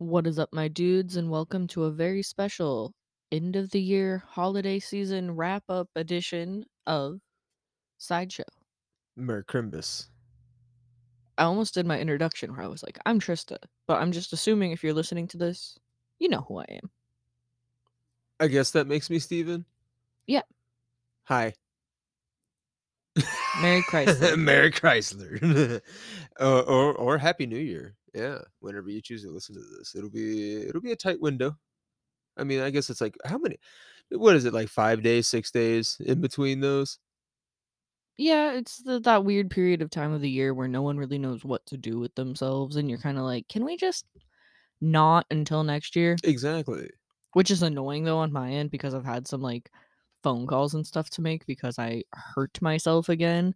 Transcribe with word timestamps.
What 0.00 0.26
is 0.26 0.38
up, 0.38 0.48
my 0.50 0.66
dudes, 0.66 1.16
and 1.16 1.28
welcome 1.28 1.66
to 1.66 1.84
a 1.84 1.90
very 1.90 2.22
special 2.22 2.94
end 3.30 3.54
of 3.54 3.70
the 3.70 3.82
year 3.82 4.22
holiday 4.26 4.78
season 4.78 5.36
wrap 5.36 5.62
up 5.68 5.90
edition 5.94 6.64
of 6.86 7.20
Sideshow. 7.98 8.44
Merry 9.14 9.44
Crimbus. 9.44 10.06
I 11.36 11.42
almost 11.42 11.74
did 11.74 11.84
my 11.84 12.00
introduction 12.00 12.50
where 12.50 12.64
I 12.64 12.66
was 12.66 12.82
like, 12.82 12.98
I'm 13.04 13.20
Trista, 13.20 13.58
but 13.86 14.00
I'm 14.00 14.10
just 14.10 14.32
assuming 14.32 14.72
if 14.72 14.82
you're 14.82 14.94
listening 14.94 15.28
to 15.28 15.36
this, 15.36 15.78
you 16.18 16.30
know 16.30 16.46
who 16.48 16.60
I 16.60 16.66
am. 16.70 16.90
I 18.40 18.46
guess 18.46 18.70
that 18.70 18.86
makes 18.86 19.10
me 19.10 19.18
Steven. 19.18 19.66
Yeah. 20.26 20.44
Hi. 21.24 21.52
Merry 23.60 23.82
Chrysler. 23.82 24.38
Merry 24.38 24.70
Chrysler. 24.70 25.82
or, 26.40 26.62
or 26.62 26.94
or 26.94 27.18
Happy 27.18 27.44
New 27.44 27.58
Year. 27.58 27.96
Yeah. 28.14 28.38
Whenever 28.60 28.90
you 28.90 29.00
choose 29.00 29.22
to 29.24 29.30
listen 29.30 29.54
to 29.54 29.60
this, 29.78 29.94
it'll 29.94 30.10
be 30.10 30.56
it'll 30.62 30.80
be 30.80 30.92
a 30.92 30.96
tight 30.96 31.20
window. 31.20 31.56
I 32.36 32.44
mean, 32.44 32.60
I 32.60 32.70
guess 32.70 32.90
it's 32.90 33.00
like 33.02 33.16
how 33.24 33.38
many? 33.38 33.58
What 34.10 34.36
is 34.36 34.44
it 34.46 34.54
like? 34.54 34.68
Five 34.70 35.02
days, 35.02 35.28
six 35.28 35.50
days 35.52 35.98
in 36.00 36.20
between 36.22 36.60
those? 36.60 36.98
Yeah, 38.16 38.52
it's 38.52 38.78
the, 38.82 39.00
that 39.00 39.24
weird 39.24 39.50
period 39.50 39.82
of 39.82 39.90
time 39.90 40.12
of 40.12 40.20
the 40.20 40.30
year 40.30 40.52
where 40.54 40.68
no 40.68 40.82
one 40.82 40.98
really 40.98 41.18
knows 41.18 41.44
what 41.44 41.64
to 41.66 41.76
do 41.76 41.98
with 41.98 42.14
themselves, 42.14 42.76
and 42.76 42.88
you're 42.90 42.98
kind 43.00 43.18
of 43.18 43.24
like, 43.24 43.48
can 43.48 43.64
we 43.64 43.76
just 43.76 44.06
not 44.80 45.26
until 45.30 45.64
next 45.64 45.96
year? 45.96 46.22
Exactly. 46.22 46.90
Which 47.32 47.50
is 47.50 47.62
annoying 47.62 48.04
though 48.04 48.18
on 48.18 48.32
my 48.32 48.50
end 48.52 48.70
because 48.70 48.94
I've 48.94 49.04
had 49.04 49.26
some 49.26 49.40
like 49.40 49.70
phone 50.22 50.46
calls 50.46 50.74
and 50.74 50.86
stuff 50.86 51.10
to 51.10 51.22
make 51.22 51.46
because 51.46 51.78
I 51.78 52.04
hurt 52.12 52.60
myself 52.62 53.08
again. 53.08 53.54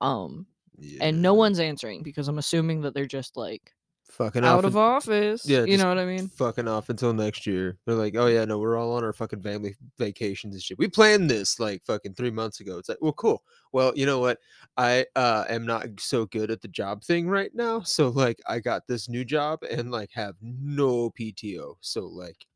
Um 0.00 0.46
Yeah. 0.78 1.00
and 1.00 1.22
no 1.22 1.34
one's 1.34 1.60
answering 1.60 2.02
because 2.04 2.28
I'm 2.28 2.38
assuming 2.38 2.82
that 2.82 2.94
they're 2.94 3.06
just 3.06 3.36
like 3.38 3.75
fucking 4.10 4.44
out 4.44 4.58
off 4.58 4.64
of 4.64 4.76
office. 4.76 5.48
Yeah, 5.48 5.64
you 5.64 5.76
know 5.76 5.88
what 5.88 5.98
I 5.98 6.04
mean? 6.06 6.28
fucking 6.28 6.68
off 6.68 6.88
until 6.88 7.12
next 7.12 7.46
year. 7.46 7.78
They're 7.84 7.94
like, 7.94 8.16
oh 8.16 8.26
yeah, 8.26 8.44
no, 8.44 8.58
we're 8.58 8.76
all 8.76 8.92
on 8.94 9.04
our 9.04 9.12
fucking 9.12 9.42
family 9.42 9.76
vacations 9.98 10.54
and 10.54 10.62
shit. 10.62 10.78
We 10.78 10.88
planned 10.88 11.30
this 11.30 11.60
like 11.60 11.82
fucking 11.84 12.14
three 12.14 12.30
months 12.30 12.60
ago. 12.60 12.78
It's 12.78 12.88
like, 12.88 12.98
well, 13.00 13.12
cool. 13.12 13.42
Well, 13.72 13.92
you 13.94 14.06
know 14.06 14.18
what? 14.18 14.38
I 14.76 15.06
uh 15.14 15.44
am 15.48 15.66
not 15.66 15.86
so 15.98 16.26
good 16.26 16.50
at 16.50 16.62
the 16.62 16.68
job 16.68 17.04
thing 17.04 17.28
right 17.28 17.50
now. 17.54 17.80
So 17.80 18.08
like 18.08 18.40
I 18.46 18.60
got 18.60 18.86
this 18.86 19.08
new 19.08 19.24
job 19.24 19.60
and 19.70 19.90
like 19.90 20.10
have 20.12 20.34
no 20.40 21.10
PTO. 21.10 21.74
So 21.80 22.06
like 22.06 22.46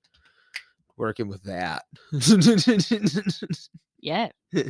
working 0.97 1.29
with 1.29 1.43
that. 1.45 1.85
Yeah. 4.01 4.29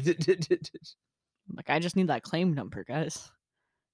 Like 1.56 1.68
I 1.68 1.80
just 1.80 1.96
need 1.96 2.06
that 2.06 2.22
claim 2.22 2.54
number, 2.54 2.84
guys. 2.84 3.28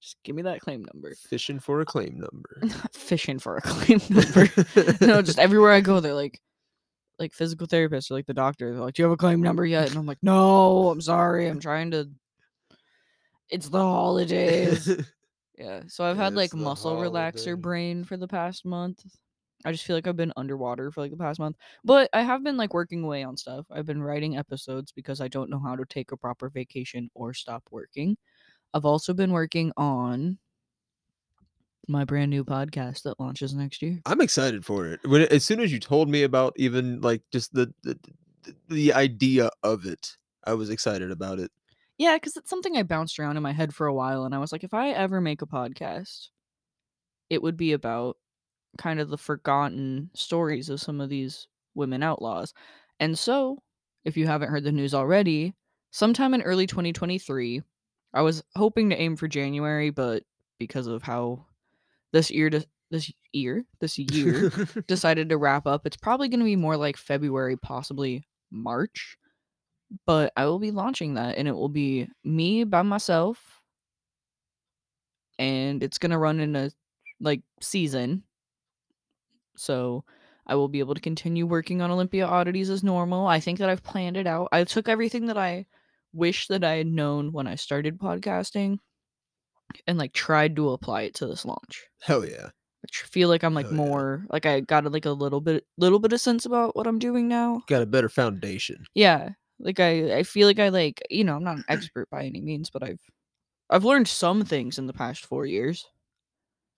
Just 0.01 0.17
give 0.25 0.37
me 0.37 0.43
that 0.43 0.61
claim 0.61 0.85
number. 0.93 1.15
Fishing 1.29 1.59
for 1.59 1.81
a 1.81 1.87
claim 1.87 2.21
number. 2.21 2.77
Fishing 2.93 3.39
for 3.39 3.57
a 3.57 3.61
claim 3.63 4.01
number. 4.11 4.49
no, 5.07 5.23
just 5.23 5.39
everywhere 5.39 5.73
I 5.73 5.81
go, 5.81 6.01
they're 6.01 6.15
like, 6.15 6.41
like 7.19 7.33
physical 7.33 7.67
therapists 7.67 8.11
or 8.11 8.15
like 8.15 8.27
the 8.27 8.35
doctor. 8.35 8.73
They're 8.73 8.83
like, 8.83 8.95
"Do 8.95 9.03
you 9.03 9.05
have 9.07 9.15
a 9.15 9.17
claim 9.17 9.41
number 9.41 9.65
yet?" 9.65 9.89
And 9.89 9.99
I'm 9.99 10.07
like, 10.07 10.19
"No, 10.23 10.91
I'm 10.91 11.01
sorry. 11.01 11.49
I'm 11.49 11.61
trying 11.61 11.91
to." 11.93 12.11
It's 13.51 13.69
the 13.69 13.83
holidays. 13.83 14.89
Yeah. 15.59 15.85
So 15.87 16.05
I've 16.05 16.19
had 16.19 16.35
like 16.35 16.47
It's 16.47 16.53
the 16.53 16.59
muscle 16.59 16.97
relaxer 16.97 17.59
brain 17.59 18.05
for 18.05 18.19
the 18.19 18.29
past 18.29 18.67
month. 18.67 19.03
I 19.65 19.73
just 19.73 19.85
feel 19.85 19.97
like 19.97 20.07
I've 20.07 20.15
been 20.15 20.33
underwater 20.37 20.91
for 20.91 21.01
like 21.01 21.11
the 21.11 21.17
past 21.17 21.39
month. 21.39 21.57
But 21.83 22.11
I 22.13 22.21
have 22.21 22.45
been 22.45 22.59
like 22.59 22.75
working 22.75 23.03
away 23.03 23.23
on 23.23 23.39
stuff. 23.39 23.65
I've 23.71 23.87
been 23.87 24.03
writing 24.03 24.37
episodes 24.37 24.93
because 24.93 25.23
I 25.23 25.29
don't 25.29 25.49
know 25.49 25.59
how 25.59 25.75
to 25.75 25.87
take 25.87 26.13
a 26.13 26.17
proper 26.17 26.51
vacation 26.51 27.09
or 27.15 27.33
stop 27.33 27.65
working. 27.71 28.19
I've 28.75 28.85
also 28.85 29.15
been 29.15 29.33
working 29.33 29.73
on 29.77 30.39
my 31.89 32.05
brand 32.05 32.31
new 32.31 32.45
podcast 32.45 33.03
that 33.03 33.21
launches 33.21 33.55
next 33.55 33.81
year. 33.83 34.01
I'm 34.07 34.21
excited 34.21 34.65
for 34.65 34.87
it. 34.87 35.01
When 35.05 35.23
as 35.23 35.45
soon 35.45 35.61
as 35.61 35.73
you 35.73 35.79
told 35.79 36.09
me 36.09 36.23
about 36.23 36.53
even 36.57 37.01
like 37.01 37.23
just 37.33 37.53
the 37.53 37.73
the, 37.83 37.99
the, 38.43 38.55
the 38.69 38.93
idea 38.93 39.51
of 39.63 39.87
it, 39.87 40.17
I 40.45 40.55
was 40.55 40.71
excited 40.71 41.11
about 41.11 41.39
it. 41.39 41.51
Yeah, 41.99 42.17
because 42.17 42.37
it's 42.37 42.51
something 42.51 42.77
I 42.77 42.83
bounced 42.83 43.19
around 43.19 43.37
in 43.37 43.43
my 43.43 43.53
head 43.53 43.75
for 43.75 43.87
a 43.87 43.95
while, 43.95 44.25
and 44.25 44.35
I 44.35 44.39
was 44.39 44.53
like, 44.53 44.65
if 44.65 44.75
I 44.75 44.91
ever 44.91 45.21
make 45.21 45.41
a 45.41 45.47
podcast, 45.47 46.29
it 47.31 47.43
would 47.43 47.57
be 47.57 47.73
about 47.73 48.17
kind 48.77 49.01
of 49.01 49.09
the 49.09 49.17
forgotten 49.17 50.11
stories 50.15 50.69
of 50.69 50.81
some 50.81 51.01
of 51.01 51.09
these 51.09 51.49
women 51.75 52.03
outlaws. 52.03 52.53
And 53.01 53.19
so, 53.19 53.63
if 54.05 54.17
you 54.17 54.27
haven't 54.27 54.51
heard 54.51 54.65
the 54.65 54.73
news 54.73 54.93
already, 54.93 55.55
sometime 55.91 56.35
in 56.35 56.43
early 56.43 56.67
2023, 56.67 57.63
I 58.17 58.23
was 58.23 58.43
hoping 58.57 58.89
to 58.91 58.97
aim 58.97 59.15
for 59.17 59.29
January, 59.29 59.91
but 59.91 60.23
because 60.59 60.87
of 60.87 61.03
how 61.03 61.45
this 62.15 62.31
year, 62.31 62.49
de- 62.49 62.65
this 62.91 63.13
year, 63.33 63.67
this 63.79 63.99
year 63.99 64.51
decided 64.89 65.29
to 65.29 65.37
wrap 65.37 65.67
up, 65.67 65.87
it's 65.87 65.99
probably 65.99 66.29
going 66.31 66.41
to 66.41 66.47
be 66.47 66.57
more 66.57 66.79
like 66.79 66.97
February, 66.97 67.59
possibly 67.59 68.27
March. 68.51 69.19
But 70.07 70.33
I 70.35 70.47
will 70.47 70.59
be 70.59 70.71
launching 70.71 71.15
that, 71.15 71.37
and 71.37 71.47
it 71.47 71.53
will 71.53 71.69
be 71.69 72.09
me 72.25 72.65
by 72.65 72.81
myself, 72.81 73.61
and 75.39 75.83
it's 75.83 75.99
going 75.99 76.11
to 76.11 76.19
run 76.19 76.41
in 76.41 76.57
a 76.57 76.71
like 77.21 77.43
season. 77.61 78.23
So 79.59 80.05
I 80.47 80.55
will 80.55 80.69
be 80.69 80.79
able 80.79 80.95
to 80.95 81.01
continue 81.03 81.45
working 81.45 81.83
on 81.83 81.91
Olympia 81.91 82.27
oddities 82.27 82.71
as 82.71 82.83
normal. 82.83 83.27
I 83.27 83.41
think 83.41 83.59
that 83.59 83.69
I've 83.69 83.83
planned 83.83 84.17
it 84.17 84.27
out. 84.27 84.49
I 84.53 84.65
took 84.65 84.89
everything 84.89 85.27
that 85.27 85.37
I 85.37 85.67
wish 86.17 86.49
that 86.49 86.65
I 86.65 86.77
had 86.77 86.87
known 86.87 87.33
when 87.33 87.47
I 87.47 87.55
started 87.55 87.99
podcasting 87.99 88.79
and 89.87 89.99
like 89.99 90.13
tried 90.13 90.57
to 90.57 90.71
apply 90.71 91.03
it 91.03 91.15
to 91.17 91.27
this 91.27 91.45
launch. 91.45 91.85
Hell 92.01 92.25
yeah. 92.25 92.49
I 92.85 92.89
feel 92.93 93.29
like 93.29 93.43
I'm 93.43 93.55
like 93.55 93.67
Hell 93.67 93.73
yeah. 93.75 93.79
more 93.79 94.27
like 94.31 94.47
I 94.47 94.61
got 94.61 94.91
like 94.91 95.07
a 95.07 95.11
little 95.11 95.41
bit 95.41 95.65
little 95.77 95.99
bit 95.99 96.13
of 96.13 96.21
sense 96.21 96.47
about 96.47 96.77
what 96.77 96.87
I'm 96.87 96.99
doing 96.99 97.29
now. 97.29 97.63
Got 97.67 97.83
a 97.83 97.87
better 97.87 98.09
foundation. 98.09 98.85
Yeah. 98.95 99.31
Like 99.59 99.81
I 99.81 100.19
I 100.19 100.23
feel 100.23 100.47
like 100.47 100.59
I 100.59 100.69
like, 100.69 101.03
you 101.11 101.25
know, 101.25 101.37
I'm 101.37 101.45
not 101.45 101.57
an 101.57 101.65
expert 101.69 102.09
by 102.11 102.25
any 102.25 102.41
means, 102.41 102.71
but 102.71 102.83
I've 102.83 103.01
I've 103.71 103.85
learned 103.85 104.09
some 104.09 104.45
things 104.45 104.79
in 104.79 104.87
the 104.87 104.93
past 104.93 105.27
4 105.27 105.45
years. 105.47 105.87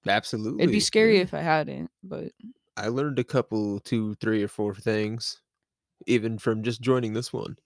Absolutely. 0.06 0.62
It'd 0.62 0.72
be 0.72 0.80
scary 0.80 1.16
yeah. 1.16 1.22
if 1.22 1.34
I 1.34 1.40
hadn't, 1.40 1.90
but 2.02 2.32
I 2.78 2.88
learned 2.88 3.18
a 3.18 3.24
couple, 3.24 3.80
two, 3.80 4.14
three, 4.14 4.42
or 4.42 4.48
four 4.48 4.74
things, 4.74 5.40
even 6.06 6.38
from 6.38 6.62
just 6.62 6.80
joining 6.80 7.12
this 7.12 7.32
one, 7.32 7.56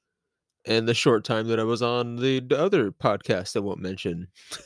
and 0.64 0.86
the 0.88 0.94
short 0.94 1.24
time 1.24 1.48
that 1.48 1.58
I 1.60 1.64
was 1.64 1.82
on 1.82 2.16
the, 2.16 2.40
the 2.40 2.58
other 2.58 2.90
podcast 2.90 3.56
I 3.56 3.60
won't 3.60 3.80
mention. 3.80 4.28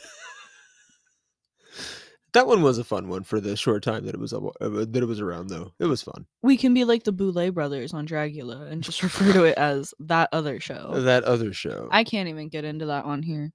that 2.33 2.47
one 2.47 2.63
was 2.63 2.79
a 2.79 2.85
fun 2.85 3.09
one 3.09 3.23
for 3.25 3.41
the 3.41 3.57
short 3.57 3.83
time 3.83 4.05
that 4.05 4.15
it 4.15 4.21
was 4.21 4.33
uh, 4.35 4.41
that 4.61 4.97
it 4.97 5.07
was 5.07 5.21
around, 5.21 5.49
though. 5.49 5.73
It 5.79 5.87
was 5.87 6.03
fun. 6.03 6.27
we 6.43 6.57
can 6.57 6.75
be 6.75 6.85
like 6.85 7.05
the 7.05 7.13
Boulet 7.13 7.55
brothers 7.55 7.95
on 7.95 8.07
Dragula 8.07 8.71
and 8.71 8.83
just 8.83 9.03
refer 9.03 9.33
to 9.33 9.45
it 9.45 9.57
as 9.57 9.95
that 10.01 10.29
other 10.33 10.61
show. 10.61 10.93
That 11.01 11.25
other 11.25 11.53
show. 11.53 11.89
I 11.91 12.05
can't 12.05 12.29
even 12.29 12.49
get 12.49 12.65
into 12.65 12.87
that 12.87 13.05
on 13.05 13.23
here. 13.23 13.53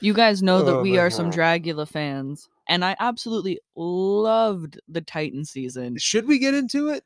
You 0.00 0.12
guys 0.12 0.42
know 0.42 0.62
that 0.62 0.76
Oh, 0.76 0.82
we 0.82 0.98
are 0.98 1.08
some 1.10 1.30
Dragula 1.30 1.88
fans, 1.88 2.48
and 2.68 2.84
I 2.84 2.94
absolutely 2.98 3.60
loved 3.74 4.80
the 4.88 5.00
Titan 5.00 5.44
season. 5.44 5.96
Should 5.98 6.26
we 6.26 6.38
get 6.38 6.52
into 6.54 6.90
it? 6.90 7.04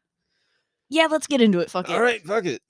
Yeah, 0.90 1.06
let's 1.10 1.26
get 1.26 1.40
into 1.42 1.60
it. 1.60 1.70
Fuck 1.70 1.88
it. 1.90 1.92
All 1.92 2.00
right, 2.00 2.22
fuck 2.24 2.46
it. 2.46 2.62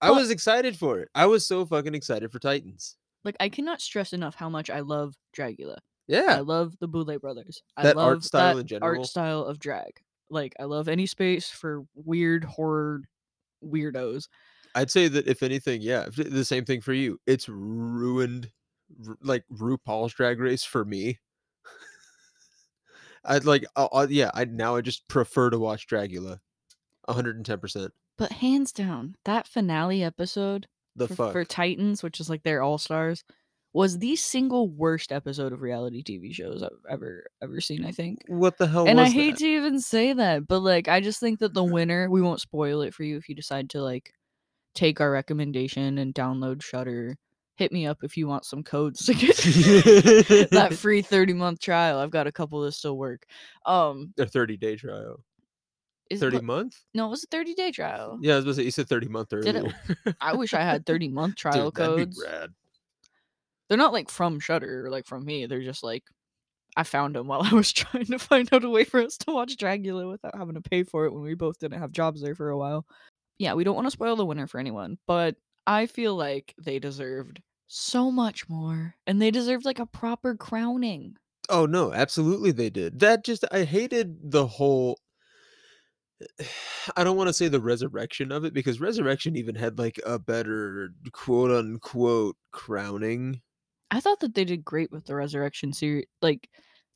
I 0.00 0.10
was 0.10 0.30
excited 0.30 0.76
for 0.76 1.00
it. 1.00 1.08
I 1.14 1.26
was 1.26 1.46
so 1.46 1.64
fucking 1.64 1.94
excited 1.94 2.30
for 2.30 2.38
Titans. 2.38 2.96
Like 3.24 3.36
I 3.40 3.48
cannot 3.48 3.80
stress 3.80 4.12
enough 4.12 4.34
how 4.34 4.48
much 4.48 4.70
I 4.70 4.80
love 4.80 5.14
Dragula. 5.36 5.78
Yeah. 6.06 6.20
I 6.28 6.34
Yeah, 6.36 6.40
love 6.40 6.74
the 6.80 6.86
Boulet 6.88 7.20
brothers. 7.20 7.62
I 7.76 7.82
That 7.82 7.96
love 7.96 8.06
art 8.06 8.24
style 8.24 8.54
that 8.54 8.60
in 8.60 8.66
general. 8.66 8.98
Art 8.98 9.06
style 9.06 9.44
of 9.44 9.58
drag. 9.58 9.92
Like 10.30 10.54
I 10.60 10.64
love 10.64 10.88
any 10.88 11.06
space 11.06 11.48
for 11.50 11.84
weird 11.94 12.44
horror 12.44 13.02
weirdos. 13.64 14.28
I'd 14.74 14.90
say 14.90 15.08
that 15.08 15.26
if 15.26 15.42
anything, 15.42 15.80
yeah, 15.80 16.06
the 16.14 16.44
same 16.44 16.64
thing 16.64 16.82
for 16.82 16.92
you. 16.92 17.18
It's 17.26 17.48
ruined, 17.48 18.50
r- 19.08 19.16
like 19.22 19.44
RuPaul's 19.50 20.12
Drag 20.12 20.38
Race 20.38 20.64
for 20.64 20.84
me. 20.84 21.18
I'd 23.24 23.44
like, 23.44 23.64
uh, 23.74 23.88
uh, 23.92 24.06
yeah, 24.08 24.30
I 24.34 24.44
now 24.44 24.76
I 24.76 24.82
just 24.82 25.08
prefer 25.08 25.50
to 25.50 25.58
watch 25.58 25.88
Dragula, 25.88 26.38
hundred 27.08 27.36
and 27.36 27.44
ten 27.46 27.58
percent. 27.58 27.92
But 28.18 28.32
hands 28.32 28.72
down, 28.72 29.16
that 29.24 29.46
finale 29.46 30.02
episode 30.02 30.66
The 30.96 31.08
for, 31.08 31.32
for 31.32 31.44
Titans, 31.44 32.02
which 32.02 32.20
is 32.20 32.30
like 32.30 32.42
their 32.42 32.62
all 32.62 32.78
stars, 32.78 33.24
was 33.74 33.98
the 33.98 34.16
single 34.16 34.70
worst 34.70 35.12
episode 35.12 35.52
of 35.52 35.60
reality 35.60 36.02
TV 36.02 36.32
shows 36.32 36.62
I've 36.62 36.70
ever 36.88 37.26
ever 37.42 37.60
seen. 37.60 37.84
I 37.84 37.92
think. 37.92 38.22
what 38.26 38.56
the 38.56 38.66
hell? 38.66 38.86
and 38.88 38.98
I 38.98 39.10
hate 39.10 39.32
that? 39.32 39.40
to 39.40 39.46
even 39.46 39.80
say 39.80 40.14
that, 40.14 40.48
but 40.48 40.60
like 40.60 40.88
I 40.88 41.00
just 41.00 41.20
think 41.20 41.40
that 41.40 41.52
the 41.52 41.64
winner, 41.76 42.08
we 42.08 42.22
won't 42.22 42.40
spoil 42.40 42.80
it 42.80 42.94
for 42.94 43.02
you 43.02 43.18
if 43.18 43.28
you 43.28 43.34
decide 43.34 43.68
to 43.70 43.82
like 43.82 44.12
take 44.74 45.00
our 45.00 45.10
recommendation 45.10 45.98
and 45.98 46.14
download 46.14 46.62
Shutter. 46.62 47.16
Hit 47.56 47.72
me 47.72 47.86
up 47.86 47.98
if 48.02 48.18
you 48.18 48.26
want 48.28 48.44
some 48.44 48.62
codes 48.62 49.06
to 49.06 49.14
get 49.14 49.36
that 50.50 50.74
free 50.78 51.00
30 51.02 51.32
month 51.32 51.58
trial. 51.60 51.98
I've 51.98 52.10
got 52.10 52.26
a 52.26 52.32
couple 52.32 52.60
that 52.62 52.72
still 52.72 52.96
work. 52.96 53.24
Um 53.66 54.12
a 54.18 54.26
thirty 54.26 54.56
day 54.56 54.76
trial, 54.76 55.22
is 56.10 56.20
thirty 56.20 56.36
but- 56.38 56.44
month. 56.44 56.80
No, 56.94 57.06
it 57.06 57.10
was 57.10 57.24
a 57.24 57.28
30 57.28 57.54
day 57.54 57.70
trial. 57.72 58.18
Yeah, 58.22 58.34
I 58.34 58.36
was 58.36 58.44
gonna 58.44 58.54
say 58.54 58.62
you 58.62 58.70
said 58.70 58.88
thirty 58.88 59.08
month 59.08 59.30
Did 59.30 59.56
earlier. 59.56 59.74
it? 60.06 60.16
I 60.20 60.34
wish 60.34 60.54
I 60.54 60.60
had 60.62 60.86
30 60.86 61.08
month 61.08 61.36
trial 61.36 61.70
Dude, 61.70 61.74
that'd 61.74 61.96
codes. 61.98 62.22
be 62.22 62.28
rad. 62.30 62.50
They're 63.68 63.78
not 63.78 63.92
like 63.92 64.10
from 64.10 64.38
Shutter 64.40 64.86
or 64.86 64.90
like 64.90 65.06
from 65.06 65.24
me. 65.24 65.46
They're 65.46 65.62
just 65.62 65.82
like 65.82 66.04
I 66.76 66.82
found 66.84 67.16
them 67.16 67.26
while 67.26 67.42
I 67.42 67.52
was 67.54 67.72
trying 67.74 68.06
to 68.06 68.18
find 68.18 68.48
out 68.52 68.64
a 68.64 68.70
way 68.70 68.84
for 68.84 69.00
us 69.02 69.16
to 69.18 69.32
watch 69.32 69.56
Dragula 69.56 70.08
without 70.08 70.36
having 70.36 70.54
to 70.54 70.60
pay 70.60 70.82
for 70.84 71.06
it 71.06 71.12
when 71.12 71.22
we 71.22 71.34
both 71.34 71.58
didn't 71.58 71.80
have 71.80 71.90
jobs 71.92 72.20
there 72.22 72.34
for 72.34 72.50
a 72.50 72.58
while. 72.58 72.86
Yeah, 73.38 73.54
we 73.54 73.64
don't 73.64 73.74
want 73.74 73.86
to 73.86 73.90
spoil 73.90 74.16
the 74.16 74.24
winner 74.26 74.46
for 74.46 74.58
anyone, 74.60 74.98
but 75.06 75.36
I 75.66 75.86
feel 75.86 76.14
like 76.14 76.54
they 76.62 76.78
deserved 76.78 77.42
so 77.66 78.10
much 78.12 78.48
more 78.48 78.94
and 79.06 79.20
they 79.20 79.30
deserved 79.32 79.64
like 79.64 79.78
a 79.80 79.86
proper 79.86 80.34
crowning. 80.36 81.16
Oh 81.48 81.66
no, 81.66 81.92
absolutely 81.92 82.52
they 82.52 82.70
did. 82.70 83.00
That 83.00 83.24
just 83.24 83.44
I 83.50 83.64
hated 83.64 84.30
the 84.30 84.46
whole 84.46 84.98
I 86.96 87.04
don't 87.04 87.16
want 87.16 87.28
to 87.28 87.34
say 87.34 87.48
the 87.48 87.60
resurrection 87.60 88.32
of 88.32 88.44
it 88.44 88.54
because 88.54 88.80
resurrection 88.80 89.36
even 89.36 89.54
had 89.54 89.78
like 89.78 90.00
a 90.04 90.18
better 90.18 90.90
quote 91.12 91.50
unquote 91.50 92.36
crowning. 92.52 93.40
I 93.90 94.00
thought 94.00 94.20
that 94.20 94.34
they 94.34 94.44
did 94.44 94.64
great 94.64 94.90
with 94.90 95.06
the 95.06 95.14
resurrection 95.14 95.72
series, 95.72 96.06
like 96.22 96.48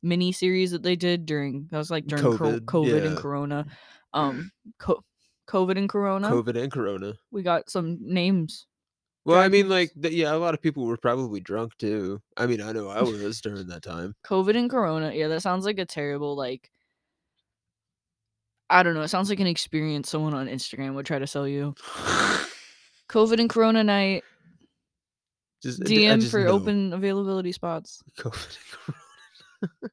mini 0.03 0.31
series 0.31 0.71
that 0.71 0.83
they 0.83 0.95
did 0.95 1.25
during 1.25 1.67
that 1.71 1.77
was 1.77 1.91
like 1.91 2.05
during 2.05 2.23
COVID, 2.23 2.61
COVID, 2.61 2.65
COVID 2.65 3.07
and. 3.07 3.17
Corona, 3.17 3.65
um, 4.13 4.51
co- 4.79 5.03
COVID 5.49 5.77
and 5.77 5.89
Corona. 5.89 6.29
COVID 6.29 6.61
and 6.61 6.71
Corona. 6.71 7.13
We 7.31 7.43
got 7.43 7.69
some 7.69 7.97
names. 8.01 8.67
Well, 9.23 9.39
I 9.39 9.49
mean, 9.49 9.69
like, 9.69 9.91
th- 10.01 10.15
yeah, 10.15 10.33
a 10.33 10.37
lot 10.37 10.55
of 10.55 10.63
people 10.63 10.85
were 10.85 10.97
probably 10.97 11.39
drunk 11.39 11.77
too. 11.77 12.19
I 12.37 12.47
mean, 12.47 12.59
I 12.59 12.71
know 12.71 12.89
I 12.89 13.03
was 13.03 13.39
during 13.39 13.67
that 13.67 13.83
time. 13.83 14.15
COVID 14.25 14.57
and 14.57 14.69
Corona. 14.69 15.11
Yeah, 15.13 15.27
that 15.27 15.41
sounds 15.41 15.65
like 15.65 15.79
a 15.79 15.85
terrible 15.85 16.35
like. 16.35 16.71
I 18.71 18.83
don't 18.83 18.93
know. 18.93 19.01
It 19.01 19.09
sounds 19.09 19.29
like 19.29 19.39
an 19.39 19.47
experience 19.47 20.09
someone 20.09 20.33
on 20.33 20.47
Instagram 20.47 20.95
would 20.95 21.05
try 21.05 21.19
to 21.19 21.27
sell 21.27 21.47
you. 21.47 21.75
COVID 23.09 23.39
and 23.39 23.49
Corona 23.49 23.83
night. 23.83 24.23
just 25.61 25.81
DM 25.81 26.27
for 26.29 26.43
know 26.43 26.51
open 26.51 26.93
availability 26.93 27.51
spots. 27.51 28.01
COVID 28.17 28.57
and 28.57 29.69
Corona. 29.69 29.91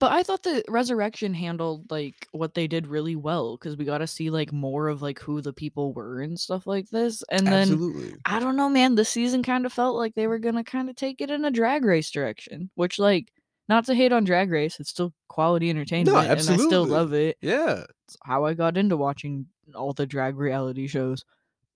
But 0.00 0.12
I 0.12 0.22
thought 0.22 0.42
the 0.42 0.64
Resurrection 0.66 1.34
handled 1.34 1.90
like 1.90 2.26
what 2.32 2.54
they 2.54 2.66
did 2.66 2.86
really 2.86 3.16
well 3.16 3.58
because 3.58 3.76
we 3.76 3.84
got 3.84 3.98
to 3.98 4.06
see 4.06 4.30
like 4.30 4.50
more 4.50 4.88
of 4.88 5.02
like 5.02 5.20
who 5.20 5.42
the 5.42 5.52
people 5.52 5.92
were 5.92 6.22
and 6.22 6.40
stuff 6.40 6.66
like 6.66 6.88
this. 6.88 7.22
And 7.30 7.46
then 7.46 7.72
Absolutely. 7.72 8.14
I 8.24 8.40
don't 8.40 8.56
know, 8.56 8.70
man. 8.70 8.94
The 8.94 9.04
season 9.04 9.42
kind 9.42 9.66
of 9.66 9.74
felt 9.74 9.96
like 9.96 10.14
they 10.14 10.26
were 10.26 10.38
gonna 10.38 10.64
kind 10.64 10.88
of 10.88 10.96
take 10.96 11.20
it 11.20 11.30
in 11.30 11.44
a 11.44 11.50
drag 11.50 11.84
race 11.84 12.10
direction, 12.10 12.70
which 12.76 12.98
like 12.98 13.30
not 13.70 13.86
to 13.86 13.94
hate 13.94 14.12
on 14.12 14.24
Drag 14.24 14.50
Race, 14.50 14.78
it's 14.80 14.90
still 14.90 15.14
quality 15.28 15.70
entertainment, 15.70 16.16
and 16.16 16.28
I 16.28 16.36
still 16.36 16.84
love 16.84 17.12
it. 17.12 17.38
Yeah. 17.40 17.84
It's 18.06 18.16
how 18.24 18.44
I 18.44 18.54
got 18.54 18.76
into 18.76 18.96
watching 18.96 19.46
all 19.74 19.92
the 19.92 20.06
drag 20.06 20.36
reality 20.36 20.88
shows. 20.88 21.24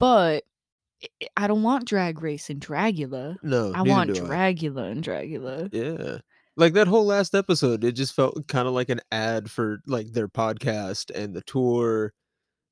But 0.01 0.43
I- 1.37 1.47
don't 1.47 1.63
want 1.63 1.87
Drag 1.87 2.21
Race 2.21 2.51
and 2.51 2.61
Dragula. 2.61 3.37
No. 3.43 3.73
I 3.73 3.83
want 3.83 4.11
I. 4.11 4.15
Dragula 4.15 4.91
and 4.91 5.05
Dragula. 5.05 5.69
Yeah. 5.73 6.19
Like 6.57 6.73
that 6.75 6.89
whole 6.89 7.07
last 7.07 7.35
episode, 7.35 7.85
it 7.85 7.93
just 7.93 8.15
felt 8.15 8.47
kind 8.49 8.67
of 8.67 8.75
like 8.75 8.89
an 8.89 9.01
ad 9.13 9.51
for 9.51 9.79
like 9.87 10.13
their 10.13 10.29
podcast 10.29 11.11
and 11.15 11.33
the 11.33 11.43
tour, 11.43 12.13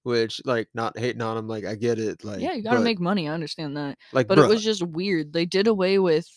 which 0.02 0.40
like 0.44 0.68
not 0.74 0.98
hating 0.98 1.22
on 1.22 1.36
them, 1.36 1.48
like 1.48 1.64
I 1.64 1.76
get 1.76 1.98
it, 2.00 2.24
like 2.24 2.40
yeah, 2.40 2.52
you 2.54 2.62
gotta 2.62 2.78
but, 2.78 2.84
make 2.84 3.00
money. 3.00 3.28
I 3.28 3.34
understand 3.34 3.76
that. 3.76 3.98
like, 4.12 4.26
But 4.26 4.38
it 4.38 4.48
was 4.48 4.64
just 4.64 4.82
weird. 4.82 5.32
They 5.32 5.46
did 5.46 5.66
away 5.68 5.98
with, 5.98 6.28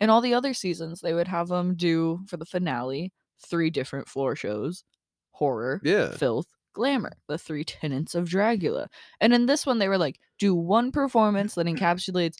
in 0.00 0.10
all 0.10 0.20
the 0.20 0.34
other 0.34 0.54
seasons, 0.54 1.00
they 1.00 1.14
would 1.14 1.28
have 1.28 1.48
them 1.48 1.74
do 1.74 2.20
for 2.26 2.36
the 2.36 2.44
finale 2.44 3.12
three 3.46 3.70
different 3.70 4.08
floor 4.08 4.36
shows 4.36 4.84
horror, 5.32 5.80
yeah, 5.84 6.10
filth, 6.12 6.46
glamour, 6.72 7.12
the 7.28 7.38
three 7.38 7.64
tenets 7.64 8.14
of 8.14 8.28
Dragula. 8.28 8.88
And 9.20 9.32
in 9.34 9.46
this 9.46 9.66
one, 9.66 9.78
they 9.78 9.88
were 9.88 9.98
like, 9.98 10.20
do 10.38 10.54
one 10.54 10.92
performance 10.92 11.54
that 11.54 11.66
encapsulates 11.66 12.36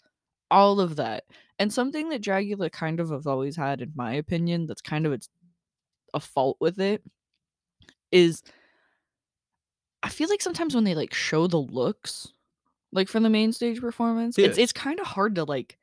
all 0.51 0.81
of 0.81 0.97
that. 0.97 1.25
And 1.59 1.73
something 1.73 2.09
that 2.11 2.23
Dragula 2.23 2.71
kind 2.71 3.01
of 3.01 3.11
has 3.11 3.27
always 3.27 3.57
had, 3.57 3.81
in 3.81 3.93
my 3.95 4.15
opinion, 4.15 4.67
that's 4.67 4.83
kind 4.83 5.07
of 5.07 5.13
its 5.13 5.29
a 6.13 6.21
fault 6.21 6.57
with 6.61 6.79
it, 6.81 7.03
is 8.13 8.43
I 10.03 10.09
feel 10.09 10.29
like 10.29 10.43
sometimes 10.43 10.75
when 10.75 10.85
they 10.85 10.95
like 10.95 11.15
show 11.15 11.47
the 11.47 11.59
looks, 11.59 12.33
like 12.93 13.09
for 13.09 13.19
the 13.19 13.31
main 13.31 13.53
stage 13.53 13.81
performance, 13.81 14.39
it's 14.39 14.59
it's 14.59 14.73
kind 14.73 15.01
of 15.01 15.07
hard 15.07 15.35
to 15.37 15.45
like 15.45 15.79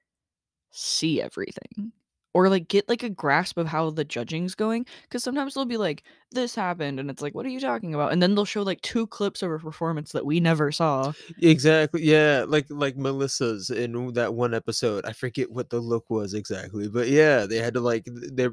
see 0.72 1.22
everything 1.22 1.92
or 2.34 2.50
like 2.50 2.68
get 2.68 2.88
like 2.88 3.04
a 3.04 3.10
grasp 3.10 3.58
of 3.58 3.68
how 3.68 3.90
the 3.90 4.06
judging's 4.06 4.56
going 4.56 4.86
because 5.04 5.24
sometimes 5.24 5.54
they'll 5.54 5.66
be 5.66 5.78
like 5.78 6.04
this 6.32 6.56
happened 6.56 7.00
and 7.00 7.10
it's 7.10 7.22
like 7.22 7.36
what 7.36 7.46
are 7.46 7.50
you 7.50 7.60
talking 7.60 7.94
about 7.94 8.12
and 8.12 8.22
then 8.22 8.36
they'll 8.36 8.46
show 8.46 8.62
like 8.64 8.82
two 8.82 9.06
clips 9.08 9.42
of 9.42 9.52
a 9.52 9.60
performance 9.60 10.12
that 10.14 10.26
we 10.26 10.40
never 10.40 10.72
saw 10.72 11.12
exactly, 11.42 12.04
yeah, 12.04 12.46
like 12.48 12.66
like 12.70 12.96
Melissa's 12.98 13.70
in 13.70 14.14
that 14.14 14.34
one 14.34 14.54
episode. 14.54 15.06
I 15.06 15.14
forget 15.14 15.52
what 15.52 15.70
the 15.70 15.80
look 15.80 16.10
was 16.10 16.34
exactly, 16.34 16.88
but 16.88 17.08
yeah, 17.08 17.46
they 17.46 17.58
had 17.58 17.74
to 17.76 17.82
like 17.82 18.06
th- 18.06 18.32
they 18.34 18.48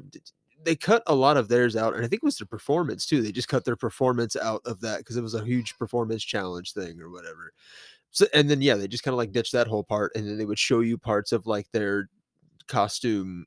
they 0.63 0.75
cut 0.75 1.03
a 1.07 1.15
lot 1.15 1.37
of 1.37 1.47
theirs 1.47 1.75
out, 1.75 1.95
and 1.95 2.03
I 2.03 2.07
think 2.07 2.21
it 2.21 2.25
was 2.25 2.37
their 2.37 2.45
performance 2.47 3.05
too. 3.05 3.21
They 3.21 3.31
just 3.31 3.47
cut 3.47 3.65
their 3.65 3.75
performance 3.75 4.35
out 4.35 4.61
of 4.65 4.81
that 4.81 4.99
because 4.99 5.15
it 5.17 5.21
was 5.21 5.33
a 5.33 5.43
huge 5.45 5.77
performance 5.77 6.23
challenge 6.23 6.73
thing 6.73 6.99
or 6.99 7.09
whatever. 7.09 7.53
So 8.11 8.25
and 8.33 8.49
then 8.49 8.61
yeah, 8.61 8.75
they 8.75 8.87
just 8.87 9.03
kind 9.03 9.13
of 9.13 9.17
like 9.17 9.31
ditched 9.31 9.53
that 9.53 9.67
whole 9.67 9.83
part, 9.83 10.11
and 10.15 10.27
then 10.27 10.37
they 10.37 10.45
would 10.45 10.59
show 10.59 10.79
you 10.79 10.97
parts 10.97 11.31
of 11.31 11.45
like 11.45 11.67
their 11.71 12.09
costume 12.67 13.45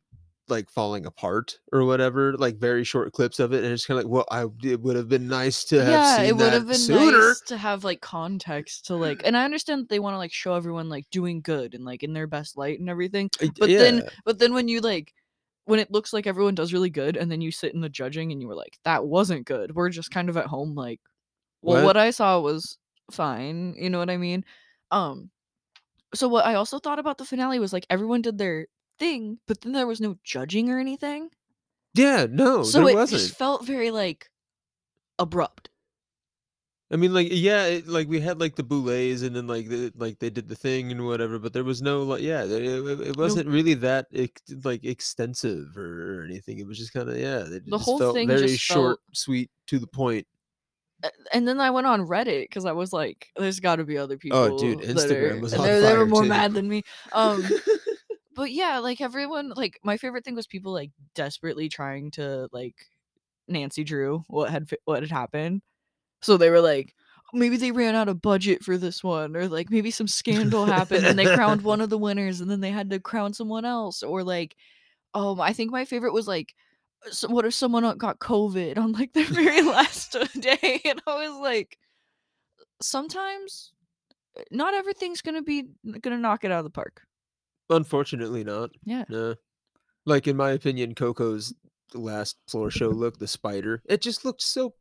like 0.49 0.69
falling 0.71 1.07
apart 1.07 1.59
or 1.73 1.85
whatever, 1.85 2.35
like 2.37 2.59
very 2.59 2.85
short 2.85 3.13
clips 3.13 3.39
of 3.39 3.53
it, 3.53 3.65
and 3.65 3.73
it's 3.73 3.87
kind 3.87 3.99
of 3.99 4.05
like, 4.05 4.13
well, 4.13 4.27
I 4.31 4.47
it 4.69 4.81
would 4.83 4.97
have 4.97 5.09
been 5.09 5.27
nice 5.27 5.65
to 5.65 5.83
have 5.83 5.93
yeah 5.93 6.17
seen 6.17 6.25
it 6.27 6.37
would 6.37 6.53
have 6.53 6.67
been 6.67 6.77
sooner. 6.77 7.29
nice 7.29 7.41
to 7.47 7.57
have 7.57 7.85
like 7.85 8.01
context 8.01 8.87
to 8.87 8.95
like 8.97 9.23
and 9.25 9.37
i 9.37 9.45
understand 9.45 9.83
that 9.83 9.89
they 9.89 9.99
want 9.99 10.15
to 10.15 10.19
like 10.19 10.33
show 10.33 10.55
everyone 10.55 10.89
like 10.89 11.09
doing 11.11 11.41
good 11.41 11.75
and 11.75 11.85
like 11.85 12.03
in 12.03 12.13
their 12.13 12.27
best 12.27 12.57
light 12.57 12.79
and 12.79 12.91
everything 12.91 13.31
but 13.59 13.69
yeah. 13.71 13.79
then 13.79 14.03
but 14.25 14.39
then 14.39 14.53
when 14.53 14.69
you 14.69 14.81
like 14.81 15.13
when 15.65 15.79
it 15.79 15.91
looks 15.91 16.13
like 16.13 16.27
everyone 16.27 16.55
does 16.55 16.73
really 16.73 16.91
good 16.91 17.17
and 17.17 17.31
then 17.31 17.41
you 17.41 17.51
sit 17.51 17.73
in 17.75 17.81
the 17.81 17.89
judging 17.89 18.33
and 18.33 18.41
you 18.43 18.49
were 18.49 18.55
like 18.55 18.79
that 18.85 19.07
wasn't 19.07 19.47
good 19.47 19.75
we're 19.75 19.89
just 19.89 20.11
kind 20.11 20.29
of 20.29 20.37
at 20.37 20.47
home 20.47 20.75
like 20.75 21.01
well 21.63 21.77
What? 21.77 21.85
what 21.85 21.97
i 21.97 22.11
saw 22.11 22.41
was 22.41 22.79
fine 23.11 23.75
you 23.77 23.91
know 23.91 23.99
what 23.99 24.11
i 24.11 24.17
mean 24.17 24.45
um 24.91 25.31
so 26.15 26.29
what 26.29 26.47
i 26.47 26.55
also 26.55 26.79
thought 26.79 26.99
about 26.99 27.19
the 27.19 27.25
finale 27.25 27.59
was 27.59 27.73
like 27.73 27.87
everyone 27.91 28.23
did 28.23 28.39
their 28.39 28.67
thing 28.99 29.39
but 29.47 29.61
then 29.63 29.73
there 29.73 29.87
was 29.87 30.01
no 30.01 30.17
judging 30.25 30.71
or 30.71 30.79
anything 30.79 31.31
Yeah, 31.95 32.27
no, 32.31 32.63
so 32.63 32.81
there 32.81 32.89
it 32.91 32.95
wasn't. 32.95 33.23
just 33.23 33.35
felt 33.37 33.65
very 33.67 33.91
like 33.91 34.31
abrupt 35.19 35.71
I 36.91 36.97
mean, 36.97 37.15
like, 37.15 37.29
yeah, 37.31 37.65
it, 37.65 37.89
like 37.89 38.07
we 38.07 38.21
had 38.21 38.39
like 38.39 38.55
the 38.55 38.63
boulets, 38.63 39.23
and 39.23 39.35
then 39.35 39.47
like 39.47 39.67
the, 39.69 39.91
like 39.97 40.19
they 40.19 40.29
did 40.29 40.47
the 40.47 40.55
thing 40.55 40.93
and 40.93 41.07
whatever, 41.07 41.39
but 41.39 41.55
there 41.55 41.65
was 41.65 41.81
no 41.81 42.03
like, 42.03 42.21
yeah, 42.21 42.45
it, 42.45 42.51
it- 42.53 43.17
wasn't 43.17 43.49
really 43.49 43.73
that 43.75 44.09
like 44.63 44.85
extensive 44.85 45.75
or, 45.79 46.21
or 46.21 46.25
anything. 46.25 46.59
It 46.59 46.67
was 46.67 46.77
just 46.79 46.93
kind 46.93 47.09
of 47.09 47.17
yeah, 47.17 47.45
The 47.45 47.61
just 47.79 47.85
whole 47.87 47.99
felt 47.99 48.15
thing 48.17 48.29
very 48.29 48.57
short, 48.59 48.99
sweet, 49.15 49.51
to 49.69 49.79
the 49.79 49.87
point. 49.87 50.27
And 51.33 51.47
then 51.47 51.61
I 51.61 51.71
went 51.71 51.87
on 51.87 52.07
Reddit 52.07 52.43
because 52.43 52.65
I 52.65 52.73
was 52.73 52.93
like, 52.93 53.31
"There's 53.37 53.61
got 53.61 53.77
to 53.77 53.85
be 53.85 53.99
other 53.99 54.17
people." 54.17 54.39
Oh, 54.39 54.59
dude, 54.59 54.81
Instagram 54.81 55.39
are- 55.39 55.41
was 55.41 55.55
on 55.55 55.67
they, 55.67 55.81
they 55.81 55.97
were 55.97 56.07
more 56.07 56.23
too. 56.23 56.29
mad 56.29 56.55
than 56.55 56.69
me. 56.69 56.83
Um, 57.13 57.45
but 58.35 58.51
yeah, 58.53 58.79
like 58.79 59.01
everyone, 59.01 59.53
like 59.57 59.79
my 59.83 59.97
favorite 59.97 60.25
thing 60.25 60.35
was 60.35 60.47
people 60.47 60.73
like 60.73 60.91
desperately 61.15 61.69
trying 61.69 62.11
to 62.13 62.49
like 62.53 62.77
Nancy 63.49 63.85
Drew 63.85 64.25
what 64.29 64.51
had 64.51 64.69
what 64.85 65.03
had 65.03 65.11
happened. 65.11 65.63
So 66.21 66.37
they 66.37 66.51
were 66.51 66.61
like, 66.61 66.95
maybe 67.33 67.57
they 67.57 67.73
ran 67.73 67.95
out 67.95 68.09
of 68.09 68.23
budget 68.23 68.63
for 68.63 68.79
this 68.79 69.03
one, 69.03 69.37
or 69.37 69.49
like 69.49 69.71
maybe 69.71 69.91
some 69.91 70.09
scandal 70.09 70.67
happened 70.67 71.05
and 71.05 71.19
they 71.19 71.35
crowned 71.35 71.63
one 71.63 71.81
of 71.81 71.91
the 71.91 71.99
winners, 71.99 72.41
and 72.41 72.51
then 72.51 72.61
they 72.61 72.71
had 72.71 72.91
to 72.91 73.01
crown 73.01 73.35
someone 73.35 73.65
else, 73.65 74.03
or 74.03 74.23
like, 74.23 74.57
um, 75.15 75.41
I 75.41 75.53
think 75.53 75.71
my 75.71 75.85
favorite 75.85 76.13
was 76.13 76.29
like. 76.29 76.55
So 77.11 77.29
what 77.29 77.45
if 77.45 77.55
someone 77.55 77.97
got 77.99 78.19
COVID 78.19 78.79
on 78.79 78.93
like 78.93 79.13
the 79.15 79.25
very 79.25 79.63
last 79.63 80.17
day? 80.39 80.81
And 80.85 81.03
I 81.07 81.29
was 81.29 81.41
like, 81.41 81.79
sometimes 82.81 83.73
uh, 84.39 84.43
not 84.51 84.75
everything's 84.75 85.23
gonna 85.23 85.43
be 85.43 85.65
gonna 86.01 86.19
knock 86.19 86.45
it 86.45 86.53
out 86.53 86.59
of 86.59 86.65
the 86.65 86.71
park. 86.71 87.03
Unfortunately, 87.71 88.45
not. 88.45 88.71
Yeah. 88.85 89.05
No, 89.09 89.35
like 90.07 90.27
in 90.27 90.37
my 90.37 90.51
opinion, 90.51 90.95
Koco's 90.95 91.55
last 91.95 92.37
floor 92.49 92.71
show 92.71 92.89
look, 92.89 93.19
the 93.19 93.29
spider, 93.29 93.83
it 93.87 94.01
just 94.01 94.25
looked 94.25 94.43
so 94.43 94.75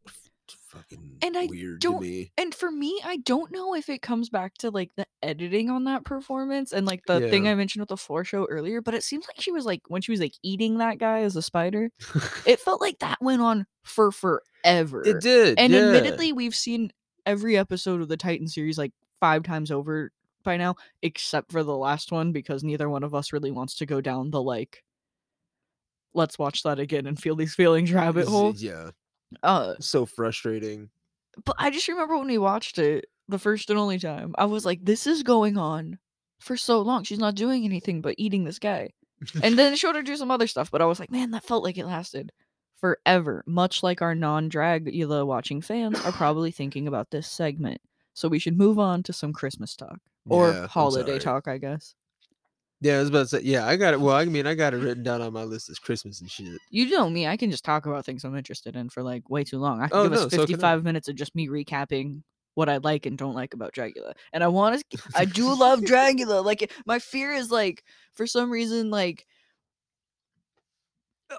fucking 0.69 1.17
And 1.21 1.37
I 1.37 1.45
weird 1.45 1.79
don't- 1.79 1.95
to 1.95 2.01
me. 2.01 2.31
And 2.37 2.53
for 2.53 2.71
me, 2.71 2.99
I 3.03 3.17
don't 3.17 3.51
know 3.51 3.75
if 3.75 3.89
it 3.89 4.01
comes 4.01 4.29
back 4.29 4.53
to 4.59 4.69
like 4.71 4.91
the 4.95 5.05
editing 5.23 5.69
on 5.69 5.83
that 5.85 6.03
performance 6.05 6.71
and 6.73 6.85
like 6.87 7.05
the 7.05 7.19
thing 7.29 7.47
I 7.47 7.55
mentioned 7.55 7.81
with 7.81 7.89
the 7.89 7.97
floor 7.97 8.23
show 8.23 8.45
earlier, 8.49 8.81
but 8.81 8.93
it 8.93 9.03
seems 9.03 9.25
like 9.27 9.39
she 9.41 9.51
was 9.51 9.65
like 9.65 9.81
when 9.87 10.01
she 10.01 10.11
was 10.11 10.19
like 10.19 10.33
eating 10.43 10.77
that 10.79 10.97
guy 10.97 11.19
as 11.21 11.35
a 11.35 11.41
spider, 11.41 11.89
it 12.45 12.59
felt 12.61 12.81
like 12.81 12.99
that 12.99 13.17
went 13.21 13.41
on 13.41 13.65
for 13.83 14.11
forever. 14.11 15.03
it 15.05 15.21
did, 15.21 15.57
And 15.59 15.73
yeah. 15.73 15.79
admittedly, 15.87 16.33
we've 16.33 16.55
seen 16.55 16.91
every 17.25 17.57
episode 17.57 18.01
of 18.01 18.07
the 18.07 18.17
Titan 18.17 18.47
series 18.47 18.77
like 18.77 18.93
five 19.19 19.43
times 19.43 19.71
over 19.71 20.11
by 20.43 20.57
now, 20.57 20.75
except 21.03 21.51
for 21.51 21.63
the 21.63 21.75
last 21.77 22.11
one, 22.11 22.31
because 22.31 22.63
neither 22.63 22.89
one 22.89 23.03
of 23.03 23.13
us 23.13 23.31
really 23.31 23.51
wants 23.51 23.75
to 23.75 23.85
go 23.85 24.01
down 24.01 24.31
the 24.31 24.41
like 24.41 24.83
let's 26.13 26.37
watch 26.37 26.63
that 26.63 26.79
again 26.79 27.05
and 27.07 27.19
feel 27.19 27.35
these 27.35 27.55
feelings 27.55 27.91
rabbit 27.91 28.27
hole. 28.27 28.53
Yeah, 28.55 28.89
Uh 29.43 29.75
so 29.79 30.05
frustrating. 30.05 30.89
but 31.45 31.55
I 31.57 31.69
just 31.69 31.87
remember 31.87 32.17
when 32.17 32.27
we 32.27 32.37
watched 32.37 32.77
it 32.77 33.05
the 33.27 33.39
first 33.39 33.69
and 33.69 33.79
only 33.79 33.97
time, 33.99 34.33
I 34.37 34.45
was 34.45 34.65
like, 34.65 34.79
this 34.83 35.07
is 35.07 35.23
going 35.23 35.57
on 35.57 35.97
for 36.39 36.57
so 36.57 36.81
long. 36.81 37.03
She's 37.03 37.19
not 37.19 37.35
doing 37.35 37.63
anything 37.63 38.01
but 38.01 38.15
eating 38.17 38.43
this 38.43 38.59
guy. 38.59 38.89
and 39.43 39.57
then 39.57 39.73
it 39.73 39.79
showed 39.79 39.95
her 39.95 40.01
do 40.01 40.17
some 40.17 40.31
other 40.31 40.47
stuff, 40.47 40.71
but 40.71 40.81
I 40.81 40.85
was 40.85 40.99
like, 40.99 41.11
man, 41.11 41.31
that 41.31 41.43
felt 41.45 41.63
like 41.63 41.77
it 41.77 41.85
lasted 41.85 42.31
forever. 42.79 43.43
Much 43.45 43.83
like 43.83 44.01
our 44.01 44.15
non-Dragula 44.15 45.25
watching 45.25 45.61
fans 45.61 45.99
are 46.01 46.11
probably 46.11 46.51
thinking 46.51 46.87
about 46.87 47.11
this 47.11 47.27
segment. 47.27 47.79
So 48.13 48.27
we 48.27 48.39
should 48.39 48.57
move 48.57 48.79
on 48.79 49.03
to 49.03 49.13
some 49.13 49.31
Christmas 49.31 49.75
talk 49.75 49.99
or 50.27 50.49
Yeah, 50.49 50.67
holiday 50.67 51.19
talk, 51.19 51.47
I 51.47 51.57
guess. 51.59 51.95
Yeah, 52.81 52.95
I 52.97 52.99
was 52.99 53.09
about 53.09 53.19
to 53.19 53.27
say. 53.27 53.41
Yeah, 53.43 53.67
I 53.67 53.75
got 53.75 53.93
it. 53.93 54.01
Well, 54.01 54.15
I 54.15 54.25
mean, 54.25 54.47
I 54.47 54.55
got 54.55 54.73
it 54.73 54.77
written 54.77 55.03
down 55.03 55.21
on 55.21 55.31
my 55.33 55.43
list 55.43 55.69
as 55.69 55.77
Christmas 55.77 56.19
and 56.19 56.29
shit. 56.29 56.59
You 56.71 56.89
know 56.89 57.09
me, 57.09 57.27
I 57.27 57.37
can 57.37 57.51
just 57.51 57.63
talk 57.63 57.85
about 57.85 58.05
things 58.05 58.23
I'm 58.23 58.35
interested 58.35 58.75
in 58.75 58.89
for 58.89 59.03
like 59.03 59.29
way 59.29 59.43
too 59.43 59.59
long. 59.59 59.81
I 59.81 59.87
can 59.87 59.97
Oh, 59.97 60.03
give 60.03 60.11
no, 60.13 60.17
us 60.17 60.23
so 60.23 60.29
can 60.29 60.39
I. 60.39 60.47
55 60.47 60.83
minutes 60.83 61.07
of 61.07 61.15
just 61.15 61.35
me 61.35 61.47
recapping 61.47 62.23
what 62.55 62.69
I 62.69 62.77
like 62.77 63.05
and 63.05 63.17
don't 63.17 63.35
like 63.35 63.53
about 63.53 63.73
Dragula. 63.73 64.13
And 64.33 64.43
I 64.43 64.47
want 64.47 64.83
to 64.89 64.99
I 65.15 65.25
do 65.25 65.53
love 65.53 65.79
Dragula. 65.81 66.43
Like 66.43 66.63
it- 66.63 66.71
my 66.85 66.97
fear 66.99 67.31
is 67.33 67.51
like 67.51 67.83
for 68.13 68.25
some 68.27 68.49
reason 68.49 68.89
like 68.89 69.25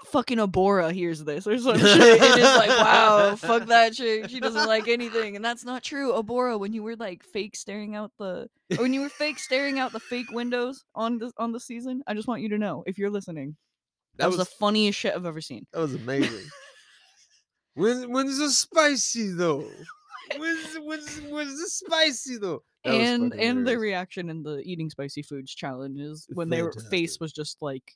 fucking 0.05 0.37
Abhora 0.37 0.91
hears 0.91 1.23
this 1.23 1.47
or 1.47 1.57
some 1.57 1.77
shit 1.79 2.21
and 2.21 2.39
is 2.39 2.55
like, 2.55 2.69
wow, 2.69 3.35
fuck 3.35 3.65
that 3.67 3.95
shit. 3.95 4.29
She 4.29 4.39
doesn't 4.39 4.67
like 4.67 4.87
anything. 4.87 5.35
And 5.35 5.43
that's 5.43 5.65
not 5.65 5.83
true. 5.83 6.13
Abhora, 6.13 6.59
when 6.59 6.73
you 6.73 6.83
were 6.83 6.95
like 6.95 7.23
fake 7.23 7.55
staring 7.55 7.95
out 7.95 8.11
the 8.17 8.49
or 8.71 8.83
when 8.83 8.93
you 8.93 9.01
were 9.01 9.09
fake 9.09 9.39
staring 9.39 9.79
out 9.79 9.91
the 9.91 9.99
fake 9.99 10.31
windows 10.31 10.83
on 10.95 11.17
the 11.17 11.31
on 11.37 11.51
the 11.51 11.59
season, 11.59 12.03
I 12.07 12.13
just 12.13 12.27
want 12.27 12.41
you 12.41 12.49
to 12.49 12.57
know 12.57 12.83
if 12.85 12.97
you're 12.97 13.09
listening. 13.09 13.55
That, 14.17 14.27
was, 14.27 14.37
the 14.37 14.45
funniest 14.45 14.99
shit 14.99 15.15
I've 15.15 15.25
ever 15.25 15.41
seen. 15.41 15.65
that 15.73 15.79
was 15.79 15.95
amazing. 15.95 16.47
when 17.73 18.11
when's 18.11 18.37
the 18.37 18.49
spicy 18.49 19.31
though? 19.31 19.67
When's 20.37 20.75
when's 20.81 21.21
when's 21.29 21.59
the 21.59 21.67
spicy 21.67 22.37
though? 22.37 22.63
That 22.85 22.93
was 22.93 23.01
and 23.01 23.33
and 23.33 23.67
the 23.67 23.71
hilarious. 23.71 23.81
reaction 23.81 24.29
in 24.29 24.41
the 24.41 24.61
eating 24.63 24.89
spicy 24.89 25.21
foods 25.21 25.53
challenge 25.53 25.99
is 25.99 26.25
when 26.33 26.49
their 26.49 26.71
face 26.71 27.19
was 27.19 27.33
just 27.33 27.57
like 27.61 27.93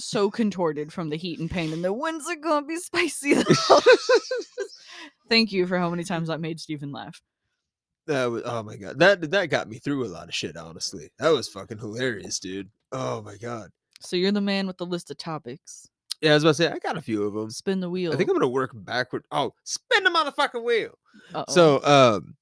so 0.00 0.30
contorted 0.30 0.92
from 0.92 1.08
the 1.10 1.16
heat 1.16 1.38
and 1.40 1.50
pain 1.50 1.72
and 1.72 1.84
the 1.84 1.92
when's 1.92 2.28
it 2.28 2.40
gonna 2.40 2.66
be 2.66 2.76
spicy 2.76 3.34
thank 5.28 5.52
you 5.52 5.66
for 5.66 5.78
how 5.78 5.90
many 5.90 6.04
times 6.04 6.28
that 6.28 6.40
made 6.40 6.60
Stephen 6.60 6.92
laugh 6.92 7.20
That 8.06 8.26
was 8.30 8.42
oh 8.44 8.62
my 8.62 8.76
god. 8.76 8.98
That 8.98 9.30
that 9.30 9.46
got 9.50 9.68
me 9.68 9.78
through 9.78 10.06
a 10.06 10.08
lot 10.08 10.28
of 10.28 10.34
shit, 10.34 10.56
honestly. 10.56 11.10
That 11.18 11.30
was 11.30 11.48
fucking 11.48 11.78
hilarious, 11.78 12.38
dude. 12.38 12.70
Oh 12.92 13.20
my 13.22 13.36
god. 13.36 13.70
so 14.00 14.16
you're 14.16 14.32
the 14.32 14.40
man 14.40 14.66
with 14.66 14.78
the 14.78 14.86
list 14.86 15.10
of 15.10 15.18
topics 15.18 15.88
Yeah, 16.22 16.30
I 16.30 16.34
was 16.34 16.44
about 16.44 16.50
to 16.50 16.54
say 16.54 16.68
I 16.70 16.78
got 16.78 16.96
a 16.96 17.02
few 17.02 17.24
of 17.24 17.34
them. 17.34 17.50
spin 17.50 17.80
the 17.80 17.90
wheel 17.90 18.12
I 18.12 18.16
think 18.16 18.30
I'm 18.30 18.36
gonna 18.36 18.48
work 18.48 18.70
backward. 18.74 19.24
Oh, 19.30 19.52
spin 19.64 20.04
the 20.04 20.10
motherfucking 20.10 20.64
wheel. 20.64 20.94
Uh-oh. 21.34 21.52
So, 21.52 21.82
um, 21.84 22.36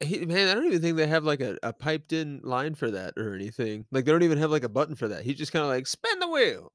he, 0.00 0.26
man, 0.26 0.48
I 0.48 0.54
don't 0.54 0.66
even 0.66 0.82
think 0.82 0.96
they 0.96 1.06
have 1.06 1.24
like 1.24 1.40
a, 1.40 1.58
a 1.62 1.72
piped 1.72 2.12
in 2.12 2.40
line 2.42 2.74
for 2.74 2.90
that 2.90 3.14
or 3.16 3.34
anything. 3.34 3.86
Like 3.90 4.04
they 4.04 4.12
don't 4.12 4.22
even 4.22 4.38
have 4.38 4.50
like 4.50 4.64
a 4.64 4.68
button 4.68 4.94
for 4.94 5.08
that. 5.08 5.24
He 5.24 5.34
just 5.34 5.52
kind 5.52 5.64
of 5.64 5.70
like 5.70 5.86
spin 5.86 6.18
the 6.18 6.28
wheel, 6.28 6.72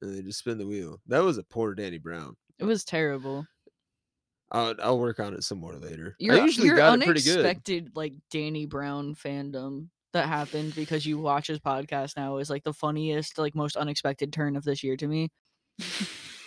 and 0.00 0.14
they 0.14 0.22
just 0.22 0.38
spin 0.38 0.58
the 0.58 0.66
wheel. 0.66 1.00
That 1.06 1.22
was 1.24 1.38
a 1.38 1.42
poor 1.42 1.74
Danny 1.74 1.98
Brown. 1.98 2.36
it 2.58 2.64
was 2.64 2.84
terrible 2.84 3.46
I'll 4.50 4.74
I'll 4.82 4.98
work 4.98 5.18
on 5.18 5.34
it 5.34 5.42
some 5.42 5.58
more 5.58 5.76
later. 5.76 6.14
your, 6.18 6.36
I 6.36 6.44
usually 6.44 6.68
your 6.68 6.76
got 6.76 7.00
it 7.00 7.04
pretty 7.04 7.22
good. 7.22 7.38
unexpected 7.40 7.90
like 7.94 8.12
Danny 8.30 8.66
Brown 8.66 9.14
fandom 9.14 9.88
that 10.12 10.28
happened 10.28 10.74
because 10.76 11.04
you 11.04 11.18
watch 11.18 11.48
his 11.48 11.58
podcast 11.58 12.16
now 12.16 12.36
is 12.36 12.50
like 12.50 12.62
the 12.62 12.72
funniest 12.72 13.36
like 13.36 13.56
most 13.56 13.76
unexpected 13.76 14.32
turn 14.32 14.54
of 14.56 14.62
this 14.62 14.84
year 14.84 14.96
to 14.96 15.08
me 15.08 15.30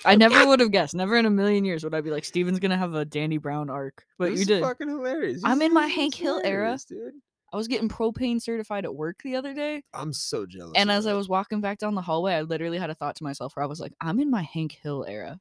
I 0.05 0.15
never 0.15 0.46
would 0.48 0.60
have 0.60 0.72
guessed. 0.72 0.93
Never 0.93 1.17
in 1.17 1.25
a 1.25 1.29
million 1.29 1.65
years 1.65 1.84
would 1.84 1.93
I 1.93 2.01
be 2.01 2.12
like, 2.12 2.25
Steven's 2.25 2.60
gonna 2.60 2.77
have 2.77 2.93
a 2.93 3.05
Danny 3.05 3.38
Brown 3.38 3.69
arc. 3.69 4.05
But 4.17 4.31
It 4.31 4.39
you 4.39 4.46
did. 4.46 4.63
Fucking 4.63 4.88
hilarious. 4.88 5.41
I'm 5.43 5.62
in 5.62 5.74
my 5.74 5.88
Hank 5.88 6.15
Hill 6.15 6.41
era. 6.43 6.77
dude. 6.88 7.13
I 7.53 7.57
was 7.57 7.67
getting 7.67 7.88
propane 7.88 8.41
certified 8.41 8.84
at 8.84 8.93
work 8.93 9.22
the 9.24 9.36
other 9.36 9.53
day. 9.53 9.81
I'm 9.93 10.12
so 10.12 10.46
jealous. 10.46 10.74
And 10.75 10.91
as 10.91 11.07
I 11.07 11.13
was 11.13 11.29
walking 11.29 11.62
back 11.62 11.77
down 11.77 11.96
the 11.96 12.01
hallway, 12.01 12.34
I 12.34 12.41
literally 12.41 12.77
had 12.77 12.89
a 12.89 12.96
thought 12.96 13.15
to 13.17 13.24
myself 13.24 13.55
where 13.55 13.63
I 13.63 13.67
was 13.67 13.79
like, 13.79 13.93
I'm 14.01 14.19
in 14.19 14.29
my 14.29 14.43
Hank 14.43 14.77
Hill 14.84 15.05
era. 15.07 15.39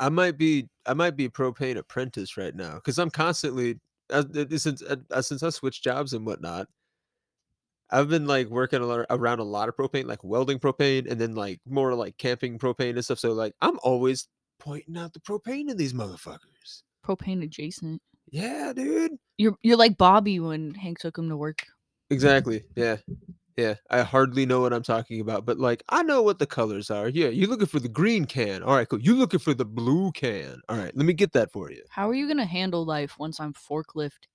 I 0.00 0.08
might 0.08 0.38
be 0.38 0.68
I 0.86 0.94
might 0.94 1.16
be 1.16 1.26
a 1.26 1.30
propane 1.30 1.76
apprentice 1.76 2.36
right 2.36 2.54
now 2.54 2.74
because 2.74 2.98
I'm 2.98 3.10
constantly 3.10 3.78
uh, 4.10 4.24
since 4.56 4.82
uh, 4.82 4.96
uh, 5.10 5.22
since 5.22 5.42
I 5.42 5.50
switched 5.50 5.84
jobs 5.84 6.12
and 6.12 6.26
whatnot. 6.26 6.68
I've 7.90 8.08
been 8.08 8.26
like 8.26 8.48
working 8.48 8.80
a 8.80 8.86
lot 8.86 9.06
around 9.10 9.40
a 9.40 9.44
lot 9.44 9.68
of 9.68 9.76
propane, 9.76 10.06
like 10.06 10.24
welding 10.24 10.58
propane, 10.58 11.10
and 11.10 11.20
then 11.20 11.34
like 11.34 11.60
more 11.66 11.94
like 11.94 12.16
camping 12.18 12.58
propane 12.58 12.90
and 12.90 13.04
stuff. 13.04 13.18
So 13.18 13.32
like 13.32 13.54
I'm 13.60 13.78
always 13.82 14.28
pointing 14.58 14.96
out 14.96 15.12
the 15.12 15.20
propane 15.20 15.70
in 15.70 15.76
these 15.76 15.92
motherfuckers. 15.92 16.82
Propane 17.06 17.42
adjacent. 17.42 18.00
Yeah, 18.30 18.72
dude. 18.74 19.12
You're 19.36 19.56
you're 19.62 19.76
like 19.76 19.98
Bobby 19.98 20.40
when 20.40 20.74
Hank 20.74 20.98
took 20.98 21.18
him 21.18 21.28
to 21.28 21.36
work. 21.36 21.62
Exactly. 22.10 22.64
Yeah. 22.76 22.96
Yeah. 23.56 23.74
I 23.90 24.02
hardly 24.02 24.46
know 24.46 24.60
what 24.60 24.72
I'm 24.72 24.82
talking 24.82 25.20
about, 25.20 25.44
but 25.44 25.58
like 25.58 25.82
I 25.88 26.02
know 26.02 26.22
what 26.22 26.38
the 26.38 26.46
colors 26.46 26.90
are. 26.90 27.08
Yeah, 27.08 27.28
you're 27.28 27.48
looking 27.48 27.66
for 27.66 27.80
the 27.80 27.88
green 27.88 28.24
can. 28.24 28.62
All 28.62 28.74
right, 28.74 28.88
cool. 28.88 29.00
You're 29.00 29.16
looking 29.16 29.40
for 29.40 29.54
the 29.54 29.64
blue 29.64 30.10
can. 30.12 30.60
All 30.68 30.76
right, 30.76 30.96
let 30.96 31.06
me 31.06 31.12
get 31.12 31.32
that 31.32 31.52
for 31.52 31.70
you. 31.70 31.82
How 31.90 32.08
are 32.08 32.14
you 32.14 32.26
gonna 32.26 32.46
handle 32.46 32.84
life 32.84 33.18
once 33.18 33.40
I'm 33.40 33.52
forklift 33.52 34.28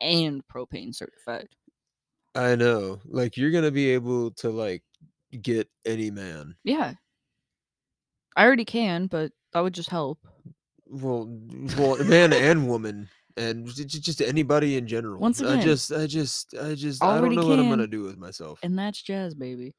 and 0.00 0.42
propane 0.46 0.94
certified? 0.94 1.48
I 2.34 2.56
know. 2.56 3.00
Like 3.06 3.36
you're 3.36 3.50
gonna 3.50 3.70
be 3.70 3.90
able 3.90 4.32
to 4.32 4.50
like 4.50 4.82
get 5.42 5.68
any 5.84 6.10
man. 6.10 6.56
Yeah. 6.64 6.94
I 8.36 8.44
already 8.44 8.64
can, 8.64 9.06
but 9.06 9.32
that 9.52 9.60
would 9.60 9.74
just 9.74 9.90
help. 9.90 10.18
Well, 10.86 11.28
well, 11.78 12.02
man 12.04 12.32
and 12.32 12.68
woman, 12.68 13.08
and 13.36 13.66
j- 13.68 13.84
j- 13.84 14.00
just 14.00 14.20
anybody 14.20 14.76
in 14.76 14.86
general. 14.88 15.20
Once 15.20 15.40
again, 15.40 15.58
I 15.58 15.62
just, 15.62 15.92
I 15.92 16.06
just, 16.06 16.54
I 16.60 16.74
just, 16.74 17.02
I 17.02 17.20
don't 17.20 17.34
know 17.34 17.46
what 17.46 17.58
I'm 17.58 17.68
gonna 17.68 17.86
do 17.86 18.02
with 18.02 18.18
myself. 18.18 18.58
And 18.62 18.78
that's 18.78 19.00
jazz, 19.00 19.34
baby. 19.34 19.74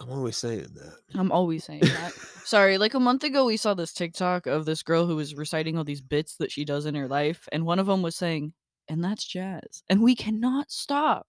I'm 0.00 0.10
always 0.10 0.36
saying 0.36 0.68
that. 0.76 0.98
I'm 1.16 1.32
always 1.32 1.64
saying 1.64 1.80
that. 1.80 2.12
Sorry, 2.44 2.78
like 2.78 2.94
a 2.94 3.00
month 3.00 3.24
ago, 3.24 3.46
we 3.46 3.56
saw 3.56 3.74
this 3.74 3.92
TikTok 3.92 4.46
of 4.46 4.64
this 4.64 4.84
girl 4.84 5.06
who 5.06 5.16
was 5.16 5.34
reciting 5.34 5.76
all 5.76 5.82
these 5.82 6.00
bits 6.00 6.36
that 6.36 6.52
she 6.52 6.64
does 6.64 6.86
in 6.86 6.94
her 6.94 7.08
life, 7.08 7.48
and 7.50 7.66
one 7.66 7.80
of 7.80 7.86
them 7.86 8.02
was 8.02 8.14
saying, 8.14 8.52
"And 8.88 9.02
that's 9.04 9.24
jazz," 9.24 9.82
and 9.88 10.02
we 10.02 10.14
cannot 10.14 10.70
stop. 10.70 11.26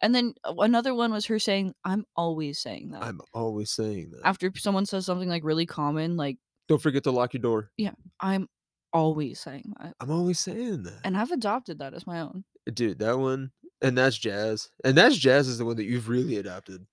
And 0.00 0.12
then 0.14 0.34
uh, 0.44 0.54
another 0.58 0.94
one 0.94 1.12
was 1.12 1.26
her 1.26 1.38
saying, 1.38 1.74
"I'm 1.84 2.04
always 2.16 2.58
saying 2.58 2.90
that." 2.90 3.02
I'm 3.04 3.20
always 3.32 3.70
saying 3.70 4.10
that. 4.12 4.20
After 4.24 4.50
someone 4.56 4.86
says 4.86 5.06
something 5.06 5.28
like 5.28 5.44
really 5.44 5.66
common, 5.66 6.16
like 6.16 6.38
Don't 6.68 6.82
forget 6.82 7.04
to 7.04 7.10
lock 7.12 7.34
your 7.34 7.40
door. 7.42 7.70
Yeah, 7.76 7.92
"I'm 8.20 8.48
always 8.92 9.38
saying 9.40 9.72
that," 9.80 9.94
I'm 10.00 10.10
always 10.10 10.40
saying 10.40 10.82
that. 10.84 11.00
and 11.04 11.16
I've 11.16 11.30
adopted 11.30 11.78
that 11.78 11.94
as 11.94 12.06
my 12.06 12.20
own. 12.20 12.44
Dude, 12.72 12.98
that 13.00 13.18
one, 13.18 13.50
and 13.80 13.96
that's 13.96 14.16
jazz, 14.18 14.70
and 14.84 14.96
that's 14.96 15.16
jazz 15.16 15.48
is 15.48 15.58
the 15.58 15.64
one 15.64 15.76
that 15.76 15.84
you've 15.84 16.08
really 16.08 16.36
adopted, 16.36 16.86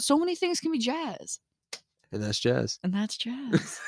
So 0.00 0.18
many 0.18 0.34
things 0.36 0.60
can 0.60 0.70
be 0.72 0.78
jazz, 0.78 1.38
and 2.12 2.22
that's 2.22 2.38
jazz. 2.40 2.78
and 2.84 2.92
that's 2.94 3.16
jazz. 3.16 3.80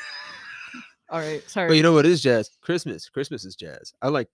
all 1.09 1.19
right, 1.21 1.43
sorry. 1.49 1.69
But 1.69 1.77
you 1.77 1.83
know 1.83 1.93
what 1.93 2.07
is 2.07 2.21
jazz? 2.23 2.51
Christmas. 2.61 3.09
Christmas 3.09 3.45
is 3.45 3.57
jazz. 3.57 3.93
I 4.03 4.09
like 4.09 4.29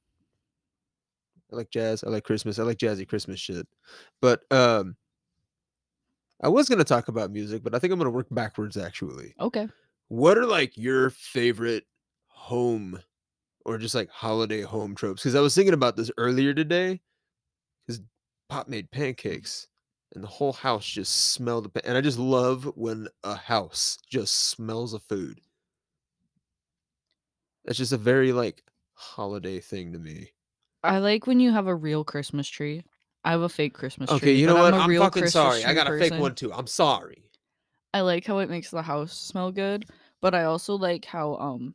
I 1.52 1.56
like 1.56 1.70
jazz. 1.70 2.02
I 2.04 2.08
like 2.10 2.24
Christmas. 2.24 2.58
I 2.58 2.64
like 2.64 2.78
jazzy 2.78 3.08
Christmas 3.08 3.40
shit. 3.40 3.66
But 4.20 4.40
um 4.50 4.96
I 6.42 6.48
was 6.48 6.68
gonna 6.68 6.84
talk 6.84 7.08
about 7.08 7.30
music, 7.30 7.62
but 7.62 7.74
I 7.74 7.78
think 7.78 7.92
I'm 7.92 7.98
gonna 7.98 8.10
work 8.10 8.28
backwards 8.30 8.76
actually. 8.76 9.34
okay. 9.40 9.68
What 10.08 10.38
are 10.38 10.46
like 10.46 10.76
your 10.76 11.10
favorite 11.10 11.86
home 12.28 13.00
or 13.64 13.78
just 13.78 13.94
like 13.94 14.10
holiday 14.10 14.62
home 14.62 14.94
tropes? 14.94 15.22
Because 15.22 15.34
I 15.36 15.40
was 15.40 15.54
thinking 15.54 15.74
about 15.74 15.96
this 15.96 16.10
earlier 16.18 16.54
today. 16.54 17.02
Because 17.86 18.02
Pop 18.48 18.68
made 18.68 18.90
pancakes 18.90 19.68
and 20.14 20.24
the 20.24 20.28
whole 20.28 20.52
house 20.54 20.86
just 20.86 21.32
smelled 21.32 21.72
pan- 21.74 21.84
and 21.86 21.98
I 21.98 22.00
just 22.02 22.18
love 22.18 22.64
when 22.76 23.08
a 23.24 23.36
house 23.36 23.98
just 24.08 24.34
smells 24.50 24.94
of 24.94 25.02
food. 25.04 25.40
That's 27.64 27.78
just 27.78 27.92
a 27.92 27.98
very 27.98 28.32
like 28.32 28.62
holiday 28.94 29.60
thing 29.60 29.92
to 29.92 29.98
me. 29.98 30.32
I 30.86 30.98
like 30.98 31.26
when 31.26 31.40
you 31.40 31.52
have 31.52 31.66
a 31.66 31.74
real 31.74 32.04
Christmas 32.04 32.48
tree. 32.48 32.84
I 33.24 33.32
have 33.32 33.42
a 33.42 33.48
fake 33.48 33.74
Christmas 33.74 34.08
tree. 34.08 34.16
Okay, 34.16 34.32
you 34.34 34.46
know 34.46 34.54
but 34.54 34.62
what? 34.62 34.74
I'm, 34.74 34.80
a 34.80 34.82
I'm 34.84 34.90
real 34.90 35.02
fucking 35.02 35.22
Christmas 35.22 35.32
sorry. 35.32 35.64
I 35.64 35.74
got 35.74 35.88
a 35.88 35.98
fake 35.98 36.10
person. 36.10 36.20
one 36.20 36.34
too. 36.34 36.52
I'm 36.52 36.66
sorry. 36.66 37.24
I 37.92 38.02
like 38.02 38.24
how 38.26 38.38
it 38.38 38.50
makes 38.50 38.70
the 38.70 38.82
house 38.82 39.16
smell 39.16 39.50
good, 39.50 39.86
but 40.20 40.34
I 40.34 40.44
also 40.44 40.74
like 40.74 41.04
how 41.04 41.36
um 41.36 41.74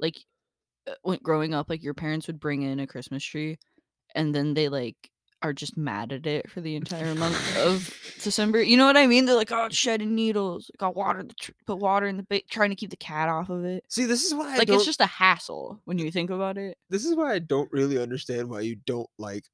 like 0.00 0.16
uh, 0.88 0.94
when 1.02 1.18
growing 1.22 1.54
up 1.54 1.68
like 1.68 1.82
your 1.82 1.94
parents 1.94 2.26
would 2.26 2.40
bring 2.40 2.62
in 2.62 2.80
a 2.80 2.86
Christmas 2.86 3.22
tree 3.22 3.58
and 4.14 4.34
then 4.34 4.54
they 4.54 4.68
like 4.68 4.96
are 5.42 5.52
just 5.52 5.76
mad 5.76 6.12
at 6.12 6.26
it 6.26 6.50
for 6.50 6.60
the 6.60 6.74
entire 6.76 7.14
month 7.14 7.56
of 7.58 7.94
December. 8.22 8.62
You 8.62 8.76
know 8.76 8.86
what 8.86 8.96
I 8.96 9.06
mean? 9.06 9.24
They're 9.24 9.36
like, 9.36 9.52
"Oh, 9.52 9.68
shedding 9.70 10.14
needles. 10.14 10.70
Got 10.78 10.96
water 10.96 11.22
the 11.22 11.34
tr- 11.34 11.52
put 11.66 11.78
water 11.78 12.06
in 12.06 12.16
the 12.16 12.26
ba- 12.28 12.42
trying 12.50 12.70
to 12.70 12.76
keep 12.76 12.90
the 12.90 12.96
cat 12.96 13.28
off 13.28 13.48
of 13.48 13.64
it." 13.64 13.84
See, 13.88 14.04
this 14.04 14.24
is 14.24 14.34
why 14.34 14.54
I 14.54 14.58
like 14.58 14.68
don't, 14.68 14.76
it's 14.76 14.84
just 14.84 15.00
a 15.00 15.06
hassle 15.06 15.80
when 15.84 15.98
you 15.98 16.10
think 16.10 16.30
about 16.30 16.58
it. 16.58 16.76
this 16.90 17.04
is 17.04 17.14
why 17.14 17.32
I 17.32 17.38
don't 17.38 17.70
really 17.72 17.98
understand 17.98 18.48
why 18.48 18.60
you 18.60 18.76
don't 18.86 19.08
like 19.18 19.44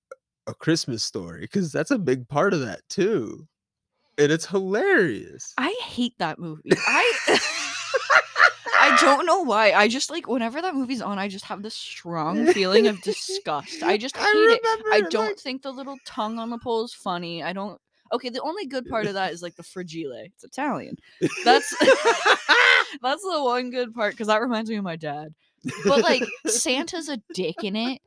a 0.46 0.54
Christmas 0.54 1.02
story 1.02 1.40
because 1.42 1.72
that's 1.72 1.90
a 1.90 1.98
big 1.98 2.28
part 2.28 2.54
of 2.54 2.60
that 2.60 2.80
too, 2.88 3.46
and 4.18 4.32
it's 4.32 4.46
hilarious. 4.46 5.52
I 5.58 5.74
hate 5.82 6.14
that 6.18 6.38
movie. 6.38 6.70
I 6.86 7.38
I 8.94 9.00
don't 9.00 9.26
know 9.26 9.40
why. 9.42 9.72
I 9.72 9.88
just 9.88 10.10
like 10.10 10.26
whenever 10.28 10.62
that 10.62 10.74
movie's 10.74 11.02
on, 11.02 11.18
I 11.18 11.28
just 11.28 11.44
have 11.46 11.62
this 11.62 11.74
strong 11.74 12.46
feeling 12.52 12.86
of 12.86 13.00
disgust. 13.02 13.82
I 13.82 13.96
just 13.96 14.16
hate 14.16 14.24
it. 14.26 14.60
I 14.92 15.02
don't 15.10 15.28
like- 15.28 15.38
think 15.38 15.62
the 15.62 15.72
little 15.72 15.96
tongue 16.04 16.38
on 16.38 16.50
the 16.50 16.58
pole 16.58 16.84
is 16.84 16.94
funny. 16.94 17.42
I 17.42 17.52
don't 17.52 17.80
Okay, 18.12 18.28
the 18.28 18.42
only 18.42 18.66
good 18.66 18.86
part 18.86 19.06
of 19.06 19.14
that 19.14 19.32
is 19.32 19.42
like 19.42 19.56
the 19.56 19.62
fragile. 19.62 20.12
It's 20.12 20.44
Italian. 20.44 20.96
That's 21.44 21.68
that's 23.02 23.22
the 23.22 23.40
one 23.42 23.70
good 23.70 23.92
part 23.94 24.12
because 24.12 24.28
that 24.28 24.40
reminds 24.40 24.70
me 24.70 24.76
of 24.76 24.84
my 24.84 24.96
dad. 24.96 25.34
But 25.84 26.02
like 26.02 26.22
Santa's 26.46 27.08
a 27.08 27.18
dick 27.34 27.64
in 27.64 27.74
it. 27.74 28.00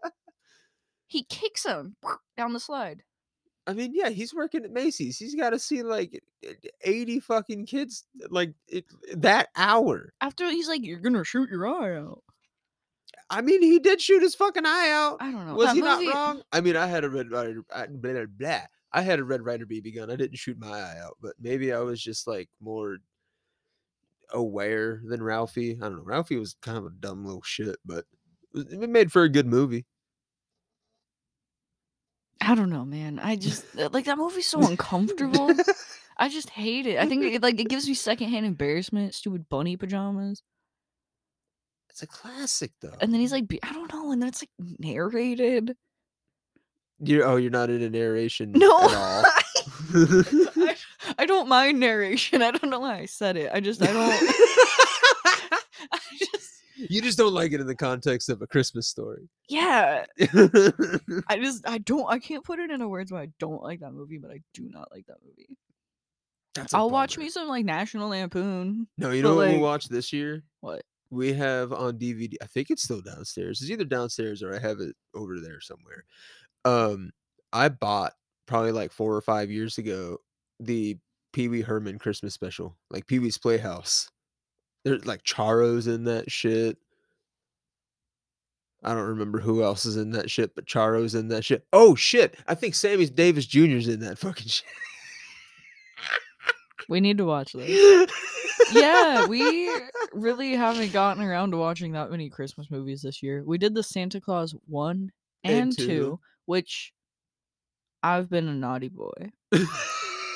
He 1.07 1.23
kicks 1.23 1.65
him 1.65 1.95
down 2.37 2.53
the 2.53 2.59
slide. 2.59 3.03
I 3.67 3.73
mean, 3.73 3.91
yeah, 3.93 4.09
he's 4.09 4.33
working 4.33 4.63
at 4.63 4.71
Macy's. 4.71 5.17
He's 5.17 5.35
got 5.35 5.49
to 5.49 5.59
see 5.59 5.83
like 5.83 6.13
e- 6.41 6.47
e- 6.63 6.69
80 6.83 7.19
fucking 7.19 7.65
kids 7.65 8.05
like 8.29 8.53
it, 8.69 8.85
that 9.13 9.49
hour. 9.57 10.13
After 10.21 10.49
he's 10.49 10.69
like, 10.69 10.83
"You're 10.85 10.99
gonna 11.01 11.23
shoot 11.25 11.49
your 11.49 11.67
eye 11.67 11.97
out." 11.97 12.23
I 13.29 13.41
mean, 13.41 13.61
he 13.61 13.77
did 13.79 13.99
shoot 14.01 14.21
his 14.23 14.35
fucking 14.35 14.65
eye 14.65 14.89
out. 14.91 15.17
I 15.19 15.31
don't 15.31 15.45
know. 15.47 15.55
Was 15.55 15.67
That 15.67 15.75
he 15.75 15.81
movie- 15.81 16.05
not 16.05 16.15
wrong? 16.15 16.41
I 16.53 16.61
mean, 16.61 16.77
I 16.77 16.87
had 16.87 17.03
a 17.03 17.09
Red 17.09 17.29
Ryder, 17.29 17.61
I- 17.75 17.87
blah, 17.87 18.13
blah, 18.13 18.25
blah. 18.25 18.61
I 18.93 19.01
had 19.01 19.19
a 19.19 19.23
Red 19.25 19.43
Ryder 19.43 19.65
BB 19.65 19.95
gun. 19.95 20.09
I 20.09 20.15
didn't 20.15 20.37
shoot 20.37 20.57
my 20.57 20.69
eye 20.79 20.97
out, 21.03 21.17
but 21.21 21.33
maybe 21.39 21.73
I 21.73 21.79
was 21.79 22.01
just 22.01 22.25
like 22.25 22.49
more 22.61 22.99
aware 24.33 25.01
than 25.05 25.21
Ralphie. 25.21 25.77
I 25.81 25.85
don't 25.89 25.97
know. 25.97 26.03
Ralphie 26.03 26.37
was 26.37 26.55
kind 26.61 26.77
of 26.77 26.85
a 26.85 26.89
dumb 26.89 27.25
little 27.25 27.41
shit, 27.41 27.77
but 27.85 28.05
it 28.53 28.89
made 28.89 29.11
for 29.11 29.23
a 29.23 29.29
good 29.29 29.45
movie. 29.47 29.85
I 32.41 32.55
don't 32.55 32.69
know, 32.69 32.85
man. 32.85 33.19
I 33.21 33.35
just 33.35 33.65
uh, 33.79 33.89
like 33.91 34.05
that 34.05 34.17
movie's 34.17 34.47
so 34.47 34.65
uncomfortable. 34.65 35.51
I 36.17 36.29
just 36.29 36.49
hate 36.49 36.87
it. 36.87 36.99
I 36.99 37.07
think 37.07 37.23
it, 37.23 37.41
like 37.41 37.59
it 37.59 37.69
gives 37.69 37.87
me 37.87 37.93
secondhand 37.93 38.45
embarrassment. 38.45 39.13
Stupid 39.13 39.49
bunny 39.49 39.77
pajamas, 39.77 40.41
it's 41.89 42.01
a 42.03 42.07
classic 42.07 42.71
though. 42.81 42.93
and 43.01 43.13
then 43.13 43.19
he's 43.19 43.31
like, 43.31 43.45
I 43.63 43.73
don't 43.73 43.91
know, 43.93 44.11
and 44.11 44.21
then 44.21 44.29
it's 44.29 44.43
like 44.43 44.51
narrated. 44.79 45.75
You're, 46.99 47.25
oh, 47.25 47.35
you're 47.37 47.51
not 47.51 47.69
into 47.69 47.89
narration 47.89 48.51
No. 48.53 48.69
I, 49.93 50.75
I 51.19 51.25
don't 51.27 51.47
mind 51.47 51.79
narration. 51.79 52.41
I 52.41 52.51
don't 52.51 52.69
know 52.71 52.79
why 52.79 52.97
I 52.97 53.05
said 53.05 53.37
it. 53.37 53.51
I 53.53 53.59
just 53.59 53.81
I 53.83 53.93
don't. 53.93 54.86
You 56.77 57.01
just 57.01 57.17
don't 57.17 57.33
like 57.33 57.53
it 57.53 57.59
in 57.61 57.67
the 57.67 57.75
context 57.75 58.29
of 58.29 58.41
a 58.41 58.47
Christmas 58.47 58.87
story. 58.87 59.27
yeah. 59.49 60.05
I 60.19 61.37
just 61.37 61.67
I 61.67 61.79
don't 61.79 62.05
I 62.07 62.19
can't 62.19 62.43
put 62.43 62.59
it 62.59 62.69
into 62.69 62.87
words 62.87 63.11
why 63.11 63.23
I 63.23 63.29
don't 63.39 63.63
like 63.63 63.79
that 63.79 63.93
movie, 63.93 64.17
but 64.17 64.31
I 64.31 64.41
do 64.53 64.69
not 64.69 64.89
like 64.91 65.05
that 65.07 65.17
movie. 65.25 65.57
That's 66.53 66.73
I'll 66.73 66.89
watch 66.89 67.17
me 67.17 67.29
some 67.29 67.47
like 67.47 67.65
National 67.65 68.09
Lampoon. 68.09 68.87
No, 68.97 69.11
you 69.11 69.21
know 69.21 69.35
what 69.35 69.47
like- 69.47 69.53
we'll 69.53 69.61
watch 69.61 69.87
this 69.89 70.11
year? 70.13 70.43
What? 70.61 70.83
We 71.09 71.31
have 71.33 71.71
on 71.71 71.97
DVD. 71.97 72.33
I 72.41 72.47
think 72.47 72.69
it's 72.69 72.83
still 72.83 72.99
downstairs. 73.01 73.61
It's 73.61 73.71
either 73.71 73.85
downstairs 73.85 74.43
or 74.43 74.53
I 74.53 74.59
have 74.59 74.79
it 74.81 74.93
over 75.15 75.39
there 75.39 75.61
somewhere. 75.61 76.03
Um, 76.65 77.11
I 77.53 77.69
bought 77.69 78.13
probably 78.45 78.73
like 78.73 78.91
four 78.91 79.15
or 79.15 79.21
five 79.21 79.49
years 79.49 79.77
ago 79.77 80.17
the 80.59 80.97
Pee 81.31 81.47
Wee 81.47 81.61
Herman 81.61 81.97
Christmas 81.97 82.33
special, 82.33 82.75
like 82.91 83.07
Pee 83.07 83.19
Wee's 83.19 83.37
Playhouse. 83.37 84.09
There's 84.87 85.05
like 85.05 85.23
Charo's 85.23 85.87
in 85.87 86.05
that 86.05 86.31
shit. 86.31 86.77
I 88.83 88.93
don't 88.93 89.07
remember 89.07 89.39
who 89.39 89.63
else 89.63 89.85
is 89.85 89.97
in 89.97 90.11
that 90.11 90.29
shit, 90.31 90.55
but 90.55 90.65
Charo's 90.65 91.13
in 91.15 91.27
that 91.29 91.43
shit. 91.43 91.65
Oh 91.73 91.93
shit! 91.95 92.37
I 92.47 92.55
think 92.55 92.73
Sammy 92.73 93.05
Davis 93.07 93.45
Jr.'s 93.45 93.87
in 93.87 93.99
that 94.01 94.17
fucking 94.17 94.47
shit. 94.47 94.65
We 96.87 97.01
need 97.01 97.17
to 97.17 97.25
watch 97.25 97.51
this. 97.55 98.09
yeah, 98.71 99.25
we 99.25 99.69
really 100.13 100.53
haven't 100.53 100.93
gotten 100.93 101.21
around 101.23 101.51
to 101.51 101.57
watching 101.57 101.91
that 101.93 102.11
many 102.11 102.29
Christmas 102.29 102.71
movies 102.71 103.01
this 103.01 103.21
year. 103.21 103.43
We 103.45 103.57
did 103.57 103.75
the 103.75 103.83
Santa 103.83 104.21
Claus 104.21 104.55
1 104.67 105.11
And 105.43 105.53
and, 105.53 105.77
two. 105.77 105.85
2, 105.87 106.19
which 106.45 106.93
I've 108.03 108.29
been 108.29 108.47
a 108.47 108.53
naughty 108.53 108.87
boy. 108.89 109.31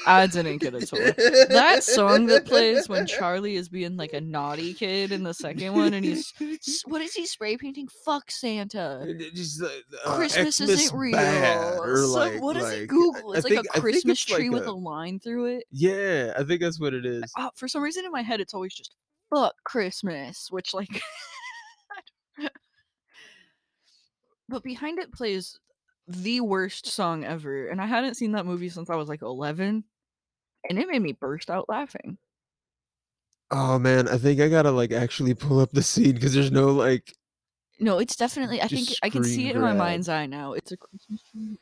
I 0.07 0.25
didn't 0.27 0.57
get 0.57 0.73
a 0.73 0.85
toy. 0.85 1.11
That 1.49 1.83
song 1.83 2.25
that 2.27 2.45
plays 2.45 2.89
when 2.89 3.05
Charlie 3.05 3.55
is 3.55 3.69
being 3.69 3.97
like 3.97 4.13
a 4.13 4.21
naughty 4.21 4.73
kid 4.73 5.11
in 5.11 5.23
the 5.23 5.33
second 5.33 5.73
one 5.73 5.93
and 5.93 6.03
he's 6.03 6.33
what 6.85 7.01
is 7.01 7.13
he 7.13 7.25
spray 7.25 7.55
painting? 7.57 7.87
Fuck 8.05 8.31
Santa. 8.31 9.13
Just, 9.33 9.61
uh, 9.61 9.67
uh, 10.05 10.15
Christmas 10.15 10.57
Xmas 10.57 10.69
isn't 10.69 10.97
real. 10.97 11.15
or 11.17 11.97
So 11.97 12.07
like, 12.13 12.41
what 12.41 12.53
does 12.53 12.63
like, 12.63 12.77
it 12.79 12.87
Google? 12.87 13.33
I 13.33 13.37
It's 13.37 13.43
like 13.45 13.53
think- 13.53 13.67
a 13.75 13.79
Christmas 13.81 14.21
it's 14.23 14.29
like 14.31 14.39
tree 14.39 14.49
with 14.49 14.65
a- 14.65 14.71
a 14.71 14.73
line 14.73 15.19
through 15.19 15.45
it. 15.57 15.65
Yeah, 15.71 16.33
I 16.37 16.43
think 16.43 16.61
that's 16.61 16.79
what 16.79 16.93
it 16.93 17.05
is. 17.05 17.23
uh, 17.37 17.49
for 17.55 17.67
some 17.67 17.81
reason 17.83 18.05
in 18.05 18.11
my 18.11 18.21
head 18.23 18.39
it's 18.41 18.53
always 18.53 18.73
just 18.73 18.95
fuck 19.33 19.53
Christmas, 19.65 20.47
which 20.49 20.73
like 20.73 20.89
But 24.49 24.63
behind 24.63 24.99
it 24.99 25.11
plays 25.13 25.57
the 26.07 26.41
worst 26.41 26.85
song 26.87 27.23
ever, 27.23 27.67
and 27.67 27.79
I 27.81 27.85
hadn't 27.85 28.15
seen 28.15 28.33
that 28.33 28.45
movie 28.45 28.67
since 28.69 28.89
I 28.89 28.95
was 28.95 29.07
like 29.07 29.21
11, 29.21 29.83
and 30.71 30.79
it 30.79 30.87
made 30.87 31.01
me 31.01 31.11
burst 31.11 31.49
out 31.49 31.67
laughing. 31.69 32.17
Oh 33.51 33.77
man, 33.77 34.07
I 34.07 34.17
think 34.17 34.39
I 34.39 34.47
gotta 34.47 34.71
like 34.71 34.91
actually 34.93 35.33
pull 35.33 35.59
up 35.59 35.71
the 35.71 35.83
scene 35.83 36.13
because 36.13 36.33
there's 36.33 36.51
no 36.51 36.67
like. 36.69 37.13
No, 37.79 37.99
it's 37.99 38.15
definitely 38.15 38.61
I 38.61 38.67
think 38.67 38.89
I 39.03 39.09
can 39.09 39.23
see 39.23 39.47
it 39.49 39.55
in 39.55 39.61
my 39.61 39.69
grab. 39.73 39.77
mind's 39.77 40.07
eye 40.07 40.25
now. 40.25 40.53
It's 40.53 40.71
a 40.71 40.77
Christmas 40.77 41.21
tree. 41.31 41.57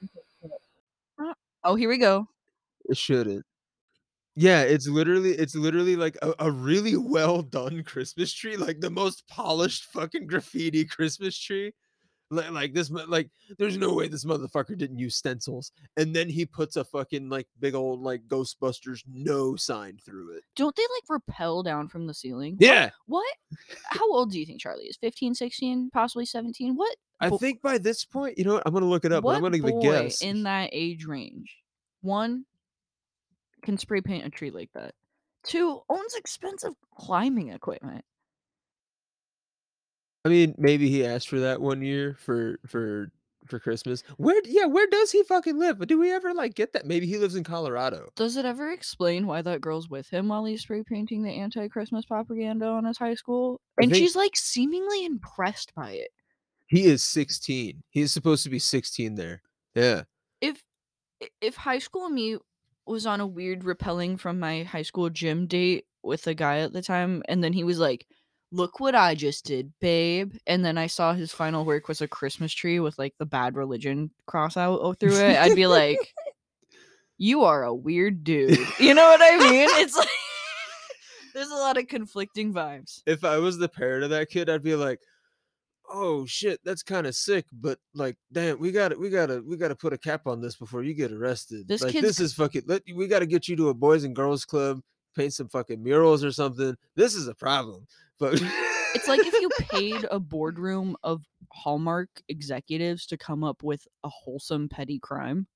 Ah, 1.20 1.34
Oh, 1.64 1.76
here 1.76 1.90
we 1.90 1.98
go. 1.98 2.28
It 2.86 2.98
shouldn't. 2.98 3.46
Yeah, 4.36 4.62
it's 4.62 4.88
literally 4.88 5.32
it's 5.32 5.56
literally 5.56 5.96
like 5.96 6.18
a, 6.22 6.34
a 6.40 6.52
really 6.52 6.96
well 6.96 7.42
done 7.42 7.84
Christmas 7.84 8.32
tree, 8.34 8.56
like 8.58 8.80
the 8.82 8.90
most 8.92 9.28
polished 9.28 9.86
fucking 9.86 10.28
graffiti 10.28 10.86
Christmas 10.86 11.38
tree. 11.38 11.74
Like, 12.32 12.52
like 12.52 12.74
this, 12.74 12.92
like 12.92 13.30
there's 13.58 13.78
no 13.78 13.94
way 13.94 14.08
this 14.08 14.24
motherfucker 14.24 14.78
didn't 14.78 15.00
use 15.00 15.16
stencils, 15.16 15.72
and 15.98 16.16
then 16.16 16.30
he 16.30 16.46
puts 16.46 16.76
a 16.76 16.84
fucking 16.84 17.28
like 17.28 17.48
big 17.60 17.74
old 17.74 18.02
like 18.02 18.28
Ghostbusters 18.28 19.02
no 19.12 19.56
sign 19.56 19.98
through 20.06 20.38
it. 20.38 20.44
Don't 20.56 20.76
they 20.76 20.84
like 20.84 21.04
rappel 21.10 21.64
down 21.64 21.88
from 21.88 22.06
the 22.06 22.14
ceiling? 22.14 22.56
Yeah, 22.60 22.92
What? 23.08 23.26
How 23.86 24.12
old 24.12 24.32
do 24.32 24.40
you 24.40 24.46
think 24.46 24.62
Charlie 24.62 24.86
is? 24.86 24.98
15, 24.98 25.34
16, 25.34 25.90
possibly 25.92 26.26
17? 26.26 26.76
What 26.76 26.96
I 27.20 27.30
think 27.30 27.62
by 27.62 27.80
this 27.80 28.06
point, 28.06 28.38
you 28.38 28.44
know 28.46 28.54
what? 28.54 28.64
I'm 28.66 28.74
gonna 28.74 28.86
look 28.86 29.06
it 29.06 29.12
up. 29.12 29.24
but 29.24 29.30
what 29.30 29.36
I'm 29.36 29.42
gonna 29.42 29.58
give 29.58 29.76
a 29.76 29.82
guess. 29.82 30.22
in 30.22 30.44
that 30.44 30.70
age 30.72 31.06
range? 31.06 31.58
One 32.02 32.46
can 33.64 33.78
spray 33.78 34.02
paint 34.02 34.26
a 34.26 34.30
tree 34.30 34.52
like 34.52 34.70
that. 34.76 34.94
Two 35.44 35.82
owns 35.90 36.16
expensive 36.16 36.74
climbing 36.96 37.50
equipment. 37.50 38.06
I 40.26 40.30
mean, 40.30 40.56
maybe 40.58 40.90
he 40.90 41.06
asked 41.06 41.30
for 41.30 41.40
that 41.40 41.62
one 41.62 41.82
year 41.82 42.16
for 42.20 42.60
for 42.68 43.12
for 43.48 43.60
Christmas. 43.60 44.04
Where 44.18 44.42
yeah, 44.46 44.66
where 44.66 44.88
does 44.88 45.12
he 45.12 45.24
fucking 45.24 45.58
live? 45.58 45.80
But 45.80 45.88
do 45.88 46.00
we 46.00 46.12
ever 46.12 46.34
like 46.34 46.56
get 46.56 46.74
that? 46.74 46.86
Maybe 46.86 47.08
he 47.08 47.18
lives 47.18 47.36
in 47.36 47.44
Colorado. 47.44 48.10
Does 48.16 48.36
it 48.38 48.46
ever 48.46 48.72
explain 48.72 49.28
why 49.28 49.42
that 49.42 49.62
girl's 49.62 49.90
with 49.90 50.10
him 50.10 50.28
while 50.28 50.46
he's 50.46 50.62
spray 50.62 50.84
painting 50.84 51.24
the 51.24 51.32
anti-Christmas 51.32 52.06
propaganda 52.06 52.68
on 52.68 52.86
his 52.86 52.98
high 52.98 53.16
school? 53.16 53.62
And 53.82 53.96
she's 53.96 54.16
like 54.16 54.36
seemingly 54.36 55.06
impressed 55.06 55.74
by 55.76 55.92
it. 55.94 56.10
He 56.68 56.86
is 56.86 57.04
16. 57.04 57.84
He's 57.90 58.12
supposed 58.12 58.44
to 58.44 58.50
be 58.50 58.60
16 58.60 59.16
there. 59.16 59.42
Yeah. 59.76 60.04
if 60.42 60.62
if 61.42 61.56
high 61.56 61.80
school 61.80 62.10
me 62.10 62.38
was 62.86 63.06
on 63.06 63.22
a 63.22 63.28
weird 63.28 63.64
repelling 63.64 64.18
from 64.18 64.40
my 64.40 64.64
high 64.64 64.82
school 64.84 65.10
gym 65.10 65.48
date 65.48 65.86
with 66.04 66.26
a 66.28 66.34
guy 66.34 66.60
at 66.60 66.74
the 66.74 66.82
time 66.82 67.24
and 67.28 67.44
then 67.44 67.54
he 67.54 67.64
was 67.64 67.80
like 67.80 68.06
look 68.52 68.80
what 68.80 68.96
i 68.96 69.14
just 69.14 69.46
did 69.46 69.72
babe 69.80 70.34
and 70.48 70.66
then 70.66 70.78
i 70.78 70.88
saw 70.88 71.14
his 71.14 71.32
final 71.32 71.66
work 71.66 71.88
was 71.88 72.02
a 72.02 72.08
christmas 72.08 72.52
tree 72.54 72.80
with 72.80 72.98
like 72.98 73.14
the 73.20 73.26
bad 73.26 73.56
religion 73.56 74.10
cross 74.26 74.58
out 74.58 74.80
oh, 74.82 74.94
through 74.94 75.16
it 75.16 75.38
i'd 75.38 75.56
be 75.56 75.68
like 75.68 76.00
you 77.18 77.44
are 77.44 77.64
a 77.64 77.74
weird 77.74 78.24
dude 78.24 78.58
you 78.80 78.94
know 78.94 79.06
what 79.06 79.22
i 79.22 79.38
mean 79.38 79.68
it's 79.74 79.96
like 79.96 80.08
there's 81.34 81.52
a 81.52 81.56
lot 81.56 81.78
of 81.78 81.88
conflicting 81.88 82.54
vibes 82.54 83.02
If 83.06 83.24
I 83.24 83.38
was 83.38 83.58
the 83.58 83.70
parent 83.70 84.04
of 84.04 84.10
that 84.10 84.30
kid, 84.30 84.50
I'd 84.50 84.64
be 84.64 84.76
like, 84.76 85.00
"Oh 85.90 86.26
shit, 86.26 86.60
that's 86.64 86.84
kind 86.84 87.08
of 87.08 87.16
sick, 87.16 87.46
but 87.52 87.80
like, 87.94 88.18
damn, 88.32 88.60
we 88.60 88.72
got 88.72 88.90
to 88.90 88.96
we 88.98 89.10
got 89.10 89.28
to 89.28 89.42
we 89.48 89.58
got 89.58 89.70
to 89.70 89.76
put 89.76 89.94
a 89.94 89.98
cap 89.98 90.28
on 90.28 90.42
this 90.42 90.56
before 90.56 90.84
you 90.84 90.94
get 90.94 91.12
arrested. 91.12 91.68
This 91.68 91.82
like, 91.82 91.94
kid's 91.94 92.08
this 92.08 92.20
is 92.20 92.34
fucking. 92.34 92.64
Let, 92.68 92.84
we 92.94 93.08
got 93.08 93.20
to 93.20 93.26
get 93.26 93.48
you 93.48 93.56
to 93.58 93.70
a 93.70 93.74
boys 93.74 94.04
and 94.04 94.16
girls 94.16 94.46
club, 94.46 94.82
paint 95.16 95.34
some 95.34 95.48
fucking 95.50 95.82
murals 95.84 96.24
or 96.24 96.32
something. 96.32 96.76
This 96.96 97.16
is 97.16 97.28
a 97.28 97.36
problem." 97.36 97.86
But 98.20 98.42
It's 98.96 99.08
like 99.08 99.22
if 99.26 99.34
you 99.34 99.50
paid 99.70 100.06
a 100.10 100.20
boardroom 100.20 100.96
of 101.04 101.24
Hallmark 101.52 102.10
executives 102.28 103.06
to 103.08 103.18
come 103.18 103.44
up 103.44 103.64
with 103.64 103.88
a 104.04 104.10
wholesome 104.10 104.68
petty 104.70 105.00
crime. 105.00 105.48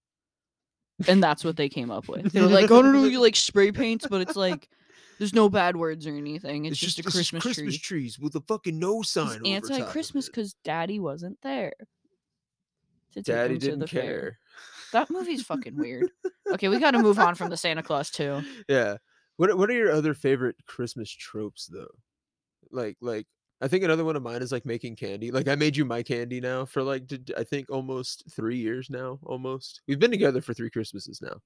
And 1.07 1.21
that's 1.23 1.43
what 1.43 1.57
they 1.57 1.67
came 1.69 1.89
up 1.91 2.07
with. 2.07 2.31
They 2.31 2.41
were 2.41 2.47
like, 2.47 2.69
oh, 2.69 2.81
no, 2.81 2.91
no, 2.91 3.03
you 3.05 3.19
like 3.19 3.35
spray 3.35 3.71
paints, 3.71 4.05
but 4.07 4.21
it's 4.21 4.35
like, 4.35 4.69
there's 5.17 5.33
no 5.33 5.49
bad 5.49 5.75
words 5.75 6.05
or 6.05 6.15
anything. 6.15 6.65
It's, 6.65 6.77
just, 6.77 6.99
a 6.99 7.01
it's 7.01 7.11
Christmas, 7.11 7.41
Christmas 7.41 7.77
tree. 7.77 7.99
trees 8.01 8.19
with 8.19 8.35
a 8.35 8.41
fucking 8.41 8.77
no 8.77 9.01
sign. 9.01 9.39
over 9.39 9.47
Anti 9.47 9.81
Christmas 9.81 10.27
because 10.27 10.53
daddy 10.63 10.99
wasn't 10.99 11.37
there. 11.41 11.73
to 13.13 13.23
take 13.23 13.25
Daddy 13.25 13.55
to 13.55 13.59
didn't 13.59 13.79
the 13.79 13.87
fair. 13.87 14.01
care. 14.01 14.39
That 14.93 15.09
movie's 15.09 15.41
fucking 15.41 15.75
weird. 15.75 16.11
Okay, 16.51 16.69
we 16.69 16.79
got 16.79 16.91
to 16.91 16.99
move 16.99 17.17
on 17.17 17.33
from 17.33 17.49
the 17.49 17.57
Santa 17.57 17.81
Claus 17.81 18.11
too. 18.11 18.43
Yeah. 18.69 18.97
What 19.37 19.57
What 19.57 19.69
are 19.69 19.73
your 19.73 19.91
other 19.91 20.13
favorite 20.13 20.57
Christmas 20.65 21.09
tropes 21.11 21.67
though? 21.67 21.91
Like 22.71 22.97
like 23.01 23.27
I 23.61 23.67
think 23.69 23.83
another 23.85 24.05
one 24.05 24.15
of 24.17 24.23
mine 24.23 24.41
is 24.43 24.51
like 24.51 24.65
making 24.65 24.97
candy. 24.97 25.31
Like 25.31 25.47
I 25.47 25.55
made 25.55 25.77
you 25.77 25.85
my 25.85 26.03
candy 26.03 26.41
now 26.41 26.65
for 26.65 26.83
like 26.83 27.05
I 27.37 27.43
think 27.45 27.69
almost 27.71 28.23
three 28.31 28.57
years 28.57 28.89
now. 28.89 29.19
Almost. 29.23 29.81
We've 29.87 29.99
been 29.99 30.11
together 30.11 30.41
for 30.41 30.53
three 30.53 30.69
Christmases 30.71 31.21
now. 31.21 31.41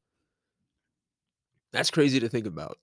That's 1.73 1.91
crazy 1.91 2.19
to 2.19 2.30
think 2.30 2.45
about. 2.45 2.78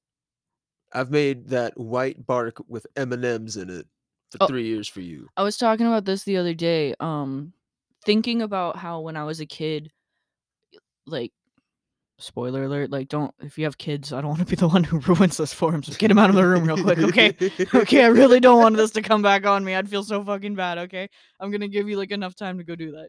I've 0.93 1.11
made 1.11 1.49
that 1.49 1.79
white 1.79 2.27
bark 2.27 2.59
with 2.69 2.87
M&Ms 2.97 3.57
in 3.57 3.71
it 3.71 3.89
for 4.31 4.39
Oh. 4.41 4.47
3 4.47 4.67
years 4.67 4.89
for 4.89 5.01
you. 5.01 5.31
I 5.37 5.43
was 5.45 5.57
talking 5.57 5.87
about 5.87 6.05
this 6.05 6.25
the 6.25 6.37
other 6.39 6.55
day. 6.55 6.95
Um, 7.01 7.55
thinking 8.05 8.43
about 8.43 8.77
how 8.77 9.01
when 9.01 9.17
I 9.17 9.25
was 9.25 9.41
a 9.41 9.47
kid, 9.47 9.93
like, 11.07 11.33
spoiler 12.19 12.65
alert, 12.65 12.91
like, 12.91 13.09
don't 13.09 13.35
if 13.41 13.59
you 13.59 13.65
have 13.65 13.79
kids, 13.79 14.13
I 14.13 14.21
don't 14.21 14.31
want 14.31 14.41
to 14.41 14.47
be 14.47 14.57
the 14.57 14.69
one 14.69 14.85
who 14.85 14.99
ruins 15.15 15.37
this 15.37 15.53
for 15.53 15.73
'em, 15.75 15.83
so 15.83 15.93
him 15.95 16.19
out 16.19 16.31
of 16.31 16.37
the 16.37 16.47
room 16.47 16.65
real 16.65 16.83
quick, 16.83 16.99
okay? 16.99 17.37
Okay, 17.75 18.05
I 18.05 18.09
really 18.09 18.41
don't 18.41 18.61
want 18.61 18.77
this 18.77 18.93
to 18.93 19.03
come 19.03 19.23
back 19.23 19.47
on 19.47 19.65
me. 19.65 19.75
I'd 19.75 19.89
feel 19.89 20.05
so 20.05 20.25
fucking 20.25 20.55
bad. 20.55 20.79
Okay, 20.79 21.09
I'm 21.41 21.51
gonna 21.51 21.69
give 21.69 21.89
you 21.89 21.97
like 21.97 22.11
enough 22.11 22.35
time 22.35 22.59
to 22.59 22.65
go 22.65 22.75
do 22.77 22.93
that. 22.93 23.09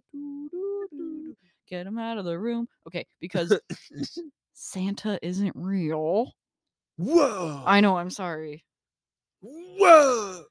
Get 1.67 1.87
him 1.87 1.97
out 1.97 2.17
of 2.17 2.25
the 2.25 2.37
room. 2.37 2.67
Okay, 2.87 3.05
because 3.19 3.57
Santa 4.53 5.19
isn't 5.21 5.53
real. 5.55 6.31
Whoa! 6.97 7.63
I 7.65 7.81
know. 7.81 7.97
I'm 7.97 8.09
sorry. 8.09 8.63
Whoa! 9.41 10.43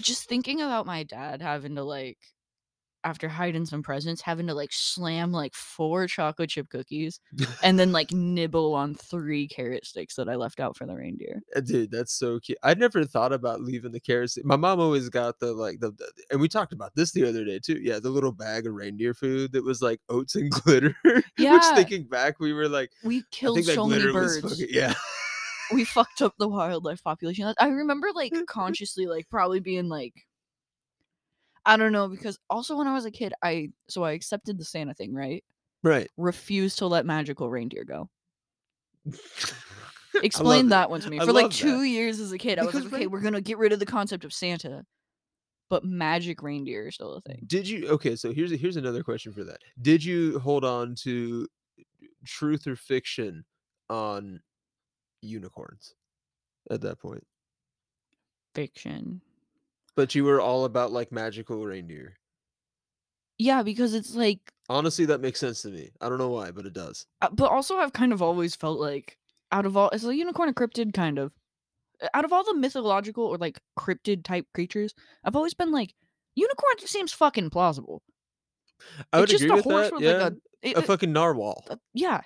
Just 0.00 0.28
thinking 0.28 0.60
about 0.60 0.86
my 0.86 1.02
dad 1.04 1.42
having 1.42 1.74
to 1.76 1.82
like, 1.84 2.18
after 3.02 3.28
hiding 3.28 3.64
some 3.64 3.82
presents, 3.82 4.20
having 4.20 4.46
to 4.46 4.54
like 4.54 4.70
slam 4.72 5.32
like 5.32 5.54
four 5.54 6.06
chocolate 6.06 6.50
chip 6.50 6.68
cookies 6.68 7.18
and 7.62 7.78
then 7.78 7.92
like 7.92 8.12
nibble 8.12 8.74
on 8.74 8.94
three 8.94 9.48
carrot 9.48 9.86
sticks 9.86 10.14
that 10.16 10.28
I 10.28 10.34
left 10.34 10.60
out 10.60 10.76
for 10.76 10.86
the 10.86 10.94
reindeer. 10.94 11.40
Uh, 11.56 11.60
Dude, 11.60 11.90
that's 11.90 12.12
so 12.12 12.38
cute. 12.40 12.58
I 12.62 12.74
never 12.74 13.04
thought 13.04 13.32
about 13.32 13.62
leaving 13.62 13.92
the 13.92 14.00
carrots. 14.00 14.36
My 14.44 14.56
mom 14.56 14.80
always 14.80 15.08
got 15.08 15.38
the 15.38 15.52
like 15.54 15.80
the, 15.80 15.92
the- 15.92 16.10
and 16.30 16.40
we 16.40 16.48
talked 16.48 16.72
about 16.72 16.94
this 16.94 17.12
the 17.12 17.26
other 17.26 17.44
day 17.44 17.58
too. 17.58 17.80
Yeah, 17.82 17.98
the 18.00 18.10
little 18.10 18.32
bag 18.32 18.66
of 18.66 18.74
reindeer 18.74 19.14
food 19.14 19.52
that 19.52 19.64
was 19.64 19.80
like 19.80 20.00
oats 20.08 20.34
and 20.36 20.50
glitter. 20.62 20.94
Which 21.04 21.24
Yeah. 21.38 21.74
thinking 21.74 22.04
back, 22.04 22.38
we 22.40 22.52
were 22.52 22.68
like, 22.68 22.90
We 23.02 23.24
killed 23.30 23.56
think 23.56 23.68
so 23.68 23.86
many 23.86 24.12
birds. 24.12 24.40
fucking 24.40 24.66
yeah. 24.70 24.94
we 25.72 25.84
fucked 25.84 26.20
up 26.20 26.34
the 26.38 26.48
wildlife 26.48 27.02
population. 27.02 27.52
I 27.58 27.68
remember 27.68 28.08
like 28.14 28.32
consciously 28.46 29.06
like 29.06 29.28
probably 29.30 29.60
being 29.60 29.88
like 29.88 30.12
I 31.66 31.76
don't 31.76 31.92
know 31.92 32.08
because 32.08 32.38
also 32.48 32.76
when 32.76 32.86
I 32.86 32.94
was 32.94 33.04
a 33.04 33.10
kid 33.10 33.32
I 33.42 33.70
so 33.88 34.02
I 34.04 34.12
accepted 34.12 34.58
the 34.58 34.64
Santa 34.64 34.94
thing, 34.94 35.14
right? 35.14 35.44
right. 35.82 36.08
Refused 36.16 36.78
to 36.78 36.86
let 36.86 37.06
magical 37.06 37.50
reindeer 37.50 37.84
go. 37.84 38.08
Explain 40.22 40.68
that 40.70 40.90
one 40.90 41.00
to 41.00 41.10
me. 41.10 41.20
I 41.20 41.24
For 41.24 41.32
like 41.32 41.44
love 41.44 41.52
that. 41.52 41.58
2 41.58 41.82
years 41.82 42.18
as 42.20 42.32
a 42.32 42.38
kid 42.38 42.58
I 42.58 42.64
was 42.64 42.72
Because 42.72 42.84
like, 42.86 42.94
"Okay, 42.94 43.06
we're 43.06 43.20
going 43.20 43.34
to 43.34 43.40
get 43.40 43.58
rid 43.58 43.72
of 43.72 43.78
the 43.78 43.86
concept 43.86 44.24
of 44.24 44.32
Santa." 44.32 44.84
But 45.68 45.84
magic 45.84 46.42
reindeer 46.42 46.88
is 46.88 46.96
still 46.96 47.14
a 47.14 47.20
thing. 47.20 47.44
Did 47.46 47.68
you 47.68 47.88
okay? 47.90 48.16
So 48.16 48.32
here's 48.32 48.50
here's 48.50 48.76
another 48.76 49.04
question 49.04 49.32
for 49.32 49.44
that. 49.44 49.58
Did 49.80 50.02
you 50.04 50.38
hold 50.40 50.64
on 50.64 50.96
to 51.02 51.46
truth 52.24 52.66
or 52.66 52.74
fiction 52.76 53.44
on 53.88 54.40
unicorns 55.22 55.94
at 56.70 56.80
that 56.80 56.98
point? 56.98 57.24
Fiction. 58.54 59.22
But 60.00 60.14
you 60.14 60.24
were 60.24 60.40
all 60.40 60.64
about 60.64 60.92
like 60.92 61.12
magical 61.12 61.62
reindeer. 61.66 62.16
Yeah, 63.36 63.62
because 63.62 63.92
it's 63.92 64.14
like 64.14 64.40
Honestly, 64.70 65.04
that 65.06 65.20
makes 65.20 65.38
sense 65.40 65.60
to 65.62 65.68
me. 65.68 65.90
I 66.00 66.08
don't 66.08 66.16
know 66.16 66.30
why, 66.30 66.52
but 66.52 66.64
it 66.64 66.72
does. 66.72 67.04
Uh, 67.20 67.28
but 67.30 67.50
also 67.50 67.76
I've 67.76 67.92
kind 67.92 68.12
of 68.14 68.22
always 68.22 68.56
felt 68.56 68.80
like 68.80 69.18
out 69.52 69.66
of 69.66 69.76
all 69.76 69.90
it's 69.90 70.04
a 70.04 70.14
unicorn 70.16 70.48
a 70.48 70.54
cryptid 70.54 70.94
kind 70.94 71.18
of 71.18 71.32
Uh, 72.02 72.08
out 72.14 72.24
of 72.24 72.32
all 72.32 72.44
the 72.44 72.54
mythological 72.54 73.24
or 73.26 73.36
like 73.36 73.60
cryptid 73.78 74.24
type 74.24 74.46
creatures, 74.54 74.94
I've 75.22 75.36
always 75.36 75.52
been 75.52 75.70
like 75.70 75.94
unicorn 76.34 76.74
just 76.78 76.92
seems 76.94 77.12
fucking 77.12 77.50
plausible. 77.50 78.02
I 79.12 79.20
would 79.20 79.24
it's 79.30 79.32
just 79.32 79.44
agree 79.44 79.52
a 79.52 79.56
with 79.56 79.64
horse 79.66 79.90
that. 79.90 79.94
with 79.96 80.02
yeah, 80.04 80.12
like 80.12 80.32
a, 80.32 80.36
it- 80.62 80.76
a 80.76 80.80
it- 80.80 80.86
fucking 80.86 81.12
narwhal. 81.12 81.64
uh, 81.68 81.76
yeah. 81.92 82.22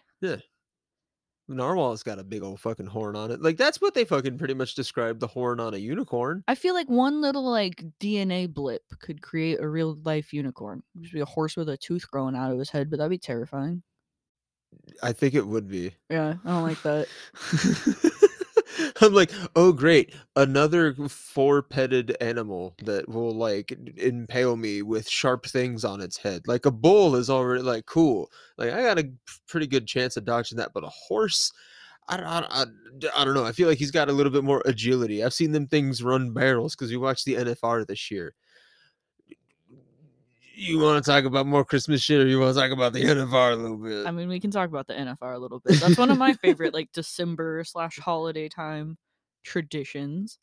Narwhal's 1.50 2.02
got 2.02 2.18
a 2.18 2.24
big 2.24 2.42
old 2.42 2.61
fucking 2.61 2.87
horn 2.87 3.16
on 3.16 3.30
it. 3.30 3.42
Like 3.42 3.57
that's 3.57 3.80
what 3.80 3.94
they 3.94 4.04
fucking 4.04 4.38
pretty 4.38 4.54
much 4.54 4.74
described 4.74 5.20
the 5.20 5.26
horn 5.26 5.61
on 5.61 5.74
a 5.74 5.78
unicorn. 5.78 6.42
I 6.48 6.54
feel 6.54 6.74
like 6.74 6.88
one 6.88 7.20
little 7.20 7.48
like 7.48 7.85
DNA 8.00 8.52
blip 8.52 8.83
could 9.00 9.20
create 9.20 9.61
a 9.61 9.68
real 9.68 9.98
life 10.04 10.33
unicorn. 10.33 10.83
It'd 10.98 11.12
be 11.12 11.20
a 11.20 11.26
horse 11.26 11.57
with 11.57 11.68
a 11.68 11.76
tooth 11.76 12.11
growing 12.11 12.35
out 12.35 12.52
of 12.52 12.59
his 12.59 12.70
head, 12.70 12.90
but 12.90 12.98
that'd 12.98 13.11
be 13.11 13.18
terrifying. 13.18 13.83
I 15.02 15.12
think 15.12 15.35
it 15.35 15.46
would 15.46 15.68
be. 15.68 15.94
Yeah, 16.11 16.35
I 16.44 16.50
don't 16.50 16.62
like 16.62 16.83
that. 16.83 18.20
I'm 19.00 19.12
like, 19.12 19.33
oh 19.57 19.72
great, 19.72 20.14
another 20.37 20.94
four-petted 20.94 22.16
animal 22.20 22.74
that 22.85 23.09
will 23.09 23.35
like 23.35 23.76
impale 23.96 24.57
me 24.57 24.83
with 24.83 25.09
sharp 25.09 25.46
things 25.46 25.85
on 25.85 26.00
its 26.00 26.16
head. 26.16 26.42
Like 26.46 26.64
a 26.66 26.70
bull 26.70 27.16
is 27.16 27.28
already 27.28 27.62
like 27.62 27.87
cool. 27.87 28.30
Like 28.57 28.72
I 28.72 28.83
got 28.83 28.98
a 28.98 29.11
pretty 29.48 29.66
good 29.66 29.87
chance 29.87 30.16
of 30.16 30.24
dodging 30.24 30.59
that, 30.59 30.72
but 30.72 30.85
a 30.85 30.88
horse, 30.88 31.52
I 32.09 32.16
don't, 32.16 32.26
I, 32.26 32.46
I, 32.50 32.64
I 33.16 33.24
don't 33.24 33.35
know. 33.35 33.44
I 33.44 33.52
feel 33.52 33.68
like 33.68 33.78
he's 33.78 33.90
got 33.90 34.09
a 34.09 34.12
little 34.12 34.33
bit 34.33 34.44
more 34.44 34.62
agility. 34.64 35.24
I've 35.24 35.35
seen 35.35 35.52
them 35.52 35.66
things 35.66 36.02
run 36.02 36.33
barrels 36.33 36.76
because 36.76 36.90
we 36.90 36.96
watched 36.96 37.24
the 37.24 37.37
NFR 37.37 37.85
this 37.85 38.11
year. 38.11 38.35
You 40.56 40.78
want 40.78 41.04
to 41.04 41.10
talk 41.10 41.24
about 41.24 41.46
more 41.46 41.64
Christmas 41.64 42.00
shit, 42.00 42.20
or 42.20 42.26
you 42.26 42.38
want 42.38 42.54
to 42.54 42.60
talk 42.60 42.70
about 42.70 42.92
the 42.92 43.02
NFR 43.02 43.52
a 43.52 43.56
little 43.56 43.76
bit? 43.76 44.06
I 44.06 44.12
mean, 44.12 44.28
we 44.28 44.38
can 44.38 44.50
talk 44.50 44.68
about 44.68 44.86
the 44.86 44.94
NFR 44.94 45.34
a 45.34 45.38
little 45.38 45.58
bit. 45.58 45.80
That's 45.80 45.98
one 45.98 46.10
of 46.10 46.18
my 46.18 46.32
favorite 46.34 46.72
like 46.72 46.92
December 46.92 47.64
slash 47.64 47.98
holiday 47.98 48.48
time 48.48 48.96
traditions. 49.42 50.38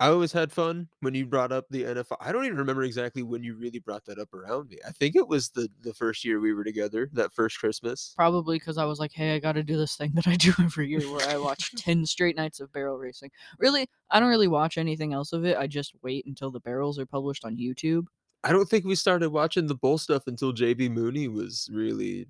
I 0.00 0.08
always 0.08 0.32
had 0.32 0.50
fun 0.50 0.88
when 1.00 1.14
you 1.14 1.26
brought 1.26 1.52
up 1.52 1.66
the 1.68 1.82
NFR. 1.82 2.16
I 2.20 2.32
don't 2.32 2.46
even 2.46 2.56
remember 2.56 2.84
exactly 2.84 3.22
when 3.22 3.42
you 3.42 3.54
really 3.54 3.80
brought 3.80 4.06
that 4.06 4.18
up 4.18 4.32
around 4.32 4.70
me. 4.70 4.78
I 4.86 4.92
think 4.92 5.14
it 5.14 5.28
was 5.28 5.50
the 5.50 5.68
the 5.82 5.92
first 5.92 6.24
year 6.24 6.40
we 6.40 6.54
were 6.54 6.64
together, 6.64 7.10
that 7.12 7.34
first 7.34 7.58
Christmas. 7.58 8.14
Probably 8.16 8.58
because 8.58 8.78
I 8.78 8.86
was 8.86 8.98
like, 8.98 9.12
hey, 9.12 9.34
I 9.34 9.40
got 9.40 9.52
to 9.52 9.62
do 9.62 9.76
this 9.76 9.96
thing 9.96 10.12
that 10.14 10.26
I 10.26 10.36
do 10.36 10.54
every 10.58 10.88
year 10.88 11.00
where 11.00 11.28
I 11.28 11.36
watch 11.36 11.72
10 11.76 12.06
straight 12.06 12.36
nights 12.36 12.60
of 12.60 12.72
barrel 12.72 12.96
racing. 12.96 13.30
Really, 13.58 13.90
I 14.10 14.20
don't 14.20 14.30
really 14.30 14.48
watch 14.48 14.78
anything 14.78 15.12
else 15.12 15.34
of 15.34 15.44
it. 15.44 15.58
I 15.58 15.66
just 15.66 15.92
wait 16.02 16.24
until 16.24 16.50
the 16.50 16.60
barrels 16.60 16.98
are 16.98 17.04
published 17.06 17.44
on 17.44 17.58
YouTube. 17.58 18.06
I 18.42 18.52
don't 18.52 18.68
think 18.68 18.84
we 18.84 18.94
started 18.94 19.30
watching 19.30 19.66
the 19.66 19.74
bull 19.74 19.98
stuff 19.98 20.26
until 20.26 20.52
JB 20.52 20.90
Mooney 20.90 21.28
was 21.28 21.68
really. 21.72 22.26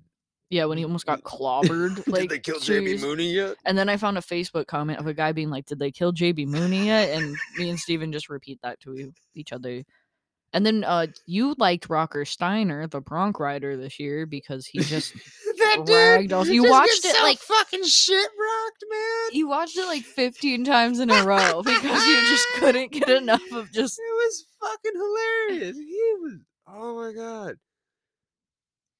Yeah, 0.49 0.65
when 0.65 0.77
he 0.77 0.83
almost 0.83 1.05
got 1.05 1.23
clobbered. 1.23 2.05
Like, 2.07 2.23
Did 2.23 2.29
they 2.29 2.39
kill 2.39 2.59
JB 2.59 2.99
Mooney 2.99 3.31
yet? 3.31 3.55
And 3.63 3.77
then 3.77 3.87
I 3.87 3.95
found 3.95 4.17
a 4.17 4.21
Facebook 4.21 4.67
comment 4.67 4.99
of 4.99 5.07
a 5.07 5.13
guy 5.13 5.31
being 5.31 5.49
like, 5.49 5.65
"Did 5.65 5.79
they 5.79 5.91
kill 5.91 6.11
JB 6.11 6.47
Mooney 6.47 6.87
yet?" 6.87 7.09
And 7.09 7.37
me 7.57 7.69
and 7.69 7.79
Steven 7.79 8.11
just 8.11 8.29
repeat 8.29 8.59
that 8.61 8.79
to 8.81 9.13
each 9.33 9.53
other. 9.53 9.83
And 10.53 10.65
then 10.65 10.83
uh, 10.83 11.07
you 11.25 11.55
liked 11.57 11.89
Rocker 11.89 12.25
Steiner, 12.25 12.85
the 12.87 12.99
Bronc 12.99 13.39
rider, 13.39 13.77
this 13.77 13.99
year 13.99 14.25
because 14.25 14.65
he 14.65 14.79
just 14.79 15.13
that 15.77 16.19
ragdolls- 16.21 16.53
you 16.53 16.69
watched 16.69 17.05
it, 17.05 17.15
so 17.15 17.23
like- 17.23 17.39
fucking 17.39 17.83
shit 17.85 18.29
rocked, 18.39 18.83
man. 18.89 19.29
you 19.37 19.47
watched 19.47 19.77
it 19.77 19.85
like 19.85 20.03
15 20.03 20.63
times 20.65 20.99
in 20.99 21.09
a 21.09 21.23
row 21.23 21.61
because 21.65 22.05
you 22.07 22.15
just 22.27 22.47
couldn't 22.55 22.91
get 22.91 23.09
enough 23.09 23.41
of 23.51 23.71
just 23.71 23.99
It 23.99 24.13
was 24.15 24.45
fucking 24.59 24.91
hilarious. 24.93 25.77
He 25.77 26.13
was 26.21 26.39
oh 26.67 26.95
my 26.95 27.11
god. 27.13 27.55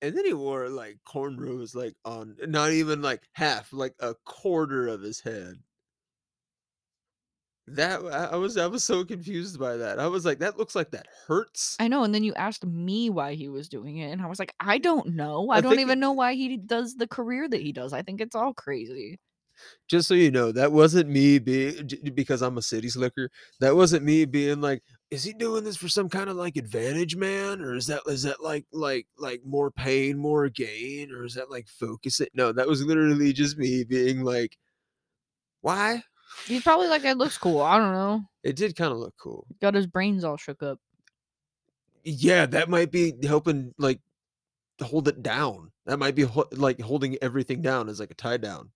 And 0.03 0.17
then 0.17 0.25
he 0.25 0.33
wore 0.33 0.67
like 0.69 0.97
cornrows 1.07 1.75
like 1.75 1.95
on 2.05 2.35
not 2.47 2.71
even 2.71 3.01
like 3.03 3.21
half, 3.33 3.71
like 3.71 3.93
a 3.99 4.15
quarter 4.25 4.87
of 4.87 5.01
his 5.01 5.21
head. 5.21 5.55
That 7.67 8.01
I 8.01 8.25
I 8.25 8.35
was 8.35 8.57
I 8.57 8.67
was 8.67 8.83
so 8.83 9.05
confused 9.05 9.59
by 9.59 9.77
that. 9.77 9.99
I 9.99 10.07
was 10.07 10.25
like, 10.25 10.39
that 10.39 10.57
looks 10.57 10.75
like 10.75 10.91
that 10.91 11.07
hurts. 11.27 11.77
I 11.79 11.87
know. 11.87 12.03
And 12.03 12.13
then 12.13 12.23
you 12.23 12.33
asked 12.33 12.65
me 12.65 13.09
why 13.09 13.35
he 13.35 13.49
was 13.49 13.69
doing 13.69 13.97
it, 13.97 14.11
and 14.11 14.21
I 14.21 14.27
was 14.27 14.39
like, 14.39 14.53
I 14.59 14.77
don't 14.77 15.15
know. 15.15 15.49
I, 15.51 15.57
I 15.57 15.61
don't 15.61 15.71
think 15.71 15.81
even 15.81 15.99
know 15.99 16.11
why 16.11 16.33
he 16.33 16.57
does 16.57 16.95
the 16.95 17.07
career 17.07 17.47
that 17.47 17.61
he 17.61 17.71
does. 17.71 17.93
I 17.93 18.01
think 18.01 18.19
it's 18.19 18.35
all 18.35 18.53
crazy. 18.53 19.19
Just 19.87 20.07
so 20.07 20.13
you 20.13 20.31
know, 20.31 20.51
that 20.51 20.71
wasn't 20.71 21.09
me 21.09 21.37
being 21.39 21.87
j- 21.87 22.09
because 22.09 22.41
I'm 22.41 22.57
a 22.57 22.61
city 22.61 22.89
slicker. 22.89 23.29
That 23.59 23.75
wasn't 23.75 24.05
me 24.05 24.25
being 24.25 24.61
like, 24.61 24.83
is 25.11 25.23
he 25.23 25.33
doing 25.33 25.63
this 25.63 25.77
for 25.77 25.89
some 25.89 26.09
kind 26.09 26.29
of 26.29 26.35
like 26.37 26.55
advantage, 26.55 27.15
man, 27.15 27.61
or 27.61 27.75
is 27.75 27.87
that 27.87 28.01
is 28.07 28.23
that 28.23 28.41
like 28.41 28.65
like 28.71 29.07
like 29.17 29.41
more 29.45 29.69
pain, 29.71 30.17
more 30.17 30.49
gain, 30.49 31.11
or 31.11 31.25
is 31.25 31.35
that 31.35 31.51
like 31.51 31.67
focus 31.67 32.21
it? 32.21 32.29
No, 32.33 32.51
that 32.53 32.67
was 32.67 32.83
literally 32.83 33.33
just 33.33 33.57
me 33.57 33.83
being 33.83 34.23
like, 34.23 34.57
why? 35.61 36.03
He's 36.45 36.63
probably 36.63 36.87
like, 36.87 37.03
it 37.05 37.17
looks 37.17 37.37
cool. 37.37 37.61
I 37.61 37.77
don't 37.77 37.93
know. 37.93 38.23
It 38.43 38.55
did 38.55 38.75
kind 38.75 38.91
of 38.91 38.97
look 38.97 39.13
cool. 39.17 39.45
Got 39.61 39.73
his 39.75 39.87
brains 39.87 40.23
all 40.23 40.37
shook 40.37 40.63
up. 40.63 40.79
Yeah, 42.03 42.45
that 42.47 42.69
might 42.69 42.91
be 42.91 43.13
helping 43.25 43.73
like 43.77 43.99
hold 44.81 45.07
it 45.07 45.21
down. 45.21 45.71
That 45.85 45.99
might 45.99 46.15
be 46.15 46.23
ho- 46.23 46.47
like 46.53 46.81
holding 46.81 47.17
everything 47.21 47.61
down 47.61 47.89
as 47.89 47.99
like 47.99 48.09
a 48.11 48.15
tie 48.15 48.37
down. 48.37 48.71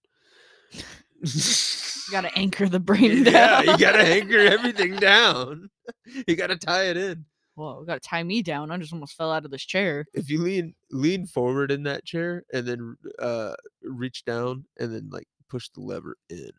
You 1.22 2.12
gotta 2.12 2.36
anchor 2.38 2.68
the 2.70 2.80
brain 2.92 3.24
down. 3.24 3.34
yeah, 3.66 3.72
you 3.72 3.78
gotta 3.78 4.04
anchor 4.04 4.38
everything 4.38 4.96
down. 4.98 5.70
You 6.28 6.36
gotta 6.36 6.58
tie 6.58 6.86
it 6.86 6.98
in. 6.98 7.26
Whoa, 7.54 7.80
you 7.82 7.86
gotta 7.86 8.00
tie 8.00 8.24
me 8.24 8.42
down. 8.42 8.72
I 8.72 8.78
just 8.78 8.92
almost 8.92 9.16
fell 9.16 9.32
out 9.32 9.46
of 9.46 9.52
this 9.52 9.64
chair. 9.64 10.06
If 10.16 10.32
you 10.32 10.42
lean 10.42 10.74
lean 10.90 11.28
forward 11.28 11.70
in 11.72 11.84
that 11.84 12.04
chair 12.06 12.44
and 12.52 12.66
then 12.68 12.98
uh 13.20 13.54
reach 13.84 14.26
down 14.26 14.66
and 14.80 14.92
then 14.94 15.10
like 15.12 15.28
push 15.48 15.70
the 15.70 15.82
lever 15.82 16.18
in. 16.30 16.50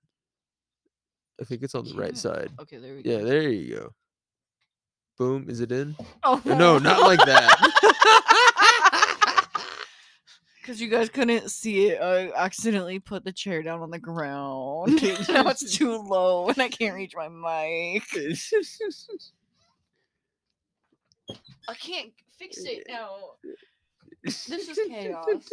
I 1.40 1.44
think 1.44 1.62
it's 1.62 1.74
on 1.74 1.84
the 1.84 1.94
right 1.94 2.12
Yeah. 2.14 2.18
side. 2.18 2.50
Okay, 2.60 2.78
there 2.78 2.94
we 2.94 3.02
go. 3.02 3.10
Yeah, 3.10 3.18
there 3.24 3.48
you 3.48 3.76
go. 3.76 3.90
Boom, 5.18 5.48
is 5.48 5.60
it 5.60 5.72
in? 5.72 5.96
Oh 6.24 6.40
No, 6.44 6.78
not 6.78 7.00
like 7.02 7.20
that. 7.24 7.82
Because 10.60 10.80
you 10.80 10.88
guys 10.88 11.08
couldn't 11.08 11.48
see 11.48 11.90
it, 11.90 12.02
I 12.02 12.32
accidentally 12.32 12.98
put 12.98 13.22
the 13.24 13.30
chair 13.30 13.62
down 13.62 13.82
on 13.82 13.90
the 13.92 14.00
ground. 14.00 15.00
now 15.28 15.46
it's 15.48 15.76
too 15.76 15.96
low 15.96 16.48
and 16.48 16.58
I 16.60 16.68
can't 16.68 16.96
reach 16.96 17.12
my 17.14 17.28
mic. 17.28 18.02
I 21.68 21.74
can't 21.74 22.12
fix 22.36 22.58
it 22.58 22.84
now. 22.88 23.14
This 24.24 24.48
is 24.48 24.76
chaos. 24.88 25.48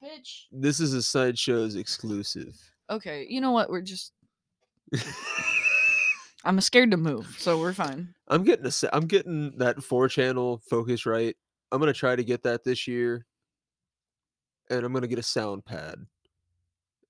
Bitch. 0.00 0.44
this 0.52 0.78
is 0.78 0.94
a 0.94 1.02
sideshows 1.02 1.74
exclusive. 1.74 2.54
Okay, 2.90 3.26
you 3.28 3.40
know 3.40 3.52
what? 3.52 3.70
We're 3.70 3.82
just. 3.82 4.12
I'm 6.44 6.60
scared 6.60 6.92
to 6.92 6.96
move, 6.96 7.36
so 7.38 7.58
we're 7.58 7.72
fine. 7.72 8.14
I'm 8.28 8.44
getting 8.44 8.64
a 8.66 8.70
se- 8.70 8.88
I'm 8.92 9.06
getting 9.06 9.58
that 9.58 9.82
four 9.82 10.08
channel 10.08 10.62
Focusrite. 10.70 11.34
I'm 11.72 11.80
gonna 11.80 11.92
try 11.92 12.16
to 12.16 12.24
get 12.24 12.44
that 12.44 12.64
this 12.64 12.86
year, 12.86 13.26
and 14.70 14.84
I'm 14.84 14.92
gonna 14.92 15.08
get 15.08 15.18
a 15.18 15.22
sound 15.22 15.64
pad, 15.64 15.96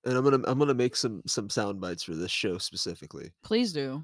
and 0.03 0.17
I'm 0.17 0.23
gonna 0.23 0.41
I'm 0.45 0.59
gonna 0.59 0.73
make 0.73 0.95
some 0.95 1.21
some 1.27 1.49
sound 1.49 1.79
bites 1.79 2.03
for 2.03 2.15
this 2.15 2.31
show 2.31 2.57
specifically. 2.57 3.31
Please 3.43 3.71
do. 3.71 4.03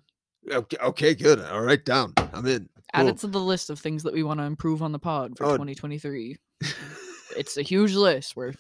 Okay, 0.50 0.78
okay, 0.82 1.16
good. 1.16 1.40
I'll 1.42 1.76
down. 1.78 2.14
I'm 2.34 2.46
in. 2.46 2.70
Add 2.94 3.08
it 3.08 3.18
to 3.18 3.28
the 3.28 3.42
list 3.42 3.70
of 3.72 3.80
things 3.80 4.04
that 4.04 4.14
we 4.14 4.22
want 4.24 4.40
to 4.40 4.46
improve 4.46 4.84
on 4.84 4.92
the 4.92 5.00
pod 5.00 5.38
for 5.38 5.46
Oh. 5.46 5.52
2023. 5.52 6.38
It's 7.38 7.58
a 7.58 7.62
huge 7.64 7.94
list. 7.96 8.38
We're 8.38 8.54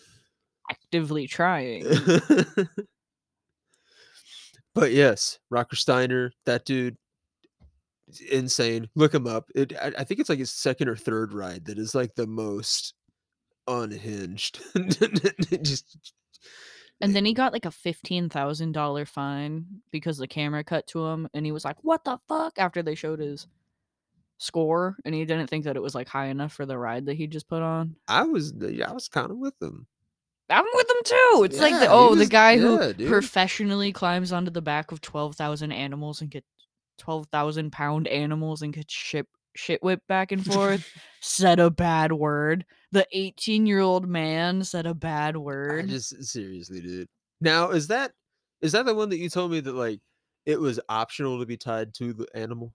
actively 0.69 1.27
trying. 1.27 1.85
but 4.75 4.91
yes, 4.91 5.39
Rocker 5.49 5.75
Steiner, 5.75 6.31
that 6.45 6.65
dude, 6.65 6.97
insane. 8.29 8.89
Look 8.95 9.13
him 9.13 9.25
up. 9.25 9.49
It, 9.55 9.73
I, 9.81 9.93
I 9.99 10.03
think 10.03 10.19
it's 10.19 10.29
like 10.29 10.39
his 10.39 10.51
second 10.51 10.89
or 10.89 10.95
third 10.95 11.33
ride 11.33 11.65
that 11.65 11.79
is 11.79 11.95
like 11.95 12.15
the 12.15 12.27
most 12.27 12.93
unhinged. 13.67 14.59
Just 15.63 16.13
And 17.01 17.11
eh 17.11 17.13
then 17.13 17.25
he 17.25 17.33
got 17.33 17.53
like 17.53 17.65
a 17.65 17.71
fifteen 17.71 18.29
thousand 18.29 18.73
dollar 18.73 19.05
fine 19.05 19.65
because 19.91 20.17
the 20.17 20.27
camera 20.27 20.63
cut 20.63 20.85
to 20.87 21.05
him, 21.05 21.27
and 21.33 21.45
he 21.45 21.51
was 21.51 21.65
like, 21.65 21.77
"What 21.81 22.03
the 22.03 22.19
fuck?" 22.27 22.59
After 22.59 22.83
they 22.83 22.95
showed 22.95 23.19
his 23.19 23.47
score, 24.37 24.97
and 25.05 25.15
he 25.15 25.25
didn't 25.25 25.47
think 25.47 25.63
that 25.63 25.77
it 25.77 25.81
was 25.81 25.95
like 25.95 26.07
high 26.09 26.27
enough 26.27 26.53
for 26.53 26.65
the 26.65 26.77
ride 26.77 27.05
that 27.05 27.15
he 27.15 27.27
just 27.27 27.47
put 27.47 27.61
on. 27.61 27.95
I 28.07 28.23
was, 28.23 28.53
I 28.61 28.91
was 28.91 29.07
kind 29.07 29.31
of 29.31 29.37
with 29.37 29.55
him. 29.61 29.87
I'm 30.49 30.65
with 30.73 30.87
them 30.87 30.97
too. 31.05 31.43
It's 31.45 31.59
like 31.59 31.73
the 31.73 31.81
he 31.81 31.87
oh, 31.89 32.15
the 32.15 32.25
guy 32.25 32.53
yeah, 32.53 32.61
who 32.61 32.93
dude. 32.93 33.07
professionally 33.09 33.91
climbs 33.91 34.31
onto 34.31 34.51
the 34.51 34.61
back 34.61 34.91
of 34.91 35.01
twelve 35.01 35.35
thousand 35.35 35.71
animals 35.71 36.21
and 36.21 36.29
get 36.29 36.43
twelve 36.97 37.27
thousand 37.31 37.71
pound 37.71 38.07
animals 38.07 38.61
and 38.61 38.73
gets 38.73 38.93
ship 38.93 39.27
shit 39.55 39.81
whipped 39.81 40.07
back 40.07 40.31
and 40.31 40.45
forth. 40.45 40.87
said 41.21 41.59
a 41.59 41.71
bad 41.71 42.11
word. 42.11 42.65
The 42.91 43.07
eighteen 43.11 43.65
year 43.65 43.79
old 43.79 44.07
man 44.07 44.63
said 44.63 44.85
a 44.85 44.93
bad 44.93 45.35
I 45.35 45.39
word. 45.39 45.89
just 45.89 46.23
seriously, 46.23 46.81
dude. 46.81 47.07
Now, 47.41 47.71
is 47.71 47.87
that 47.87 48.11
is 48.61 48.73
that 48.73 48.85
the 48.85 48.93
one 48.95 49.09
that 49.09 49.17
you 49.17 49.29
told 49.29 49.51
me 49.51 49.59
that 49.61 49.73
like 49.73 49.99
it 50.45 50.59
was 50.59 50.79
optional 50.89 51.39
to 51.39 51.45
be 51.45 51.57
tied 51.57 51.93
to 51.95 52.13
the 52.13 52.27
animal, 52.35 52.73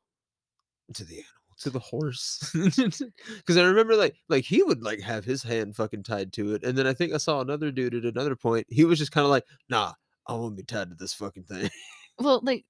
to 0.94 1.04
the 1.04 1.14
animal, 1.14 1.39
to 1.61 1.70
the 1.70 1.79
horse? 1.79 2.38
Because 3.37 3.57
I 3.57 3.62
remember 3.62 3.96
like 3.96 4.16
like 4.29 4.44
he 4.44 4.62
would 4.62 4.83
like 4.83 5.01
have 5.01 5.25
his 5.25 5.42
hand 5.42 5.77
fucking 5.77 6.03
tied 6.03 6.33
to 6.35 6.55
it, 6.55 6.64
and 6.64 6.77
then 6.77 6.87
I 6.87 6.92
think 6.92 7.12
I 7.12 7.16
saw 7.18 7.40
another 7.40 7.70
dude 7.70 7.94
at 7.94 8.05
another 8.05 8.37
point. 8.37 8.66
He 8.68 8.85
was 8.85 8.99
just 8.99 9.12
kind 9.12 9.25
of 9.25 9.31
like, 9.31 9.44
nah, 9.68 9.92
I 10.27 10.35
won't 10.35 10.57
be 10.57 10.62
tied 10.62 10.90
to 10.90 10.96
this 10.96 11.14
fucking 11.14 11.44
thing. 11.44 11.70
well, 12.18 12.40
like 12.44 12.64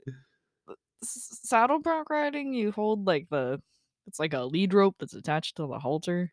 uh, 0.69 0.75
s- 1.03 1.39
saddle 1.43 1.81
bronc 1.81 2.09
riding, 2.11 2.55
you 2.55 2.73
hold 2.73 3.07
like 3.07 3.27
the 3.31 3.61
it's 4.07 4.19
like 4.19 4.35
a 4.35 4.45
lead 4.45 4.73
rope 4.75 4.97
that's 4.99 5.15
attached 5.15 5.57
to 5.57 5.67
the 5.67 5.79
halter. 5.79 6.33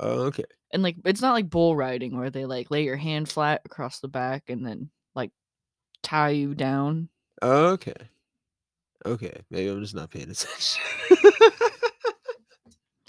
Oh, 0.00 0.22
okay. 0.24 0.44
And 0.72 0.82
like 0.82 0.96
it's 1.04 1.22
not 1.22 1.32
like 1.34 1.48
bull 1.50 1.76
riding 1.76 2.16
where 2.16 2.30
they 2.30 2.44
like 2.46 2.70
lay 2.70 2.84
your 2.84 2.96
hand 2.96 3.28
flat 3.28 3.62
across 3.64 4.00
the 4.00 4.08
back 4.08 4.44
and 4.48 4.66
then 4.66 4.90
like 5.14 5.30
tie 6.02 6.30
you 6.30 6.54
down. 6.54 7.08
Okay. 7.42 7.94
Okay. 9.06 9.40
Maybe 9.50 9.68
I'm 9.68 9.80
just 9.80 9.94
not 9.94 10.10
paying 10.10 10.30
attention. 10.30 10.82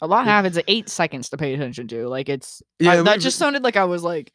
A 0.02 0.08
lot 0.08 0.26
happens 0.26 0.58
at 0.58 0.66
eight 0.68 0.90
seconds 0.90 1.30
to 1.30 1.38
pay 1.38 1.54
attention 1.54 1.88
to. 1.90 2.08
Like 2.08 2.28
it's 2.30 2.62
Yeah, 2.80 2.92
I- 2.94 3.02
that 3.04 3.20
just 3.22 3.38
sounded 3.38 3.64
like 3.64 3.78
I 3.78 3.86
was 3.86 4.04
like 4.04 4.34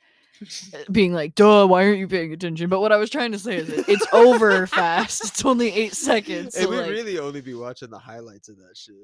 being 0.90 1.12
like, 1.12 1.35
"Duh, 1.35 1.66
why 1.66 1.85
aren't 1.85 1.99
you 1.99 2.09
paying 2.09 2.33
attention?" 2.33 2.70
But 2.70 2.81
what 2.81 2.92
I 2.92 2.96
was 2.96 3.11
trying 3.11 3.33
to 3.33 3.38
say 3.38 3.57
is, 3.57 3.68
it's 3.68 4.07
over 4.12 4.66
fast. 4.79 5.23
It's 5.25 5.44
only 5.44 5.70
eight 5.73 5.92
seconds. 5.94 6.55
So 6.55 6.68
we 6.70 6.77
like, 6.79 6.90
really 6.90 7.18
only 7.18 7.42
be 7.42 7.53
watching 7.55 7.90
the 7.90 7.99
highlights 7.99 8.49
of 8.49 8.57
that 8.59 8.77
shit. 8.77 8.94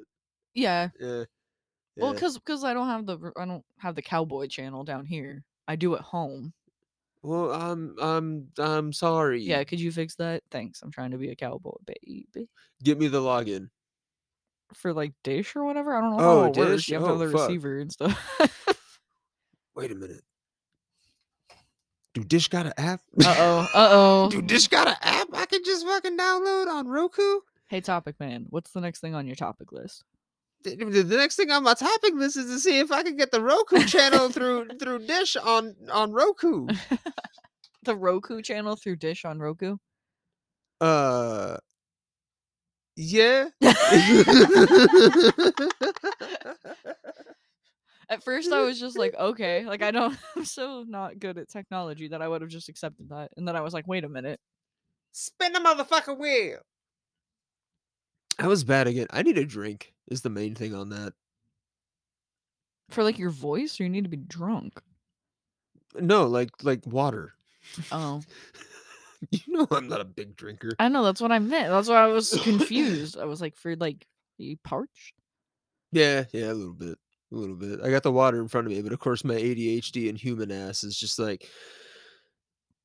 yeah. 0.54 0.88
Yeah. 0.98 1.24
Well, 1.98 2.12
because 2.14 2.38
because 2.38 2.62
I 2.64 2.74
don't 2.74 2.88
have 2.88 3.06
the 3.06 3.32
I 3.36 3.44
don't 3.46 3.64
have 3.78 3.94
the 3.94 4.02
cowboy 4.02 4.46
channel 4.48 4.84
down 4.84 5.04
here. 5.06 5.44
I 5.68 5.76
do 5.76 5.94
at 5.94 6.02
home. 6.02 6.52
Well, 7.22 7.50
I'm 7.52 7.96
I'm 8.00 8.48
I'm 8.58 8.92
sorry. 8.92 9.42
Yeah, 9.42 9.64
could 9.64 9.80
you 9.80 9.90
fix 9.90 10.14
that? 10.16 10.42
Thanks. 10.50 10.82
I'm 10.82 10.90
trying 10.90 11.10
to 11.12 11.18
be 11.18 11.30
a 11.30 11.36
cowboy, 11.36 11.72
baby. 11.86 12.26
Get 12.82 12.98
me 12.98 13.08
the 13.08 13.20
login. 13.20 13.70
For 14.74 14.92
like 14.92 15.12
dish 15.24 15.54
or 15.56 15.64
whatever. 15.64 15.94
I 15.96 16.00
don't 16.00 16.16
know 16.16 16.22
Oh, 16.24 16.40
how 16.42 16.44
it 16.50 16.56
works. 16.56 16.70
Dish? 16.82 16.88
You 16.88 16.94
have 16.96 17.04
to 17.04 17.08
have 17.10 17.20
Oh, 17.20 17.26
the 17.26 17.32
fuck. 17.32 17.48
receiver 17.48 17.78
and 17.78 17.92
stuff. 17.92 18.40
Wait 19.74 19.92
a 19.92 19.94
minute. 19.94 20.22
Do 22.14 22.24
Dish 22.24 22.48
got 22.48 22.66
an 22.66 22.72
app? 22.78 23.00
uh 23.24 23.34
oh. 23.38 23.60
Uh 23.74 23.88
oh. 23.92 24.30
Do 24.30 24.40
Dish 24.42 24.68
got 24.68 24.88
an 24.88 24.96
app 25.02 25.28
I 25.34 25.46
can 25.46 25.62
just 25.64 25.86
fucking 25.86 26.16
download 26.16 26.66
on 26.66 26.88
Roku? 26.88 27.40
Hey, 27.68 27.80
topic 27.80 28.18
man. 28.18 28.46
What's 28.50 28.70
the 28.72 28.80
next 28.80 29.00
thing 29.00 29.14
on 29.14 29.26
your 29.26 29.36
topic 29.36 29.70
list? 29.72 30.02
The, 30.64 30.76
the 30.76 31.02
the 31.02 31.16
next 31.16 31.36
thing 31.36 31.50
on 31.50 31.62
my 31.62 31.74
topic 31.74 32.14
list 32.14 32.36
is 32.38 32.46
to 32.46 32.58
see 32.58 32.78
if 32.78 32.90
I 32.90 33.02
can 33.02 33.16
get 33.16 33.30
the 33.30 33.42
Roku 33.42 33.84
channel 33.84 34.30
through 34.30 34.68
through 34.80 35.06
Dish 35.06 35.36
on 35.36 35.74
on 35.92 36.12
Roku. 36.12 36.66
The 37.82 37.94
Roku 37.94 38.40
channel 38.42 38.74
through 38.76 38.96
Dish 38.96 39.24
on 39.24 39.38
Roku. 39.38 39.76
Uh, 40.80 41.58
yeah. 42.96 43.48
At 48.08 48.22
first, 48.22 48.52
I 48.52 48.62
was 48.62 48.78
just 48.78 48.96
like, 48.96 49.14
okay, 49.18 49.64
like 49.64 49.82
I 49.82 49.90
don't, 49.90 50.16
I'm 50.36 50.44
so 50.44 50.84
not 50.86 51.18
good 51.18 51.38
at 51.38 51.48
technology 51.48 52.08
that 52.08 52.22
I 52.22 52.28
would 52.28 52.40
have 52.40 52.50
just 52.50 52.68
accepted 52.68 53.08
that. 53.08 53.30
And 53.36 53.48
then 53.48 53.56
I 53.56 53.62
was 53.62 53.74
like, 53.74 53.88
wait 53.88 54.04
a 54.04 54.08
minute. 54.08 54.38
Spin 55.12 55.52
the 55.52 55.58
motherfucking 55.58 56.18
wheel. 56.18 56.58
I 58.38 58.46
was 58.46 58.64
bad 58.64 58.86
again. 58.86 59.06
I 59.10 59.22
need 59.22 59.38
a 59.38 59.44
drink. 59.44 59.94
Is 60.08 60.20
the 60.20 60.30
main 60.30 60.54
thing 60.54 60.74
on 60.74 60.90
that. 60.90 61.14
For 62.90 63.02
like 63.02 63.18
your 63.18 63.30
voice, 63.30 63.80
or 63.80 63.84
you 63.84 63.88
need 63.88 64.04
to 64.04 64.10
be 64.10 64.18
drunk. 64.18 64.80
No, 65.98 66.26
like 66.26 66.50
like 66.62 66.86
water. 66.86 67.32
Oh, 67.90 68.22
You 69.30 69.40
know 69.58 69.66
I'm 69.70 69.88
not 69.88 70.00
a 70.00 70.04
big 70.04 70.36
drinker. 70.36 70.72
I 70.78 70.88
know 70.88 71.04
that's 71.04 71.20
what 71.20 71.32
I 71.32 71.38
meant. 71.38 71.70
That's 71.70 71.88
why 71.88 72.02
I 72.02 72.06
was 72.06 72.30
confused. 72.42 73.18
I 73.18 73.24
was 73.24 73.40
like, 73.40 73.56
for 73.56 73.76
like, 73.76 74.06
you 74.38 74.56
parched? 74.64 75.14
Yeah, 75.92 76.24
yeah, 76.32 76.52
a 76.52 76.54
little 76.54 76.74
bit. 76.74 76.98
A 77.32 77.34
little 77.34 77.56
bit. 77.56 77.80
I 77.82 77.90
got 77.90 78.02
the 78.02 78.12
water 78.12 78.40
in 78.40 78.48
front 78.48 78.66
of 78.66 78.72
me, 78.72 78.82
but 78.82 78.92
of 78.92 79.00
course 79.00 79.24
my 79.24 79.34
ADHD 79.34 80.08
and 80.08 80.18
human 80.18 80.52
ass 80.52 80.84
is 80.84 80.96
just 80.96 81.18
like 81.18 81.48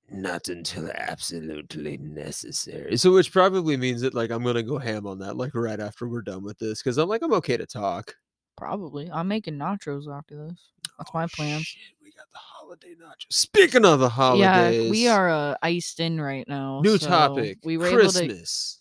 not 0.10 0.48
until 0.50 0.90
absolutely 0.94 1.98
necessary. 1.98 2.98
So 2.98 3.14
which 3.14 3.32
probably 3.32 3.78
means 3.78 4.02
that 4.02 4.14
like 4.14 4.32
I'm 4.32 4.44
gonna 4.44 4.64
go 4.64 4.78
ham 4.78 5.08
on 5.08 5.20
that 5.20 5.38
like 5.38 5.54
right 5.54 5.80
after 5.80 6.08
we're 6.08 6.22
done 6.22 6.44
with 6.44 6.58
this. 6.60 6.82
Cause 6.82 6.98
I'm 6.98 7.10
like, 7.10 7.22
I'm 7.22 7.34
okay 7.34 7.58
to 7.58 7.66
talk. 7.66 8.16
Probably. 8.58 9.10
I'm 9.12 9.28
making 9.28 9.56
nachos 9.56 10.12
after 10.12 10.48
this. 10.48 10.72
That's 11.02 11.14
my 11.16 11.28
plans. 11.28 11.64
shit, 11.64 11.82
we 12.04 12.12
got 12.12 12.28
the 12.32 12.38
holiday 12.38 12.94
nachos. 12.94 13.26
Speaking 13.32 13.86
of 13.86 14.00
the 14.00 14.10
holidays, 14.10 14.86
Yeah, 14.86 14.92
we 14.92 15.08
are 15.08 15.30
uh, 15.30 15.56
iced 15.64 16.00
in 16.00 16.22
right 16.22 16.48
now. 16.48 16.82
new 16.82 16.98
so 17.00 17.08
topic. 17.08 17.58
We 17.64 17.78
were 17.78 17.88
able 17.88 18.12
to. 18.12 18.28
Christmas. 18.28 18.78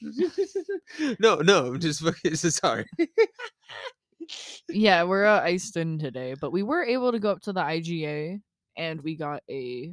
no, 1.18 1.36
no, 1.36 1.66
I'm 1.66 1.80
just 1.80 2.00
fucking 2.02 2.34
sorry. 2.36 2.86
Yeah, 4.68 5.02
we're 5.02 5.24
uh, 5.24 5.40
iced 5.44 5.76
in 5.76 5.98
today, 5.98 6.34
but 6.40 6.52
we 6.52 6.62
were 6.62 6.84
able 6.84 7.10
to 7.12 7.18
go 7.18 7.30
up 7.30 7.40
to 7.42 7.52
the 7.52 7.60
IGA 7.60 8.40
and 8.76 9.00
we 9.02 9.16
got 9.16 9.42
a 9.50 9.92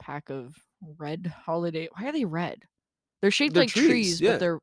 pack 0.00 0.28
of 0.30 0.54
red 0.98 1.32
holiday. 1.44 1.88
Why 1.96 2.08
are 2.08 2.12
they 2.12 2.24
red? 2.26 2.62
They're 3.22 3.30
shaped 3.30 3.54
They're 3.54 3.62
like 3.62 3.70
trees, 3.70 3.88
trees, 3.88 4.20
yeah. 4.20 4.32
but 4.32 4.40
they're. 4.40 4.60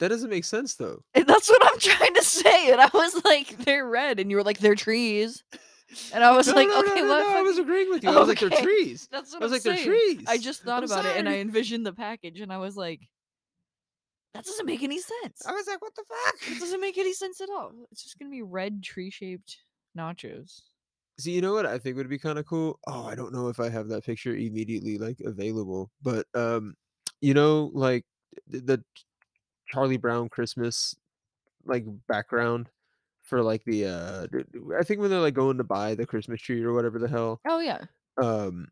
That 0.00 0.08
doesn't 0.08 0.30
make 0.30 0.44
sense 0.44 0.74
though. 0.74 1.02
and 1.14 1.26
That's 1.26 1.48
what 1.48 1.62
I'm 1.64 1.78
trying 1.80 2.14
to 2.14 2.22
say, 2.24 2.70
and 2.72 2.80
I 2.80 2.90
was 2.92 3.24
like, 3.24 3.56
"They're 3.64 3.86
red," 3.88 4.20
and 4.20 4.30
you 4.30 4.36
were 4.36 4.44
like, 4.44 4.58
"They're 4.58 4.74
trees," 4.74 5.42
and 6.12 6.22
I 6.24 6.30
was 6.36 6.48
No, 6.48 6.54
like, 6.54 6.68
no, 6.68 6.80
"Okay, 6.80 7.02
no, 7.02 7.08
what?" 7.08 7.36
I 7.36 7.42
was 7.42 7.58
agreeing 7.58 7.90
with 7.90 8.02
you. 8.04 8.10
I 8.10 8.18
was 8.18 8.28
like, 8.28 8.40
they're 8.40 8.50
trees. 8.50 9.08
That's 9.10 9.32
what 9.32 9.42
I 9.42 9.46
was 9.46 9.52
I'm 9.66 9.72
like, 9.72 9.84
they're 9.84 9.84
trees. 9.86 10.24
I 10.28 10.38
just 10.38 10.62
thought 10.62 10.82
I'm 10.82 10.90
about 10.90 11.04
it 11.06 11.16
and 11.16 11.28
I 11.28 11.38
envisioned 11.38 11.86
the 11.86 11.92
package, 11.92 12.40
and 12.40 12.52
I 12.52 12.58
was 12.58 12.76
like, 12.76 13.00
"That 14.34 14.44
doesn't 14.44 14.66
make 14.66 14.82
any 14.82 14.98
sense. 14.98 15.42
I 15.46 15.52
was 15.52 15.66
like, 15.66 15.80
what 15.80 15.94
the 15.94 16.04
fuck? 16.08 16.50
It 16.52 16.60
doesn't 16.60 16.80
make 16.80 16.98
any 16.98 17.12
sense 17.12 17.40
at 17.40 17.48
all. 17.50 17.72
It's 17.90 18.02
just 18.02 18.18
gonna 18.18 18.30
be 18.30 18.42
red 18.42 18.82
tree-shaped 18.82 19.58
nachos." 19.96 20.62
See, 21.18 21.32
you 21.32 21.40
know 21.40 21.54
what 21.54 21.64
I 21.64 21.78
think 21.78 21.96
would 21.96 22.10
be 22.10 22.18
kind 22.18 22.38
of 22.38 22.44
cool? 22.44 22.78
Oh, 22.86 23.06
I 23.06 23.14
don't 23.14 23.32
know 23.32 23.48
if 23.48 23.58
I 23.58 23.70
have 23.70 23.88
that 23.88 24.04
picture 24.04 24.36
immediately 24.36 24.98
like 24.98 25.20
available, 25.24 25.90
but 26.02 26.26
um, 26.34 26.74
you 27.22 27.32
know, 27.32 27.70
like 27.72 28.04
the 28.46 28.84
Charlie 29.68 29.96
Brown 29.96 30.28
Christmas 30.28 30.94
like 31.64 31.84
background 32.08 32.68
for 33.22 33.42
like 33.42 33.64
the 33.64 33.86
uh 33.86 34.26
I 34.78 34.84
think 34.84 35.00
when 35.00 35.10
they're 35.10 35.20
like 35.20 35.34
going 35.34 35.58
to 35.58 35.64
buy 35.64 35.94
the 35.94 36.06
Christmas 36.06 36.40
tree 36.40 36.62
or 36.62 36.72
whatever 36.72 36.98
the 36.98 37.08
hell. 37.08 37.40
Oh 37.48 37.58
yeah, 37.60 37.82
Um 38.20 38.68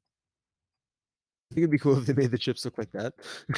I 1.50 1.54
think 1.54 1.64
it'd 1.64 1.70
be 1.70 1.78
cool 1.78 1.98
if 1.98 2.06
they 2.06 2.14
made 2.14 2.30
the 2.30 2.38
chips 2.38 2.64
look 2.64 2.78
like 2.78 2.90
that. 2.92 3.12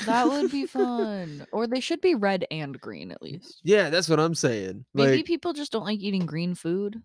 that 0.06 0.26
would 0.26 0.50
be 0.50 0.66
fun. 0.66 1.46
Or 1.52 1.66
they 1.66 1.80
should 1.80 2.00
be 2.00 2.14
red 2.14 2.44
and 2.50 2.78
green 2.80 3.10
at 3.12 3.22
least. 3.22 3.60
Yeah, 3.62 3.90
that's 3.90 4.08
what 4.08 4.20
I'm 4.20 4.34
saying. 4.34 4.84
Maybe 4.92 5.16
Like 5.18 5.24
people 5.24 5.52
just 5.52 5.72
don't 5.72 5.84
like 5.84 6.00
eating 6.00 6.26
green 6.26 6.54
food. 6.54 7.00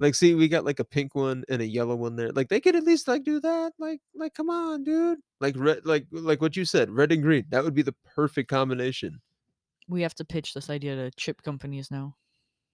like 0.00 0.14
see 0.14 0.34
we 0.34 0.48
got 0.48 0.64
like 0.64 0.80
a 0.80 0.84
pink 0.84 1.14
one 1.14 1.44
and 1.48 1.62
a 1.62 1.66
yellow 1.66 1.94
one 1.94 2.16
there. 2.16 2.32
Like 2.32 2.48
they 2.48 2.60
could 2.60 2.74
at 2.76 2.84
least 2.84 3.06
like 3.08 3.22
do 3.22 3.38
that. 3.40 3.72
Like 3.78 4.00
like 4.14 4.34
come 4.34 4.50
on, 4.50 4.82
dude. 4.84 5.18
Like 5.40 5.54
red 5.58 5.86
like 5.86 6.06
like 6.10 6.40
what 6.40 6.56
you 6.56 6.64
said, 6.64 6.90
red 6.90 7.12
and 7.12 7.22
green. 7.22 7.44
That 7.50 7.64
would 7.64 7.74
be 7.74 7.82
the 7.82 7.94
perfect 8.14 8.50
combination. 8.50 9.20
We 9.88 10.02
have 10.02 10.14
to 10.16 10.24
pitch 10.24 10.54
this 10.54 10.70
idea 10.70 10.96
to 10.96 11.10
chip 11.16 11.42
companies 11.42 11.90
now. 11.90 12.16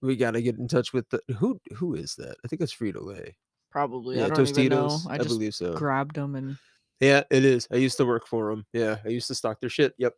We 0.01 0.15
got 0.15 0.31
to 0.31 0.41
get 0.41 0.57
in 0.57 0.67
touch 0.67 0.93
with 0.93 1.09
the 1.09 1.21
who 1.37 1.59
who 1.75 1.95
is 1.95 2.15
that? 2.15 2.35
I 2.43 2.47
think 2.47 2.61
it's 2.61 2.75
Frito 2.75 3.03
Lay. 3.03 3.35
Probably. 3.71 4.17
Yeah, 4.17 4.25
I 4.25 4.29
don't 4.29 4.49
even 4.57 4.69
know. 4.69 4.87
Tostitos. 4.87 5.09
I 5.09 5.13
I, 5.15 5.17
just 5.17 5.29
believe 5.29 5.55
so. 5.55 5.73
grabbed 5.73 6.15
them 6.15 6.35
and 6.35 6.57
Yeah, 6.99 7.23
it 7.31 7.45
is. 7.45 7.67
I 7.71 7.77
used 7.77 7.97
to 7.97 8.05
work 8.05 8.27
for 8.27 8.49
them. 8.49 8.65
Yeah, 8.73 8.97
I 9.05 9.09
used 9.09 9.27
to 9.27 9.35
stock 9.35 9.59
their 9.59 9.69
shit. 9.69 9.93
Yep. 9.97 10.13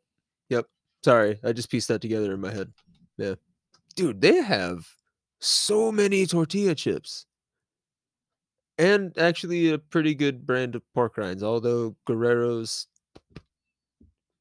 Yep. 0.50 0.66
Sorry, 1.04 1.40
I 1.44 1.54
just 1.54 1.70
pieced 1.70 1.88
that 1.90 2.02
together 2.02 2.34
in 2.34 2.42
my 2.42 2.52
head. 2.52 2.74
Yeah. 3.18 3.36
Dude, 3.96 4.22
they 4.22 4.42
have 4.42 4.86
so 5.40 5.92
many 5.92 6.26
tortilla 6.26 6.76
chips. 6.76 7.26
And 8.78 9.18
actually 9.18 9.72
a 9.72 9.78
pretty 9.78 10.16
good 10.16 10.46
brand 10.46 10.76
of 10.76 10.82
pork 10.94 11.16
rinds, 11.16 11.44
although 11.44 11.96
Guerrero's 12.06 12.88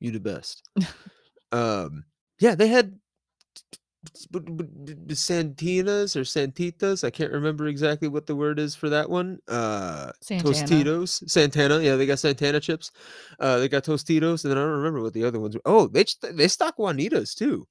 you 0.01 0.11
the 0.11 0.21
best. 0.21 0.69
um 1.53 2.05
yeah, 2.41 2.55
they 2.55 2.69
had 2.69 2.99
Santinas 5.09 6.17
or 6.17 6.25
Santitas. 6.25 7.05
I 7.05 7.11
can't 7.11 7.33
remember 7.33 7.67
exactly 7.67 8.09
what 8.09 8.27
the 8.27 8.37
word 8.37 8.59
is 8.59 8.75
for 8.75 8.89
that 8.91 9.09
one. 9.09 9.39
Uh 9.49 10.13
Santana. 10.21 10.53
Tostitos, 10.53 11.29
Santana. 11.31 11.81
Yeah, 11.81 11.97
they 11.97 12.07
got 12.07 12.19
Santana 12.19 12.61
chips. 12.61 12.91
Uh, 13.39 13.59
they 13.59 13.69
got 13.69 13.85
Tostitos, 13.85 14.45
and 14.45 14.51
then 14.51 14.59
I 14.59 14.63
don't 14.63 14.79
remember 14.79 15.03
what 15.03 15.15
the 15.15 15.25
other 15.25 15.41
ones 15.41 15.55
were. 15.55 15.63
Oh, 15.65 15.87
they 15.87 16.05
they 16.33 16.49
stock 16.49 16.77
Juanitas 16.77 17.35
too. 17.35 17.67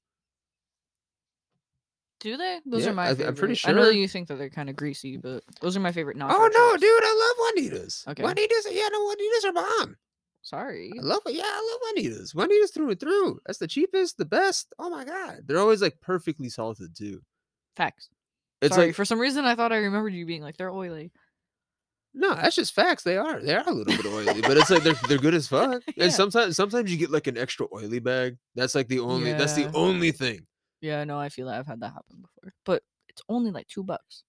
Do 2.20 2.36
they? 2.36 2.60
Those 2.64 2.84
Yeah, 2.84 2.90
are 2.90 2.94
my 2.94 3.04
I, 3.04 3.08
favorite. 3.10 3.28
I'm 3.28 3.34
pretty 3.34 3.54
sure. 3.54 3.70
I 3.70 3.74
know 3.74 3.90
you 3.90 4.08
think 4.08 4.28
that 4.28 4.36
they're 4.36 4.48
kind 4.48 4.70
of 4.70 4.76
greasy, 4.76 5.18
but 5.18 5.42
those 5.60 5.76
are 5.76 5.80
my 5.80 5.92
favorite 5.92 6.16
Oh 6.20 6.26
no, 6.26 6.72
chips. 6.72 6.80
dude, 6.80 7.04
I 7.04 7.14
love 7.20 7.36
Juanitas. 7.82 8.08
Okay. 8.08 8.22
Juanitas, 8.22 8.72
yeah, 8.72 8.88
no, 8.90 9.06
Juanitas 9.06 9.44
are 9.44 9.52
bomb. 9.52 9.96
Sorry. 10.44 10.92
I 10.96 11.02
love 11.02 11.22
it. 11.26 11.34
Yeah, 11.34 11.42
I 11.44 11.78
love 11.96 12.04
Juanitas. 12.04 12.34
Juanitas 12.34 12.72
through 12.72 12.90
and 12.90 13.00
through. 13.00 13.40
That's 13.46 13.58
the 13.58 13.66
cheapest, 13.66 14.18
the 14.18 14.24
best. 14.26 14.72
Oh 14.78 14.90
my 14.90 15.04
god, 15.04 15.40
they're 15.46 15.58
always 15.58 15.82
like 15.82 15.98
perfectly 16.00 16.48
salted 16.50 16.94
too. 16.96 17.20
Facts. 17.76 18.10
It's 18.60 18.74
Sorry. 18.74 18.88
like 18.88 18.94
For 18.94 19.04
some 19.04 19.18
reason, 19.18 19.44
I 19.46 19.54
thought 19.56 19.72
I 19.72 19.78
remembered 19.78 20.14
you 20.14 20.26
being 20.26 20.42
like 20.42 20.56
they're 20.56 20.70
oily. 20.70 21.10
no, 22.12 22.34
that's 22.34 22.54
just 22.56 22.74
facts. 22.74 23.02
They 23.02 23.16
are. 23.16 23.40
They 23.40 23.54
are 23.54 23.64
a 23.66 23.72
little 23.72 23.96
bit 23.96 24.06
oily, 24.06 24.42
but 24.42 24.56
it's 24.56 24.70
like 24.70 24.82
they're 24.82 24.94
they're 25.08 25.18
good 25.18 25.34
as 25.34 25.48
fuck. 25.56 25.82
Yeah. 25.96 26.04
And 26.04 26.12
sometimes 26.12 26.56
sometimes 26.56 26.92
you 26.92 26.98
get 26.98 27.10
like 27.10 27.26
an 27.26 27.36
extra 27.38 27.66
oily 27.74 27.98
bag. 27.98 28.36
That's 28.54 28.74
like 28.74 28.88
the 28.88 29.00
only. 29.00 29.32
That's 29.32 29.54
the 29.54 29.70
only 29.74 30.12
thing. 30.12 30.46
Yeah, 30.82 31.02
no, 31.04 31.18
I 31.18 31.30
feel 31.30 31.46
that 31.46 31.58
I've 31.58 31.66
had 31.66 31.80
that 31.80 31.94
happen 31.94 32.20
before, 32.20 32.52
but 32.66 32.82
it's 33.08 33.22
only 33.30 33.50
like 33.50 33.66
two 33.68 33.82
bucks. 33.82 34.22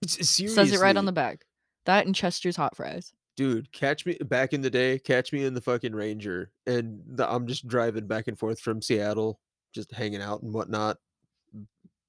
It's, 0.00 0.28
Says 0.28 0.72
it 0.72 0.80
right 0.80 0.96
on 0.96 1.04
the 1.04 1.12
bag. 1.12 1.42
That 1.84 2.06
and 2.06 2.14
Chester's 2.14 2.56
hot 2.56 2.74
fries. 2.76 3.12
Dude 3.38 3.70
catch 3.70 4.04
me 4.04 4.18
back 4.24 4.52
in 4.52 4.60
the 4.60 4.68
day 4.68 4.98
catch 4.98 5.32
me 5.32 5.44
in 5.44 5.54
the 5.54 5.60
fucking 5.60 5.94
ranger 5.94 6.50
and 6.66 7.00
the, 7.06 7.32
i'm 7.32 7.46
just 7.46 7.68
driving 7.68 8.04
back 8.04 8.26
and 8.26 8.36
forth 8.36 8.58
from 8.58 8.82
seattle 8.82 9.38
just 9.72 9.92
hanging 9.92 10.20
out 10.20 10.42
and 10.42 10.52
whatnot 10.52 10.96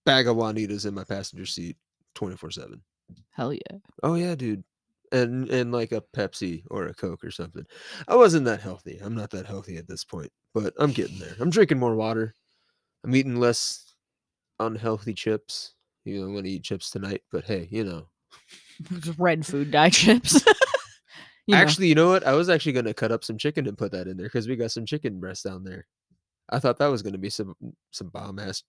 bag 0.06 0.28
of 0.28 0.36
juanitas 0.36 0.88
in 0.88 0.94
my 0.94 1.04
passenger 1.04 1.46
seat 1.46 1.78
24 2.16 2.50
7 2.50 2.82
Hell 3.30 3.54
yeah. 3.54 3.78
oh 4.02 4.16
yeah 4.16 4.34
dude 4.34 4.64
and 5.12 5.48
and 5.52 5.72
like 5.72 5.92
a 5.92 6.04
pepsi 6.18 6.64
or 6.72 6.88
a 6.88 6.96
coke 6.96 7.24
or 7.24 7.30
something 7.30 7.64
i 8.08 8.16
wasn't 8.16 8.46
that 8.46 8.60
healthy 8.60 9.00
i'm 9.04 9.14
not 9.14 9.30
that 9.30 9.46
healthy 9.46 9.78
at 9.78 9.88
this 9.88 10.04
point 10.04 10.32
but 10.56 10.74
i'm 10.80 10.92
getting 10.92 11.20
there 11.20 11.36
i'm 11.40 11.52
drinking 11.52 11.78
more 11.78 11.96
water 11.96 12.34
i'm 13.04 13.16
eating 13.16 13.36
less 13.36 13.94
unhealthy 14.60 15.14
chips 15.14 15.76
you 16.06 16.20
know 16.20 16.26
i'm 16.26 16.34
gonna 16.34 16.48
eat 16.48 16.64
chips 16.64 16.90
tonight 16.90 17.22
but 17.32 17.44
hey 17.44 17.68
you 17.70 17.84
know 17.84 18.08
Just 19.00 19.20
red 19.20 19.46
food 19.46 19.72
dye 19.72 19.90
chips. 19.90 20.44
You 21.50 21.56
know. 21.56 21.62
Actually, 21.62 21.88
you 21.88 21.96
know 21.96 22.10
what? 22.10 22.26
I 22.28 22.34
was 22.34 22.48
actually 22.48 22.74
going 22.74 22.86
to 22.86 22.94
cut 22.94 23.12
up 23.12 23.24
some 23.24 23.38
chicken 23.38 23.68
and 23.68 23.76
put 23.76 23.92
that 23.92 24.08
in 24.08 24.18
there 24.18 24.28
because 24.28 24.48
we 24.48 24.56
got 24.56 24.70
some 24.72 24.86
chicken 24.86 25.20
breast 25.20 25.44
down 25.44 25.64
there. 25.64 25.88
I 26.50 26.60
thought 26.60 26.78
that 26.78 26.88
was 26.88 27.02
going 27.02 27.14
to 27.14 27.20
be 27.20 27.32
some 27.32 27.56
mm, 27.64 27.74
some 27.92 28.10
bomb 28.10 28.38
ass 28.38 28.62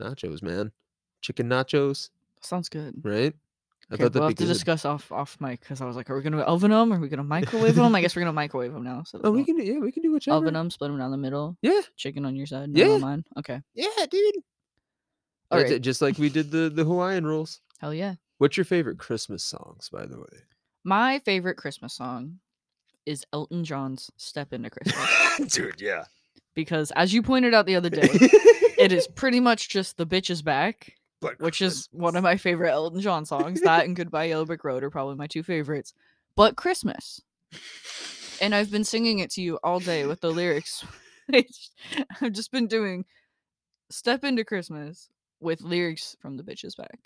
nachos, 0.00 0.42
man. 0.42 0.72
Chicken 1.20 1.48
nachos, 1.48 2.10
sounds 2.40 2.68
good. 2.68 2.94
right? 3.04 3.32
I 3.88 3.94
Okay, 3.94 4.02
thought 4.02 4.14
we'll 4.14 4.22
have 4.24 4.34
to 4.36 4.42
good. 4.44 4.52
discuss 4.52 4.84
off 4.84 5.12
off 5.12 5.36
mic 5.40 5.60
because 5.60 5.80
I 5.80 5.84
was 5.84 5.94
like, 5.94 6.10
are 6.10 6.16
we 6.16 6.22
gonna 6.22 6.38
oven 6.38 6.72
them? 6.72 6.92
Are 6.92 6.98
we 6.98 7.08
gonna 7.08 7.22
microwave 7.22 7.76
them? 7.76 7.94
I 7.94 8.00
guess 8.00 8.16
we're 8.16 8.22
gonna 8.22 8.32
microwave 8.32 8.72
them 8.72 8.82
now. 8.82 9.04
So 9.04 9.20
Oh, 9.22 9.30
we 9.30 9.44
can 9.44 9.56
do, 9.56 9.62
yeah, 9.62 9.78
we 9.78 9.92
can 9.92 10.02
do 10.02 10.10
whichever. 10.12 10.38
oven 10.38 10.54
them, 10.54 10.70
split 10.70 10.90
them 10.90 10.98
down 10.98 11.12
the 11.12 11.16
middle. 11.16 11.56
Yeah, 11.62 11.80
Chicken 11.96 12.24
on 12.26 12.34
your 12.34 12.46
side, 12.46 12.64
on 12.64 12.74
Yeah. 12.74 12.98
mine. 12.98 13.24
Okay. 13.38 13.60
yeah, 13.74 13.86
dude. 14.10 14.34
All 15.52 15.60
right. 15.62 15.80
Just 15.80 16.02
like 16.02 16.18
we 16.18 16.28
did 16.30 16.50
the 16.50 16.68
the 16.68 16.84
Hawaiian 16.84 17.24
rolls. 17.26 17.60
Hell 17.78 17.94
yeah. 17.94 18.16
What's 18.38 18.56
your 18.56 18.64
favorite 18.64 18.98
Christmas 18.98 19.44
songs, 19.44 19.88
by 19.88 20.04
the 20.06 20.18
way? 20.18 20.42
My 20.86 21.18
favorite 21.18 21.56
Christmas 21.56 21.94
song 21.94 22.38
is 23.06 23.26
Elton 23.32 23.64
John's 23.64 24.08
"Step 24.18 24.52
Into 24.52 24.70
Christmas" 24.70 25.52
dude, 25.52 25.80
yeah. 25.80 26.04
because, 26.54 26.92
as 26.92 27.12
you 27.12 27.22
pointed 27.22 27.54
out 27.54 27.66
the 27.66 27.74
other 27.74 27.90
day, 27.90 28.08
it 28.78 28.92
is 28.92 29.08
pretty 29.08 29.40
much 29.40 29.68
just 29.68 29.96
"The 29.96 30.06
Bitch 30.06 30.30
Is 30.30 30.42
Back," 30.42 30.94
but 31.20 31.40
which 31.40 31.60
is 31.60 31.88
one 31.90 32.14
of 32.14 32.22
my 32.22 32.36
favorite 32.36 32.70
Elton 32.70 33.00
John 33.00 33.24
songs. 33.24 33.62
That 33.62 33.84
and 33.84 33.96
"Goodbye 33.96 34.26
Yellow 34.26 34.44
Brick 34.44 34.62
Road" 34.62 34.84
are 34.84 34.90
probably 34.90 35.16
my 35.16 35.26
two 35.26 35.42
favorites. 35.42 35.92
But 36.36 36.54
Christmas, 36.54 37.20
and 38.40 38.54
I've 38.54 38.70
been 38.70 38.84
singing 38.84 39.18
it 39.18 39.32
to 39.32 39.42
you 39.42 39.58
all 39.64 39.80
day 39.80 40.06
with 40.06 40.20
the 40.20 40.30
lyrics. 40.30 40.84
I've 41.32 42.30
just 42.30 42.52
been 42.52 42.68
doing 42.68 43.06
"Step 43.90 44.22
Into 44.22 44.44
Christmas" 44.44 45.10
with 45.40 45.62
lyrics 45.62 46.14
from 46.20 46.36
"The 46.36 46.44
Bitch 46.44 46.64
Is 46.64 46.76
Back." 46.76 47.00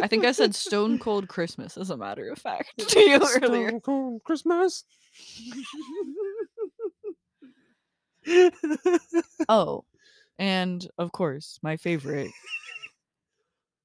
I 0.00 0.06
think 0.06 0.24
I 0.24 0.32
said 0.32 0.54
"Stone 0.54 0.98
Cold 1.00 1.28
Christmas" 1.28 1.76
as 1.76 1.90
a 1.90 1.96
matter 1.96 2.30
of 2.30 2.38
fact 2.38 2.72
to 2.88 3.00
you 3.00 3.16
earlier. 3.42 3.68
Stone 3.68 3.80
Cold 3.80 4.22
Christmas. 4.24 4.84
Oh, 9.48 9.84
and 10.38 10.86
of 10.96 11.10
course, 11.10 11.58
my 11.62 11.76
favorite, 11.76 12.30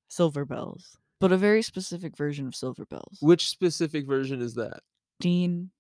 Silver 0.10 0.46
Bells, 0.46 0.98
but 1.20 1.32
a 1.32 1.38
very 1.38 1.64
specific 1.64 2.16
version 2.16 2.46
of 2.48 2.56
Silver 2.56 2.86
Bells. 2.86 3.18
Which 3.20 3.50
specific 3.50 4.06
version 4.06 4.40
is 4.42 4.54
that? 4.54 4.82
Dean 5.20 5.72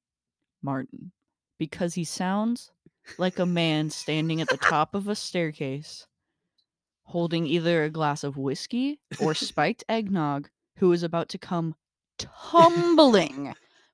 Martin, 0.63 1.11
because 1.59 1.93
he 1.93 2.03
sounds 2.03 2.71
like 3.19 3.37
a 3.37 3.45
man 3.45 3.91
standing 3.91 4.41
at 4.41 4.49
the 4.49 4.57
top 4.57 4.95
of 4.95 5.07
a 5.07 5.15
staircase, 5.15 6.07
holding 7.07 7.45
either 7.47 7.83
a 7.83 7.89
glass 7.89 8.23
of 8.23 8.37
whiskey 8.37 8.99
or 9.19 9.33
spiked 9.33 9.83
eggnog, 9.89 10.49
who 10.77 10.91
is 10.91 11.03
about 11.03 11.29
to 11.29 11.37
come 11.37 11.75
tumbling 12.17 13.53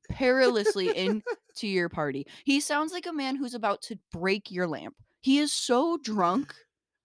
perilously 0.09 0.95
into 0.95 1.67
your 1.67 1.89
party. 1.89 2.25
He 2.43 2.59
sounds 2.59 2.91
like 2.91 3.05
a 3.05 3.13
man 3.13 3.35
who's 3.35 3.53
about 3.53 3.81
to 3.83 3.97
break 4.11 4.51
your 4.51 4.67
lamp. 4.67 4.95
He 5.21 5.39
is 5.39 5.51
so 5.53 5.97
drunk. 5.97 6.53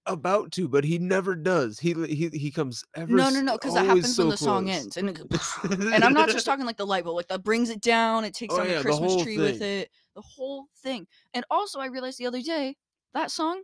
About 0.06 0.52
to, 0.52 0.68
but 0.68 0.84
he 0.84 0.98
never 0.98 1.34
does. 1.34 1.78
He 1.78 1.92
he 2.06 2.30
he 2.32 2.50
comes 2.50 2.82
ever. 2.96 3.12
No, 3.12 3.28
no, 3.28 3.42
no, 3.42 3.52
because 3.52 3.74
that 3.74 3.84
happens 3.84 4.16
so 4.16 4.22
when 4.22 4.30
the 4.30 4.36
song 4.38 4.70
ends. 4.70 4.96
And, 4.96 5.10
and 5.70 6.02
I'm 6.02 6.14
not 6.14 6.30
just 6.30 6.46
talking 6.46 6.64
like 6.64 6.78
the 6.78 6.86
light 6.86 7.04
bulb, 7.04 7.16
like 7.16 7.28
that 7.28 7.44
brings 7.44 7.68
it 7.68 7.82
down, 7.82 8.24
it 8.24 8.32
takes 8.32 8.54
Oh, 8.54 8.58
down 8.58 8.68
yeah, 8.68 8.72
the 8.72 8.78
the 8.78 8.84
Christmas 8.84 9.12
whole 9.12 9.22
tree 9.22 9.36
with 9.36 9.60
it, 9.60 9.90
the 10.14 10.22
whole 10.22 10.68
thing. 10.78 11.06
And 11.34 11.44
also, 11.50 11.78
I 11.78 11.86
realized 11.86 12.18
the 12.18 12.26
other 12.26 12.40
day 12.40 12.76
that 13.12 13.30
song, 13.30 13.62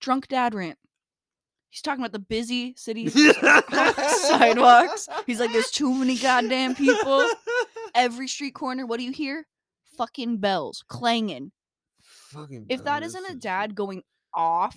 Drunk 0.00 0.28
Dad 0.28 0.54
Rant, 0.54 0.78
he's 1.72 1.80
talking 1.80 2.04
about 2.04 2.12
the 2.12 2.18
busy 2.18 2.74
city 2.76 3.08
sidewalks. 3.08 5.08
He's 5.26 5.40
like, 5.40 5.52
there's 5.52 5.70
too 5.70 5.92
many 5.94 6.16
goddamn 6.16 6.74
people. 6.74 7.26
Every 7.94 8.28
street 8.28 8.54
corner, 8.54 8.86
what 8.86 8.98
do 8.98 9.04
you 9.04 9.12
hear? 9.12 9.46
Fucking 9.96 10.36
bells 10.36 10.84
clanging. 10.86 11.50
Fucking 12.30 12.66
If 12.68 12.84
that 12.84 13.00
bells 13.00 13.14
isn't 13.14 13.30
a 13.30 13.34
dad 13.34 13.74
going 13.74 14.02
off 14.34 14.76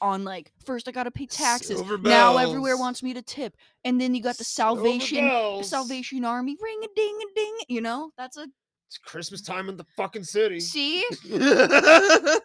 on 0.00 0.24
like 0.24 0.50
first 0.64 0.88
I 0.88 0.92
gotta 0.92 1.10
pay 1.10 1.26
taxes. 1.26 1.82
Now 2.02 2.38
everywhere 2.38 2.76
wants 2.76 3.02
me 3.02 3.14
to 3.14 3.22
tip. 3.22 3.54
And 3.84 4.00
then 4.00 4.14
you 4.14 4.22
got 4.22 4.38
the 4.38 4.44
Salvation. 4.44 5.62
Salvation 5.62 6.24
Army 6.24 6.56
ring 6.60 6.80
a 6.82 6.88
ding 6.96 7.18
a 7.22 7.34
ding. 7.34 7.56
You 7.68 7.80
know, 7.82 8.10
that's 8.16 8.36
a 8.36 8.46
It's 8.88 8.98
Christmas 8.98 9.42
time 9.42 9.68
in 9.68 9.76
the 9.76 9.86
fucking 9.96 10.24
city. 10.24 10.60
see. 10.60 11.04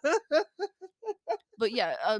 But 1.57 1.73
yeah, 1.73 1.95
uh, 2.05 2.19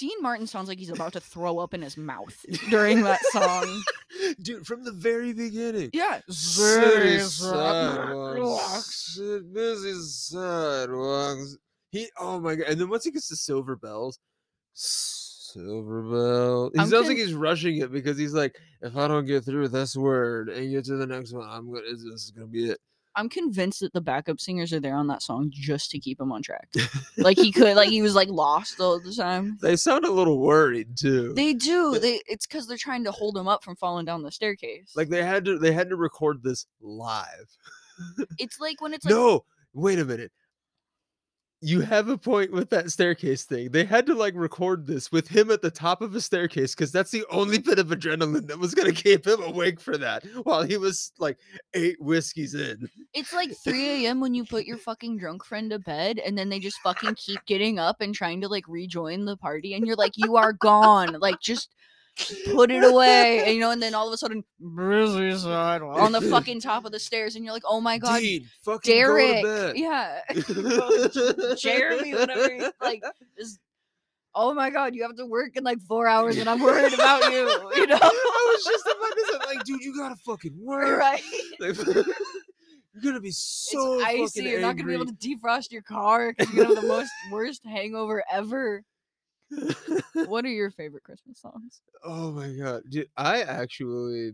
Dean 0.00 0.22
Martin 0.22 0.46
sounds 0.46 0.66
like 0.66 0.78
he's 0.78 0.88
about 0.88 1.12
to 1.12 1.20
throw 1.20 1.58
up 1.58 1.74
in 1.74 1.82
his 1.82 1.98
mouth 1.98 2.34
during 2.70 3.02
that 3.02 3.20
song. 3.26 3.82
Dude, 4.42 4.66
from 4.66 4.82
the 4.82 4.92
very 4.92 5.34
beginning. 5.34 5.90
Yeah, 5.92 6.20
City 6.30 7.18
sidewalks, 7.18 8.40
busy 9.52 9.92
sidewalks. 10.00 11.58
He, 11.90 12.08
oh 12.18 12.40
my 12.40 12.54
god! 12.54 12.68
And 12.68 12.80
then 12.80 12.88
once 12.88 13.04
he 13.04 13.10
gets 13.10 13.28
to 13.28 13.36
silver 13.36 13.76
bells, 13.76 14.18
Silver 14.72 16.02
Bell. 16.02 16.70
He 16.72 16.80
I'm 16.80 16.88
sounds 16.88 17.08
like 17.08 17.18
he's 17.18 17.34
rushing 17.34 17.76
it 17.78 17.92
because 17.92 18.16
he's 18.16 18.32
like, 18.32 18.56
if 18.80 18.96
I 18.96 19.06
don't 19.06 19.26
get 19.26 19.44
through 19.44 19.68
this 19.68 19.94
word 19.96 20.48
and 20.48 20.70
get 20.70 20.86
to 20.86 20.96
the 20.96 21.06
next 21.06 21.34
one, 21.34 21.46
I'm 21.46 21.70
gonna. 21.70 21.82
This 21.82 22.04
is 22.04 22.32
gonna 22.34 22.46
be 22.46 22.70
it. 22.70 22.78
I'm 23.20 23.28
convinced 23.28 23.80
that 23.80 23.92
the 23.92 24.00
backup 24.00 24.40
singers 24.40 24.72
are 24.72 24.80
there 24.80 24.96
on 24.96 25.06
that 25.08 25.22
song 25.22 25.50
just 25.52 25.90
to 25.90 25.98
keep 25.98 26.18
him 26.18 26.32
on 26.32 26.42
track. 26.42 26.68
like 27.18 27.36
he 27.36 27.52
could, 27.52 27.76
like 27.76 27.88
he 27.96 28.00
was 28.00 28.14
like 28.14 28.30
lost 28.30 28.80
all 28.80 28.98
the 28.98 29.12
time. 29.12 29.58
They 29.60 29.76
sound 29.76 30.06
a 30.06 30.10
little 30.10 30.38
worried 30.40 30.96
too. 30.96 31.34
They 31.34 31.52
do. 31.52 31.98
They 31.98 32.22
it's 32.26 32.46
because 32.46 32.66
they're 32.66 32.78
trying 32.78 33.04
to 33.04 33.12
hold 33.12 33.36
him 33.36 33.46
up 33.46 33.62
from 33.62 33.76
falling 33.76 34.06
down 34.06 34.22
the 34.22 34.32
staircase. 34.32 34.92
like 34.96 35.10
they 35.10 35.22
had 35.22 35.44
to. 35.44 35.58
They 35.58 35.72
had 35.72 35.90
to 35.90 35.96
record 35.96 36.42
this 36.42 36.66
live. 36.80 37.54
it's 38.38 38.58
like 38.58 38.80
when 38.80 38.94
it's 38.94 39.04
like 39.04 39.14
no, 39.14 39.44
wait 39.74 39.98
a 39.98 40.04
minute. 40.06 40.32
You 41.62 41.80
have 41.82 42.08
a 42.08 42.16
point 42.16 42.52
with 42.52 42.70
that 42.70 42.90
staircase 42.90 43.44
thing. 43.44 43.70
They 43.70 43.84
had 43.84 44.06
to 44.06 44.14
like 44.14 44.34
record 44.34 44.86
this 44.86 45.12
with 45.12 45.28
him 45.28 45.50
at 45.50 45.60
the 45.60 45.70
top 45.70 46.00
of 46.00 46.14
a 46.14 46.20
staircase 46.20 46.74
because 46.74 46.90
that's 46.90 47.10
the 47.10 47.24
only 47.30 47.58
bit 47.58 47.78
of 47.78 47.88
adrenaline 47.88 48.46
that 48.46 48.58
was 48.58 48.74
gonna 48.74 48.92
keep 49.06 49.26
him 49.26 49.42
awake 49.42 49.78
for 49.78 49.98
that 49.98 50.24
while 50.44 50.62
he 50.62 50.78
was 50.78 51.12
like 51.18 51.38
eight 51.74 52.00
whiskeys 52.00 52.54
in. 52.54 52.88
it's 53.12 53.34
like 53.34 53.54
3 53.54 54.04
a.m. 54.06 54.20
when 54.20 54.34
you 54.34 54.44
put 54.44 54.64
your 54.64 54.78
fucking 54.78 55.18
drunk 55.18 55.44
friend 55.44 55.70
to 55.70 55.78
bed 55.78 56.18
and 56.18 56.36
then 56.36 56.48
they 56.48 56.58
just 56.58 56.80
fucking 56.80 57.14
keep 57.16 57.44
getting 57.46 57.78
up 57.78 58.00
and 58.00 58.14
trying 58.14 58.40
to 58.40 58.48
like 58.48 58.64
rejoin 58.66 59.26
the 59.26 59.36
party 59.36 59.74
and 59.74 59.86
you're 59.86 59.96
like 59.96 60.12
you 60.16 60.36
are 60.36 60.54
gone 60.54 61.14
like 61.20 61.40
just 61.40 61.74
put 62.52 62.70
it 62.70 62.84
away 62.84 63.44
and 63.44 63.54
you 63.54 63.60
know 63.60 63.70
and 63.70 63.82
then 63.82 63.94
all 63.94 64.06
of 64.06 64.12
a 64.12 64.16
sudden 64.22 64.44
sidewalk 65.38 65.98
on 66.00 66.12
the 66.12 66.20
fucking 66.20 66.60
top 66.60 66.84
of 66.84 66.92
the 66.92 66.98
stairs 66.98 67.36
and 67.36 67.44
you're 67.44 67.54
like 67.54 67.62
oh 67.66 67.80
my 67.80 67.98
god 67.98 68.20
Dean, 68.20 68.46
fucking 68.64 68.92
Derek 68.92 69.42
go 69.42 69.72
yeah 69.74 70.20
Jeremy 71.56 72.14
whatever 72.14 72.54
you- 72.54 72.72
like 72.80 73.02
is 73.36 73.58
oh 74.34 74.54
my 74.54 74.70
god 74.70 74.94
you 74.94 75.02
have 75.02 75.16
to 75.16 75.26
work 75.26 75.56
in 75.56 75.64
like 75.64 75.80
four 75.82 76.06
hours 76.06 76.36
and 76.36 76.48
I'm 76.48 76.60
worried 76.60 76.92
about 76.92 77.24
you 77.32 77.38
you 77.76 77.86
know 77.86 77.98
I 78.00 78.54
was 78.54 78.64
just 78.64 78.86
about 78.86 79.12
to 79.12 79.26
say, 79.30 79.54
like, 79.56 79.64
dude, 79.64 79.80
you 79.82 79.96
gotta 79.96 80.16
fucking 80.16 80.54
work. 80.60 80.98
right 80.98 81.22
Like, 81.58 81.76
you're 81.84 83.02
gonna 83.02 83.20
be 83.20 83.30
so 83.30 84.00
it's 84.00 84.36
icy. 84.36 84.42
You're 84.48 84.60
not 84.60 84.76
gonna 84.76 84.88
be 84.88 84.94
able 84.94 85.06
to 85.06 85.12
defrost 85.14 85.70
your 85.70 85.82
car 85.82 86.32
because 86.36 86.52
you're 86.52 86.64
gonna 86.64 86.76
have 86.76 86.84
the 86.84 86.88
most 86.88 87.10
worst 87.30 87.64
hangover 87.64 88.22
ever. 88.30 88.82
What 90.26 90.44
are 90.44 90.48
your 90.48 90.70
favorite 90.70 91.04
Christmas 91.04 91.40
songs? 91.40 91.80
oh 92.04 92.32
my 92.32 92.52
god, 92.52 92.82
dude! 92.88 93.08
I 93.16 93.42
actually, 93.42 94.32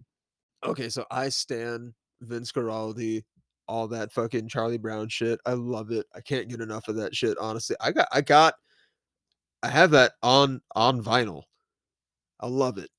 okay, 0.64 0.88
so 0.88 1.04
I 1.10 1.28
stand 1.30 1.94
Vince 2.20 2.52
Guaraldi, 2.52 3.24
all 3.68 3.88
that 3.88 4.12
fucking 4.12 4.48
Charlie 4.48 4.78
Brown 4.78 5.08
shit. 5.08 5.40
I 5.46 5.52
love 5.54 5.90
it. 5.90 6.06
I 6.14 6.20
can't 6.20 6.48
get 6.48 6.60
enough 6.60 6.88
of 6.88 6.96
that 6.96 7.14
shit. 7.14 7.36
Honestly, 7.38 7.76
I 7.80 7.92
got, 7.92 8.08
I 8.12 8.20
got, 8.20 8.54
I 9.62 9.68
have 9.68 9.90
that 9.92 10.12
on 10.22 10.60
on 10.74 11.02
vinyl. 11.02 11.42
I 12.40 12.46
love 12.48 12.78
it. 12.78 12.90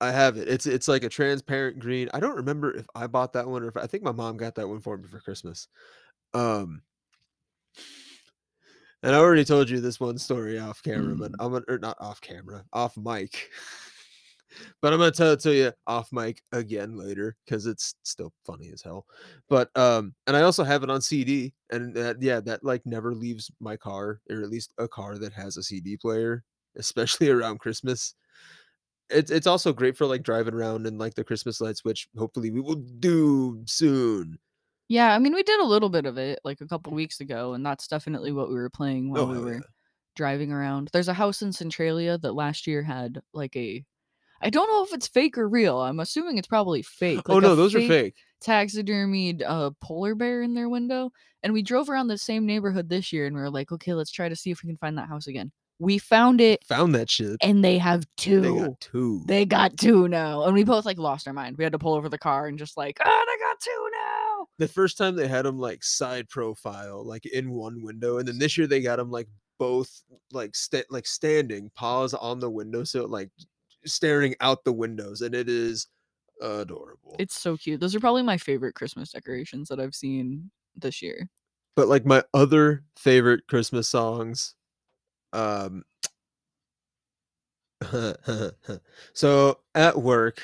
I 0.00 0.10
have 0.10 0.36
it. 0.36 0.48
It's 0.48 0.66
it's 0.66 0.88
like 0.88 1.04
a 1.04 1.08
transparent 1.08 1.78
green. 1.78 2.08
I 2.12 2.20
don't 2.20 2.36
remember 2.36 2.74
if 2.76 2.86
I 2.94 3.06
bought 3.06 3.32
that 3.34 3.48
one 3.48 3.62
or 3.62 3.68
if 3.68 3.76
I 3.76 3.86
think 3.86 4.02
my 4.02 4.12
mom 4.12 4.36
got 4.36 4.56
that 4.56 4.68
one 4.68 4.80
for 4.80 4.96
me 4.96 5.08
for 5.08 5.20
Christmas. 5.20 5.68
Um 6.34 6.82
and 9.02 9.14
I 9.14 9.18
already 9.18 9.44
told 9.44 9.68
you 9.68 9.80
this 9.80 9.98
one 9.98 10.18
story 10.18 10.58
off 10.58 10.82
camera, 10.82 11.14
but 11.16 11.32
I'm 11.40 11.52
gonna 11.52 11.64
or 11.68 11.78
not 11.78 11.96
off 12.00 12.20
camera, 12.20 12.64
off 12.72 12.96
mic. 12.96 13.50
but 14.80 14.92
I'm 14.92 14.98
gonna 14.98 15.10
tell 15.10 15.32
it 15.32 15.40
to 15.40 15.54
you 15.54 15.72
off 15.86 16.12
mic 16.12 16.42
again 16.52 16.96
later 16.96 17.36
because 17.44 17.66
it's 17.66 17.94
still 18.04 18.32
funny 18.46 18.70
as 18.72 18.82
hell. 18.82 19.06
But 19.48 19.76
um, 19.76 20.14
and 20.26 20.36
I 20.36 20.42
also 20.42 20.62
have 20.62 20.82
it 20.82 20.90
on 20.90 21.00
CD, 21.00 21.52
and 21.70 21.94
that 21.94 22.22
yeah, 22.22 22.40
that 22.40 22.64
like 22.64 22.84
never 22.86 23.14
leaves 23.14 23.50
my 23.60 23.76
car, 23.76 24.20
or 24.30 24.42
at 24.42 24.50
least 24.50 24.72
a 24.78 24.86
car 24.86 25.18
that 25.18 25.32
has 25.32 25.56
a 25.56 25.62
CD 25.62 25.96
player, 25.96 26.44
especially 26.76 27.28
around 27.30 27.58
Christmas. 27.58 28.14
It's 29.10 29.30
it's 29.30 29.46
also 29.46 29.72
great 29.72 29.96
for 29.96 30.06
like 30.06 30.22
driving 30.22 30.54
around 30.54 30.86
and 30.86 30.98
like 30.98 31.14
the 31.14 31.24
Christmas 31.24 31.60
lights, 31.60 31.84
which 31.84 32.08
hopefully 32.16 32.50
we 32.50 32.60
will 32.60 32.76
do 32.76 33.62
soon. 33.66 34.38
Yeah, 34.88 35.14
I 35.14 35.18
mean 35.18 35.34
we 35.34 35.42
did 35.42 35.60
a 35.60 35.64
little 35.66 35.88
bit 35.88 36.06
of 36.06 36.18
it 36.18 36.38
like 36.44 36.60
a 36.60 36.66
couple 36.66 36.92
weeks 36.92 37.20
ago, 37.20 37.54
and 37.54 37.64
that's 37.64 37.86
definitely 37.88 38.32
what 38.32 38.48
we 38.48 38.54
were 38.56 38.70
playing 38.70 39.10
while 39.10 39.22
Oh, 39.22 39.26
we 39.26 39.34
hell 39.34 39.44
were 39.44 39.54
yeah. 39.54 39.60
driving 40.16 40.52
around. 40.52 40.90
There's 40.92 41.08
a 41.08 41.14
house 41.14 41.40
in 41.42 41.52
Centralia 41.52 42.18
that 42.18 42.34
last 42.34 42.66
year 42.66 42.82
had 42.82 43.20
like 43.32 43.56
a 43.56 43.84
I 44.44 44.50
don't 44.50 44.68
know 44.68 44.82
if 44.84 44.92
it's 44.92 45.06
fake 45.06 45.38
or 45.38 45.48
real. 45.48 45.78
I'm 45.80 46.00
assuming 46.00 46.36
it's 46.36 46.48
probably 46.48 46.82
fake. 46.82 47.22
oh 47.28 47.34
like 47.34 47.44
a 47.44 47.46
no, 47.46 47.54
those 47.54 47.74
are 47.76 47.80
fake. 47.80 48.16
taxidermied 48.44 49.42
uh, 49.46 49.70
polar 49.80 50.14
bear 50.14 50.42
in 50.42 50.54
their 50.54 50.68
window. 50.68 51.10
And 51.44 51.52
we 51.52 51.62
drove 51.62 51.88
around 51.88 52.08
the 52.08 52.18
same 52.18 52.44
neighborhood 52.46 52.88
this 52.88 53.12
year 53.12 53.26
and 53.26 53.34
we 53.36 53.42
were 53.42 53.50
like, 53.50 53.70
okay, 53.72 53.94
let's 53.94 54.10
try 54.10 54.28
to 54.28 54.36
see 54.36 54.50
if 54.50 54.62
we 54.62 54.68
can 54.68 54.76
find 54.78 54.98
that 54.98 55.08
house 55.08 55.26
again. 55.28 55.52
We 55.78 55.98
found 55.98 56.40
it 56.40 56.62
Found 56.64 56.94
that 56.94 57.10
shit. 57.10 57.36
and 57.40 57.64
they 57.64 57.78
have 57.78 58.04
two. 58.16 58.40
They 58.40 58.60
got 58.60 58.80
two. 58.80 59.22
They 59.26 59.44
got 59.46 59.76
two 59.76 60.06
now. 60.08 60.42
And 60.44 60.54
we 60.54 60.62
both 60.64 60.84
like 60.84 60.98
lost 60.98 61.26
our 61.26 61.32
mind. 61.32 61.56
We 61.56 61.64
had 61.64 61.72
to 61.72 61.78
pull 61.78 61.94
over 61.94 62.08
the 62.08 62.18
car 62.18 62.46
and 62.46 62.58
just 62.58 62.76
like, 62.76 62.98
oh, 63.04 63.24
they 63.26 63.44
got 63.44 63.60
two 63.60 63.88
now. 63.92 64.31
The 64.58 64.68
first 64.68 64.98
time 64.98 65.16
they 65.16 65.28
had 65.28 65.44
them 65.44 65.58
like 65.58 65.82
side 65.82 66.28
profile, 66.28 67.04
like 67.04 67.26
in 67.26 67.50
one 67.50 67.82
window, 67.82 68.18
and 68.18 68.28
then 68.28 68.38
this 68.38 68.56
year 68.56 68.66
they 68.66 68.80
got 68.80 68.96
them 68.96 69.10
like 69.10 69.28
both 69.58 70.02
like 70.32 70.54
sta- 70.54 70.84
like 70.90 71.06
standing, 71.06 71.70
paws 71.74 72.14
on 72.14 72.40
the 72.40 72.50
windowsill, 72.50 73.08
like 73.08 73.30
staring 73.84 74.34
out 74.40 74.64
the 74.64 74.72
windows, 74.72 75.22
and 75.22 75.34
it 75.34 75.48
is 75.48 75.88
adorable. 76.40 77.16
It's 77.18 77.40
so 77.40 77.56
cute. 77.56 77.80
Those 77.80 77.94
are 77.94 78.00
probably 78.00 78.22
my 78.22 78.36
favorite 78.36 78.74
Christmas 78.74 79.10
decorations 79.12 79.68
that 79.68 79.80
I've 79.80 79.94
seen 79.94 80.50
this 80.76 81.02
year. 81.02 81.28
but 81.76 81.88
like 81.88 82.04
my 82.04 82.22
other 82.34 82.84
favorite 82.96 83.46
Christmas 83.46 83.88
songs, 83.88 84.54
um, 85.32 85.84
so 89.12 89.58
at 89.74 90.00
work, 90.00 90.40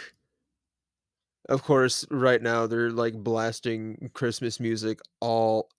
of 1.48 1.62
course, 1.62 2.04
right 2.10 2.42
now 2.42 2.66
they're 2.66 2.90
like 2.90 3.14
blasting 3.14 4.10
Christmas 4.14 4.60
music 4.60 5.00
all 5.20 5.70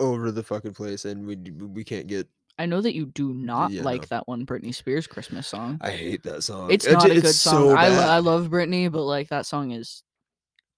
over 0.00 0.30
the 0.32 0.42
fucking 0.42 0.74
place, 0.74 1.04
and 1.04 1.26
we 1.26 1.36
we 1.36 1.84
can't 1.84 2.06
get. 2.06 2.28
I 2.58 2.66
know 2.66 2.80
that 2.82 2.94
you 2.94 3.06
do 3.06 3.32
not 3.32 3.72
Yeah, 3.72 3.82
like 3.82 4.02
no. 4.02 4.06
that 4.08 4.28
one 4.28 4.44
Britney 4.44 4.74
Spears 4.74 5.06
Christmas 5.06 5.46
song. 5.46 5.78
I 5.80 5.90
hate 5.92 6.22
that 6.24 6.42
song. 6.42 6.70
It's 6.70 6.86
It 6.86 6.92
not 6.92 7.06
a 7.10 7.14
good 7.14 7.24
it's 7.24 7.36
song. 7.36 7.68
so 7.70 7.76
I, 7.76 7.88
lo- 7.88 8.08
I 8.08 8.18
love 8.18 8.48
Britney, 8.48 8.90
but 8.92 9.04
like 9.04 9.28
that 9.28 9.46
song 9.46 9.70
is 9.70 10.02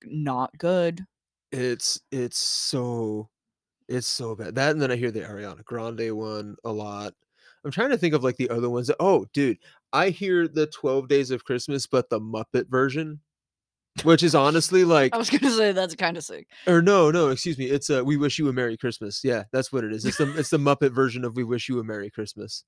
not 0.05 0.57
good. 0.59 1.05
It's 1.51 2.01
it's 2.11 2.39
so 2.39 3.31
it's 3.89 4.07
so 4.07 4.37
bad. 4.37 4.55
That 4.57 4.73
and 4.73 4.83
then 4.83 4.91
I 4.93 4.97
hear 4.97 5.11
the 5.11 5.20
Ariana 5.23 5.64
Grande 5.64 6.12
one 6.16 6.57
a 6.64 6.73
lot. 6.73 7.14
I'm 7.64 7.70
trying 7.70 7.91
to 7.91 7.99
think 7.99 8.14
of 8.14 8.25
like 8.25 8.37
the 8.37 8.51
other 8.51 8.70
ones. 8.70 8.89
That, 8.89 8.97
oh, 9.01 9.27
dude, 9.33 9.59
I 9.93 10.11
hear 10.11 10.49
the 10.49 10.66
12 10.68 11.09
Days 11.09 11.31
of 11.31 11.45
Christmas, 11.45 11.87
but 11.87 12.11
the 12.11 12.20
Muppet 12.20 12.68
version, 12.68 13.20
which 14.03 14.22
is 14.22 14.34
honestly 14.34 14.84
like, 14.84 15.14
I 15.14 15.18
was 15.18 15.30
gonna 15.30 15.51
say 15.51 15.72
that's 15.72 15.95
kind 15.95 16.16
of 16.16 16.24
sick. 16.24 16.49
or 16.66 16.82
no, 16.82 17.11
no, 17.11 17.28
excuse 17.28 17.59
me, 17.59 17.66
it's 17.66 17.90
a 17.90 18.03
We 18.03 18.16
Wish 18.16 18.38
You 18.38 18.49
a 18.49 18.53
Merry 18.53 18.76
Christmas. 18.76 19.20
Yeah, 19.22 19.45
that's 19.53 19.72
what 19.72 19.84
it 19.84 19.93
is. 19.93 20.05
It's 20.05 20.16
the 20.18 20.38
it's 20.38 20.51
the 20.51 20.59
Muppet 20.59 20.93
version 20.93 21.24
of 21.24 21.36
We 21.36 21.45
Wish 21.45 21.68
You 21.68 21.78
a 21.80 21.84
Merry 21.84 22.11
Christmas. 22.11 22.64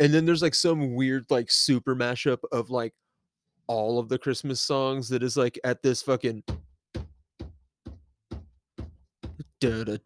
And 0.00 0.12
then 0.12 0.26
there's 0.26 0.42
like 0.42 0.54
some 0.54 0.94
weird 0.94 1.24
like 1.30 1.50
super 1.50 1.96
mashup 1.96 2.38
of 2.52 2.70
like 2.70 2.92
all 3.66 3.98
of 3.98 4.08
the 4.08 4.18
Christmas 4.18 4.60
songs 4.60 5.08
that 5.08 5.22
is 5.22 5.36
like 5.36 5.58
at 5.64 5.82
this 5.82 6.02
fucking 6.02 6.42
and 9.60 9.98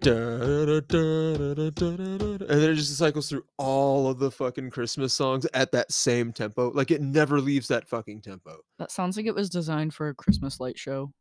then 2.49 2.71
it 2.71 2.75
just 2.75 2.97
cycles 2.97 3.29
through 3.29 3.45
all 3.59 4.09
of 4.09 4.19
the 4.19 4.31
fucking 4.31 4.71
Christmas 4.71 5.13
songs 5.13 5.47
at 5.53 5.73
that 5.73 5.93
same 5.93 6.33
tempo. 6.33 6.71
Like 6.71 6.91
it 6.91 7.03
never 7.03 7.41
leaves 7.41 7.69
that 7.69 7.87
fucking 7.89 8.23
tempo. 8.23 8.59
That 8.79 8.91
sounds 8.91 9.17
like 9.17 9.27
it 9.27 9.35
was 9.35 9.51
designed 9.51 9.95
for 9.95 10.09
a 10.09 10.15
Christmas 10.15 10.59
light 10.59 10.79
show. 10.79 11.13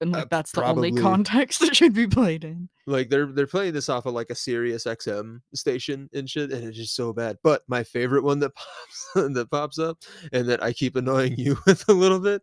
And 0.00 0.14
Uh, 0.14 0.18
like 0.18 0.30
that's 0.30 0.52
the 0.52 0.64
only 0.64 0.92
context 0.92 1.62
it 1.62 1.74
should 1.76 1.94
be 1.94 2.06
played 2.06 2.44
in. 2.44 2.68
Like 2.86 3.08
they're 3.08 3.26
they're 3.26 3.46
playing 3.46 3.72
this 3.72 3.88
off 3.88 4.04
of 4.06 4.14
like 4.14 4.30
a 4.30 4.34
Sirius 4.34 4.84
XM 4.84 5.40
station 5.54 6.10
and 6.12 6.28
shit, 6.28 6.52
and 6.52 6.64
it's 6.64 6.76
just 6.76 6.94
so 6.94 7.12
bad. 7.12 7.38
But 7.42 7.62
my 7.68 7.82
favorite 7.82 8.24
one 8.24 8.40
that 8.40 8.52
pops 9.14 9.34
that 9.34 9.48
pops 9.50 9.78
up 9.78 9.98
and 10.32 10.48
that 10.48 10.62
I 10.62 10.72
keep 10.72 10.96
annoying 10.96 11.34
you 11.38 11.56
with 11.66 11.88
a 11.88 11.92
little 11.92 12.20
bit 12.20 12.42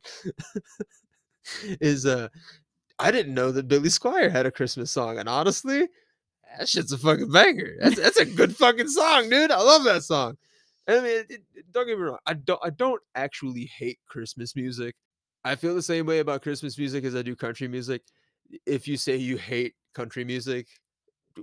is 1.81 2.05
uh 2.05 2.29
I 2.99 3.11
didn't 3.11 3.33
know 3.33 3.51
that 3.51 3.67
Billy 3.67 3.89
Squier 3.89 4.31
had 4.31 4.45
a 4.45 4.51
Christmas 4.51 4.91
song, 4.91 5.17
and 5.17 5.27
honestly, 5.27 5.87
that 6.57 6.69
shit's 6.69 6.91
a 6.91 6.97
fucking 6.97 7.31
banger. 7.31 7.75
That's 7.81 7.95
that's 7.97 8.17
a 8.19 8.25
good 8.25 8.55
fucking 8.55 8.87
song, 8.89 9.29
dude. 9.29 9.51
I 9.51 9.61
love 9.61 9.83
that 9.85 10.03
song. 10.03 10.37
I 10.87 10.95
mean, 10.95 11.05
it, 11.05 11.31
it- 11.55 11.71
don't 11.73 11.87
get 11.87 11.97
me 11.97 12.03
wrong. 12.05 12.19
I 12.25 12.33
don't 12.35 12.59
I 12.63 12.69
don't 12.69 13.01
actually 13.15 13.65
hate 13.77 13.99
Christmas 14.07 14.55
music. 14.55 14.95
I 15.43 15.55
feel 15.55 15.75
the 15.75 15.81
same 15.81 16.05
way 16.05 16.19
about 16.19 16.41
Christmas 16.43 16.77
music 16.77 17.03
as 17.03 17.15
I 17.15 17.21
do 17.21 17.35
country 17.35 17.67
music. 17.67 18.03
If 18.65 18.87
you 18.87 18.97
say 18.97 19.15
you 19.17 19.37
hate 19.37 19.73
country 19.95 20.23
music, 20.23 20.67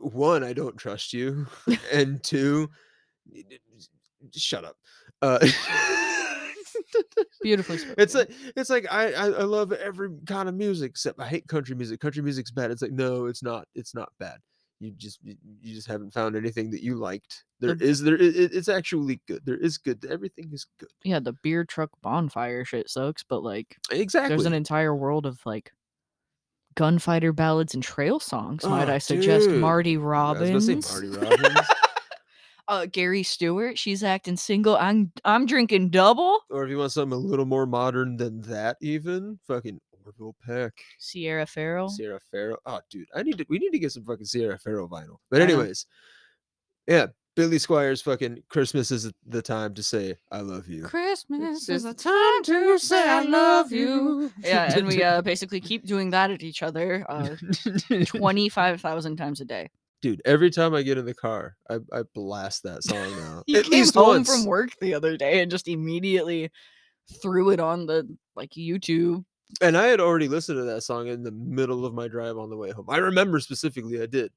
one, 0.00 0.44
I 0.44 0.52
don't 0.52 0.76
trust 0.76 1.12
you, 1.12 1.46
and 1.92 2.22
two, 2.22 2.70
y- 3.30 3.42
d- 3.48 3.60
d- 4.30 4.38
shut 4.40 4.64
up. 4.64 4.76
Uh, 5.22 5.38
Beautifully 7.42 7.78
spoken. 7.78 7.94
it's 7.98 8.14
like 8.14 8.30
it's 8.56 8.70
like 8.70 8.86
I, 8.90 9.12
I 9.12 9.24
I 9.26 9.42
love 9.42 9.72
every 9.72 10.10
kind 10.26 10.48
of 10.48 10.54
music 10.54 10.90
except 10.90 11.20
I 11.20 11.26
hate 11.28 11.46
country 11.48 11.74
music. 11.74 12.00
Country 12.00 12.22
music's 12.22 12.50
bad. 12.50 12.70
It's 12.70 12.82
like 12.82 12.92
no, 12.92 13.26
it's 13.26 13.42
not. 13.42 13.66
It's 13.74 13.94
not 13.94 14.10
bad. 14.18 14.38
You 14.80 14.92
just 14.92 15.18
you 15.22 15.36
just 15.74 15.86
haven't 15.88 16.12
found 16.14 16.36
anything 16.36 16.70
that 16.70 16.82
you 16.82 16.94
liked. 16.96 17.44
There 17.60 17.74
The- 17.74 17.84
is 17.84 18.00
there 18.02 18.14
i- 18.14 18.24
i- 18.24 18.48
it's 18.52 18.68
actually 18.68 19.20
good. 19.28 19.44
There 19.44 19.58
is 19.58 19.76
good. 19.78 20.04
Everything 20.06 20.50
is 20.52 20.66
good. 20.78 20.88
Yeah, 21.04 21.20
the 21.20 21.34
beer 21.34 21.64
truck 21.64 21.90
bonfire 22.02 22.64
shit 22.64 22.88
sucks, 22.88 23.22
but 23.22 23.42
like 23.42 23.76
Exactly. 23.90 24.30
there's 24.30 24.46
an 24.46 24.54
entire 24.54 24.94
world 24.96 25.26
of 25.26 25.38
like 25.44 25.72
gunfighter 26.76 27.32
ballads 27.32 27.74
and 27.74 27.82
trail 27.82 28.20
songs. 28.20 28.64
might 28.64 28.88
Oh, 28.88 28.94
I 28.94 28.98
suggest 28.98 29.48
dude. 29.48 29.60
Marty 29.60 29.94
I 29.96 29.98
was 29.98 30.04
Robbins? 30.04 30.66
gonna 30.68 30.82
say 30.82 30.94
Marty 30.94 31.08
Robbins. 31.26 31.66
Uh, 32.70 32.86
Gary 32.86 33.24
Stewart. 33.24 33.76
She's 33.76 34.04
acting 34.04 34.36
single. 34.36 34.76
I'm 34.76 35.10
I'm 35.24 35.44
drinking 35.44 35.90
double. 35.90 36.38
or 36.50 36.62
if 36.64 36.70
you 36.70 36.78
want 36.78 36.92
something 36.92 37.16
a 37.16 37.20
little 37.20 37.44
more 37.44 37.66
modern 37.66 38.16
than 38.16 38.40
that, 38.42 38.76
even 38.80 39.38
fucking 39.46 39.80
Orville 40.06 40.36
Peck, 40.46 40.72
Sierra 40.98 41.46
Farrell. 41.46 41.88
Sierra 41.88 42.20
Farrell. 42.30 42.58
Oh, 42.66 42.80
dude, 42.88 43.08
I 43.14 43.24
need 43.24 43.38
to. 43.38 43.46
We 43.48 43.58
need 43.58 43.70
to 43.70 43.78
get 43.80 43.90
some 43.90 44.04
fucking 44.04 44.24
Sierra 44.24 44.56
Farrell 44.56 44.88
vinyl. 44.88 45.16
But 45.30 45.42
I 45.42 45.46
know. 45.46 45.54
anyways, 45.54 45.86
yeah, 46.86 47.06
Billy 47.34 47.58
Squiers. 47.58 48.02
Fucking 48.04 48.42
Christmas 48.48 48.92
is 48.92 49.10
the 49.26 49.42
time 49.42 49.74
to 49.74 49.82
say 49.82 50.14
I 50.30 50.40
love 50.40 50.68
you. 50.68 50.84
Christmas 50.84 51.62
is 51.62 51.68
is 51.68 51.82
the 51.82 51.88
the 51.88 51.94
time 51.94 52.42
to 52.44 52.78
say 52.78 53.08
I 53.08 53.22
love 53.22 53.72
you. 53.72 54.30
Yeah, 54.44 54.72
and 54.76 54.86
we 54.86 55.02
uh, 55.02 55.22
basically 55.22 55.60
keep 55.60 55.86
doing 55.86 56.10
that 56.10 56.30
at 56.30 56.44
each 56.44 56.62
other 56.62 57.04
uh, 57.08 57.34
twenty 58.06 58.48
five 58.48 58.80
thousand 58.80 59.16
times 59.16 59.40
a 59.40 59.44
day. 59.44 59.70
Dude, 60.02 60.22
every 60.24 60.50
time 60.50 60.74
I 60.74 60.82
get 60.82 60.96
in 60.98 61.04
the 61.04 61.14
car, 61.14 61.56
I, 61.68 61.78
I 61.92 62.02
blast 62.14 62.62
that 62.62 62.82
song 62.82 63.10
now. 63.16 63.42
You 63.46 63.58
At 63.58 63.64
came 63.64 63.72
least 63.72 63.94
home 63.94 64.08
once. 64.08 64.30
from 64.30 64.46
work 64.46 64.70
the 64.80 64.94
other 64.94 65.16
day 65.16 65.40
and 65.42 65.50
just 65.50 65.68
immediately 65.68 66.50
threw 67.22 67.50
it 67.50 67.60
on 67.60 67.86
the 67.86 68.08
like 68.34 68.50
YouTube. 68.50 69.24
And 69.60 69.76
I 69.76 69.86
had 69.86 70.00
already 70.00 70.28
listened 70.28 70.58
to 70.58 70.64
that 70.64 70.82
song 70.82 71.08
in 71.08 71.22
the 71.22 71.32
middle 71.32 71.84
of 71.84 71.92
my 71.92 72.08
drive 72.08 72.38
on 72.38 72.50
the 72.50 72.56
way 72.56 72.70
home. 72.70 72.86
I 72.88 72.98
remember 72.98 73.40
specifically 73.40 74.00
I 74.00 74.06
did 74.06 74.32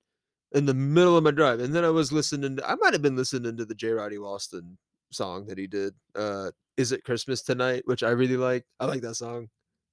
in 0.51 0.66
the 0.66 0.74
middle 0.74 1.16
of 1.16 1.24
my 1.24 1.32
drive. 1.32 1.59
And 1.59 1.74
then 1.74 1.86
I 1.86 1.89
was 1.89 2.11
listening 2.11 2.57
to, 2.57 2.70
I 2.70 2.76
might 2.76 2.93
have 2.93 3.01
been 3.01 3.16
listening 3.16 3.55
to 3.57 3.66
the 3.66 3.76
J. 3.76 3.89
Roddy 3.91 4.18
Walston 4.18 4.76
song 5.11 5.45
that 5.45 5.57
he 5.57 5.68
did. 5.68 5.93
Uh 6.16 6.51
Is 6.76 6.91
It 6.91 7.03
Christmas 7.03 7.41
Tonight, 7.41 7.84
which 7.86 8.03
I 8.03 8.09
really 8.09 8.38
like. 8.38 8.66
I 8.80 8.86
like 8.86 9.01
that 9.01 9.16
song. 9.16 9.49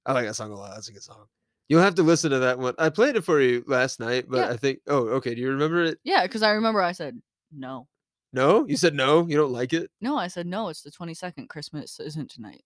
I 0.07 0.15
like 0.15 0.27
that 0.27 0.35
song 0.35 0.51
a 0.51 0.57
lot. 0.57 0.75
That's 0.75 0.89
a 0.89 0.93
good 0.93 1.03
song. 1.03 1.27
You'll 1.71 1.81
have 1.83 1.95
to 1.95 2.03
listen 2.03 2.33
to 2.33 2.41
that 2.41 2.59
one. 2.59 2.75
I 2.79 2.89
played 2.91 3.15
it 3.17 3.23
for 3.25 3.41
you 3.41 3.65
last 3.67 4.01
night, 4.01 4.27
but 4.29 4.39
Yeah. 4.39 4.51
I 4.51 4.57
think 4.59 4.81
oh, 4.89 5.07
okay. 5.19 5.35
Do 5.35 5.41
you 5.41 5.51
remember 5.51 5.83
it? 5.85 5.99
Yeah, 6.05 6.25
because 6.25 6.43
I 6.43 6.51
remember 6.51 6.83
I 6.83 6.91
said 6.93 7.23
no. 7.57 7.87
No? 8.33 8.67
You 8.67 8.77
said 8.77 8.95
no? 8.95 9.27
You 9.27 9.37
don't 9.37 9.53
like 9.53 9.73
it? 9.73 9.91
No, 10.01 10.17
I 10.17 10.27
said 10.29 10.47
no. 10.47 10.69
It's 10.69 10.83
the 10.83 10.91
twenty 10.91 11.15
second. 11.15 11.49
Christmas 11.49 11.99
isn't 12.01 12.29
tonight. 12.31 12.63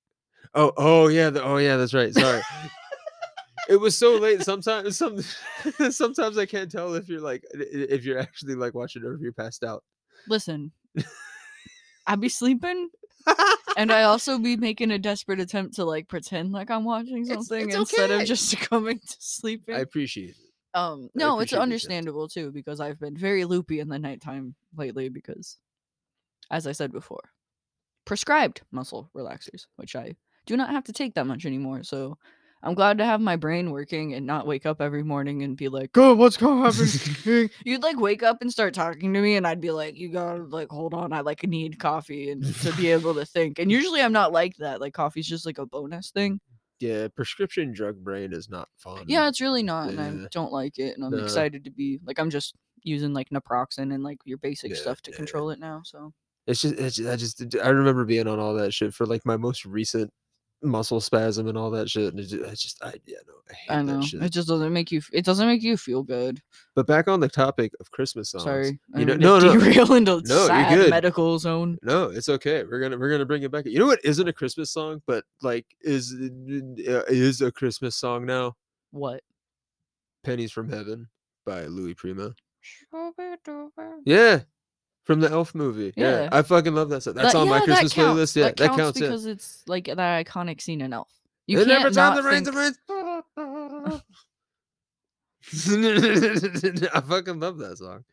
Oh, 0.55 0.73
oh 0.77 1.09
yeah, 1.09 1.29
the, 1.31 1.43
oh 1.45 1.59
yeah, 1.59 1.77
that's 1.77 1.95
right. 1.95 2.13
Sorry. 2.15 2.41
it 3.69 3.77
was 3.77 3.97
so 3.97 4.17
late. 4.17 4.43
Sometimes 4.43 4.97
some 4.97 5.21
sometimes 5.91 6.39
I 6.39 6.47
can't 6.47 6.71
tell 6.73 6.95
if 6.95 7.07
you're 7.09 7.21
like 7.21 7.45
i- 7.55 7.59
i- 7.61 7.87
if 7.91 8.05
you're 8.07 8.19
actually 8.19 8.55
like 8.55 8.75
watching 8.75 9.03
or 9.05 9.13
if 9.15 9.21
you're 9.21 9.33
passed 9.33 9.65
out. 9.65 9.85
Listen, 10.29 10.73
I'd 12.07 12.21
be 12.21 12.29
sleeping, 12.31 12.89
and 13.77 13.93
I 13.93 14.05
also 14.05 14.39
be 14.39 14.57
making 14.57 14.91
a 14.91 14.99
desperate 14.99 15.41
attempt 15.41 15.77
to 15.77 15.85
like 15.85 16.09
pretend 16.09 16.53
like 16.53 16.71
I'm 16.71 16.85
watching 16.85 17.25
something 17.25 17.69
it's 17.69 17.77
instead 17.77 18.11
okay. 18.11 18.23
of 18.23 18.29
just 18.29 18.49
succumbing 18.51 18.99
to 18.99 19.17
sleeping. 19.19 19.75
I 19.75 19.81
appreciate 19.81 20.31
it. 20.31 20.37
Um, 20.75 21.09
no, 21.15 21.39
it's 21.39 21.53
understandable 21.53 22.29
too 22.29 22.51
because 22.51 22.81
I've 22.81 22.99
been 22.99 23.17
very 23.17 23.45
loopy 23.45 23.79
in 23.79 23.89
the 23.89 23.99
nighttime 23.99 24.55
lately 24.77 25.09
because, 25.09 25.57
as 26.51 26.67
I 26.67 26.73
said 26.73 26.91
before, 26.91 27.31
prescribed 28.05 28.63
muscle 28.73 29.09
relaxers, 29.17 29.67
which 29.77 29.95
I 29.95 30.17
do 30.47 30.57
not 30.57 30.71
have 30.71 30.85
to 30.85 30.93
take 30.93 31.15
that 31.15 31.27
much 31.27 31.47
anymore. 31.47 31.85
So 31.85 32.19
I'm 32.65 32.75
glad 32.75 32.99
to 32.99 33.05
have 33.05 33.21
my 33.21 33.37
brain 33.37 33.71
working 33.71 34.15
and 34.15 34.27
not 34.27 34.47
wake 34.47 34.67
up 34.67 34.81
every 34.81 35.03
morning 35.05 35.43
and 35.43 35.57
be 35.57 35.69
like, 35.69 35.93
"God, 35.93 36.19
what's 36.19 36.37
going 36.37 36.63
happening?" 36.63 36.93
You'd 37.65 37.83
like 37.83 37.99
wake 38.01 38.23
up 38.23 38.39
and 38.41 38.51
start 38.51 38.75
talking 38.75 39.13
to 39.15 39.21
me, 39.21 39.37
and 39.37 39.47
I'd 39.47 39.61
be 39.61 39.71
like, 39.71 39.97
"You 39.97 40.09
gotta 40.11 40.45
like 40.45 40.69
hold 40.71 40.95
on, 40.95 41.13
I 41.13 41.21
like 41.21 41.43
need 41.47 41.79
coffee 41.79 42.31
and 42.31 42.59
to 42.61 42.73
be 42.73 42.89
able 42.91 43.15
to 43.15 43.27
think." 43.27 43.59
And 43.59 43.71
usually 43.71 44.01
I'm 44.03 44.13
not 44.13 44.33
like 44.33 44.57
that. 44.57 44.81
Like 44.81 44.95
coffee's 44.95 45.27
just 45.29 45.47
like 45.47 45.59
a 45.59 45.67
bonus 45.67 46.11
thing. 46.11 46.41
Yeah, 46.81 47.09
prescription 47.09 47.73
drug 47.73 48.03
brain 48.03 48.33
is 48.33 48.49
not 48.49 48.69
fun. 48.77 49.07
Yeah, 49.09 49.29
it's 49.29 49.41
really 49.41 49.63
not, 49.63 49.91
and 49.91 50.01
I 50.01 50.27
don't 50.31 50.53
like 50.53 50.79
it, 50.79 50.97
and 50.97 51.05
I'm 51.05 51.13
No. 51.13 51.23
excited 51.25 51.65
to 51.65 51.71
be 51.71 52.01
like 52.05 52.19
I'm 52.19 52.31
just 52.31 52.55
using 52.83 53.15
like 53.15 53.31
naproxen 53.31 53.95
and 53.95 54.03
like 54.03 54.19
your 54.25 54.39
basic 54.39 54.73
Yeah, 54.73 54.81
stuff 54.83 55.01
to 55.03 55.11
yeah. 55.11 55.17
control 55.17 55.51
it 55.51 55.59
now. 55.59 55.83
So 55.85 56.13
It's 56.47 56.61
just 56.61 56.75
it's 56.79 56.97
just, 56.97 57.09
I 57.09 57.17
just 57.17 57.57
I 57.65 57.69
remember 57.69 58.05
being 58.05 58.29
on 58.29 58.39
all 58.39 58.55
that 58.55 58.75
shit 58.75 58.93
for 58.95 59.07
like 59.07 59.25
my 59.25 59.37
most 59.37 59.65
recent 59.65 60.13
muscle 60.65 61.01
spasm 61.01 61.47
and 61.49 61.57
all 61.59 61.71
that 61.71 61.89
shit. 61.89 62.13
And 62.13 62.19
it's 62.21 62.31
just, 62.31 62.43
it's 62.45 62.63
just 62.63 62.85
I 62.85 62.95
yeah 63.07 63.19
no 63.27 63.35
I 63.51 63.55
hate 63.55 63.71
I 63.71 63.83
know 63.83 64.01
that 64.01 64.05
shit. 64.07 64.23
it 64.23 64.31
just 64.31 64.49
doesn't 64.49 64.73
make 64.73 64.91
you. 64.91 65.03
It 65.13 65.25
doesn't 65.25 65.47
make 65.47 65.63
you 65.63 65.77
feel 65.77 66.03
good. 66.03 66.41
But 66.75 66.87
back 66.87 67.07
on 67.09 67.21
the 67.21 67.29
topic 67.29 67.73
of 67.81 67.91
Christmas 67.91 68.31
songs. 68.31 68.45
Sorry, 68.45 68.79
I 68.95 68.99
you 69.01 69.05
know, 69.05 69.15
no, 69.17 69.39
no, 69.39 69.53
derail 69.59 69.93
into 69.95 70.21
No, 70.27 70.35
you're 70.37 70.47
sad 70.47 70.75
good. 70.75 70.91
medical 70.91 71.39
zone. 71.39 71.79
No, 71.83 72.05
it's 72.05 72.29
okay. 72.29 72.65
We're 72.65 72.81
gonna 72.81 72.97
we're 72.99 73.11
gonna 73.11 73.27
bring 73.27 73.43
it 73.43 73.51
back. 73.51 73.67
You 73.67 73.79
know 73.79 73.87
what 73.87 74.01
isn't 74.05 74.27
a 74.27 74.33
Christmas 74.33 74.71
song, 74.71 75.03
but 75.07 75.25
like 75.43 75.67
is 75.83 76.13
uh, 76.15 77.03
is 77.09 77.41
a 77.43 77.53
Christmas 77.53 77.97
song 77.97 78.25
now? 78.27 78.57
What? 78.91 79.23
"Pennies 80.25 80.53
from 80.53 80.69
Heaven" 80.71 81.09
by 81.45 81.67
Louis 81.67 81.95
Prima. 81.95 82.35
Yeah, 84.05 84.41
from 85.05 85.21
the 85.21 85.31
Elf 85.31 85.55
movie. 85.55 85.93
Yeah, 85.97 86.23
Yeah. 86.23 86.29
I 86.33 86.43
fucking 86.43 86.75
love 86.75 86.89
that 86.91 87.03
song. 87.03 87.15
That's 87.15 87.33
That- 87.33 87.39
on 87.39 87.49
my 87.49 87.61
Christmas 87.61 87.93
that 87.95 88.01
playlist. 88.01 88.37
Yeah, 88.37 88.45
that 88.57 88.77
counts. 88.77 89.01
yeah. 89.01 89.07
because 89.09 89.27
it's 89.27 89.63
like 89.67 89.85
that 89.87 89.99
iconic 90.27 90.61
scene 90.61 90.81
in 90.81 90.93
Elf. 90.93 91.09
You 91.47 91.59
and 91.61 91.69
can't 91.69 91.81
every 91.81 91.93
time 91.95 92.17
the 92.17 92.23
rains, 92.23 92.49
think- 92.49 92.57
rains. 92.57 94.01
I 96.95 97.01
fucking 97.01 97.41
love 97.41 97.59
that 97.59 97.79
song. 97.79 98.05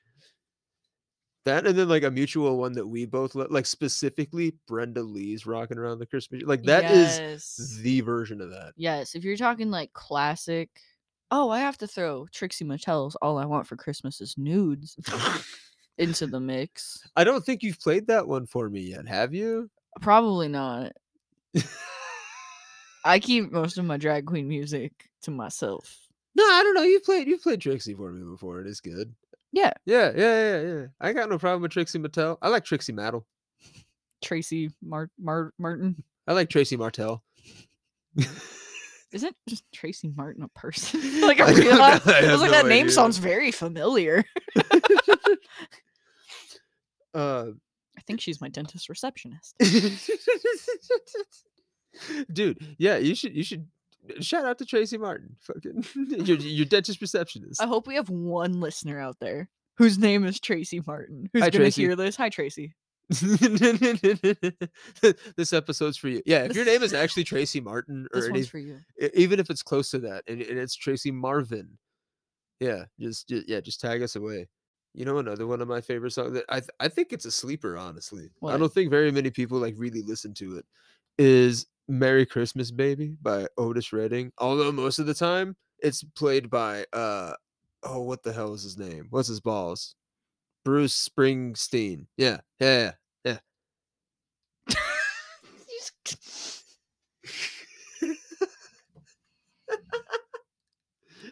That 1.46 1.66
and 1.66 1.78
then 1.78 1.90
like 1.90 2.04
a 2.04 2.12
mutual 2.12 2.58
one 2.60 2.74
that 2.74 2.86
we 2.86 3.06
both 3.06 3.34
lo- 3.34 3.48
like 3.50 3.66
specifically 3.66 4.54
Brenda 4.68 5.02
Lee's 5.02 5.48
"Rocking 5.48 5.78
Around 5.80 5.98
the 6.00 6.06
Christmas." 6.06 6.44
Like 6.46 6.62
that 6.64 6.92
is 6.92 7.18
Yes. 7.18 7.80
the 7.82 8.02
version 8.02 8.42
of 8.42 8.52
that. 8.52 8.74
Yes, 8.76 9.16
if 9.16 9.24
you're 9.24 9.38
talking 9.38 9.72
like 9.72 9.92
classic. 9.94 10.70
Oh, 11.32 11.50
I 11.50 11.60
have 11.62 11.78
to 11.78 11.88
throw 11.88 12.28
Trixie 12.32 12.66
Mattel's 12.66 13.16
"All 13.24 13.38
I 13.40 13.46
Want 13.46 13.66
for 13.66 13.76
Christmas 13.76 14.22
Is 14.22 14.36
Nudes" 14.38 14.96
into 15.98 16.28
the 16.28 16.40
mix. 16.40 17.08
I 17.16 17.24
don't 17.24 17.46
think 17.46 17.64
you've 17.64 17.80
played 17.80 18.08
that 18.08 18.28
one 18.28 18.46
for 18.46 18.70
me 18.70 18.82
yet, 18.82 19.08
have 19.08 19.34
you? 19.34 19.70
Probably 20.02 20.48
not. 20.48 20.94
I 23.06 23.20
keep 23.20 23.52
most 23.52 23.78
of 23.78 23.86
my 23.86 23.98
drag 23.98 24.26
queen 24.26 24.48
music 24.48 25.10
to 25.24 25.32
myself. 25.32 26.08
No, 26.36 26.44
I 26.44 26.64
don't 26.64 26.76
know. 26.76 26.84
You 26.84 27.00
played 27.00 27.28
you 27.28 27.38
played 27.38 27.62
Trixie 27.62 27.94
for 27.94 28.12
me 28.12 28.24
before. 28.24 28.62
It 28.62 28.68
is 28.68 28.80
good. 28.80 29.14
Yeah. 29.52 29.74
Yeah, 29.86 30.12
yeah, 30.16 30.62
yeah, 30.62 30.62
yeah. 30.62 30.86
I 31.00 31.14
got 31.14 31.30
no 31.30 31.38
problem 31.38 31.62
with 31.62 31.72
Trixie 31.72 32.00
Mattel. 32.00 32.38
I 32.42 32.48
like 32.50 32.64
Trixie 32.64 32.94
Mattel. 32.94 33.24
Tracy 34.22 34.70
Mar- 34.82 35.10
Mar- 35.20 35.54
Martin. 35.58 36.04
I 36.28 36.34
like 36.34 36.50
Tracy 36.50 36.78
Martell. 36.78 37.24
Isn't 39.14 39.36
just 39.48 39.64
Tracy 39.74 40.12
Martin 40.16 40.44
a 40.44 40.48
person? 40.50 41.00
like 41.22 41.40
a 41.40 41.44
I 41.44 41.54
don't 41.54 41.60
real 41.60 41.78
life- 41.78 42.08
I 42.08 42.20
I 42.28 42.32
was 42.32 42.42
like, 42.42 42.52
no 42.52 42.58
that 42.62 42.68
name 42.68 42.90
sounds 42.90 43.18
very 43.18 43.52
familiar. 43.52 44.24
uh 47.14 47.48
I 47.98 48.02
think 48.08 48.22
she's 48.22 48.42
my 48.42 48.48
dentist 48.50 48.90
receptionist. 48.90 49.56
Dude, 52.32 52.76
yeah, 52.80 52.98
you 52.98 53.14
should 53.16 53.36
you 53.36 53.44
should 53.44 53.68
shout 54.22 54.46
out 54.46 54.58
to 54.60 54.66
Tracy 54.66 54.98
Martin. 54.98 55.36
Fucking 55.42 55.86
your 56.26 56.38
your 56.38 56.66
dentist 56.66 57.02
receptionist. 57.02 57.62
I 57.62 57.68
hope 57.68 57.86
we 57.88 57.96
have 57.96 58.10
one 58.10 58.60
listener 58.62 59.00
out 59.00 59.18
there 59.20 59.50
whose 59.78 59.98
name 60.00 60.26
is 60.26 60.40
Tracy 60.40 60.82
Martin 60.88 61.30
who's 61.34 61.44
Hi, 61.44 61.50
gonna 61.50 61.64
Tracy. 61.66 61.82
hear 61.84 61.96
this. 61.98 62.16
Hi, 62.16 62.30
Tracy. 62.30 62.74
this 65.36 65.52
episode's 65.54 65.98
for 65.98 66.08
you. 66.08 66.22
Yeah, 66.26 66.46
if 66.46 66.56
your 66.56 66.66
name 66.66 66.82
is 66.82 66.94
actually 66.94 67.26
Tracy 67.26 67.60
Martin 67.60 68.08
or 68.14 68.30
any, 68.30 68.46
even 69.14 69.40
if 69.40 69.50
it's 69.50 69.62
close 69.62 69.92
to 69.92 70.00
that 70.00 70.24
and, 70.28 70.42
and 70.42 70.58
it's 70.58 70.76
Tracy 70.76 71.12
Marvin, 71.12 71.78
yeah, 72.62 72.86
just, 73.00 73.28
ju- 73.28 73.44
yeah, 73.48 73.60
just 73.60 73.82
tag 73.82 74.02
us 74.02 74.16
away. 74.16 74.48
You 74.94 75.06
know, 75.06 75.18
another 75.18 75.46
one 75.48 75.62
of 75.62 75.68
my 75.68 75.82
favorite 75.82 76.12
songs 76.12 76.34
that 76.34 76.46
I 76.50 76.60
th- 76.60 76.70
I 76.80 76.88
think 76.90 77.14
it's 77.14 77.26
a 77.26 77.32
sleeper. 77.32 77.78
Honestly, 77.78 78.30
I 78.44 78.58
don't 78.58 78.74
think 78.74 78.90
very 78.90 79.12
many 79.12 79.30
people 79.30 79.58
like 79.58 79.76
really 79.78 80.02
listen 80.02 80.34
to 80.36 80.58
it. 80.58 80.66
Is 81.18 81.66
"Merry 81.88 82.26
Christmas, 82.26 82.72
Baby" 82.72 83.16
by 83.22 83.48
Otis 83.58 83.94
Redding. 83.94 84.32
Although 84.38 84.72
most 84.74 85.00
of 85.00 85.06
the 85.06 85.14
time 85.14 85.56
it's 85.80 86.04
played 86.04 86.50
by 86.50 86.86
uh 86.94 87.34
oh 87.84 88.02
what 88.02 88.24
the 88.24 88.34
hell 88.34 88.54
is 88.54 88.64
his 88.64 88.78
name? 88.78 89.08
What's 89.12 89.30
his 89.30 89.40
balls? 89.40 89.96
Bruce 90.64 91.10
Springsteen. 91.10 92.06
Yeah, 92.18 92.42
yeah, 92.60 92.92
yeah. 93.26 93.40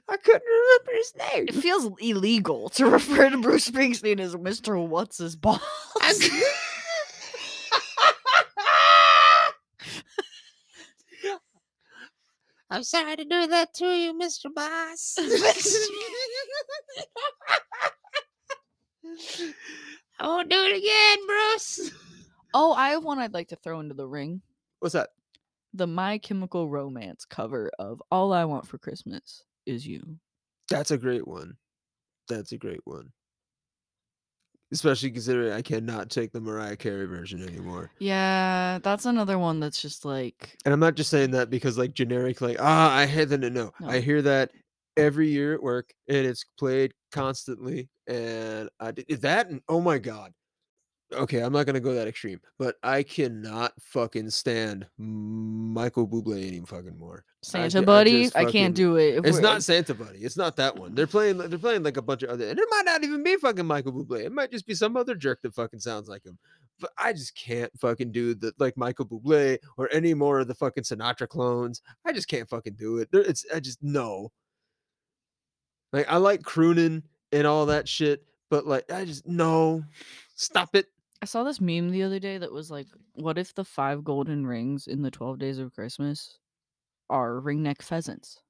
I 0.09 0.17
couldn't 0.17 0.41
remember 0.41 0.91
his 0.93 1.13
name. 1.15 1.45
It 1.47 1.55
feels 1.55 1.91
illegal 2.01 2.69
to 2.69 2.85
refer 2.89 3.29
to 3.29 3.37
Bruce 3.41 3.69
Springsteen 3.69 4.19
as 4.19 4.35
Mr. 4.35 4.83
What's 4.87 5.19
His 5.19 5.35
Boss. 5.35 5.61
I'm 12.71 12.83
sorry 12.83 13.15
to 13.15 13.23
do 13.23 13.47
that 13.47 13.73
to 13.75 13.85
you, 13.85 14.13
Mr. 14.13 14.53
Boss. 14.53 15.17
I 20.19 20.27
won't 20.27 20.49
do 20.49 20.57
it 20.57 20.77
again, 20.77 21.27
Bruce. 21.27 21.91
Oh, 22.53 22.73
I 22.73 22.89
have 22.89 23.03
one 23.03 23.19
I'd 23.19 23.33
like 23.33 23.49
to 23.49 23.55
throw 23.55 23.79
into 23.79 23.95
the 23.95 24.07
ring. 24.07 24.41
What's 24.79 24.93
that? 24.93 25.09
The 25.73 25.87
My 25.87 26.17
Chemical 26.17 26.67
Romance 26.67 27.25
cover 27.25 27.71
of 27.79 28.01
All 28.11 28.33
I 28.33 28.45
Want 28.45 28.67
for 28.67 28.77
Christmas 28.77 29.43
Is 29.65 29.85
You. 29.85 30.17
That's 30.69 30.91
a 30.91 30.97
great 30.97 31.27
one. 31.27 31.57
That's 32.27 32.51
a 32.51 32.57
great 32.57 32.81
one. 32.85 33.11
Especially 34.71 35.09
considering 35.09 35.51
I 35.51 35.63
cannot 35.63 36.11
take 36.11 36.31
the 36.31 36.41
Mariah 36.41 36.75
Carey 36.75 37.07
version 37.07 37.41
anymore. 37.41 37.89
Yeah, 37.97 38.79
that's 38.83 39.05
another 39.05 39.39
one 39.39 39.59
that's 39.59 39.81
just 39.81 40.05
like 40.05 40.57
And 40.63 40.73
I'm 40.73 40.79
not 40.79 40.95
just 40.95 41.09
saying 41.09 41.31
that 41.31 41.49
because 41.49 41.77
like 41.77 41.93
generic, 41.93 42.41
like, 42.41 42.57
ah, 42.59 42.95
I 42.95 43.05
hear 43.07 43.25
that. 43.25 43.39
No, 43.39 43.71
I 43.87 43.99
hear 43.99 44.21
that 44.21 44.51
every 44.99 45.29
year 45.29 45.53
at 45.53 45.63
work 45.63 45.93
and 46.07 46.25
it's 46.25 46.45
played 46.57 46.93
constantly. 47.11 47.89
And 48.07 48.69
I 48.79 48.91
did 48.91 49.21
that. 49.21 49.49
And 49.49 49.61
oh 49.69 49.81
my 49.81 49.97
God. 49.97 50.33
Okay, 51.11 51.39
I'm 51.39 51.51
not 51.51 51.65
gonna 51.65 51.79
go 51.79 51.93
that 51.95 52.07
extreme, 52.07 52.39
but 52.59 52.75
I 52.83 53.01
cannot 53.01 53.73
fucking 53.81 54.29
stand 54.29 54.85
Michael 54.99 56.07
Bublé 56.07 56.47
any 56.47 56.59
fucking 56.59 56.99
more. 56.99 57.25
Santa 57.41 57.79
I 57.79 57.83
Buddy. 57.83 58.25
I, 58.27 58.29
fucking- 58.29 58.51
can't 58.51 58.75
do 58.75 58.97
it. 58.97 59.25
It's 59.25 59.39
not 59.39 59.63
Santa 59.63 59.95
Buddy. 59.95 60.19
It's 60.19 60.37
not 60.37 60.55
that 60.57 60.77
one. 60.77 60.93
They're 60.93 61.07
playing. 61.07 61.37
They're 61.39 61.57
playing 61.57 61.81
like 61.81 61.97
a 61.97 62.01
bunch 62.01 62.21
of 62.23 62.29
other, 62.29 62.47
and 62.47 62.59
it 62.59 62.67
might 62.69 62.85
not 62.85 63.03
even 63.03 63.23
be 63.23 63.37
fucking 63.37 63.65
Michael 63.65 63.93
Bublé. 63.93 64.25
It 64.25 64.31
might 64.31 64.51
just 64.51 64.67
be 64.67 64.75
some 64.75 64.95
other 64.97 65.15
jerk 65.15 65.41
that 65.41 65.55
fucking 65.55 65.79
sounds 65.79 66.07
like 66.09 66.23
him. 66.23 66.37
But 66.79 66.91
I 66.97 67.13
just 67.13 67.35
can't 67.35 67.71
fucking 67.79 68.11
do 68.11 68.35
the 68.35 68.53
like 68.59 68.77
Michael 68.77 69.05
Bublé 69.05 69.57
or 69.77 69.89
any 69.91 70.13
more 70.13 70.39
of 70.39 70.47
the 70.47 70.55
fucking 70.55 70.83
Sinatra 70.83 71.27
clones. 71.27 71.81
I 72.05 72.13
just 72.13 72.27
can't 72.27 72.47
fucking 72.47 72.75
do 72.75 72.97
it. 72.97 73.09
It's 73.13 73.45
I 73.53 73.59
just 73.59 73.81
no. 73.81 74.31
Like 75.91 76.05
I 76.09 76.17
like 76.17 76.43
crooning 76.43 77.03
and 77.31 77.47
all 77.47 77.67
that 77.67 77.87
shit, 77.87 78.23
but 78.49 78.65
like 78.67 78.91
I 78.91 79.05
just 79.05 79.27
no. 79.27 79.83
Stop 80.35 80.75
it. 80.75 80.87
I 81.21 81.25
saw 81.25 81.43
this 81.43 81.59
meme 81.59 81.89
the 81.89 82.03
other 82.03 82.19
day 82.19 82.37
that 82.37 82.51
was 82.51 82.71
like, 82.71 82.87
what 83.13 83.37
if 83.37 83.53
the 83.53 83.65
five 83.65 84.05
golden 84.05 84.47
rings 84.47 84.87
in 84.87 85.01
the 85.01 85.11
12 85.11 85.37
days 85.37 85.59
of 85.59 85.73
Christmas 85.75 86.37
are 87.09 87.41
ringneck 87.41 87.81
pheasants? 87.81 88.41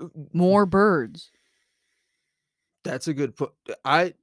Uh, 0.00 0.06
More 0.32 0.64
birds. 0.64 1.30
That's 2.84 3.06
a 3.06 3.14
good 3.14 3.36
put. 3.36 3.52
I 3.84 4.14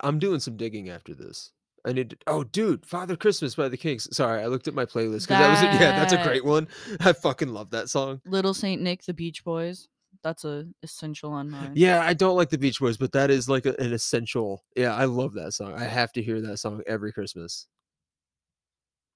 I'm 0.00 0.18
doing 0.18 0.40
some 0.40 0.56
digging 0.56 0.90
after 0.90 1.14
this. 1.14 1.52
I 1.84 1.92
need 1.92 2.10
to. 2.10 2.16
Oh, 2.28 2.44
dude, 2.44 2.86
Father 2.86 3.16
Christmas 3.16 3.54
by 3.56 3.68
the 3.68 3.76
Kinks. 3.76 4.08
Sorry, 4.12 4.40
I 4.42 4.46
looked 4.46 4.68
at 4.68 4.74
my 4.74 4.84
playlist 4.84 5.26
because 5.26 5.26
that 5.28 5.50
was 5.50 5.60
a- 5.62 5.82
yeah, 5.82 5.98
that's 5.98 6.12
a 6.12 6.22
great 6.22 6.44
one. 6.44 6.68
I 7.00 7.12
fucking 7.12 7.48
love 7.48 7.70
that 7.70 7.88
song. 7.88 8.20
Little 8.26 8.54
Saint 8.54 8.82
Nick, 8.82 9.04
the 9.04 9.14
Beach 9.14 9.42
Boys. 9.44 9.88
That's 10.22 10.44
a 10.44 10.66
essential 10.82 11.32
on 11.32 11.50
mine. 11.50 11.72
Yeah, 11.74 12.00
I 12.00 12.14
don't 12.14 12.36
like 12.36 12.50
the 12.50 12.58
Beach 12.58 12.78
Boys, 12.78 12.96
but 12.96 13.12
that 13.12 13.30
is 13.30 13.48
like 13.48 13.66
a, 13.66 13.74
an 13.80 13.92
essential. 13.92 14.62
Yeah, 14.76 14.94
I 14.94 15.06
love 15.06 15.34
that 15.34 15.52
song. 15.52 15.74
I 15.74 15.84
have 15.84 16.12
to 16.12 16.22
hear 16.22 16.40
that 16.42 16.58
song 16.58 16.82
every 16.86 17.12
Christmas. 17.12 17.66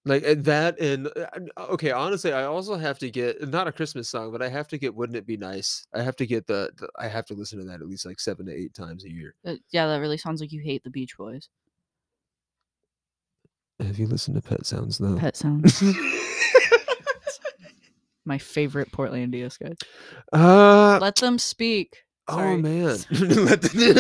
Like 0.05 0.25
and 0.25 0.45
that 0.45 0.79
and 0.79 1.09
uh, 1.09 1.27
uh, 1.57 1.67
okay, 1.71 1.91
honestly, 1.91 2.33
I 2.33 2.45
also 2.45 2.77
have 2.77 2.99
to 3.01 3.11
get 3.11 3.49
not 3.49 3.67
a 3.67 3.73
Christmas 3.73 4.09
song, 4.09 4.31
but 4.31 4.41
I 4.41 4.49
have 4.49 4.69
to 4.69 4.79
get 4.79 4.95
"Wouldn't 4.95 5.17
It 5.17 5.27
Be 5.27 5.37
Nice." 5.37 5.85
I 5.93 6.03
have 6.03 6.15
to 6.17 6.27
get 6.27 6.47
the, 6.47 6.71
the 6.77 6.89
I 6.97 7.09
have 7.09 7.27
to 7.27 7.35
listen 7.35 7.59
to 7.59 7.65
that 7.67 7.81
at 7.81 7.89
least 7.89 8.07
like 8.07 8.21
seven 8.21 8.47
to 8.47 8.53
eight 8.53 8.73
times 8.73 9.05
a 9.05 9.13
year. 9.13 9.35
Uh, 9.45 9.55
yeah, 9.71 9.87
that 9.89 9.97
really 9.99 10.17
sounds 10.17 10.41
like 10.41 10.53
you 10.53 10.61
hate 10.61 10.85
the 10.85 10.91
Beach 10.91 11.17
Boys. 11.17 11.49
Have 13.81 13.99
you 13.99 14.07
listened 14.07 14.37
to 14.37 14.49
Pet 14.49 14.65
Sounds 14.65 14.99
though? 14.99 15.17
Pet 15.17 15.37
sounds. 15.37 15.83
My 18.27 18.39
favorite 18.39 18.93
Portlandia 18.93 19.51
sketch. 19.51 19.81
uh, 20.33 20.99
Let 21.01 21.17
them 21.17 21.39
speak. 21.39 21.97
oh 22.29 22.57
man. 22.59 22.99
Let 23.11 23.65
when 23.75 23.95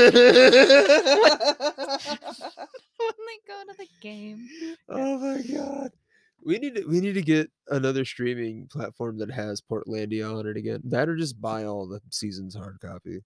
they 3.26 3.38
go 3.46 3.62
to 3.68 3.74
the 3.78 3.86
game. 4.00 4.48
oh 4.88 5.18
my 5.18 5.42
god. 5.42 5.90
We 6.44 6.58
need 6.58 6.76
to 6.76 6.84
we 6.86 7.00
need 7.00 7.14
to 7.14 7.22
get 7.22 7.50
another 7.68 8.04
streaming 8.04 8.68
platform 8.70 9.18
that 9.18 9.30
has 9.30 9.60
Portlandia 9.60 10.38
on 10.38 10.46
it 10.46 10.56
again. 10.56 10.80
That 10.84 11.08
or 11.08 11.16
just 11.16 11.40
buy 11.40 11.64
all 11.64 11.86
the 11.88 12.00
seasons 12.10 12.54
hard 12.54 12.78
copy. 12.80 13.20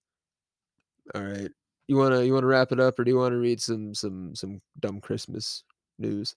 All 1.15 1.23
right. 1.23 1.51
You 1.87 1.97
wanna 1.97 2.23
you 2.23 2.33
wanna 2.33 2.47
wrap 2.47 2.73
it 2.73 2.81
up 2.81 2.99
or 2.99 3.05
do 3.05 3.11
you 3.11 3.19
wanna 3.19 3.39
read 3.39 3.61
some 3.61 3.95
some 3.95 4.35
some 4.35 4.61
dumb 4.79 5.01
Christmas 5.01 5.65
news? 5.99 6.35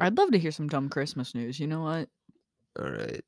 I'd 0.00 0.16
love 0.16 0.30
to 0.32 0.38
hear 0.38 0.52
some 0.52 0.68
dumb 0.68 0.88
Christmas 0.88 1.34
news. 1.34 1.58
You 1.58 1.66
know 1.66 1.82
what? 1.82 2.08
All 2.80 2.90
right. 2.90 3.22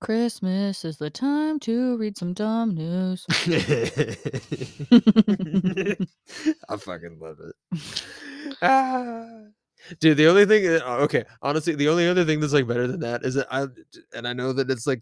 Christmas 0.00 0.84
is 0.84 0.98
the 0.98 1.10
time 1.10 1.58
to 1.60 1.96
read 1.96 2.18
some 2.18 2.34
dumb 2.34 2.74
news. 2.74 3.24
I 6.68 6.76
fucking 6.76 7.18
love 7.20 7.38
it. 7.40 7.54
Ah. 8.60 9.26
Dude, 10.00 10.16
the 10.16 10.26
only 10.26 10.46
thing, 10.46 10.66
uh, 10.66 10.96
okay, 11.00 11.24
honestly, 11.42 11.74
the 11.74 11.88
only 11.88 12.08
other 12.08 12.24
thing 12.24 12.40
that's 12.40 12.52
like 12.52 12.66
better 12.66 12.86
than 12.86 13.00
that 13.00 13.24
is 13.24 13.34
that 13.34 13.46
I, 13.50 13.66
and 14.14 14.26
I 14.26 14.32
know 14.32 14.52
that 14.52 14.70
it's 14.70 14.86
like 14.86 15.00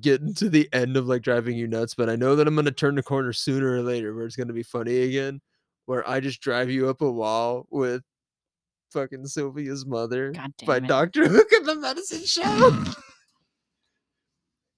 getting 0.00 0.34
to 0.34 0.48
the 0.48 0.68
end 0.72 0.96
of 0.96 1.06
like 1.06 1.22
driving 1.22 1.56
you 1.56 1.66
nuts, 1.66 1.94
but 1.94 2.08
I 2.08 2.16
know 2.16 2.36
that 2.36 2.46
I'm 2.46 2.54
gonna 2.54 2.70
turn 2.70 2.94
the 2.94 3.02
corner 3.02 3.32
sooner 3.32 3.72
or 3.72 3.82
later 3.82 4.14
where 4.14 4.26
it's 4.26 4.36
gonna 4.36 4.52
be 4.52 4.62
funny 4.62 5.02
again, 5.02 5.40
where 5.86 6.08
I 6.08 6.20
just 6.20 6.40
drive 6.40 6.70
you 6.70 6.88
up 6.88 7.00
a 7.02 7.10
wall 7.10 7.66
with 7.70 8.02
fucking 8.92 9.26
Sylvia's 9.26 9.86
mother 9.86 10.32
by 10.66 10.76
it. 10.76 10.86
Doctor 10.86 11.28
Hook 11.28 11.50
and 11.52 11.66
the 11.66 11.76
Medicine 11.76 12.24
Show. 12.24 12.84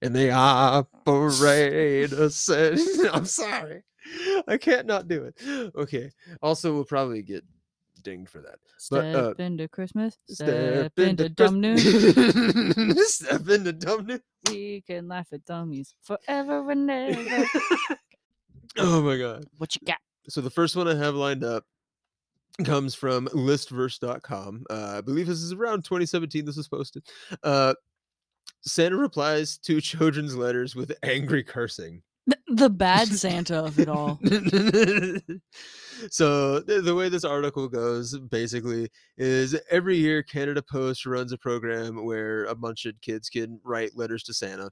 and 0.01 0.15
they 0.15 0.29
operate 0.31 2.11
a 2.11 2.29
set. 2.29 2.79
I'm 3.13 3.25
sorry. 3.25 3.83
I 4.47 4.57
can't 4.57 4.87
not 4.87 5.07
do 5.07 5.23
it. 5.23 5.71
Okay. 5.75 6.11
Also, 6.41 6.73
we'll 6.73 6.85
probably 6.85 7.21
get 7.21 7.43
dinged 8.03 8.29
for 8.29 8.39
that. 8.41 8.59
Step 8.77 9.13
But, 9.13 9.39
uh, 9.39 9.43
into 9.43 9.67
Christmas. 9.67 10.17
Step, 10.29 10.97
into 10.97 11.29
dumb 11.29 11.59
news. 11.59 11.83
news. 12.15 13.13
Step 13.15 13.49
into 13.49 13.73
dumb 13.73 14.05
news. 14.05 14.21
we 14.49 14.81
can 14.87 15.07
laugh 15.07 15.27
at 15.33 15.43
dummies 15.45 15.93
forever 16.03 16.69
and 16.71 16.89
ever. 16.89 17.45
Oh 18.79 19.01
my 19.01 19.17
god. 19.17 19.45
what 19.57 19.73
you 19.73 19.81
got? 19.87 19.97
So 20.29 20.39
the 20.39 20.51
first 20.51 20.75
one 20.75 20.87
I 20.87 20.93
have 20.93 21.15
lined 21.15 21.43
up 21.43 21.65
comes 22.63 22.93
from 22.93 23.27
listverse.com. 23.29 24.65
Uh, 24.69 24.93
I 24.97 25.01
believe 25.01 25.25
this 25.25 25.39
is 25.41 25.51
around 25.51 25.83
2017 25.83 26.45
this 26.45 26.57
was 26.57 26.67
posted. 26.67 27.03
Uh, 27.41 27.73
Santa 28.61 28.97
replies 28.97 29.57
to 29.59 29.81
children's 29.81 30.35
letters 30.35 30.75
with 30.75 30.91
angry 31.03 31.43
cursing. 31.43 32.01
The, 32.25 32.37
the 32.47 32.69
bad 32.69 33.07
Santa 33.13 33.63
of 33.63 33.79
it 33.79 33.87
all. 33.87 34.19
so 36.09 36.59
the, 36.59 36.81
the 36.81 36.95
way 36.95 37.07
this 37.09 37.23
article 37.23 37.69
goes 37.69 38.17
basically 38.19 38.89
is 39.17 39.59
every 39.71 39.97
year 39.97 40.23
Canada 40.23 40.61
Post 40.61 41.05
runs 41.05 41.31
a 41.31 41.37
program 41.37 42.03
where 42.03 42.43
a 42.45 42.55
bunch 42.55 42.85
of 42.85 42.99
kids 43.01 43.29
can 43.29 43.59
write 43.63 43.95
letters 43.95 44.23
to 44.23 44.33
Santa, 44.33 44.69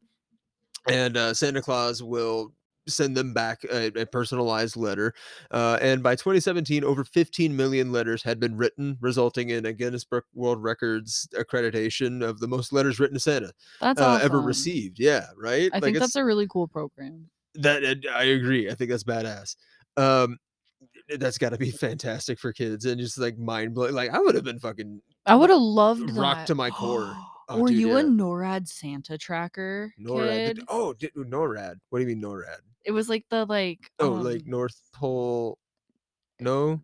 and 0.89 1.15
uh, 1.15 1.33
Santa 1.33 1.61
Claus 1.61 2.03
will 2.03 2.53
send 2.87 3.15
them 3.17 3.33
back 3.33 3.63
a, 3.71 3.87
a 3.99 4.05
personalized 4.05 4.75
letter. 4.75 5.13
Uh, 5.51 5.77
and 5.81 6.03
by 6.03 6.15
2017, 6.15 6.83
over 6.83 7.03
15 7.03 7.55
million 7.55 7.91
letters 7.91 8.21
had 8.23 8.39
been 8.39 8.55
written, 8.55 8.97
resulting 9.01 9.49
in 9.49 9.65
a 9.65 9.73
Guinness 9.73 10.03
Book 10.03 10.25
World 10.33 10.61
Records 10.61 11.27
accreditation 11.33 12.23
of 12.23 12.39
the 12.39 12.47
most 12.47 12.71
letters 12.73 12.99
written 12.99 13.15
to 13.15 13.19
Santa 13.19 13.51
That's 13.81 13.99
uh, 14.01 14.19
ever 14.21 14.39
received. 14.41 14.99
Yeah, 14.99 15.25
right. 15.37 15.69
I 15.73 15.77
Like, 15.77 15.83
think 15.83 15.99
that's 15.99 16.15
a 16.15 16.23
really 16.25 16.47
cool 16.47 16.67
program. 16.67 17.29
that 17.55 17.83
I 18.13 18.23
agree. 18.25 18.69
I 18.69 18.75
think 18.75 18.91
that's 18.91 19.03
badass. 19.03 19.55
Um, 19.97 20.37
that's 21.19 21.37
got 21.37 21.49
to 21.49 21.57
be 21.57 21.71
fantastic 21.71 22.39
for 22.39 22.51
kids 22.51 22.85
and 22.85 22.99
just 22.99 23.17
like 23.17 23.37
mind 23.37 23.73
blowing. 23.75 23.93
Like 23.93 24.09
I 24.11 24.19
would 24.19 24.35
have 24.35 24.43
been 24.43 24.59
fucking 24.59 25.01
I 25.25 25.35
would 25.35 25.49
have 25.49 25.59
loved 25.61 26.09
that. 26.15 26.19
rocked 26.19 26.47
to 26.47 26.55
my 26.55 26.69
core. 26.69 27.15
Oh, 27.47 27.59
Were 27.59 27.67
dude, 27.67 27.77
you 27.77 27.97
a. 27.97 28.01
NORAD 28.01 28.67
Santa 28.67 29.19
tracker 29.19 29.93
NORAD. 30.01 30.29
kid? 30.47 30.55
Did, 30.55 30.65
oh, 30.67 30.93
did, 30.93 31.13
NORAD. 31.13 31.75
What 31.91 31.99
do 31.99 32.01
you 32.03 32.07
mean 32.15 32.19
NORAD? 32.23 32.57
It 32.85 32.91
was 32.91 33.09
like 33.09 33.25
the 33.29 33.45
like. 33.45 33.91
Oh, 33.99 34.15
um, 34.15 34.23
like 34.23 34.45
North 34.45 34.79
Pole. 34.93 35.57
No. 36.39 36.81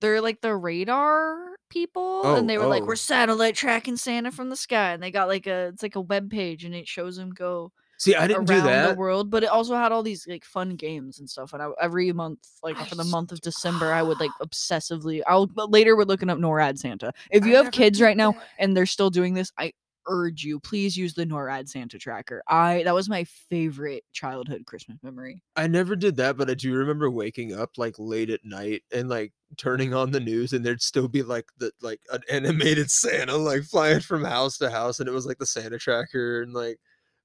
they're 0.00 0.20
like 0.20 0.40
the 0.40 0.54
radar 0.56 1.56
people, 1.68 2.22
Oh, 2.24 2.36
and 2.36 2.48
they 2.48 2.58
were 2.58 2.66
like, 2.66 2.82
oh. 2.82 2.86
"We're 2.86 2.96
satellite 2.96 3.54
tracking 3.54 3.96
Santa 3.96 4.30
from 4.30 4.50
the 4.50 4.56
sky," 4.56 4.92
and 4.92 5.02
they 5.02 5.10
got 5.10 5.28
like 5.28 5.46
a 5.46 5.68
it's 5.68 5.82
like 5.82 5.96
a 5.96 6.00
web 6.00 6.30
page, 6.30 6.64
and 6.64 6.74
it 6.74 6.88
shows 6.88 7.16
him 7.18 7.30
go 7.30 7.72
See, 8.02 8.16
I 8.16 8.26
didn't 8.26 8.50
around 8.50 8.62
do 8.62 8.66
that. 8.66 8.88
the 8.88 8.98
world. 8.98 9.30
But 9.30 9.44
it 9.44 9.50
also 9.50 9.76
had 9.76 9.92
all 9.92 10.02
these 10.02 10.26
like 10.26 10.44
fun 10.44 10.74
games 10.74 11.20
and 11.20 11.30
stuff. 11.30 11.52
And 11.52 11.62
I, 11.62 11.68
every 11.80 12.12
month, 12.12 12.40
like 12.60 12.76
I 12.76 12.84
for 12.84 12.96
the 12.96 13.04
month 13.04 13.30
of 13.30 13.40
December, 13.42 13.92
I 13.92 14.02
would 14.02 14.18
like 14.18 14.32
obsessively. 14.42 15.20
I'll 15.28 15.46
but 15.46 15.70
later 15.70 15.96
we're 15.96 16.02
looking 16.02 16.28
up 16.28 16.38
NORAD 16.38 16.78
Santa. 16.78 17.12
If 17.30 17.46
you 17.46 17.54
have 17.54 17.70
kids 17.70 18.02
right 18.02 18.16
now 18.16 18.34
and 18.58 18.76
they're 18.76 18.86
still 18.86 19.10
doing 19.10 19.34
this, 19.34 19.52
I 19.56 19.72
urge 20.08 20.44
you 20.44 20.60
please 20.60 20.96
use 20.96 21.14
the 21.14 21.26
NORAD 21.26 21.68
Santa 21.68 21.98
tracker. 21.98 22.42
I 22.48 22.82
that 22.84 22.94
was 22.94 23.08
my 23.08 23.24
favorite 23.24 24.04
childhood 24.12 24.64
Christmas 24.66 24.98
memory. 25.02 25.42
I 25.56 25.66
never 25.66 25.96
did 25.96 26.16
that, 26.16 26.36
but 26.36 26.50
I 26.50 26.54
do 26.54 26.74
remember 26.74 27.10
waking 27.10 27.54
up 27.54 27.70
like 27.76 27.94
late 27.98 28.30
at 28.30 28.44
night 28.44 28.82
and 28.92 29.08
like 29.08 29.32
turning 29.56 29.94
on 29.94 30.10
the 30.10 30.20
news, 30.20 30.52
and 30.52 30.64
there'd 30.64 30.82
still 30.82 31.08
be 31.08 31.22
like 31.22 31.46
the 31.58 31.72
like 31.80 32.00
an 32.12 32.22
animated 32.30 32.90
Santa 32.92 33.36
like 33.36 33.64
flying 33.64 34.00
from 34.00 34.24
house 34.24 34.58
to 34.58 34.70
house, 34.70 35.00
and 35.00 35.08
it 35.08 35.12
was 35.12 35.26
like 35.26 35.38
the 35.38 35.46
Santa 35.46 35.78
tracker, 35.78 36.42
and 36.42 36.52
like 36.52 36.78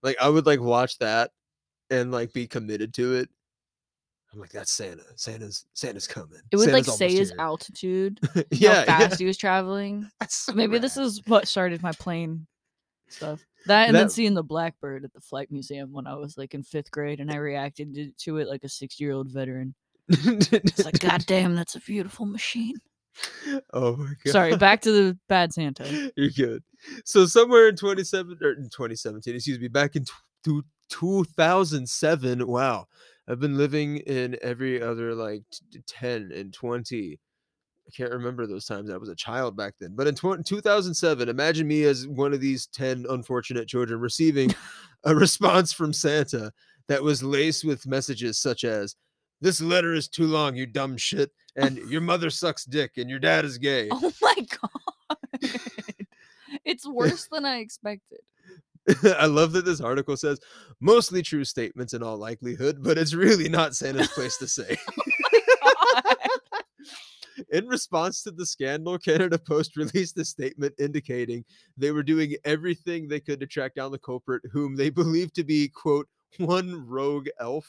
like 0.04 0.18
I 0.22 0.30
would 0.30 0.46
like 0.46 0.62
watch 0.62 0.98
that 1.00 1.32
and 1.90 2.12
like 2.12 2.34
be 2.34 2.48
committed 2.48 2.94
to 2.96 3.16
it. 3.16 3.30
I'm 4.34 4.42
like, 4.42 4.52
that's 4.52 4.72
Santa. 4.72 5.04
Santa's 5.16 5.66
Santa's 5.74 6.08
coming. 6.08 6.40
It 6.52 6.58
would 6.58 6.72
like 6.72 6.86
say 6.86 7.12
his 7.12 7.30
here." 7.30 7.38
altitude, 7.40 8.20
yeah, 8.52 8.80
how 8.80 8.86
fast 8.86 9.12
yeah. 9.12 9.18
he 9.18 9.26
was 9.26 9.38
traveling. 9.38 10.10
So 10.28 10.54
Maybe 10.54 10.78
this 10.80 10.98
is 10.98 11.22
what 11.28 11.48
started 11.48 11.82
my 11.82 11.94
plane 11.94 12.46
stuff. 13.10 13.45
That 13.66 13.88
and 13.88 13.95
then 13.95 14.10
seeing 14.10 14.34
the 14.34 14.43
blackbird 14.43 15.03
at 15.03 15.14
the 15.14 15.20
flight 15.20 15.51
museum 15.51 15.91
when 15.91 16.08
I 16.08 16.16
was 16.16 16.38
like 16.38 16.53
in 16.53 16.64
fifth 16.64 16.91
grade, 16.91 17.20
and 17.20 17.32
I 17.32 17.36
reacted 17.38 17.93
to, 17.95 18.12
to 18.12 18.38
it 18.38 18.47
like 18.47 18.64
a 18.64 18.70
six-year-old 18.70 19.30
veteran. 19.30 19.76
It's 20.10 20.86
like, 20.86 20.99
God 20.99 21.26
damn, 21.28 21.55
that's 21.55 21.76
a 21.76 21.82
beautiful 21.82 22.26
machine. 22.26 22.76
oh 23.74 23.97
my 23.97 24.14
god. 24.24 24.32
Sorry, 24.32 24.55
back 24.55 24.82
to 24.82 24.91
the 24.91 25.18
bad 25.28 25.53
Santa. 25.53 26.12
You're 26.16 26.30
good. 26.30 26.64
So 27.03 27.26
somewhere 27.26 27.68
in 27.68 27.76
27 27.76 28.38
or 28.41 28.51
in 28.51 28.70
2017, 28.70 29.36
excuse 29.36 29.60
me, 29.60 29.68
back 29.68 29.95
in 29.95 30.05
tw- 30.05 30.66
2007. 30.89 32.47
Wow, 32.47 32.88
I've 33.28 33.39
been 33.39 33.58
living 33.58 33.97
in 33.97 34.38
every 34.41 34.82
other 34.82 35.14
like 35.14 35.43
t- 35.51 35.82
10 35.86 36.32
and 36.34 36.53
20. 36.53 37.20
I 37.88 37.92
can't 37.96 38.12
remember 38.12 38.46
those 38.46 38.66
times. 38.66 38.90
I 38.90 38.98
was 38.98 39.10
a 39.10 39.16
child 39.16 39.56
back 39.56 39.76
then. 39.80 39.94
But 39.96 40.08
in 40.08 40.16
tw- 40.16 40.46
2007, 40.46 41.30
imagine 41.30 41.68
me 41.68 41.84
as 41.84 42.08
one 42.08 42.34
of 42.34 42.42
these 42.42 42.68
10 42.68 43.06
unfortunate 43.10 43.68
children 43.68 44.00
receiving 44.00 44.54
a 45.06 45.16
response 45.16 45.72
from 45.72 45.94
Santa 45.94 46.52
that 46.88 47.02
was 47.02 47.24
laced 47.24 47.64
with 47.64 47.88
messages 47.88 48.38
such 48.38 48.64
as, 48.64 48.96
This 49.40 49.62
letter 49.62 49.94
is 49.94 50.08
too 50.08 50.26
long, 50.26 50.56
you 50.56 50.66
dumb 50.66 50.98
shit. 50.98 51.32
And 51.56 51.78
your 51.90 52.02
mother 52.02 52.30
sucks 52.30 52.66
dick 52.66 52.92
and 52.98 53.10
your 53.10 53.20
dad 53.20 53.46
is 53.46 53.58
gay. 53.58 53.88
Oh 53.92 54.12
my 54.22 54.36
god. 54.62 55.40
it's 56.66 56.88
worse 56.88 57.28
than 57.32 57.46
I 57.46 57.58
expected. 57.60 58.20
I 59.18 59.26
love 59.26 59.52
that 59.54 59.66
this 59.66 59.82
article 59.82 60.16
says 60.16 60.40
mostly 60.80 61.22
true 61.22 61.44
statements 61.44 61.94
in 61.94 62.04
all 62.04 62.18
likelihood, 62.18 62.84
but 62.84 62.98
it's 62.98 63.14
really 63.14 63.50
not 63.50 63.76
Santa's 63.76 64.08
place 64.10 64.38
to 64.38 64.48
say. 64.48 64.78
In 67.52 67.68
response 67.68 68.24
to 68.24 68.32
the 68.32 68.46
scandal, 68.46 68.98
Canada 68.98 69.38
Post 69.38 69.76
released 69.78 70.18
a 70.18 70.26
statement 70.26 70.74
indicating 70.80 71.46
they 71.78 71.92
were 71.92 72.04
doing 72.04 72.36
everything 72.46 73.08
they 73.08 73.20
could 73.20 73.40
to 73.40 73.48
track 73.48 73.76
down 73.76 73.92
the 73.92 74.00
culprit, 74.00 74.42
whom 74.52 74.76
they 74.76 74.90
believed 74.98 75.36
to 75.36 75.44
be, 75.44 75.68
quote, 75.68 76.08
one 76.38 76.88
rogue 76.88 77.28
elf. 77.40 77.68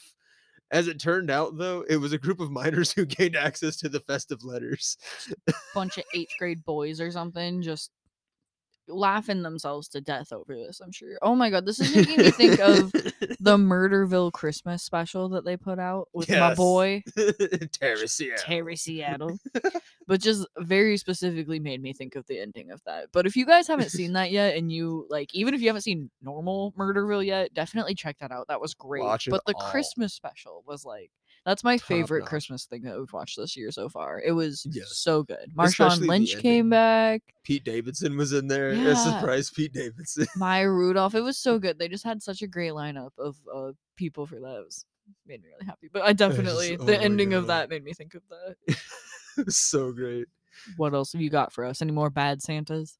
As 0.71 0.87
it 0.87 0.99
turned 0.99 1.31
out, 1.31 1.57
though, 1.57 1.83
it 1.89 1.97
was 1.97 2.13
a 2.13 2.17
group 2.17 2.39
of 2.39 2.51
minors 2.51 2.91
who 2.93 3.05
gained 3.05 3.35
access 3.35 3.77
to 3.77 3.89
the 3.89 4.01
festive 4.01 4.43
letters. 4.43 4.97
Bunch 5.73 5.97
of 5.97 6.03
eighth 6.13 6.33
grade 6.37 6.63
boys 6.63 7.01
or 7.01 7.11
something 7.11 7.61
just 7.61 7.91
laughing 8.89 9.43
themselves 9.43 9.87
to 9.89 10.01
death 10.01 10.33
over 10.33 10.55
this, 10.55 10.79
I'm 10.79 10.91
sure. 10.91 11.17
Oh 11.21 11.35
my 11.35 11.49
god, 11.49 11.65
this 11.65 11.79
is 11.79 11.95
making 11.95 12.17
me 12.17 12.31
think 12.31 12.59
of 12.59 12.91
the 12.91 13.57
Murderville 13.57 14.31
Christmas 14.31 14.83
special 14.83 15.29
that 15.29 15.45
they 15.45 15.57
put 15.57 15.79
out 15.79 16.09
with 16.13 16.29
my 16.29 16.53
boy 16.55 17.03
Terry 17.71 18.07
Seattle. 18.07 18.43
Terry 18.43 18.75
Seattle. 18.75 19.39
but 20.07 20.21
just 20.21 20.47
very 20.57 20.97
specifically 20.97 21.59
made 21.59 21.81
me 21.81 21.93
think 21.93 22.15
of 22.15 22.25
the 22.27 22.39
ending 22.39 22.71
of 22.71 22.81
that. 22.85 23.07
But 23.11 23.25
if 23.25 23.35
you 23.35 23.45
guys 23.45 23.67
haven't 23.67 23.91
seen 23.91 24.13
that 24.13 24.31
yet 24.31 24.57
and 24.57 24.71
you 24.71 25.05
like 25.09 25.33
even 25.33 25.53
if 25.53 25.61
you 25.61 25.67
haven't 25.67 25.83
seen 25.83 26.09
normal 26.21 26.73
Murderville 26.77 27.25
yet, 27.25 27.53
definitely 27.53 27.95
check 27.95 28.17
that 28.19 28.31
out. 28.31 28.47
That 28.47 28.61
was 28.61 28.73
great. 28.73 29.03
Watch 29.03 29.27
but 29.29 29.43
the 29.45 29.53
all. 29.55 29.69
Christmas 29.69 30.13
special 30.13 30.63
was 30.67 30.85
like 30.85 31.11
that's 31.49 31.63
my 31.63 31.77
favorite 31.79 32.19
notch. 32.19 32.29
Christmas 32.29 32.65
thing 32.65 32.83
that 32.83 32.97
we've 32.97 33.11
watched 33.11 33.37
this 33.37 33.57
year 33.57 33.71
so 33.71 33.89
far. 33.89 34.21
It 34.23 34.33
was 34.33 34.67
Yes. 34.69 34.97
so 34.97 35.23
good. 35.23 35.37
Especially 35.59 35.85
Marshawn 35.85 35.99
the 36.01 36.07
Lynch 36.07 36.37
came 36.37 36.69
back. 36.69 37.23
Pete 37.43 37.63
Davidson 37.63 38.15
was 38.17 38.33
in 38.33 38.47
there. 38.47 38.69
A 38.69 38.95
surprise 38.95 39.49
Pete 39.49 39.73
Davidson. 39.73 40.27
Maya 40.35 40.69
Rudolph. 40.69 41.15
It 41.15 41.21
was 41.21 41.37
so 41.39 41.57
good. 41.63 41.79
They 41.79 41.87
just 41.87 42.03
had 42.03 42.21
such 42.21 42.43
a 42.43 42.47
great 42.47 42.73
lineup 42.73 43.11
of 43.17 43.35
uh, 43.53 43.71
people 43.97 44.27
for 44.27 44.35
that. 44.35 44.57
It 44.59 44.65
was 44.65 44.85
made 45.25 45.41
me 45.41 45.49
really 45.49 45.65
happy. 45.65 45.89
But 45.91 46.03
I 46.03 46.13
definitely 46.13 46.77
oh 46.77 46.83
the 46.83 47.01
ending 47.01 47.33
of 47.33 47.47
that 47.47 47.69
made 47.69 47.83
me 47.83 47.93
think 47.93 48.13
of 48.13 48.21
that. 48.29 48.77
It 49.37 49.45
was 49.45 49.57
so 49.57 49.91
great. 49.93 50.27
What 50.77 50.93
else 50.93 51.13
have 51.13 51.21
you 51.21 51.29
got 51.29 51.53
for 51.53 51.63
us? 51.63 51.81
Any 51.81 51.93
more 51.93 52.09
bad 52.09 52.41
Santas? 52.43 52.97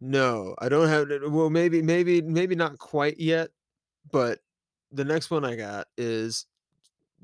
No, 0.00 0.54
I 0.58 0.68
don't 0.68 0.88
have. 0.88 1.08
Well, 1.32 1.50
maybe, 1.50 1.82
maybe, 1.82 2.22
maybe 2.22 2.54
not 2.54 2.78
quite 2.78 3.18
yet, 3.18 3.48
but 4.12 4.38
the 4.92 5.04
next 5.04 5.30
one 5.30 5.44
I 5.44 5.56
got 5.56 5.86
is 5.96 6.46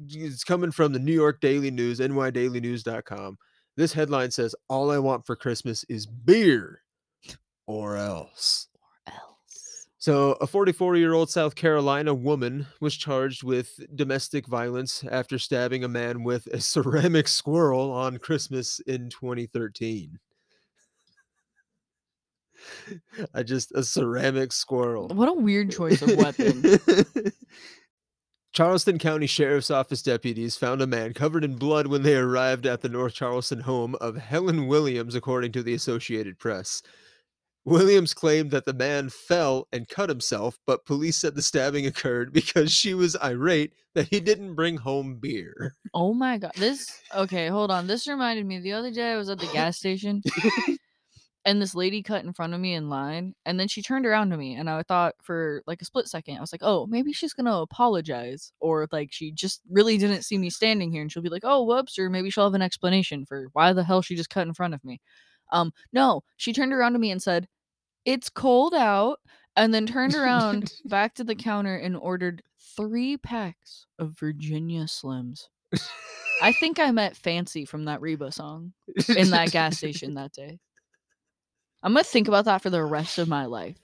it's 0.09 0.45
coming 0.45 0.71
from 0.71 0.93
the 0.93 0.99
New 0.99 1.13
York 1.13 1.41
Daily 1.41 1.71
News, 1.71 2.01
nydailynews.com. 2.01 3.39
This 3.77 3.93
headline 3.93 4.31
says, 4.31 4.55
All 4.69 4.91
I 4.91 4.99
want 4.99 5.27
for 5.27 5.37
Christmas 5.37 5.85
is 5.89 6.07
beer 6.07 6.83
or 7.67 7.97
else. 7.97 8.69
Or 9.07 9.13
Else. 9.15 9.87
So, 9.99 10.33
a 10.41 10.47
44 10.47 10.97
year 10.97 11.15
old 11.15 11.31
South 11.31 11.55
Carolina 11.55 12.15
woman 12.15 12.67
was 12.81 12.97
charged 12.97 13.43
with 13.43 13.81
domestic 13.95 14.47
violence 14.47 15.05
after 15.11 15.39
stabbing 15.39 15.85
a 15.85 15.89
man 15.89 16.23
with 16.23 16.47
a 16.49 16.61
ceramic 16.61 17.29
squirrel 17.29 17.91
on 17.91 18.19
Christmas 18.19 18.81
in 18.81 19.11
2013. 19.11 20.19
I 23.35 23.43
just, 23.43 23.73
a 23.73 23.83
ceramic 23.83 24.53
squirrel. 24.53 25.09
What 25.09 25.29
a 25.29 25.33
weird 25.33 25.71
choice 25.71 26.01
of 26.03 26.17
weapon. 26.17 26.63
Charleston 28.55 29.01
County 29.01 29.27
Sheriff's 29.27 29.73
Office 29.73 30.01
deputies 30.01 30.57
found 30.57 30.81
a 30.81 30.87
man 30.87 31.13
covered 31.13 31.43
in 31.43 31.57
blood 31.57 31.89
when 31.89 32.05
they 32.05 32.15
arrived 32.15 32.67
at 32.67 32.83
the 32.83 32.89
North 32.89 33.13
Charleston 33.13 33.59
home 33.59 33.97
of 33.97 34.17
Helen 34.17 34.69
Williams, 34.69 35.17
according 35.17 35.51
to 35.53 35.63
the 35.65 35.75
Associated 35.75 36.39
Press. 36.39 36.81
Williams 37.65 38.15
claimed 38.15 38.53
that 38.53 38.65
the 38.65 38.73
man 38.73 39.09
fell 39.09 39.67
and 39.73 39.89
cut 39.89 40.09
himself, 40.09 40.57
but 40.69 40.85
police 40.85 41.17
said 41.17 41.35
the 41.35 41.43
stabbing 41.43 41.85
occurred 41.85 42.33
because 42.33 42.71
she 42.73 42.95
was 42.95 43.17
irate 43.17 43.73
that 43.97 44.07
he 44.09 44.21
didn't 44.21 44.55
bring 44.55 44.77
home 44.77 45.17
beer. 45.17 45.75
Oh 45.93 46.15
my 46.15 46.39
god. 46.39 46.53
This 46.55 47.03
okay, 47.13 47.49
hold 47.49 47.73
on. 47.73 47.89
This 47.89 48.07
reminded 48.07 48.47
me 48.47 48.61
the 48.61 48.73
other 48.73 48.93
day 48.93 49.15
I 49.15 49.17
was 49.17 49.31
at 49.31 49.41
the 49.41 49.51
gas 49.53 49.79
station 49.79 50.23
and 51.45 51.61
this 51.61 51.75
lady 51.75 52.03
cut 52.03 52.25
in 52.25 52.33
front 52.33 52.55
of 52.55 52.61
me 52.61 52.75
in 52.75 52.89
line 52.89 53.35
and 53.45 53.61
then 53.61 53.69
she 53.69 53.83
turned 53.83 54.07
around 54.07 54.31
to 54.31 54.37
me 54.37 54.55
and 54.55 54.69
I 54.71 54.83
thought 54.83 55.15
for 55.23 55.63
like 55.67 55.83
a 55.83 55.85
split 55.85 56.09
second 56.09 56.37
I 56.37 56.41
was 56.41 56.53
like, 56.53 56.63
"Oh, 56.63 56.87
maybe 56.87 57.13
she's 57.13 57.35
to 57.35 57.53
apologize 57.55 58.53
or 58.61 58.89
like 58.93 59.11
she 59.13 59.31
just 59.31 59.61
really 59.71 59.99
didn't 59.99 60.23
see 60.23 60.39
me 60.39 60.51
standing 60.51 60.91
here 60.91 61.03
and 61.03 61.13
she'll 61.13 61.23
be 61.23 61.29
like, 61.29 61.45
"Oh, 61.45 61.65
whoops," 61.65 61.99
or 61.99 62.09
maybe 62.09 62.31
she'll 62.31 62.45
have 62.45 62.55
an 62.55 62.63
explanation 62.63 63.27
for 63.27 63.49
why 63.53 63.73
the 63.73 63.85
hell 63.85 64.03
she 64.03 64.17
just 64.17 64.31
cut 64.31 64.47
in 64.47 64.55
front 64.55 64.75
of 64.75 64.85
me. 64.85 65.01
Um, 65.53 65.73
no, 65.93 66.23
she 66.37 66.53
turned 66.53 66.73
around 66.73 66.95
to 66.95 66.99
me 66.99 67.11
and 67.11 67.23
said, 67.23 67.49
"It's 68.05 68.31
cold 68.31 68.75
out." 68.75 69.21
And 69.57 69.73
then 69.73 69.87
turned 69.87 70.17
around 70.17 70.73
back 70.87 71.15
to 71.15 71.25
the 71.25 71.37
counter 71.37 71.77
and 71.77 71.97
ordered 71.97 72.43
3 72.77 73.19
packs 73.19 73.87
of 74.01 74.19
Virginia 74.19 74.85
Slims. 74.85 75.47
I 76.43 76.53
think 76.53 76.81
I 76.81 76.91
met 76.91 77.17
Fancy 77.17 77.65
from 77.65 77.85
that 77.85 78.01
Reba 78.01 78.33
song 78.33 78.73
in 79.09 79.31
that 79.31 79.53
gas 79.53 79.77
station 79.77 80.15
that 80.15 80.33
day. 80.33 80.59
I'm 81.85 81.93
gonna 81.93 82.03
think 82.03 82.27
about 82.27 82.47
that 82.47 82.63
for 82.63 82.71
the 82.71 82.83
rest 82.83 83.19
of 83.19 83.29
my 83.29 83.45
life. 83.45 83.77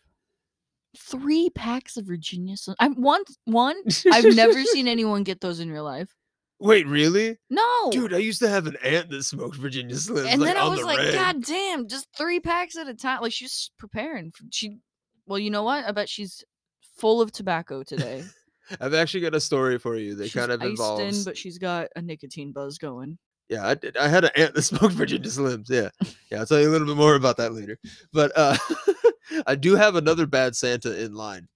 Three 0.96 1.50
packs 1.50 1.96
of 1.96 2.06
Virginia 2.06 2.56
Slim. 2.56 2.76
I 2.80 2.88
one 2.88 3.22
one. 3.44 3.76
I've 4.10 4.34
never 4.34 4.64
seen 4.64 4.88
anyone 4.88 5.22
get 5.22 5.40
those 5.40 5.60
in 5.60 5.70
real 5.70 5.84
life. 5.84 6.12
Wait, 6.58 6.86
really? 6.86 7.38
No, 7.48 7.90
Dude, 7.90 8.12
I 8.12 8.18
used 8.18 8.40
to 8.40 8.48
have 8.48 8.66
an 8.66 8.76
aunt 8.82 9.08
that 9.10 9.22
smoked 9.22 9.56
Virginia 9.56 9.96
Slims. 9.96 10.26
and 10.26 10.42
like, 10.42 10.48
then 10.48 10.56
I 10.56 10.68
was 10.68 10.80
the 10.80 10.86
like. 10.86 11.12
God 11.12 11.44
damn, 11.44 11.88
just 11.88 12.08
three 12.16 12.40
packs 12.40 12.76
at 12.76 12.88
a 12.88 12.94
time. 12.94 13.20
Like 13.22 13.32
she's 13.32 13.70
preparing. 13.78 14.30
For, 14.32 14.44
she, 14.50 14.78
well, 15.26 15.38
you 15.38 15.50
know 15.50 15.62
what? 15.62 15.84
I 15.84 15.92
bet 15.92 16.08
she's 16.08 16.42
full 16.98 17.20
of 17.20 17.32
tobacco 17.32 17.82
today. 17.82 18.24
I've 18.80 18.94
actually 18.94 19.22
got 19.22 19.34
a 19.34 19.40
story 19.40 19.78
for 19.78 19.96
you 19.96 20.14
that 20.16 20.24
she's 20.24 20.40
kind 20.40 20.52
of 20.52 20.62
involves. 20.62 21.18
in, 21.18 21.24
but 21.24 21.36
she's 21.36 21.58
got 21.58 21.88
a 21.96 22.02
nicotine 22.02 22.52
buzz 22.52 22.78
going. 22.78 23.18
Yeah, 23.50 23.66
I 23.66 23.74
did. 23.74 23.96
I 23.96 24.06
had 24.06 24.24
an 24.24 24.30
aunt 24.36 24.54
that 24.54 24.62
smoked 24.62 24.94
Virginia 24.94 25.28
Slims. 25.28 25.68
Yeah, 25.68 25.90
yeah. 26.30 26.38
I'll 26.38 26.46
tell 26.46 26.60
you 26.60 26.68
a 26.68 26.70
little 26.70 26.86
bit 26.86 26.96
more 26.96 27.16
about 27.16 27.36
that 27.38 27.52
later. 27.52 27.78
But 28.12 28.30
uh, 28.36 28.56
I 29.46 29.56
do 29.56 29.74
have 29.74 29.96
another 29.96 30.24
bad 30.24 30.54
Santa 30.54 31.02
in 31.02 31.14
line, 31.14 31.48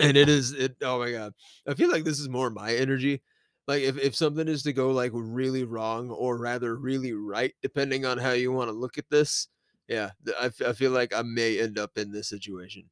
and 0.00 0.16
it 0.16 0.30
is 0.30 0.52
it. 0.52 0.76
Oh 0.82 0.98
my 0.98 1.12
god, 1.12 1.34
I 1.68 1.74
feel 1.74 1.92
like 1.92 2.04
this 2.04 2.18
is 2.18 2.30
more 2.30 2.48
my 2.48 2.74
energy. 2.74 3.20
Like 3.68 3.82
if 3.82 3.98
if 3.98 4.16
something 4.16 4.48
is 4.48 4.62
to 4.62 4.72
go 4.72 4.90
like 4.90 5.12
really 5.14 5.64
wrong, 5.64 6.10
or 6.10 6.38
rather 6.38 6.74
really 6.74 7.12
right, 7.12 7.52
depending 7.60 8.06
on 8.06 8.16
how 8.16 8.32
you 8.32 8.50
want 8.50 8.68
to 8.70 8.76
look 8.76 8.96
at 8.96 9.10
this. 9.10 9.48
Yeah, 9.86 10.12
I, 10.40 10.46
f- 10.46 10.62
I 10.66 10.72
feel 10.72 10.92
like 10.92 11.14
I 11.14 11.22
may 11.22 11.60
end 11.60 11.78
up 11.78 11.98
in 11.98 12.10
this 12.10 12.28
situation. 12.28 12.84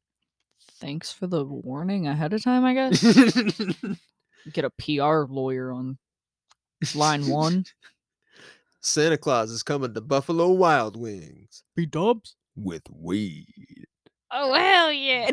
Thanks 0.80 1.10
for 1.10 1.26
the 1.26 1.44
warning 1.44 2.06
ahead 2.06 2.32
of 2.34 2.42
time. 2.42 2.64
I 2.64 2.74
guess 2.74 3.00
get 4.52 4.64
a 4.64 4.70
PR 4.70 5.32
lawyer 5.32 5.72
on 5.72 5.96
line 6.94 7.26
one. 7.26 7.64
Santa 8.80 9.18
Claus 9.18 9.50
is 9.50 9.62
coming 9.62 9.92
to 9.94 10.00
Buffalo 10.00 10.50
Wild 10.50 10.96
Wings 10.96 11.64
B 11.76 11.84
Dubs. 11.86 12.36
with 12.56 12.82
weed. 12.90 13.46
Oh 14.30 14.54
hell 14.54 14.92
yeah! 14.92 15.30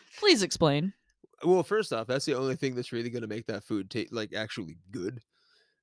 Please 0.18 0.42
explain. 0.42 0.92
well, 1.44 1.62
first 1.62 1.92
off, 1.92 2.06
that's 2.06 2.24
the 2.24 2.34
only 2.34 2.56
thing 2.56 2.74
that's 2.74 2.92
really 2.92 3.10
going 3.10 3.22
to 3.22 3.28
make 3.28 3.46
that 3.46 3.64
food 3.64 3.90
taste 3.90 4.12
like 4.12 4.34
actually 4.34 4.78
good. 4.90 5.20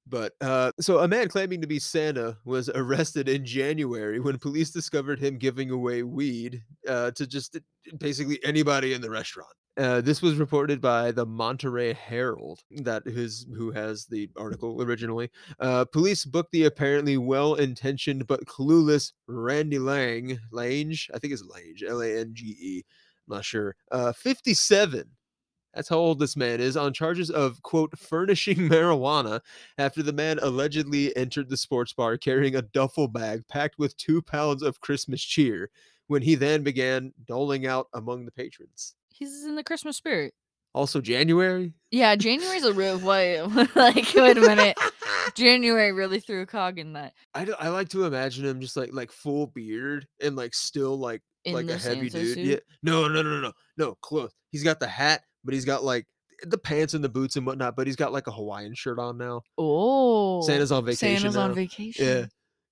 But 0.08 0.34
uh, 0.42 0.72
so 0.80 1.00
a 1.00 1.08
man 1.08 1.30
claiming 1.30 1.62
to 1.62 1.68
be 1.68 1.80
Santa 1.80 2.38
was 2.46 2.70
arrested 2.70 3.28
in 3.28 3.46
January 3.46 4.20
when 4.20 4.38
police 4.38 4.70
discovered 4.70 5.20
him 5.20 5.38
giving 5.38 5.72
away 5.72 6.04
weed 6.04 6.64
uh, 6.88 7.12
to 7.12 7.26
just 7.26 7.58
basically 7.98 8.40
anybody 8.44 8.94
in 8.94 9.02
the 9.02 9.10
restaurant. 9.10 9.54
Uh, 9.78 10.00
this 10.00 10.22
was 10.22 10.36
reported 10.36 10.80
by 10.80 11.12
the 11.12 11.26
Monterey 11.26 11.94
Herald, 11.94 12.62
that 12.72 13.04
is 13.06 13.46
who 13.56 13.72
has 13.72 14.06
the 14.06 14.30
article 14.38 14.82
originally. 14.82 15.30
Uh, 15.60 15.84
police 15.84 16.24
booked 16.24 16.54
the 16.54 16.64
apparently 16.64 17.18
well-intentioned 17.18 18.26
but 18.26 18.46
clueless 18.46 19.12
Randy 19.28 19.80
Lang, 19.80 20.40
Lange, 20.52 20.96
I 21.14 21.20
think 21.20 21.34
it's 21.34 21.44
Lange, 21.44 21.84
L-A-N-G-E, 21.86 22.84
I'm 23.28 23.36
not 23.36 23.44
sure. 23.44 23.76
Uh, 23.92 24.14
57. 24.14 25.10
That's 25.74 25.90
how 25.90 25.98
old 25.98 26.20
this 26.20 26.38
man 26.38 26.62
is 26.62 26.78
on 26.78 26.94
charges 26.94 27.30
of 27.30 27.62
quote 27.62 28.00
furnishing 28.00 28.56
marijuana 28.70 29.42
after 29.78 30.02
the 30.02 30.14
man 30.14 30.40
allegedly 30.42 31.16
entered 31.18 31.50
the 31.50 31.58
sports 31.58 31.92
bar 31.92 32.18
carrying 32.18 32.56
a 32.56 32.62
duffel 32.62 33.10
bag 33.10 33.46
packed 33.50 33.78
with 33.78 33.98
two 33.98 34.22
pounds 34.22 34.64
of 34.64 34.80
Christmas 34.80 35.22
cheer 35.22 35.70
when 36.08 36.22
he 36.22 36.36
then 36.36 36.64
began 36.64 37.12
doling 37.26 37.68
out 37.68 37.88
among 37.94 38.24
the 38.24 38.32
patrons. 38.32 38.96
He's 39.18 39.46
in 39.46 39.56
the 39.56 39.64
Christmas 39.64 39.98
spirit. 39.98 40.34
Also, 40.74 41.00
January. 41.00 41.72
Yeah, 41.90 42.16
January's 42.18 42.66
a 42.66 42.74
real 42.74 43.00
wait. 43.00 43.42
like, 43.76 44.08
wait 44.16 44.38
a 44.38 44.42
minute. 44.42 44.78
January 45.34 45.94
really 45.94 46.20
threw 46.20 46.42
a 46.42 46.46
cog 46.46 46.78
in 46.80 46.94
that. 46.94 47.14
I, 47.34 47.48
I 47.60 47.70
like 47.70 47.88
to 47.90 48.04
imagine 48.06 48.46
him 48.46 48.60
just 48.60 48.76
like 48.76 48.90
like 48.94 49.12
full 49.12 49.48
beard 49.48 50.06
and 50.22 50.36
like 50.36 50.54
still 50.54 50.98
like 51.00 51.22
In 51.46 51.54
like 51.54 51.70
a 51.70 51.78
heavy 51.78 52.10
Santa 52.10 52.26
dude. 52.26 52.34
suit? 52.34 52.46
Yeah. 52.46 52.58
No, 52.84 53.08
no, 53.08 53.22
no, 53.22 53.40
no, 53.40 53.52
no. 53.78 53.96
Close. 54.02 54.32
He's 54.52 54.64
got 54.64 54.80
the 54.82 54.88
hat, 54.88 55.22
but 55.46 55.54
he's 55.54 55.64
got 55.66 55.86
like 55.86 56.06
the 56.44 56.58
pants 56.58 56.94
and 56.94 57.02
the 57.04 57.10
boots 57.10 57.38
and 57.38 57.46
whatnot. 57.46 57.78
But 57.78 57.88
he's 57.88 57.96
got 57.96 58.12
like 58.12 58.28
a 58.28 58.32
Hawaiian 58.32 58.76
shirt 58.76 59.00
on 59.00 59.18
now. 59.18 59.44
Oh, 59.58 60.42
Santa's 60.42 60.74
on 60.74 60.84
vacation 60.84 61.18
Santa's 61.20 61.36
now. 61.36 61.44
on 61.44 61.54
vacation. 61.56 62.06
Yeah. 62.06 62.26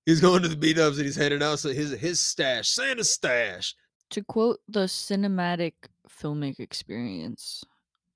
He's 0.04 0.20
going 0.20 0.42
to 0.42 0.48
the 0.48 0.56
beat 0.56 0.78
ups 0.78 0.98
and 0.98 1.06
he's 1.06 1.16
handing 1.16 1.42
out 1.42 1.58
so 1.58 1.70
his 1.70 1.92
his 1.92 2.20
stash, 2.20 2.68
Santa's 2.68 3.10
stash. 3.14 3.74
To 4.10 4.22
quote 4.22 4.58
the 4.68 4.80
cinematic 4.80 5.72
filmic 6.08 6.60
experience, 6.60 7.62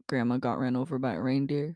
Grandma 0.08 0.38
got 0.38 0.58
ran 0.58 0.76
over 0.76 0.98
by 0.98 1.14
a 1.14 1.20
reindeer. 1.20 1.74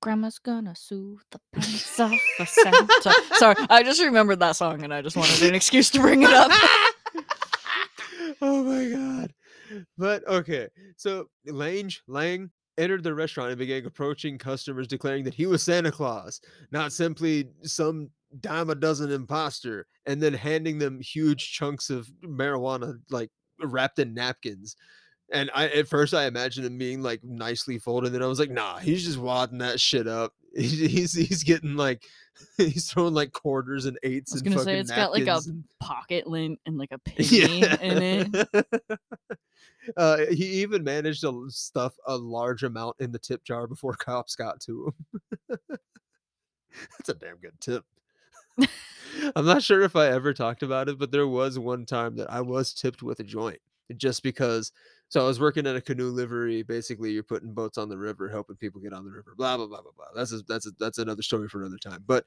Grandma's 0.00 0.38
gonna 0.38 0.76
sue 0.76 1.18
the 1.32 1.40
pants 1.52 1.98
off 1.98 2.12
of 2.38 2.48
Santa. 2.48 3.14
Sorry, 3.34 3.56
I 3.68 3.82
just 3.82 4.00
remembered 4.00 4.40
that 4.40 4.56
song 4.56 4.84
and 4.84 4.94
I 4.94 5.02
just 5.02 5.16
wanted 5.16 5.42
an 5.42 5.54
excuse 5.54 5.90
to 5.90 6.00
bring 6.00 6.22
it 6.22 6.30
up. 6.30 6.50
oh 8.42 8.62
my 8.62 8.96
god. 8.96 9.34
But 9.96 10.26
okay, 10.28 10.68
so 10.96 11.28
Lange 11.46 11.92
Lang 12.06 12.50
entered 12.78 13.02
the 13.02 13.12
restaurant 13.12 13.50
and 13.50 13.58
began 13.58 13.84
approaching 13.84 14.38
customers, 14.38 14.86
declaring 14.86 15.24
that 15.24 15.34
he 15.34 15.46
was 15.46 15.62
Santa 15.62 15.90
Claus, 15.90 16.40
not 16.70 16.92
simply 16.92 17.48
some 17.62 18.10
dime 18.40 18.70
a 18.70 18.74
dozen 18.74 19.10
imposter, 19.10 19.86
and 20.06 20.22
then 20.22 20.32
handing 20.32 20.78
them 20.78 21.00
huge 21.00 21.52
chunks 21.52 21.90
of 21.90 22.08
marijuana, 22.24 22.98
like 23.10 23.30
wrapped 23.62 23.98
in 23.98 24.14
napkins. 24.14 24.76
And 25.30 25.50
I 25.54 25.68
at 25.68 25.88
first 25.88 26.14
I 26.14 26.26
imagined 26.26 26.66
him 26.66 26.78
being 26.78 27.02
like 27.02 27.22
nicely 27.22 27.78
folded, 27.78 28.14
and 28.14 28.24
I 28.24 28.26
was 28.26 28.40
like, 28.40 28.50
nah, 28.50 28.78
he's 28.78 29.04
just 29.04 29.18
wadding 29.18 29.58
that 29.58 29.80
shit 29.80 30.06
up. 30.06 30.32
He's 30.56 30.78
he's, 30.78 31.12
he's 31.12 31.44
getting 31.44 31.76
like 31.76 32.02
he's 32.56 32.90
throwing 32.90 33.12
like 33.12 33.32
quarters 33.32 33.84
and 33.84 33.98
eights 34.02 34.32
I 34.32 34.36
was 34.36 34.42
gonna 34.42 34.58
say 34.60 34.78
it's 34.78 34.90
got 34.90 35.12
like 35.12 35.26
a 35.26 35.40
pocket 35.78 36.26
lint 36.26 36.58
and 36.64 36.78
like 36.78 36.90
a 36.90 36.98
penny 37.04 37.60
in 37.82 38.02
it. 38.02 38.48
Uh, 39.96 40.18
he 40.30 40.44
even 40.62 40.82
managed 40.82 41.20
to 41.20 41.46
stuff 41.50 41.94
a 42.06 42.16
large 42.16 42.62
amount 42.62 42.96
in 42.98 43.12
the 43.12 43.18
tip 43.18 43.44
jar 43.44 43.66
before 43.66 43.92
cops 43.92 44.34
got 44.34 44.60
to 44.60 44.92
him. 45.48 45.58
That's 46.98 47.08
a 47.08 47.14
damn 47.14 47.36
good 47.36 47.60
tip. 47.60 47.84
I'm 49.36 49.46
not 49.46 49.62
sure 49.62 49.82
if 49.82 49.96
I 49.96 50.08
ever 50.08 50.32
talked 50.34 50.62
about 50.62 50.88
it, 50.88 50.98
but 50.98 51.10
there 51.10 51.26
was 51.26 51.58
one 51.58 51.86
time 51.86 52.16
that 52.16 52.30
I 52.30 52.40
was 52.40 52.72
tipped 52.72 53.02
with 53.02 53.20
a 53.20 53.24
joint 53.24 53.60
just 53.96 54.22
because. 54.22 54.72
So 55.10 55.22
I 55.22 55.24
was 55.24 55.40
working 55.40 55.66
at 55.66 55.74
a 55.74 55.80
canoe 55.80 56.10
livery. 56.10 56.62
Basically, 56.62 57.12
you're 57.12 57.22
putting 57.22 57.54
boats 57.54 57.78
on 57.78 57.88
the 57.88 57.96
river, 57.96 58.28
helping 58.28 58.56
people 58.56 58.80
get 58.80 58.92
on 58.92 59.04
the 59.04 59.10
river. 59.10 59.34
Blah 59.36 59.56
blah 59.56 59.66
blah 59.66 59.80
blah 59.80 59.92
blah. 59.96 60.06
That's 60.14 60.32
a, 60.32 60.38
that's 60.46 60.66
a, 60.66 60.70
that's 60.78 60.98
another 60.98 61.22
story 61.22 61.48
for 61.48 61.60
another 61.60 61.78
time. 61.78 62.04
But 62.06 62.26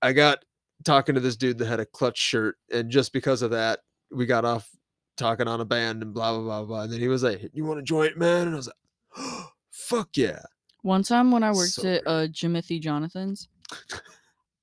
I 0.00 0.12
got 0.12 0.44
talking 0.84 1.14
to 1.14 1.20
this 1.20 1.36
dude 1.36 1.58
that 1.58 1.66
had 1.66 1.80
a 1.80 1.86
clutch 1.86 2.18
shirt, 2.18 2.58
and 2.72 2.90
just 2.90 3.12
because 3.12 3.42
of 3.42 3.50
that, 3.50 3.80
we 4.10 4.26
got 4.26 4.44
off 4.44 4.70
talking 5.16 5.48
on 5.48 5.60
a 5.60 5.64
band 5.64 6.02
and 6.02 6.14
blah 6.14 6.32
blah 6.32 6.42
blah 6.42 6.64
blah. 6.64 6.82
And 6.82 6.92
then 6.92 7.00
he 7.00 7.08
was 7.08 7.22
like, 7.22 7.50
"You 7.52 7.64
want 7.64 7.80
a 7.80 7.82
joint, 7.82 8.16
man?" 8.16 8.46
And 8.46 8.54
I 8.54 8.56
was 8.56 8.68
like, 8.68 9.44
"Fuck 9.70 10.16
yeah!" 10.16 10.42
One 10.82 11.02
time 11.02 11.30
when 11.30 11.42
I 11.42 11.52
worked 11.52 11.72
So 11.72 11.88
at 11.88 12.06
uh, 12.06 12.26
Jimothy 12.26 12.80
Jonathan's, 12.80 13.48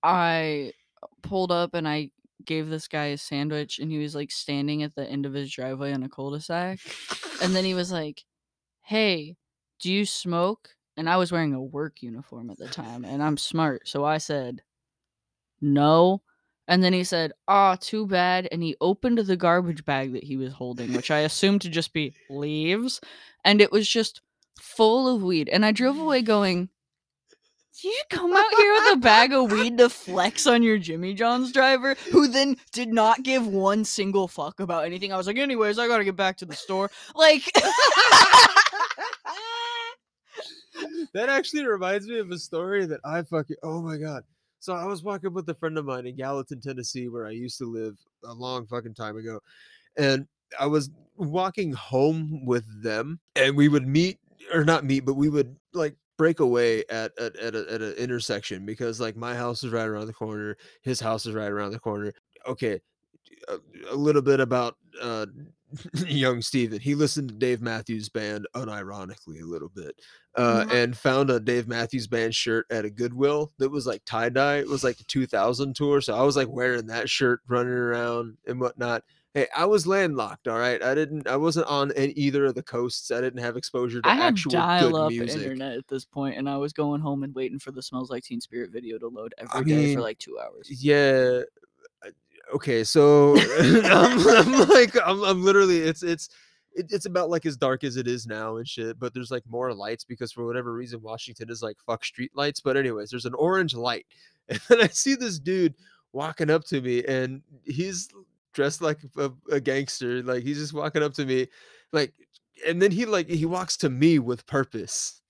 I 0.03 0.73
pulled 1.21 1.51
up 1.51 1.73
and 1.73 1.87
I 1.87 2.11
gave 2.45 2.69
this 2.69 2.87
guy 2.87 3.07
a 3.07 3.17
sandwich, 3.17 3.79
and 3.79 3.91
he 3.91 3.97
was 3.97 4.15
like 4.15 4.31
standing 4.31 4.81
at 4.83 4.95
the 4.95 5.07
end 5.07 5.25
of 5.25 5.33
his 5.33 5.51
driveway 5.51 5.91
on 5.93 6.03
a 6.03 6.09
cul-de-sac, 6.09 6.79
and 7.41 7.55
then 7.55 7.65
he 7.65 7.73
was 7.73 7.91
like, 7.91 8.23
"Hey, 8.81 9.35
do 9.79 9.91
you 9.91 10.05
smoke?" 10.05 10.75
And 10.95 11.09
I 11.09 11.17
was 11.17 11.31
wearing 11.31 11.53
a 11.53 11.61
work 11.61 12.01
uniform 12.01 12.49
at 12.49 12.57
the 12.57 12.67
time, 12.67 13.05
and 13.05 13.21
I'm 13.21 13.37
smart, 13.37 13.87
so 13.87 14.05
I 14.05 14.17
said, 14.19 14.63
"No." 15.61 16.21
And 16.67 16.83
then 16.83 16.93
he 16.93 17.03
said, 17.03 17.33
"Ah, 17.47 17.75
too 17.75 18.05
bad." 18.05 18.47
And 18.51 18.61
he 18.61 18.75
opened 18.79 19.17
the 19.17 19.35
garbage 19.35 19.83
bag 19.85 20.13
that 20.13 20.23
he 20.23 20.37
was 20.37 20.53
holding, 20.53 20.93
which 20.93 21.11
I 21.11 21.19
assumed 21.19 21.61
to 21.63 21.69
just 21.69 21.93
be 21.93 22.13
leaves, 22.29 23.01
and 23.43 23.59
it 23.61 23.71
was 23.71 23.87
just 23.87 24.21
full 24.59 25.13
of 25.13 25.23
weed. 25.23 25.49
And 25.49 25.65
I 25.65 25.71
drove 25.71 25.97
away 25.97 26.21
going, 26.21 26.65
"Did 26.65 26.69
you 27.83 28.01
come 28.09 28.35
out 28.35 28.53
here 28.57 28.73
with 28.73 28.93
a 28.93 28.97
bag 28.97 29.33
of 29.33 29.51
weed 29.51 29.77
to 29.77 29.89
flex 29.89 30.47
on 30.47 30.63
your 30.63 30.77
Jimmy 30.77 31.13
John's 31.13 31.51
driver, 31.51 31.95
who 32.11 32.27
then 32.27 32.57
did 32.71 32.89
not 32.89 33.23
give 33.23 33.47
one 33.47 33.85
single 33.85 34.27
fuck 34.27 34.59
about 34.59 34.85
anything?" 34.85 35.13
I 35.13 35.17
was 35.17 35.27
like, 35.27 35.37
"Anyways, 35.37 35.79
I 35.79 35.87
gotta 35.87 36.03
get 36.03 36.15
back 36.15 36.37
to 36.37 36.45
the 36.45 36.55
store." 36.55 36.91
Like, 37.15 37.43
that 41.13 41.29
actually 41.29 41.65
reminds 41.65 42.07
me 42.07 42.19
of 42.19 42.31
a 42.31 42.37
story 42.37 42.85
that 42.85 42.99
I 43.03 43.23
fucking 43.23 43.57
oh 43.63 43.81
my 43.81 43.97
god. 43.97 44.23
So 44.59 44.73
I 44.73 44.85
was 44.85 45.03
walking 45.03 45.33
with 45.33 45.47
a 45.49 45.53
friend 45.53 45.77
of 45.77 45.85
mine 45.85 46.05
in 46.05 46.15
Gallatin, 46.15 46.59
Tennessee, 46.59 47.07
where 47.07 47.25
I 47.25 47.31
used 47.31 47.57
to 47.59 47.65
live 47.65 47.97
a 48.25 48.33
long 48.33 48.67
fucking 48.67 48.93
time 48.93 49.15
ago. 49.17 49.39
And 49.95 50.27
I 50.59 50.65
was 50.65 50.89
walking 51.15 51.71
home 51.71 52.45
with 52.45 52.65
them 52.83 53.19
and 53.35 53.55
we 53.55 53.69
would 53.69 53.87
meet 53.87 54.19
or 54.53 54.65
not 54.65 54.83
meet, 54.83 55.05
but 55.05 55.13
we 55.13 55.29
would 55.29 55.55
like 55.73 55.95
break 56.19 56.41
away 56.41 56.83
at 56.91 57.17
at, 57.19 57.35
at, 57.37 57.55
a, 57.55 57.73
at 57.73 57.81
an 57.81 57.93
intersection 57.93 58.67
because 58.67 58.99
like 59.01 59.17
my 59.17 59.35
house 59.35 59.63
is 59.63 59.71
right 59.73 59.87
around 59.87 60.07
the 60.07 60.13
corner, 60.13 60.57
his 60.83 60.99
house 60.99 61.25
is 61.25 61.33
right 61.33 61.51
around 61.51 61.71
the 61.71 61.79
corner. 61.79 62.13
Okay, 62.47 62.79
a, 63.47 63.57
a 63.91 63.95
little 63.95 64.21
bit 64.21 64.39
about 64.39 64.77
uh 65.01 65.25
young 66.07 66.41
Steven. 66.41 66.79
He 66.79 66.95
listened 66.95 67.29
to 67.29 67.35
Dave 67.35 67.61
Matthews 67.61 68.09
Band 68.09 68.47
unironically 68.55 69.41
a 69.41 69.45
little 69.45 69.69
bit. 69.69 69.95
Uh, 70.35 70.63
Mhm. 70.65 70.73
and 70.73 70.97
found 70.97 71.29
a 71.29 71.39
Dave 71.39 71.67
Matthews 71.67 72.07
Band 72.07 72.33
shirt 72.35 72.65
at 72.71 72.85
a 72.85 72.89
Goodwill 72.89 73.51
that 73.59 73.69
was 73.69 73.85
like 73.87 74.03
tie 74.05 74.29
dye. 74.29 74.57
It 74.57 74.67
was 74.67 74.83
like 74.83 74.97
the 74.97 75.03
2000 75.05 75.75
tour. 75.75 76.01
So 76.01 76.15
I 76.15 76.23
was 76.23 76.35
like 76.35 76.47
wearing 76.49 76.87
that 76.87 77.09
shirt, 77.09 77.41
running 77.47 77.73
around 77.73 78.37
and 78.47 78.59
whatnot. 78.59 79.03
Hey, 79.33 79.47
I 79.55 79.65
was 79.65 79.85
landlocked. 79.85 80.47
All 80.47 80.57
right. 80.57 80.81
I 80.81 80.95
didn't, 80.95 81.27
I 81.27 81.37
wasn't 81.37 81.67
on 81.67 81.91
any, 81.91 82.13
either 82.13 82.45
of 82.45 82.55
the 82.55 82.63
coasts. 82.63 83.11
I 83.11 83.21
didn't 83.21 83.41
have 83.41 83.57
exposure 83.57 84.01
to 84.01 84.09
I 84.09 84.15
had 84.15 84.33
actual 84.33 84.51
dial 84.53 84.91
good 84.91 84.97
up 84.97 85.09
music. 85.11 85.41
internet 85.41 85.77
at 85.77 85.87
this 85.87 86.03
point, 86.03 86.37
and 86.37 86.49
I 86.49 86.57
was 86.57 86.73
going 86.73 86.99
home 87.01 87.23
and 87.23 87.35
waiting 87.35 87.59
for 87.59 87.71
the 87.71 87.83
"Smells 87.83 88.09
Like 88.09 88.23
Teen 88.23 88.41
Spirit" 88.41 88.71
video 88.71 88.97
to 88.97 89.07
load 89.07 89.33
I 89.37 89.43
every 89.43 89.71
day 89.71 89.77
mean, 89.77 89.95
for 89.95 90.01
like 90.01 90.17
two 90.17 90.39
hours. 90.39 90.67
yeah 90.83 91.41
okay 92.53 92.83
so 92.83 93.35
I'm, 93.59 94.27
I'm 94.27 94.69
like 94.69 94.95
I'm, 95.05 95.23
I'm 95.23 95.43
literally 95.43 95.79
it's 95.79 96.03
it's 96.03 96.29
it, 96.73 96.87
it's 96.91 97.05
about 97.05 97.29
like 97.29 97.45
as 97.45 97.57
dark 97.57 97.83
as 97.83 97.97
it 97.97 98.07
is 98.07 98.25
now 98.25 98.57
and 98.57 98.67
shit 98.67 98.99
but 98.99 99.13
there's 99.13 99.31
like 99.31 99.43
more 99.47 99.73
lights 99.73 100.03
because 100.03 100.31
for 100.31 100.45
whatever 100.45 100.73
reason 100.73 101.01
washington 101.01 101.49
is 101.49 101.61
like 101.61 101.77
fuck 101.85 102.03
street 102.03 102.31
lights 102.33 102.59
but 102.59 102.77
anyways 102.77 103.09
there's 103.09 103.25
an 103.25 103.33
orange 103.35 103.75
light 103.75 104.05
and 104.49 104.59
then 104.67 104.81
i 104.81 104.87
see 104.87 105.15
this 105.15 105.39
dude 105.39 105.75
walking 106.11 106.49
up 106.49 106.63
to 106.63 106.81
me 106.81 107.03
and 107.05 107.41
he's 107.65 108.09
dressed 108.53 108.81
like 108.81 108.99
a, 109.17 109.31
a 109.51 109.59
gangster 109.59 110.23
like 110.23 110.43
he's 110.43 110.57
just 110.57 110.73
walking 110.73 111.03
up 111.03 111.13
to 111.13 111.25
me 111.25 111.47
like 111.93 112.13
and 112.67 112.81
then 112.81 112.91
he 112.91 113.05
like 113.05 113.29
he 113.29 113.45
walks 113.45 113.77
to 113.77 113.89
me 113.89 114.19
with 114.19 114.45
purpose 114.45 115.21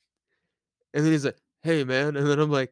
and 0.93 1.05
then 1.05 1.11
he's 1.11 1.25
like 1.25 1.37
hey 1.63 1.83
man 1.83 2.15
and 2.15 2.27
then 2.27 2.39
i'm 2.39 2.51
like 2.51 2.71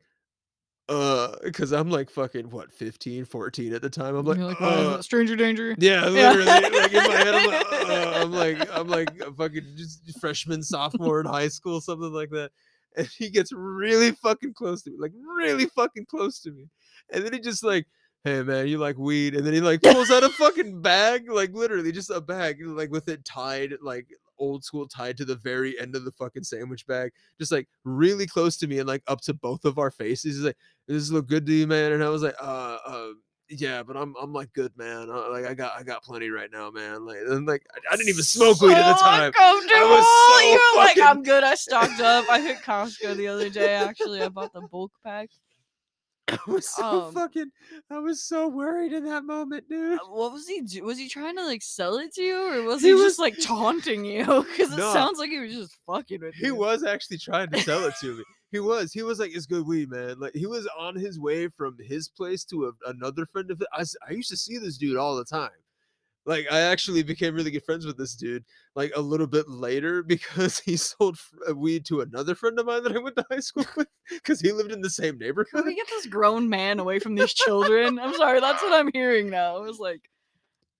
uh 0.90 1.36
because 1.44 1.74
i'm 1.74 1.90
like 1.90 2.10
fucking 2.10 2.50
what 2.50 2.72
15 2.72 3.26
14 3.26 3.74
at 3.74 3.82
the 3.82 3.90
time 3.90 4.16
i'm 4.16 4.26
like, 4.26 4.38
like, 4.38 4.62
uh, 4.62 5.02
stranger 5.02 5.36
danger. 5.36 5.76
yeah 5.78 6.08
literally 6.08 6.46
like 6.46 6.94
in 6.94 7.04
my 7.04 7.16
head 7.16 7.36
i'm 7.36 7.50
like 7.50 7.66
uh, 7.72 8.14
i'm 8.16 8.32
like 8.32 8.78
i'm 8.78 8.88
like 8.88 9.22
a 9.22 9.34
fucking 9.34 9.66
just 9.76 10.18
freshman 10.20 10.64
sophomore 10.64 11.20
in 11.20 11.26
high 11.26 11.50
school 11.50 11.82
something 11.82 12.14
like 12.14 12.30
that 12.30 12.52
and 12.96 13.08
he 13.18 13.30
gets 13.30 13.52
really 13.52 14.12
fucking 14.12 14.54
close 14.54 14.82
to 14.82 14.92
me 14.92 14.98
like 14.98 15.12
really 15.38 15.66
fucking 15.76 16.06
close 16.06 16.40
to 16.40 16.52
me 16.52 16.70
and 17.12 17.24
then 17.24 17.34
he 17.34 17.40
just 17.40 17.64
like 17.64 17.86
hey 18.28 18.44
man 18.44 18.68
you 18.68 18.78
like 18.78 18.98
weed 18.98 19.36
and 19.36 19.46
then 19.46 19.54
he 19.54 19.62
like 19.62 19.82
pulls 19.82 20.12
out 20.12 20.22
a 20.24 20.30
fucking 20.30 20.82
bag 20.82 21.30
like 21.32 21.54
literally 21.54 21.94
just 21.94 22.10
a 22.10 22.20
bag 22.20 22.58
like 22.62 22.92
with 22.92 23.08
it 23.08 23.24
tied 23.24 23.74
like 23.82 24.06
old 24.38 24.66
school 24.66 24.86
tied 24.86 25.16
to 25.16 25.24
the 25.24 25.36
very 25.38 25.80
end 25.80 25.96
of 25.96 26.04
the 26.04 26.12
fucking 26.12 26.44
sandwich 26.44 26.86
bag 26.88 27.10
just 27.40 27.54
like 27.54 27.70
really 27.86 28.28
close 28.28 28.58
to 28.58 28.68
me 28.68 28.80
and 28.80 28.88
like 28.88 29.02
up 29.08 29.22
to 29.22 29.34
both 29.34 29.64
of 29.64 29.80
our 29.80 29.90
faces 29.90 30.36
he's 30.36 30.44
like 30.44 30.58
does 30.90 31.08
this 31.08 31.14
look 31.14 31.26
good 31.28 31.46
to 31.46 31.54
you 31.54 31.66
man 31.66 31.94
and 31.94 32.04
i 32.04 32.10
was 32.10 32.22
like 32.22 32.36
uh, 32.42 32.78
uh 32.86 33.08
yeah, 33.50 33.82
but 33.82 33.96
I'm 33.96 34.14
I'm 34.22 34.34
like 34.34 34.52
good 34.54 34.74
man. 34.78 35.10
Uh, 35.10 35.32
like 35.32 35.46
I 35.46 35.54
got 35.54 35.72
I 35.78 35.84
got 35.84 36.04
plenty 36.04 36.30
right 36.30 36.50
now, 36.52 36.70
man. 36.70 37.06
Like 37.06 37.20
and 37.26 37.46
like 37.48 37.66
I, 37.74 37.94
I 37.94 37.96
didn't 37.96 38.10
even 38.10 38.24
smoke 38.24 38.60
weed 38.62 38.74
at 38.74 38.82
the 38.82 38.98
So 38.98 39.06
time. 39.06 39.28
uncomfortable. 39.28 40.04
so 40.04 40.40
you 40.40 40.72
were 40.76 40.82
like, 40.82 41.00
I'm 41.00 41.24
good. 41.24 41.44
I 41.46 41.56
stocked 41.56 42.02
up. 42.02 42.26
I 42.30 42.42
hit 42.42 42.58
Costco 42.58 43.16
the 43.16 43.28
other 43.28 43.50
day. 43.50 43.74
Actually, 43.76 44.22
I 44.22 44.28
bought 44.30 44.52
the 44.54 44.62
bulk 44.70 44.92
pack. 45.02 45.30
I 46.30 46.38
was 46.48 46.68
so 46.70 47.08
Um, 47.08 47.14
fucking 47.14 47.52
I 47.90 48.00
was 48.00 48.22
so 48.24 48.48
worried 48.50 48.92
in 48.94 49.06
that 49.06 49.24
moment, 49.24 49.70
dude. 49.70 50.00
Uh, 50.00 50.06
What 50.10 50.34
was 50.34 50.48
he? 50.48 50.62
Do- 50.62 50.84
was 50.84 50.98
he 50.98 51.08
trying 51.08 51.36
to 51.38 51.46
like 51.46 51.62
sell 51.62 51.98
it 51.98 52.14
to 52.16 52.22
you, 52.22 52.36
or 52.38 52.64
was 52.64 52.82
He 52.82 52.88
he, 52.90 52.94
was- 52.94 53.04
just 53.04 53.20
like 53.20 53.38
taunting 53.42 54.04
you? 54.06 54.26
Because 54.52 54.74
it 54.74 54.78
No. 54.78 54.92
sounds 54.94 55.20
like 55.20 55.30
he 55.30 55.40
was 55.40 55.54
just 55.54 55.78
fucking 55.86 56.22
with 56.22 56.36
He 56.36 56.48
you. 56.48 56.56
was 56.56 56.84
actually 56.84 57.18
trying 57.20 57.50
to 57.52 57.60
sell 57.62 57.86
it 57.86 57.94
to 58.02 58.18
me. 58.18 58.24
He 58.50 58.62
was. 58.62 58.94
He 58.94 59.04
was 59.04 59.20
like, 59.20 59.36
"It's 59.36 59.46
good 59.46 59.68
weed, 59.68 59.90
man." 59.90 60.20
Like 60.22 60.34
he 60.34 60.46
was 60.48 60.66
on 60.80 60.96
his 60.96 61.20
way 61.20 61.50
from 61.50 61.76
his 61.86 62.08
place 62.08 62.46
to 62.46 62.68
a, 62.68 62.90
another 62.90 63.26
friend 63.26 63.52
of 63.52 63.62
his. 63.78 63.98
I 64.08 64.14
used 64.14 64.30
to 64.30 64.38
see 64.38 64.58
this 64.58 64.78
dude 64.78 64.96
all 64.96 65.18
the 65.18 65.26
time. 65.26 65.50
Like 66.28 66.46
I 66.52 66.60
actually 66.60 67.04
became 67.04 67.34
really 67.34 67.52
good 67.52 67.64
friends 67.64 67.86
with 67.86 67.98
this 67.98 68.14
dude. 68.14 68.44
Like 68.76 68.92
a 68.96 69.02
little 69.02 69.26
bit 69.26 69.48
later 69.48 70.04
because 70.08 70.60
he 70.60 70.76
sold 70.76 71.18
uh, 71.50 71.56
weed 71.56 71.86
to 71.86 72.02
another 72.02 72.36
friend 72.36 72.60
of 72.60 72.68
mine 72.68 72.84
that 72.84 72.96
I 72.96 73.00
went 73.00 73.16
to 73.16 73.26
high 73.32 73.40
school 73.40 73.66
with 73.76 73.88
because 74.12 74.42
he 74.42 74.52
lived 74.52 74.72
in 74.72 74.82
the 74.82 74.90
same 74.90 75.18
Can 75.18 75.20
neighborhood. 75.20 75.66
we 75.66 75.76
get 75.76 75.88
this 75.88 76.06
grown 76.06 76.50
man 76.50 76.80
away 76.80 77.00
from 77.00 77.16
these 77.16 77.34
children? 77.34 77.98
I'm 77.98 78.14
sorry, 78.14 78.42
that's 78.42 78.62
what 78.62 78.74
I'm 78.74 78.92
hearing 78.94 79.30
now. 79.30 79.58
It 79.58 79.64
was 79.64 79.80
like 79.80 80.02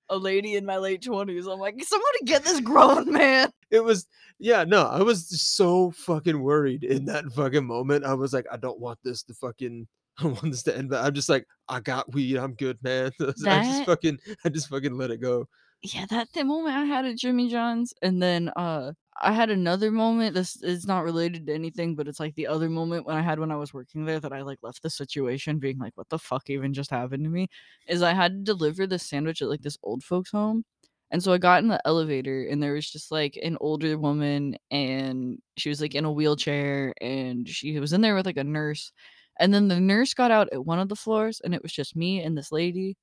a 0.10 0.18
lady 0.18 0.56
in 0.56 0.66
my 0.66 0.78
late 0.78 1.02
twenties. 1.02 1.48
I'm 1.48 1.60
like, 1.60 1.82
somebody 1.84 2.20
get 2.26 2.44
this 2.44 2.60
grown 2.60 3.12
man. 3.12 3.52
It 3.72 3.84
was 3.84 4.06
yeah, 4.40 4.66
no, 4.66 4.86
I 4.86 5.02
was 5.02 5.42
so 5.42 5.92
fucking 5.92 6.40
worried 6.42 6.84
in 6.84 7.06
that 7.06 7.26
fucking 7.32 7.66
moment. 7.66 8.06
I 8.06 8.14
was 8.14 8.34
like, 8.34 8.46
I 8.52 8.58
don't 8.58 8.80
want 8.80 9.00
this 9.04 9.24
to 9.24 9.34
fucking 9.34 9.88
I 10.20 10.24
don't 10.24 10.34
want 10.34 10.52
this 10.52 10.64
to 10.64 10.78
end, 10.78 10.90
but 10.90 11.04
I'm 11.06 11.14
just 11.14 11.30
like, 11.30 11.46
I 11.70 11.80
got 11.80 12.12
weed, 12.14 12.38
I'm 12.38 12.54
good, 12.56 12.78
man. 12.82 13.12
I 13.22 13.26
just 13.26 13.44
That- 13.44 13.86
fucking 13.86 14.20
I 14.46 14.50
just 14.50 14.70
fucking 14.70 14.98
let 14.98 15.12
it 15.12 15.22
go. 15.22 15.48
Yeah, 15.84 16.06
that 16.10 16.30
the 16.34 16.44
moment 16.44 16.76
I 16.76 16.86
had 16.86 17.06
at 17.06 17.18
Jimmy 17.18 17.50
John's, 17.50 17.94
and 18.02 18.22
then 18.22 18.50
uh 18.50 18.94
I 19.20 19.32
had 19.32 19.50
another 19.50 19.92
moment. 19.92 20.36
This 20.36 20.62
is 20.62 20.86
not 20.86 21.04
related 21.04 21.48
to 21.48 21.54
anything, 21.54 21.96
but 21.96 22.08
it's 22.08 22.20
like 22.20 22.36
the 22.36 22.48
other 22.48 22.70
moment 22.70 23.06
when 23.06 23.16
I 23.16 23.22
had 23.22 23.40
when 23.40 23.52
I 23.52 23.56
was 23.56 23.74
working 23.74 24.06
there 24.06 24.20
that 24.20 24.32
I 24.34 24.42
like 24.44 24.60
left 24.62 24.84
the 24.84 24.90
situation 24.92 25.58
being 25.60 25.80
like, 25.80 25.94
what 25.96 26.10
the 26.10 26.20
fuck 26.20 26.50
even 26.50 26.74
just 26.74 26.92
happened 26.92 27.24
to 27.24 27.30
me? 27.30 27.48
Is 27.88 28.02
I 28.04 28.14
had 28.14 28.32
to 28.34 28.44
deliver 28.44 28.86
this 28.86 29.04
sandwich 29.04 29.42
at 29.42 29.50
like 29.50 29.62
this 29.62 29.78
old 29.84 30.04
folks 30.04 30.32
home. 30.32 30.64
And 31.10 31.24
so 31.24 31.32
I 31.34 31.38
got 31.40 31.64
in 31.64 31.70
the 31.70 31.82
elevator 31.86 32.44
and 32.50 32.62
there 32.62 32.74
was 32.74 32.90
just 32.92 33.12
like 33.12 33.40
an 33.42 33.58
older 33.62 33.98
woman 33.98 34.58
and 34.72 35.40
she 35.58 35.70
was 35.70 35.80
like 35.82 35.96
in 35.96 36.06
a 36.06 36.12
wheelchair 36.12 36.94
and 37.02 37.48
she 37.48 37.80
was 37.80 37.94
in 37.94 38.02
there 38.02 38.14
with 38.16 38.26
like 38.26 38.38
a 38.38 38.44
nurse. 38.44 38.92
And 39.40 39.54
then 39.54 39.68
the 39.68 39.80
nurse 39.80 40.14
got 40.14 40.32
out 40.32 40.50
at 40.52 40.66
one 40.66 40.80
of 40.80 40.90
the 40.90 40.96
floors 40.96 41.42
and 41.44 41.54
it 41.54 41.64
was 41.64 41.72
just 41.72 41.96
me 41.96 42.22
and 42.22 42.38
this 42.38 42.52
lady. 42.52 42.98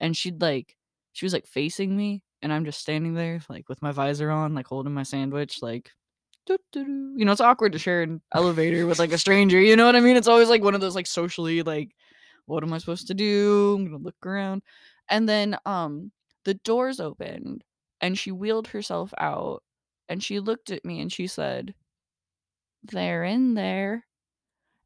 And 0.00 0.16
she'd 0.16 0.40
like 0.40 0.76
she 1.12 1.24
was 1.26 1.32
like 1.32 1.46
facing 1.46 1.96
me 1.96 2.22
and 2.42 2.52
I'm 2.52 2.64
just 2.64 2.80
standing 2.80 3.14
there 3.14 3.40
like 3.48 3.68
with 3.68 3.82
my 3.82 3.92
visor 3.92 4.30
on, 4.30 4.54
like 4.54 4.66
holding 4.66 4.94
my 4.94 5.02
sandwich, 5.02 5.60
like 5.62 5.90
you 6.74 7.24
know, 7.24 7.32
it's 7.32 7.40
awkward 7.42 7.72
to 7.72 7.78
share 7.78 8.02
an 8.02 8.22
elevator 8.34 8.86
with 8.86 8.98
like 8.98 9.12
a 9.12 9.18
stranger, 9.18 9.60
you 9.60 9.76
know 9.76 9.84
what 9.86 9.96
I 9.96 10.00
mean? 10.00 10.16
It's 10.16 10.28
always 10.28 10.48
like 10.48 10.62
one 10.62 10.74
of 10.74 10.80
those 10.80 10.94
like 10.94 11.06
socially 11.06 11.62
like 11.62 11.90
what 12.46 12.62
am 12.64 12.72
I 12.72 12.78
supposed 12.78 13.08
to 13.08 13.14
do? 13.14 13.76
I'm 13.78 13.84
gonna 13.86 13.98
look 13.98 14.16
around. 14.24 14.62
And 15.10 15.28
then 15.28 15.58
um 15.66 16.12
the 16.44 16.54
doors 16.54 17.00
opened 17.00 17.64
and 18.00 18.18
she 18.18 18.32
wheeled 18.32 18.68
herself 18.68 19.12
out 19.18 19.62
and 20.08 20.22
she 20.22 20.40
looked 20.40 20.70
at 20.70 20.84
me 20.84 21.00
and 21.00 21.12
she 21.12 21.26
said, 21.26 21.74
They're 22.82 23.24
in 23.24 23.54
there. 23.54 24.06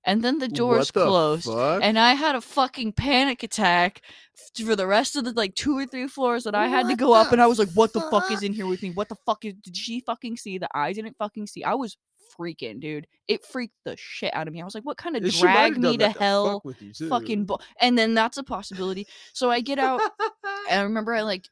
And 0.05 0.23
then 0.23 0.39
the 0.39 0.49
doors 0.49 0.79
What 0.93 0.95
the 0.95 1.07
closed 1.07 1.47
fuck? 1.47 1.81
and 1.83 1.99
I 1.99 2.15
had 2.15 2.35
a 2.35 2.41
fucking 2.41 2.93
panic 2.95 3.43
attack 3.43 4.03
for 4.65 4.75
the 4.75 4.87
rest 4.87 5.15
of 5.17 5.25
the 5.25 5.33
like 5.33 5.55
two 5.55 5.79
or 5.79 5.87
three 5.87 6.09
floors 6.09 6.45
that 6.45 6.55
I 6.55 6.67
had 6.69 6.89
to 6.89 6.97
go 6.97 7.13
up, 7.13 7.33
and 7.33 7.41
I 7.41 7.47
was 7.47 7.59
like, 7.59 7.71
"What 7.75 7.93
the 7.93 8.01
fuck 8.01 8.31
is 8.31 8.43
in 8.43 8.53
here 8.53 8.67
with 8.67 8.83
me? 8.83 8.91
What 8.91 9.09
the 9.09 9.17
fuck 9.27 9.45
is? 9.45 9.55
Did 9.63 9.77
she 9.77 10.01
fucking 10.01 10.37
see 10.39 10.59
that 10.59 10.71
I 10.75 10.93
didn't 10.93 11.17
fucking 11.19 11.47
see? 11.47 11.63
I 11.63 11.75
was 11.75 11.97
freaking, 12.39 12.81
dude. 12.81 13.07
It 13.29 13.45
freaked 13.45 13.77
the 13.85 13.95
shit 13.97 14.35
out 14.35 14.49
of 14.49 14.55
me. 14.55 14.61
I 14.61 14.65
was 14.65 14.75
like, 14.75 14.85
"What 14.85 14.97
kind 14.97 15.17
of 15.17 15.23
drag 15.31 15.77
me 15.79 15.97
to 15.99 16.07
fuck 16.09 16.19
hell?" 16.19 16.63
with 16.65 16.83
you. 16.83 16.93
Fucking, 17.09 17.45
bu- 17.45 17.59
and 17.81 17.97
then 17.97 18.15
that's 18.15 18.39
a 18.39 18.43
possibility. 18.43 19.07
So 19.35 19.51
I 19.51 19.61
get 19.61 19.79
out. 19.79 20.01
And 20.69 20.81
I 20.81 20.83
remember 20.83 21.15
I 21.15 21.23
like 21.33 21.47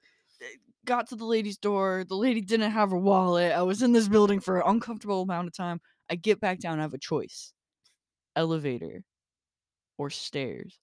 got 0.87 1.09
to 1.11 1.17
the 1.17 1.25
lady's 1.27 1.59
door. 1.59 2.05
The 2.09 2.17
lady 2.17 2.41
didn't 2.41 2.73
have 2.73 2.91
her 2.91 2.97
wallet. 2.99 3.53
I 3.53 3.63
was 3.63 3.83
in 3.83 3.93
this 3.93 4.09
building 4.09 4.41
for 4.41 4.57
an 4.59 4.65
uncomfortable 4.67 5.23
amount 5.23 5.47
of 5.47 5.55
time. 5.55 5.81
I 6.11 6.17
get 6.17 6.41
back 6.41 6.59
down. 6.59 6.79
I 6.81 6.83
have 6.83 6.95
a 6.95 6.99
choice: 6.99 7.53
elevator 8.41 9.05
or 9.99 10.11
stairs. 10.11 10.79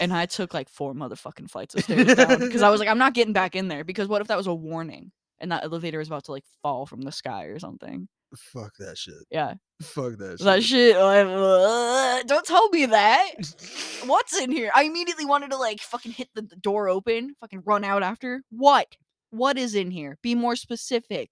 And 0.00 0.12
I 0.12 0.26
took 0.36 0.54
like 0.54 0.68
four 0.68 0.94
motherfucking 0.94 1.50
flights 1.50 1.74
of 1.74 1.84
stairs 1.84 2.14
down 2.14 2.38
because 2.40 2.62
I 2.62 2.70
was 2.70 2.80
like, 2.80 2.88
I'm 2.88 2.98
not 2.98 3.14
getting 3.14 3.32
back 3.42 3.54
in 3.54 3.68
there 3.68 3.84
because 3.84 4.08
what 4.08 4.22
if 4.22 4.28
that 4.28 4.38
was 4.38 4.46
a 4.46 4.54
warning 4.54 5.12
and 5.38 5.52
that 5.52 5.62
elevator 5.64 6.00
is 6.00 6.08
about 6.08 6.24
to 6.24 6.32
like 6.32 6.44
fall 6.62 6.86
from 6.86 7.02
the 7.02 7.12
sky 7.12 7.44
or 7.44 7.58
something? 7.58 8.08
Fuck 8.34 8.72
that 8.78 8.96
shit. 8.96 9.14
Yeah, 9.30 9.54
Fuck 9.82 10.16
that 10.16 10.36
shit. 10.38 10.44
that 10.46 10.62
shit. 10.64 10.96
like, 10.96 11.26
uh, 11.28 12.22
don't 12.26 12.46
tell 12.46 12.68
me 12.70 12.86
that. 12.86 13.32
What's 14.06 14.40
in 14.40 14.50
here? 14.50 14.70
I 14.74 14.84
immediately 14.84 15.26
wanted 15.26 15.50
to 15.50 15.58
like 15.58 15.80
fucking 15.80 16.12
hit 16.12 16.28
the, 16.34 16.40
the 16.40 16.56
door 16.56 16.88
open, 16.88 17.34
fucking 17.40 17.62
run 17.66 17.84
out 17.84 18.02
after. 18.02 18.42
What? 18.50 18.86
What 19.30 19.58
is 19.58 19.74
in 19.74 19.90
here? 19.90 20.16
Be 20.22 20.34
more 20.34 20.56
specific. 20.56 21.28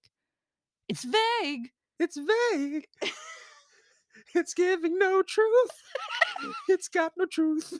It's 0.87 1.03
vague. 1.03 1.69
It's 1.99 2.17
vague. 2.17 2.85
It's 4.35 4.53
giving 4.53 4.97
no 4.97 5.21
truth. 5.21 5.71
it's 6.69 6.87
got 6.87 7.13
no 7.17 7.25
truth. 7.25 7.73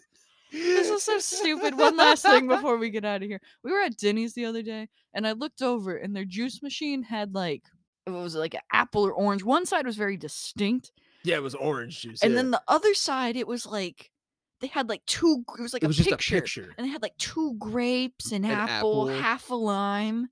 This 0.52 0.90
is 0.90 1.04
so 1.04 1.18
stupid. 1.20 1.78
One 1.78 1.96
last 1.96 2.24
thing 2.24 2.48
before 2.50 2.78
we 2.78 2.90
get 2.90 3.06
out 3.06 3.22
of 3.24 3.30
here. 3.30 3.40
We 3.64 3.72
were 3.72 3.80
at 3.82 3.98
Denny's 3.98 4.34
the 4.34 4.46
other 4.46 4.62
day 4.62 4.90
and 5.14 5.26
I 5.26 5.32
looked 5.32 5.62
over 5.62 5.96
and 5.96 6.16
their 6.16 6.26
juice 6.26 6.62
machine 6.62 7.04
had 7.04 7.34
like 7.34 7.64
it 8.06 8.10
was 8.10 8.36
like 8.36 8.54
an 8.56 8.62
apple 8.74 9.04
or 9.06 9.14
orange. 9.14 9.44
One 9.44 9.66
side 9.66 9.86
was 9.86 9.96
very 9.96 10.18
distinct. 10.18 10.92
Yeah, 11.24 11.36
it 11.38 11.44
was 11.44 11.56
orange 11.56 12.02
juice. 12.02 12.22
And 12.22 12.32
yeah. 12.34 12.38
then 12.38 12.52
the 12.52 12.62
other 12.68 12.94
side 12.94 13.38
it 13.38 13.48
was 13.48 13.66
like 13.66 14.12
they 14.60 14.68
had 14.68 14.90
like 14.90 15.06
two 15.06 15.44
it 15.58 15.62
was 15.62 15.72
like 15.74 15.84
it 15.84 15.86
a, 15.86 15.88
was 15.88 15.98
just 15.98 16.10
picture, 16.10 16.38
a 16.38 16.42
picture. 16.42 16.74
and 16.78 16.86
they 16.86 16.92
had 16.92 17.02
like 17.02 17.16
two 17.18 17.56
grapes, 17.58 18.32
an, 18.32 18.44
An 18.44 18.52
apple, 18.52 19.10
apple. 19.10 19.22
half 19.22 19.50
a 19.52 19.56
lime. 19.56 20.30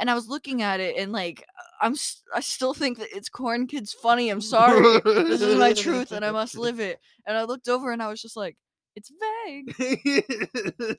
And 0.00 0.10
I 0.10 0.14
was 0.14 0.28
looking 0.28 0.62
at 0.62 0.80
it 0.80 0.96
and 0.96 1.12
like 1.12 1.44
I'm 1.80 1.94
I 2.34 2.40
still 2.40 2.74
think 2.74 2.98
that 2.98 3.08
it's 3.14 3.28
corn 3.28 3.66
kids 3.66 3.92
funny. 3.92 4.30
I'm 4.30 4.40
sorry. 4.40 5.00
this 5.04 5.40
is 5.40 5.58
my 5.58 5.72
truth 5.72 6.12
and 6.12 6.24
I 6.24 6.30
must 6.30 6.56
live 6.58 6.80
it. 6.80 6.98
And 7.26 7.36
I 7.36 7.44
looked 7.44 7.68
over 7.68 7.92
and 7.92 8.02
I 8.02 8.08
was 8.08 8.22
just 8.22 8.36
like 8.36 8.56
it's 8.96 9.12
vague. 9.46 9.74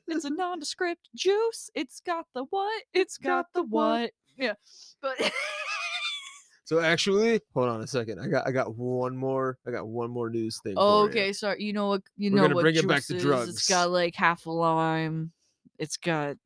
It's 0.08 0.26
a 0.26 0.30
nondescript 0.30 1.10
juice. 1.16 1.70
It's 1.76 2.00
got 2.00 2.26
the 2.34 2.46
what? 2.50 2.84
It's 2.94 3.18
got, 3.18 3.48
the 3.54 3.64
what? 3.64 4.12
Yeah. 4.38 4.54
But 5.02 5.18
so 6.66 6.80
actually, 6.80 7.42
hold 7.54 7.68
on 7.68 7.82
a 7.82 7.88
second. 7.88 8.20
I 8.20 8.28
got 8.28 8.48
I 8.48 8.52
got 8.52 8.76
one 8.78 9.18
more. 9.18 9.58
I 9.68 9.72
got 9.72 9.88
one 9.88 10.10
more 10.12 10.30
news 10.30 10.60
thing. 10.64 10.76
oh, 10.78 11.04
okay, 11.06 11.34
sorry. 11.34 11.62
You 11.62 11.74
know 11.74 11.90
what 11.90 12.02
you 12.16 12.32
We're 12.32 12.38
know 12.38 12.42
gonna 12.44 12.56
what 12.56 12.62
bring 12.62 12.76
it 12.76 12.88
back 12.88 13.06
to 13.08 13.18
is. 13.18 13.22
drugs. 13.22 13.50
It's 13.50 13.68
got 13.68 13.92
like 13.92 14.16
half 14.16 14.46
a 14.46 14.52
lime. 14.52 15.32
It's 15.78 15.98
got 15.98 16.38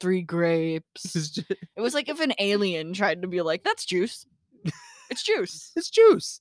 three 0.00 0.22
grapes. 0.22 1.38
It 1.76 1.80
was 1.80 1.94
like 1.94 2.08
if 2.08 2.20
an 2.20 2.32
alien 2.38 2.92
tried 2.92 3.22
to 3.22 3.28
be 3.28 3.42
like, 3.42 3.64
that's 3.64 3.84
juice. 3.84 4.26
It's 5.10 5.22
juice. 5.22 5.72
it's 5.76 5.90
juice. 5.90 6.40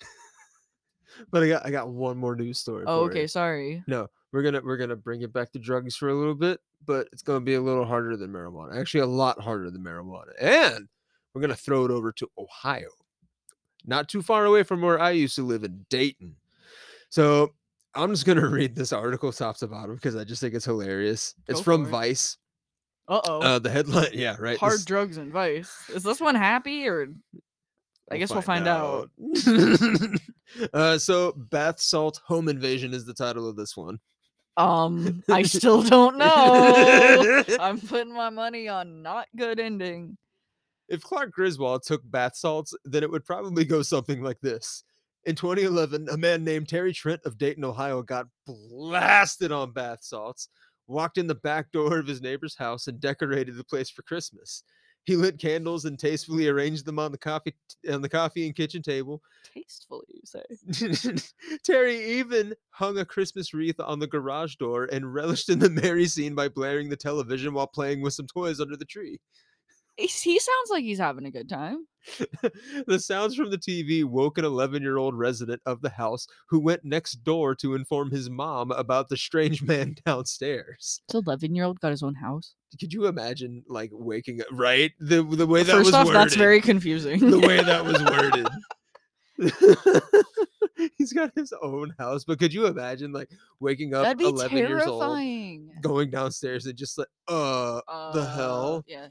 but 1.30 1.42
I 1.42 1.48
got 1.48 1.66
I 1.66 1.70
got 1.70 1.88
one 1.88 2.16
more 2.16 2.34
news 2.34 2.58
story. 2.58 2.84
Oh, 2.86 3.04
okay, 3.04 3.26
sorry. 3.26 3.82
No, 3.86 4.08
we're 4.32 4.42
gonna 4.42 4.60
we're 4.64 4.78
gonna 4.78 4.96
bring 4.96 5.22
it 5.22 5.32
back 5.32 5.52
to 5.52 5.58
drugs 5.58 5.96
for 5.96 6.08
a 6.08 6.14
little 6.14 6.34
bit, 6.34 6.60
but 6.84 7.08
it's 7.12 7.22
gonna 7.22 7.40
be 7.40 7.54
a 7.54 7.60
little 7.60 7.84
harder 7.84 8.16
than 8.16 8.32
marijuana. 8.32 8.78
Actually, 8.78 9.00
a 9.00 9.06
lot 9.06 9.40
harder 9.40 9.70
than 9.70 9.82
marijuana. 9.82 10.32
And 10.40 10.88
we're 11.34 11.42
gonna 11.42 11.54
throw 11.54 11.84
it 11.84 11.90
over 11.90 12.12
to 12.12 12.28
Ohio, 12.38 12.88
not 13.84 14.08
too 14.08 14.22
far 14.22 14.46
away 14.46 14.62
from 14.62 14.80
where 14.80 15.00
I 15.00 15.10
used 15.10 15.36
to 15.36 15.42
live 15.42 15.64
in 15.64 15.84
Dayton. 15.90 16.36
So 17.10 17.52
I'm 17.94 18.10
just 18.10 18.26
gonna 18.26 18.48
read 18.48 18.74
this 18.74 18.92
article 18.92 19.32
top 19.32 19.58
to 19.58 19.66
bottom 19.66 19.94
because 19.94 20.16
I 20.16 20.24
just 20.24 20.40
think 20.40 20.54
it's 20.54 20.64
hilarious. 20.64 21.34
It's 21.48 21.60
Go 21.60 21.64
from. 21.64 21.86
Vice. 21.86 22.38
Uh-oh. 23.08 23.40
Uh, 23.40 23.58
the 23.58 23.70
headline, 23.70 24.10
yeah, 24.12 24.36
right. 24.38 24.58
Hard 24.58 24.74
this- 24.74 24.84
drugs 24.84 25.16
and 25.16 25.32
vice. 25.32 25.88
Is 25.94 26.02
this 26.02 26.20
one 26.20 26.34
happy 26.34 26.86
or 26.88 27.08
I 28.10 28.18
guess 28.18 28.30
we'll 28.30 28.42
find 28.42 28.68
out. 28.68 29.10
uh, 30.72 30.98
so 30.98 31.32
bath 31.32 31.80
salt 31.80 32.20
home 32.24 32.48
invasion 32.48 32.94
is 32.94 33.04
the 33.04 33.14
title 33.14 33.48
of 33.48 33.56
this 33.56 33.76
one. 33.76 33.98
Um, 34.56 35.22
I 35.28 35.42
still 35.44 35.82
don't 35.82 36.16
know. 36.16 37.44
I'm 37.60 37.80
putting 37.80 38.14
my 38.14 38.30
money 38.30 38.68
on 38.68 39.02
not 39.02 39.26
good 39.36 39.58
ending. 39.58 40.16
If 40.88 41.02
Clark 41.02 41.32
Griswold 41.32 41.82
took 41.82 42.08
bath 42.08 42.36
salts, 42.36 42.72
then 42.84 43.02
it 43.02 43.10
would 43.10 43.24
probably 43.24 43.64
go 43.64 43.82
something 43.82 44.22
like 44.22 44.40
this. 44.40 44.84
In 45.24 45.34
2011, 45.34 46.08
a 46.08 46.16
man 46.16 46.44
named 46.44 46.68
Terry 46.68 46.92
Trent 46.92 47.20
of 47.24 47.36
Dayton, 47.36 47.64
Ohio, 47.64 48.00
got 48.02 48.28
blasted 48.46 49.50
on 49.50 49.72
bath 49.72 49.98
salts, 50.02 50.48
walked 50.86 51.18
in 51.18 51.26
the 51.26 51.34
back 51.34 51.72
door 51.72 51.98
of 51.98 52.06
his 52.06 52.22
neighbor's 52.22 52.56
house, 52.56 52.86
and 52.86 53.00
decorated 53.00 53.56
the 53.56 53.64
place 53.64 53.90
for 53.90 54.02
Christmas. 54.02 54.62
He 55.06 55.14
lit 55.14 55.38
candles 55.38 55.84
and 55.84 55.96
tastefully 55.96 56.48
arranged 56.48 56.84
them 56.84 56.98
on 56.98 57.12
the 57.12 57.18
coffee 57.18 57.54
on 57.88 58.02
the 58.02 58.08
coffee 58.08 58.44
and 58.44 58.56
kitchen 58.56 58.82
table. 58.82 59.22
Tastefully, 59.54 60.04
you 60.08 60.22
say. 60.24 61.14
Terry 61.64 62.18
even 62.18 62.54
hung 62.70 62.98
a 62.98 63.04
Christmas 63.04 63.54
wreath 63.54 63.78
on 63.78 64.00
the 64.00 64.08
garage 64.08 64.56
door 64.56 64.88
and 64.90 65.14
relished 65.14 65.48
in 65.48 65.60
the 65.60 65.70
merry 65.82 66.06
scene 66.06 66.34
by 66.34 66.48
blaring 66.48 66.88
the 66.88 66.96
television 66.96 67.54
while 67.54 67.68
playing 67.68 68.02
with 68.02 68.14
some 68.14 68.26
toys 68.26 68.58
under 68.60 68.76
the 68.76 68.84
tree. 68.84 69.20
He 69.96 70.08
sounds 70.08 70.70
like 70.70 70.84
he's 70.84 70.98
having 70.98 71.24
a 71.24 71.30
good 71.30 71.48
time. 71.48 71.86
the 72.86 72.98
sounds 73.00 73.34
from 73.34 73.50
the 73.50 73.58
TV 73.58 74.04
woke 74.04 74.36
an 74.38 74.44
11 74.44 74.82
year 74.82 74.96
old 74.98 75.14
resident 75.16 75.60
of 75.66 75.80
the 75.80 75.88
house 75.88 76.26
who 76.48 76.60
went 76.60 76.84
next 76.84 77.24
door 77.24 77.54
to 77.56 77.74
inform 77.74 78.10
his 78.10 78.28
mom 78.30 78.70
about 78.72 79.08
the 79.08 79.16
strange 79.16 79.62
man 79.66 79.96
downstairs. 80.04 81.00
This 81.08 81.14
11 81.26 81.54
year 81.54 81.64
old 81.64 81.80
got 81.80 81.90
his 81.90 82.02
own 82.02 82.14
house. 82.14 82.54
Could 82.78 82.92
you 82.92 83.06
imagine, 83.06 83.64
like, 83.68 83.90
waking 83.92 84.42
up, 84.42 84.48
right? 84.52 84.92
The, 85.00 85.22
the 85.22 85.46
way 85.46 85.62
that 85.62 85.72
First 85.72 85.86
was 85.86 85.94
off, 85.94 86.06
worded. 86.06 86.20
that's 86.20 86.34
very 86.36 86.60
confusing. 86.60 87.18
the 87.30 87.38
way 87.38 87.62
that 87.62 87.84
was 87.84 88.02
worded. 88.04 88.46
He's 90.98 91.12
got 91.14 91.32
his 91.34 91.54
own 91.62 91.94
house, 91.98 92.24
but 92.24 92.38
could 92.38 92.52
you 92.52 92.66
imagine, 92.66 93.12
like, 93.12 93.30
waking 93.60 93.94
up 93.94 94.02
That'd 94.04 94.18
be 94.18 94.26
11 94.26 94.56
years 94.58 94.82
old, 94.82 95.00
terrifying. 95.00 95.70
going 95.80 96.10
downstairs 96.10 96.66
and 96.66 96.76
just 96.76 96.98
like, 96.98 97.08
uh, 97.28 97.80
the 98.12 98.26
hell? 98.26 98.84
Yeah. 98.86 99.06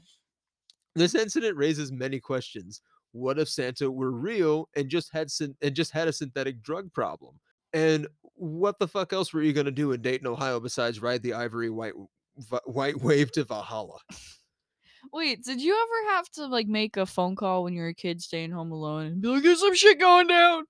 This 0.96 1.14
incident 1.14 1.56
raises 1.56 1.92
many 1.92 2.18
questions. 2.18 2.80
What 3.12 3.38
if 3.38 3.48
Santa 3.48 3.90
were 3.90 4.10
real 4.10 4.68
and 4.76 4.88
just 4.88 5.12
had 5.12 5.30
syn- 5.30 5.56
and 5.62 5.74
just 5.74 5.92
had 5.92 6.08
a 6.08 6.12
synthetic 6.12 6.62
drug 6.62 6.92
problem? 6.92 7.38
And 7.72 8.06
what 8.34 8.78
the 8.78 8.88
fuck 8.88 9.12
else 9.12 9.32
were 9.32 9.42
you 9.42 9.52
gonna 9.52 9.70
do 9.70 9.92
in 9.92 10.02
Dayton, 10.02 10.26
Ohio, 10.26 10.58
besides 10.58 11.00
ride 11.00 11.22
the 11.22 11.34
ivory 11.34 11.70
white 11.70 11.94
white 12.64 13.00
wave 13.02 13.30
to 13.32 13.44
Valhalla? 13.44 13.98
Wait, 15.12 15.44
did 15.44 15.60
you 15.60 15.72
ever 15.72 16.14
have 16.14 16.28
to 16.30 16.46
like 16.46 16.66
make 16.66 16.96
a 16.96 17.06
phone 17.06 17.36
call 17.36 17.64
when 17.64 17.74
you 17.74 17.82
were 17.82 17.88
a 17.88 17.94
kid 17.94 18.20
staying 18.20 18.50
home 18.50 18.72
alone 18.72 19.06
and 19.06 19.20
be 19.22 19.28
like, 19.28 19.42
"There's 19.42 19.60
some 19.60 19.74
shit 19.74 20.00
going 20.00 20.26
down"? 20.26 20.64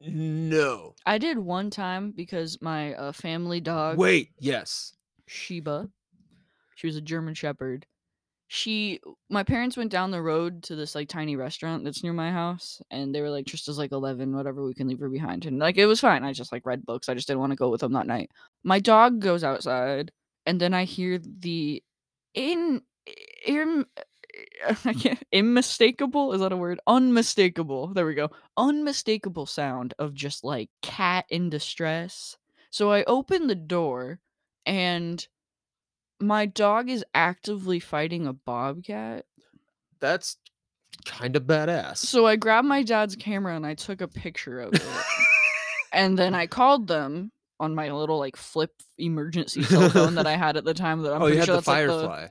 No. 0.00 0.94
I 1.06 1.18
did 1.18 1.38
one 1.38 1.70
time 1.70 2.12
because 2.12 2.58
my 2.60 2.94
uh, 2.94 3.12
family 3.12 3.60
dog 3.60 3.98
Wait. 3.98 4.30
Yes. 4.38 4.94
Sheba, 5.26 5.88
she 6.74 6.86
was 6.88 6.96
a 6.96 7.00
German 7.00 7.34
Shepherd. 7.34 7.86
She, 8.54 9.00
my 9.30 9.44
parents 9.44 9.78
went 9.78 9.90
down 9.90 10.10
the 10.10 10.20
road 10.20 10.62
to 10.64 10.76
this 10.76 10.94
like 10.94 11.08
tiny 11.08 11.36
restaurant 11.36 11.84
that's 11.84 12.02
near 12.02 12.12
my 12.12 12.30
house, 12.30 12.82
and 12.90 13.14
they 13.14 13.22
were 13.22 13.30
like, 13.30 13.46
"Trista's 13.46 13.78
like 13.78 13.92
11, 13.92 14.36
whatever, 14.36 14.62
we 14.62 14.74
can 14.74 14.88
leave 14.88 14.98
her 15.00 15.08
behind." 15.08 15.46
And 15.46 15.58
like 15.58 15.78
it 15.78 15.86
was 15.86 16.00
fine. 16.00 16.22
I 16.22 16.34
just 16.34 16.52
like 16.52 16.66
read 16.66 16.84
books. 16.84 17.08
I 17.08 17.14
just 17.14 17.26
didn't 17.26 17.40
want 17.40 17.52
to 17.52 17.56
go 17.56 17.70
with 17.70 17.80
them 17.80 17.94
that 17.94 18.06
night. 18.06 18.30
My 18.62 18.78
dog 18.78 19.20
goes 19.20 19.42
outside, 19.42 20.12
and 20.44 20.60
then 20.60 20.74
I 20.74 20.84
hear 20.84 21.18
the 21.18 21.82
in 22.34 22.82
in 23.46 23.86
eh, 23.96 24.74
I 24.84 24.92
can't 24.92 25.24
unmistakable 25.32 26.34
is 26.34 26.40
that 26.42 26.52
a 26.52 26.56
word? 26.58 26.78
Unmistakable. 26.86 27.94
There 27.94 28.04
we 28.04 28.12
go. 28.14 28.28
Unmistakable 28.58 29.46
sound 29.46 29.94
of 29.98 30.12
just 30.12 30.44
like 30.44 30.68
cat 30.82 31.24
in 31.30 31.48
distress. 31.48 32.36
So 32.70 32.92
I 32.92 33.04
open 33.04 33.46
the 33.46 33.54
door 33.54 34.20
and 34.66 35.26
my 36.22 36.46
dog 36.46 36.88
is 36.88 37.04
actively 37.14 37.80
fighting 37.80 38.26
a 38.26 38.32
bobcat. 38.32 39.24
That's 40.00 40.36
kind 41.04 41.36
of 41.36 41.44
badass. 41.44 41.98
So 41.98 42.26
I 42.26 42.36
grabbed 42.36 42.68
my 42.68 42.82
dad's 42.82 43.16
camera 43.16 43.56
and 43.56 43.66
I 43.66 43.74
took 43.74 44.00
a 44.00 44.08
picture 44.08 44.60
of 44.60 44.74
it. 44.74 44.82
and 45.92 46.18
then 46.18 46.34
I 46.34 46.46
called 46.46 46.86
them 46.86 47.32
on 47.60 47.74
my 47.74 47.90
little 47.90 48.18
like 48.18 48.36
flip 48.36 48.72
emergency 48.98 49.62
cell 49.62 49.88
phone 49.90 50.16
that 50.16 50.26
I 50.26 50.36
had 50.36 50.56
at 50.56 50.64
the 50.64 50.74
time 50.74 51.02
that 51.02 51.12
I'm 51.14 51.22
oh, 51.22 51.26
you 51.26 51.34
pretty 51.34 51.38
had 51.38 51.46
sure 51.46 51.54
the 51.56 51.60
that's 51.60 51.68
like 51.68 51.86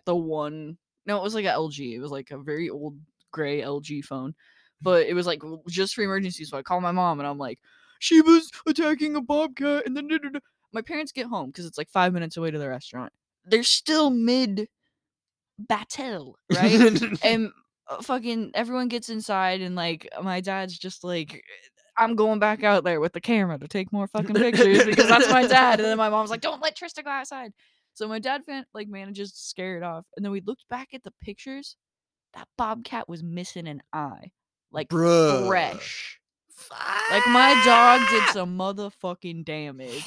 the, 0.05 0.11
the 0.11 0.15
one 0.15 0.77
no 1.05 1.17
it 1.17 1.23
was 1.23 1.33
like 1.33 1.45
a 1.45 1.49
lg 1.49 1.93
it 1.93 1.99
was 1.99 2.11
like 2.11 2.31
a 2.31 2.37
very 2.37 2.69
old 2.69 2.97
gray 3.31 3.61
lg 3.61 4.03
phone 4.03 4.33
but 4.81 5.07
it 5.07 5.13
was 5.13 5.25
like 5.25 5.41
just 5.69 5.93
for 5.93 6.03
emergency 6.03 6.43
so 6.43 6.57
i 6.57 6.61
call 6.61 6.81
my 6.81 6.91
mom 6.91 7.19
and 7.19 7.27
i'm 7.27 7.37
like 7.37 7.59
she 7.99 8.21
was 8.21 8.51
attacking 8.67 9.15
a 9.15 9.21
bobcat 9.21 9.85
and 9.85 9.95
then 9.95 10.07
da- 10.07 10.17
da- 10.17 10.29
da." 10.29 10.39
my 10.73 10.81
parents 10.81 11.11
get 11.11 11.27
home 11.27 11.47
because 11.47 11.65
it's 11.65 11.77
like 11.77 11.89
five 11.89 12.13
minutes 12.13 12.37
away 12.37 12.51
to 12.51 12.59
the 12.59 12.67
restaurant 12.67 13.11
they're 13.45 13.63
still 13.63 14.09
mid 14.09 14.67
battle 15.59 16.37
right 16.53 17.01
and 17.23 17.51
uh, 17.89 18.01
fucking 18.01 18.51
everyone 18.53 18.87
gets 18.87 19.09
inside 19.09 19.61
and 19.61 19.75
like 19.75 20.07
my 20.23 20.41
dad's 20.41 20.77
just 20.77 21.03
like 21.03 21.43
I'm 21.97 22.15
going 22.15 22.39
back 22.39 22.63
out 22.63 22.83
there 22.83 22.99
with 22.99 23.13
the 23.13 23.21
camera 23.21 23.59
to 23.59 23.67
take 23.67 23.91
more 23.91 24.07
fucking 24.07 24.35
pictures 24.35 24.85
because 24.85 25.07
that's 25.07 25.29
my 25.29 25.45
dad. 25.45 25.79
And 25.79 25.87
then 25.87 25.97
my 25.97 26.09
mom's 26.09 26.29
like, 26.29 26.41
"Don't 26.41 26.61
let 26.61 26.75
Trista 26.75 27.03
go 27.03 27.09
outside." 27.09 27.51
So 27.93 28.07
my 28.07 28.19
dad 28.19 28.45
fan- 28.45 28.65
like 28.73 28.87
manages 28.87 29.33
to 29.33 29.39
scare 29.39 29.77
it 29.77 29.83
off, 29.83 30.05
and 30.15 30.25
then 30.25 30.31
we 30.31 30.41
looked 30.41 30.65
back 30.69 30.93
at 30.93 31.03
the 31.03 31.13
pictures. 31.21 31.75
That 32.33 32.47
bobcat 32.57 33.09
was 33.09 33.21
missing 33.21 33.67
an 33.67 33.83
eye, 33.91 34.31
like 34.71 34.87
Bruh. 34.89 35.47
fresh. 35.47 36.19
Like 37.11 37.27
my 37.27 37.61
dog 37.65 38.01
did 38.09 38.23
some 38.29 38.57
motherfucking 38.57 39.45
damage. 39.45 40.05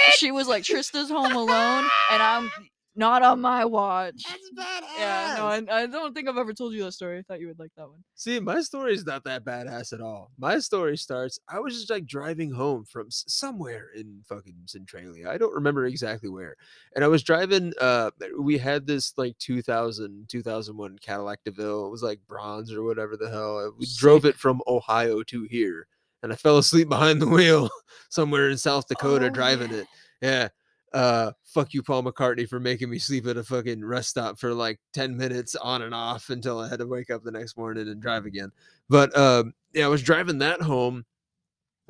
Hell 0.00 0.06
yeah, 0.06 0.10
dude. 0.10 0.18
She 0.18 0.30
was 0.30 0.48
like, 0.48 0.64
"Trista's 0.64 1.10
home 1.10 1.32
alone," 1.32 1.84
and 2.10 2.22
I'm 2.22 2.50
not 2.96 3.22
on 3.22 3.40
my 3.40 3.64
watch. 3.64 4.22
That's 4.28 4.50
badass. 4.56 4.98
Yeah, 4.98 5.34
no, 5.38 5.46
I, 5.46 5.82
I 5.82 5.86
don't 5.86 6.12
think 6.12 6.28
I've 6.28 6.36
ever 6.36 6.52
told 6.52 6.74
you 6.74 6.84
that 6.84 6.92
story. 6.92 7.18
I 7.18 7.22
thought 7.22 7.40
you 7.40 7.46
would 7.46 7.58
like 7.58 7.70
that 7.76 7.88
one. 7.88 8.02
See, 8.14 8.40
my 8.40 8.60
story 8.60 8.94
is 8.94 9.06
not 9.06 9.24
that 9.24 9.44
badass 9.44 9.92
at 9.92 10.00
all. 10.00 10.32
My 10.38 10.58
story 10.58 10.96
starts. 10.96 11.38
I 11.48 11.60
was 11.60 11.74
just 11.74 11.90
like 11.90 12.04
driving 12.06 12.50
home 12.50 12.84
from 12.84 13.06
somewhere 13.10 13.88
in 13.96 14.22
fucking 14.28 14.62
Centralia. 14.66 15.30
I 15.30 15.38
don't 15.38 15.54
remember 15.54 15.86
exactly 15.86 16.28
where. 16.28 16.56
And 16.94 17.04
I 17.04 17.08
was 17.08 17.22
driving. 17.22 17.72
Uh, 17.80 18.10
we 18.38 18.58
had 18.58 18.86
this 18.86 19.14
like 19.16 19.38
2000, 19.38 20.26
2001 20.28 20.98
Cadillac 20.98 21.40
DeVille. 21.44 21.86
It 21.86 21.90
was 21.90 22.02
like 22.02 22.20
bronze 22.26 22.72
or 22.72 22.82
whatever 22.82 23.16
the 23.16 23.30
hell. 23.30 23.72
We 23.78 23.86
drove 23.96 24.24
it 24.24 24.36
from 24.36 24.60
Ohio 24.66 25.22
to 25.22 25.44
here, 25.44 25.86
and 26.22 26.32
I 26.32 26.36
fell 26.36 26.58
asleep 26.58 26.88
behind 26.88 27.20
the 27.20 27.26
wheel 27.28 27.70
somewhere 28.10 28.50
in 28.50 28.58
South 28.58 28.86
Dakota 28.88 29.26
Oh, 29.26 29.30
driving 29.30 29.70
yeah. 29.70 29.76
it. 29.78 29.86
Yeah. 30.22 30.48
Uh, 30.92 31.30
fuck 31.44 31.72
you, 31.72 31.82
Paul 31.82 32.02
McCartney, 32.02 32.48
for 32.48 32.58
making 32.58 32.90
me 32.90 32.98
sleep 32.98 33.26
at 33.26 33.36
a 33.36 33.44
fucking 33.44 33.84
rest 33.84 34.10
stop 34.10 34.38
for 34.40 34.52
like 34.52 34.80
10 34.92 35.16
minutes 35.16 35.54
on 35.54 35.82
and 35.82 35.94
off 35.94 36.30
until 36.30 36.58
I 36.58 36.68
had 36.68 36.80
to 36.80 36.86
wake 36.86 37.10
up 37.10 37.22
the 37.22 37.30
next 37.30 37.56
morning 37.56 37.86
and 37.88 38.02
drive 38.02 38.26
again. 38.26 38.50
But 38.88 39.16
um, 39.16 39.54
yeah, 39.72 39.84
I 39.84 39.88
was 39.88 40.02
driving 40.02 40.38
that 40.38 40.60
home 40.60 41.04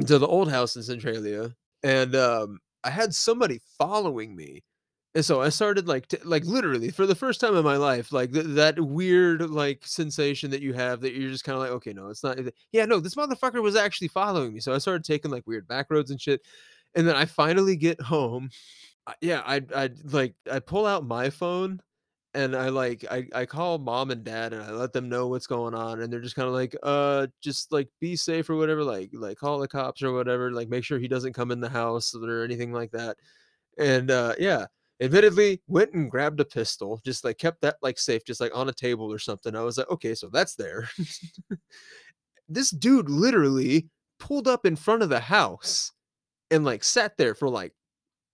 to 0.06 0.18
the 0.18 0.26
old 0.26 0.50
house 0.50 0.76
in 0.76 0.82
Centralia, 0.82 1.54
and 1.82 2.14
um, 2.14 2.58
I 2.84 2.90
had 2.90 3.14
somebody 3.14 3.60
following 3.78 4.36
me. 4.36 4.62
And 5.14 5.24
so 5.24 5.40
I 5.40 5.48
started 5.48 5.88
like, 5.88 6.06
t- 6.06 6.18
like 6.24 6.44
literally 6.44 6.90
for 6.90 7.04
the 7.04 7.16
first 7.16 7.40
time 7.40 7.56
in 7.56 7.64
my 7.64 7.76
life, 7.76 8.12
like 8.12 8.32
th- 8.32 8.46
that 8.46 8.78
weird 8.78 9.50
like 9.50 9.84
sensation 9.84 10.50
that 10.52 10.62
you 10.62 10.72
have 10.72 11.00
that 11.00 11.14
you're 11.14 11.30
just 11.30 11.42
kind 11.44 11.56
of 11.56 11.62
like, 11.62 11.72
okay, 11.72 11.92
no, 11.92 12.08
it's 12.08 12.22
not. 12.22 12.38
Yeah, 12.70 12.84
no, 12.84 13.00
this 13.00 13.16
motherfucker 13.16 13.60
was 13.60 13.74
actually 13.74 14.08
following 14.08 14.54
me. 14.54 14.60
So 14.60 14.72
I 14.72 14.78
started 14.78 15.04
taking 15.04 15.32
like 15.32 15.46
weird 15.48 15.66
back 15.66 15.90
roads 15.90 16.12
and 16.12 16.20
shit. 16.20 16.42
And 16.94 17.08
then 17.08 17.16
I 17.16 17.24
finally 17.24 17.76
get 17.76 18.00
home. 18.00 18.50
Yeah, 19.20 19.42
I 19.46 19.62
I 19.74 19.90
like 20.04 20.34
I 20.50 20.60
pull 20.60 20.86
out 20.86 21.04
my 21.06 21.30
phone 21.30 21.80
and 22.34 22.56
I 22.56 22.68
like 22.70 23.04
I, 23.10 23.26
I 23.34 23.46
call 23.46 23.78
mom 23.78 24.10
and 24.10 24.24
dad 24.24 24.52
and 24.52 24.62
I 24.62 24.70
let 24.72 24.92
them 24.92 25.08
know 25.08 25.28
what's 25.28 25.46
going 25.48 25.74
on 25.74 26.00
and 26.00 26.12
they're 26.12 26.20
just 26.20 26.36
kind 26.36 26.48
of 26.48 26.54
like 26.54 26.76
uh 26.82 27.26
just 27.42 27.72
like 27.72 27.88
be 28.00 28.16
safe 28.16 28.50
or 28.50 28.56
whatever 28.56 28.84
like 28.84 29.10
like 29.14 29.38
call 29.38 29.58
the 29.58 29.68
cops 29.68 30.02
or 30.02 30.12
whatever 30.12 30.52
like 30.52 30.68
make 30.68 30.84
sure 30.84 30.98
he 30.98 31.08
doesn't 31.08 31.32
come 31.34 31.50
in 31.50 31.60
the 31.60 31.68
house 31.68 32.14
or 32.14 32.44
anything 32.44 32.72
like 32.72 32.92
that 32.92 33.16
and 33.78 34.10
uh 34.10 34.34
yeah 34.38 34.66
admittedly 35.00 35.62
went 35.66 35.92
and 35.92 36.10
grabbed 36.10 36.40
a 36.40 36.44
pistol 36.44 37.00
just 37.04 37.24
like 37.24 37.38
kept 37.38 37.60
that 37.62 37.76
like 37.82 37.98
safe 37.98 38.24
just 38.24 38.40
like 38.40 38.54
on 38.54 38.68
a 38.68 38.72
table 38.72 39.10
or 39.12 39.18
something 39.18 39.56
I 39.56 39.62
was 39.62 39.78
like 39.78 39.90
okay 39.90 40.14
so 40.14 40.28
that's 40.28 40.54
there 40.54 40.88
this 42.48 42.70
dude 42.70 43.08
literally 43.08 43.88
pulled 44.18 44.46
up 44.46 44.66
in 44.66 44.76
front 44.76 45.02
of 45.02 45.08
the 45.08 45.20
house 45.20 45.92
and 46.50 46.64
like 46.64 46.84
sat 46.84 47.16
there 47.16 47.34
for 47.34 47.48
like 47.48 47.72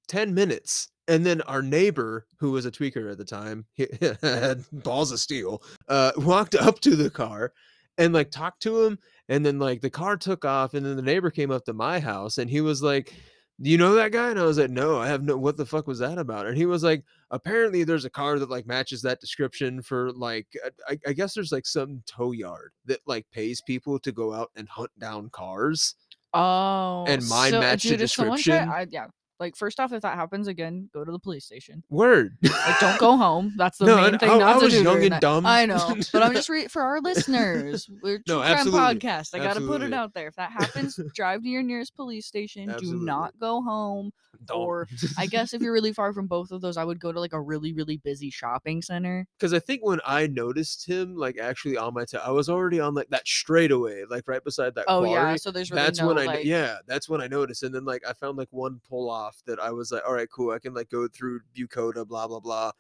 10 0.09 0.35
minutes. 0.35 0.89
And 1.09 1.25
then 1.25 1.41
our 1.43 1.63
neighbor, 1.63 2.27
who 2.41 2.51
was 2.51 2.67
a 2.67 2.71
tweaker 2.71 3.11
at 3.11 3.19
the 3.19 3.25
time, 3.25 3.65
had 4.23 4.65
balls 4.73 5.13
of 5.13 5.21
steel, 5.21 5.63
uh, 5.89 6.13
walked 6.17 6.57
up 6.57 6.81
to 6.81 6.97
the 6.97 7.11
car 7.11 7.53
and 7.97 8.13
like 8.13 8.31
talked 8.31 8.63
to 8.63 8.83
him. 8.85 8.99
And 9.29 9.47
then 9.47 9.59
like 9.59 9.81
the 9.81 9.91
car 9.91 10.17
took 10.17 10.45
off. 10.45 10.75
And 10.75 10.85
then 10.85 10.97
the 10.97 11.03
neighbor 11.03 11.31
came 11.31 11.51
up 11.51 11.65
to 11.67 11.73
my 11.73 12.01
house 12.01 12.39
and 12.39 12.51
he 12.51 12.61
was 12.61 12.83
like, 12.83 13.15
Do 13.63 13.71
you 13.71 13.79
know 13.79 13.95
that 13.95 14.13
guy? 14.13 14.31
And 14.31 14.39
I 14.39 14.45
was 14.45 14.59
like, 14.59 14.71
No, 14.71 14.99
I 14.99 15.07
have 15.07 15.23
no, 15.23 15.37
what 15.37 15.57
the 15.57 15.65
fuck 15.65 15.87
was 15.87 15.99
that 16.01 16.19
about? 16.19 16.47
And 16.47 16.57
he 16.57 16.67
was 16.67 16.83
like, 16.83 17.05
Apparently 17.31 17.85
there's 17.85 18.05
a 18.05 18.11
car 18.11 18.39
that 18.39 18.51
like 18.51 18.67
matches 18.67 19.01
that 19.03 19.21
description 19.21 19.81
for 19.83 20.13
like, 20.13 20.47
uh, 20.65 20.71
I, 20.89 20.99
I 21.07 21.13
guess 21.13 21.35
there's 21.35 21.53
like 21.53 21.67
some 21.67 22.03
tow 22.07 22.33
yard 22.33 22.73
that 22.85 23.01
like 23.07 23.27
pays 23.33 23.63
people 23.63 23.99
to 24.01 24.13
go 24.13 24.35
out 24.35 24.51
and 24.57 24.69
hunt 24.69 24.91
down 24.99 25.31
cars. 25.31 25.95
Oh, 26.35 27.07
mine 27.07 27.51
so, 27.51 27.61
matched 27.61 27.85
the 27.85 27.91
dude, 27.91 28.03
if 28.03 28.11
someone 28.11 28.39
try- 28.39 28.59
description? 28.59 28.75
I, 28.75 28.87
yeah, 28.91 29.07
like 29.39 29.57
first 29.57 29.79
off, 29.81 29.93
if 29.93 30.03
that 30.03 30.15
happens 30.17 30.49
again, 30.49 30.89
go 30.95 31.05
to 31.05 31.13
the 31.13 31.19
police 31.19 31.45
station. 31.45 31.83
Word. 31.91 32.37
Like, 32.43 32.81
don't 32.81 32.99
go 32.99 33.17
home. 33.17 33.53
That's 33.59 33.79
the 33.79 33.87
No, 33.87 33.97
main 33.97 34.19
thing. 34.19 34.31
I- 34.31 34.39
not 34.39 34.57
I 34.57 34.59
to 34.61 34.65
was 34.67 34.75
do 34.75 34.83
young 34.83 35.03
and 35.03 35.13
that- 35.13 35.21
dumb. 35.21 35.45
I 35.47 35.67
know, 35.67 35.97
but 36.13 36.23
I'm 36.23 36.33
just 36.33 36.49
re- 36.51 36.69
for 36.69 36.83
our 36.83 37.01
listeners. 37.01 37.89
We're 38.03 38.23
No, 38.27 38.41
crime 38.41 38.67
podcast. 38.67 39.35
I 39.35 39.39
got 39.39 39.55
to 39.55 39.67
put 39.67 39.83
it 39.83 39.93
out 39.93 40.15
there. 40.15 40.29
If 40.29 40.37
that 40.37 40.53
happens, 40.53 40.99
drive 41.15 41.43
to 41.43 41.49
your 41.49 41.63
nearest 41.63 41.95
police 41.97 42.27
station. 42.27 42.75
Do 42.79 42.97
not 42.97 43.39
go 43.39 43.63
home. 43.63 44.13
Don't. 44.47 44.59
Or 44.59 44.89
I 45.19 45.27
guess 45.31 45.55
if 45.55 45.63
you're 45.63 45.73
really 45.73 45.93
far 45.93 46.13
from 46.13 46.27
both 46.27 46.51
of 46.51 46.61
those, 46.61 46.77
I 46.77 46.85
would 46.85 47.01
go 47.01 47.13
to 47.13 47.21
like 47.21 47.33
a 47.33 47.41
really, 47.41 47.73
really 47.73 47.99
busy 47.99 48.31
shopping 48.31 48.83
center. 48.83 49.27
because 49.39 49.53
I 49.53 49.59
think 49.59 49.85
when 49.85 50.01
I 50.07 50.27
noticed 50.27 50.87
him, 50.87 51.17
like 51.17 51.39
actually 51.39 51.77
on 51.77 51.95
my, 51.95 52.05
t- 52.05 52.19
I 52.19 52.31
was 52.31 52.49
already 52.49 52.81
on 52.81 52.95
like 52.95 53.09
that 53.11 53.27
straightaway, 53.27 54.05
like 54.09 54.25
right 54.27 54.43
beside 54.43 54.75
that. 54.75 54.85
Oh 54.89 55.05
yeah, 55.05 55.37
so 55.37 55.51
there's 55.51 55.71
really 55.71 55.83
that's 55.83 56.01
no 56.01 56.09
when 56.09 56.19
I, 56.19 56.25
like, 56.25 56.45
yeah, 56.45 56.77
that's 56.87 57.09
when 57.09 57.21
I 57.21 57.27
noticed, 57.27 57.63
and 57.63 57.75
then 57.75 57.85
like 57.85 58.03
I 58.07 58.13
found 58.13 58.39
like 58.39 58.49
one 58.51 58.81
pull 58.89 59.11
off 59.11 59.43
that 59.47 59.59
I 59.59 59.71
was 59.71 59.93
like, 59.93 60.03
all 60.07 60.15
right, 60.15 60.29
cool, 60.31 60.53
I 60.53 60.59
can 60.59 60.75
like 60.75 60.91
go 60.91 61.09
through 61.09 61.41
Bucoda, 61.57 62.07
blah 62.07 62.27
blah 62.27 62.41
blah, 62.41 62.73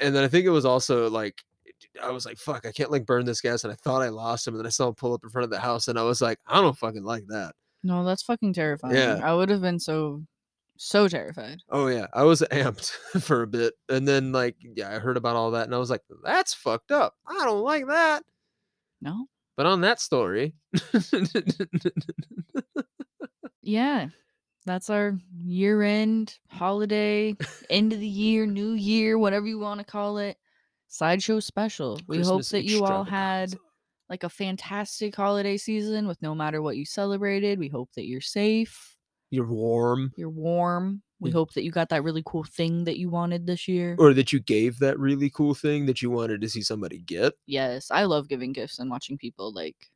and 0.00 0.14
then 0.14 0.24
I 0.24 0.28
think 0.28 0.46
it 0.46 0.50
was 0.50 0.64
also 0.64 1.08
like. 1.08 1.42
I 2.00 2.10
was 2.10 2.24
like, 2.24 2.38
fuck, 2.38 2.64
I 2.64 2.70
can't 2.70 2.92
like 2.92 3.06
burn 3.06 3.24
this 3.24 3.40
gas. 3.40 3.64
And 3.64 3.72
I 3.72 3.76
thought 3.76 4.02
I 4.02 4.08
lost 4.08 4.46
him. 4.46 4.54
And 4.54 4.60
then 4.60 4.66
I 4.66 4.70
saw 4.70 4.88
him 4.88 4.94
pull 4.94 5.14
up 5.14 5.24
in 5.24 5.30
front 5.30 5.44
of 5.44 5.50
the 5.50 5.58
house. 5.58 5.88
And 5.88 5.98
I 5.98 6.02
was 6.04 6.22
like, 6.22 6.38
I 6.46 6.60
don't 6.60 6.78
fucking 6.78 7.02
like 7.02 7.26
that. 7.26 7.54
No, 7.82 8.04
that's 8.04 8.22
fucking 8.22 8.52
terrifying. 8.52 8.94
Yeah. 8.94 9.20
I 9.22 9.34
would 9.34 9.48
have 9.48 9.60
been 9.60 9.80
so, 9.80 10.22
so 10.82 11.08
terrified. 11.08 11.58
Oh 11.70 11.86
yeah, 11.86 12.06
I 12.12 12.24
was 12.24 12.42
amped 12.50 12.90
for 13.22 13.42
a 13.42 13.46
bit, 13.46 13.74
and 13.88 14.06
then 14.06 14.32
like 14.32 14.56
yeah, 14.60 14.94
I 14.94 14.98
heard 14.98 15.16
about 15.16 15.36
all 15.36 15.52
that, 15.52 15.64
and 15.64 15.74
I 15.74 15.78
was 15.78 15.90
like, 15.90 16.02
"That's 16.24 16.54
fucked 16.54 16.90
up. 16.90 17.14
I 17.26 17.44
don't 17.44 17.62
like 17.62 17.86
that." 17.86 18.24
No. 19.00 19.26
But 19.56 19.66
on 19.66 19.82
that 19.82 20.00
story, 20.00 20.54
Yeah. 23.62 24.08
That's 24.64 24.90
our 24.90 25.18
year 25.44 25.82
end 25.82 26.38
holiday, 26.48 27.36
end 27.70 27.92
of 27.92 27.98
the 27.98 28.06
year, 28.06 28.46
new 28.46 28.72
year, 28.72 29.18
whatever 29.18 29.46
you 29.46 29.58
want 29.58 29.80
to 29.80 29.84
call 29.84 30.18
it. 30.18 30.36
Sideshow 30.88 31.40
special. 31.40 31.98
We 32.06 32.20
hope 32.20 32.46
that 32.48 32.64
you 32.64 32.84
all 32.84 33.02
had 33.02 33.54
like 34.08 34.24
a 34.24 34.28
fantastic 34.28 35.16
holiday 35.16 35.56
season 35.56 36.06
with 36.06 36.20
no 36.22 36.34
matter 36.34 36.60
what 36.62 36.76
you 36.76 36.84
celebrated. 36.84 37.58
We 37.58 37.68
hope 37.68 37.90
that 37.94 38.06
you're 38.06 38.20
safe, 38.20 38.91
You're 39.32 39.46
warm, 39.48 40.12
you're 40.14 40.28
warm. 40.28 41.02
We 41.18 41.30
Yeah. 41.30 41.34
hope 41.34 41.54
that 41.54 41.62
you 41.64 41.70
got 41.70 41.88
that 41.88 42.02
really 42.04 42.22
cool 42.26 42.44
thing 42.44 42.84
that 42.84 42.98
you 42.98 43.08
wanted 43.08 43.46
this 43.46 43.66
year. 43.66 43.96
or 43.98 44.12
that 44.12 44.30
you 44.30 44.40
gave 44.40 44.78
that 44.80 44.98
really 44.98 45.30
cool 45.30 45.54
thing 45.54 45.86
that 45.86 46.02
you 46.02 46.10
wanted 46.10 46.42
to 46.42 46.50
see 46.50 46.60
somebody 46.60 46.98
get. 46.98 47.32
Yes, 47.46 47.90
I 47.90 48.04
love 48.04 48.28
giving 48.28 48.52
gifts 48.52 48.78
and 48.78 48.90
watching 48.90 49.16
people 49.16 49.50
like 49.52 49.90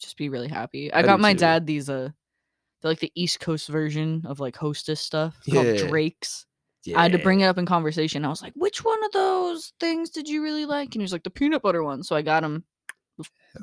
just 0.00 0.16
be 0.16 0.30
really 0.30 0.48
happy. 0.48 0.90
I, 0.92 1.00
I 1.00 1.02
got 1.02 1.20
my 1.20 1.34
too. 1.34 1.40
dad 1.40 1.66
these 1.66 1.90
uh 1.90 2.08
they're 2.80 2.90
like 2.90 3.00
the 3.00 3.12
East 3.14 3.38
Coast 3.38 3.68
version 3.68 4.22
of 4.26 4.40
like 4.40 4.56
hostess 4.56 5.00
stuff 5.00 5.38
Yeah. 5.44 5.54
called 5.62 5.76
Drake's. 5.76 6.46
Yeah. 6.84 6.98
I 6.98 7.02
had 7.02 7.12
to 7.12 7.18
bring 7.18 7.40
it 7.40 7.46
up 7.46 7.58
in 7.58 7.66
conversation. 7.66 8.24
I 8.24 8.28
was 8.28 8.42
like, 8.42 8.54
"Which 8.56 8.82
one 8.82 9.04
of 9.04 9.12
those 9.12 9.72
things 9.78 10.08
did 10.10 10.26
you 10.28 10.42
really 10.42 10.64
like?" 10.64 10.94
And 10.94 11.02
he 11.02 11.04
was 11.04 11.12
like, 11.12 11.22
"The 11.22 11.30
peanut 11.30 11.62
butter 11.62 11.84
one." 11.84 12.02
So 12.02 12.16
I 12.16 12.22
got 12.22 12.42
him 12.42 12.64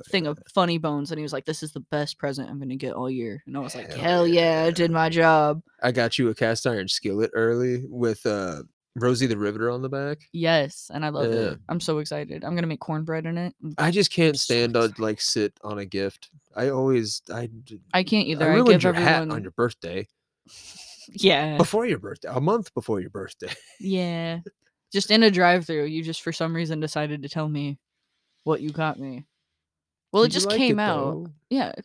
thing 0.07 0.27
of 0.27 0.39
funny 0.53 0.77
bones, 0.77 1.11
and 1.11 1.19
he 1.19 1.23
was 1.23 1.33
like, 1.33 1.45
"This 1.45 1.63
is 1.63 1.71
the 1.71 1.79
best 1.91 2.17
present 2.17 2.49
I'm 2.49 2.59
gonna 2.59 2.75
get 2.75 2.93
all 2.93 3.09
year." 3.09 3.43
And 3.47 3.55
I 3.57 3.59
was 3.59 3.75
like, 3.75 3.89
Hell 3.91 3.99
"Hell 3.99 4.27
yeah, 4.27 4.63
I 4.67 4.71
did 4.71 4.91
my 4.91 5.09
job." 5.09 5.61
I 5.81 5.91
got 5.91 6.17
you 6.17 6.29
a 6.29 6.35
cast 6.35 6.67
iron 6.67 6.87
skillet 6.87 7.31
early 7.33 7.85
with 7.87 8.25
uh 8.25 8.63
Rosie 8.95 9.27
the 9.27 9.37
Riveter 9.37 9.69
on 9.69 9.81
the 9.81 9.89
back. 9.89 10.19
Yes, 10.33 10.89
and 10.93 11.05
I 11.05 11.09
love 11.09 11.31
Yeah. 11.33 11.39
it. 11.51 11.59
I'm 11.69 11.79
so 11.79 11.99
excited. 11.99 12.43
I'm 12.43 12.55
gonna 12.55 12.67
make 12.67 12.79
cornbread 12.79 13.25
in 13.25 13.37
it. 13.37 13.55
I 13.77 13.91
just 13.91 14.11
can't 14.11 14.35
so 14.37 14.41
stand 14.53 14.73
to 14.73 14.79
excited. 14.81 14.99
like 15.01 15.21
sit 15.21 15.53
on 15.63 15.79
a 15.79 15.85
gift. 15.85 16.29
I 16.55 16.69
always 16.69 17.21
i 17.31 17.49
i 17.93 18.03
can't 18.03 18.27
either. 18.27 18.45
I 18.45 18.53
I, 18.53 18.55
ruined 18.55 18.69
give 18.69 18.83
your 18.83 18.93
hat 18.93 19.29
on 19.29 19.41
your 19.43 19.51
birthday 19.51 20.07
yeah, 21.13 21.57
before 21.57 21.85
your 21.85 21.99
birthday, 21.99 22.29
a 22.31 22.41
month 22.41 22.73
before 22.73 22.99
your 22.99 23.09
birthday. 23.11 23.53
yeah. 23.79 24.39
Just 24.91 25.11
in 25.11 25.21
a 25.21 25.29
drive-through, 25.29 25.85
you 25.85 26.01
just 26.03 26.23
for 26.23 26.31
some 26.33 26.55
reason 26.55 26.79
decided 26.79 27.21
to 27.21 27.29
tell 27.29 27.47
me 27.47 27.77
what 28.43 28.59
you 28.61 28.71
got 28.71 28.99
me. 28.99 29.25
Well, 30.11 30.23
it 30.23 30.27
Did 30.27 30.33
you 30.33 30.37
just 30.39 30.47
like 30.47 30.57
came 30.57 30.79
it, 30.79 30.83
out. 30.83 30.95
though? 31.13 31.27
Yeah. 31.49 31.73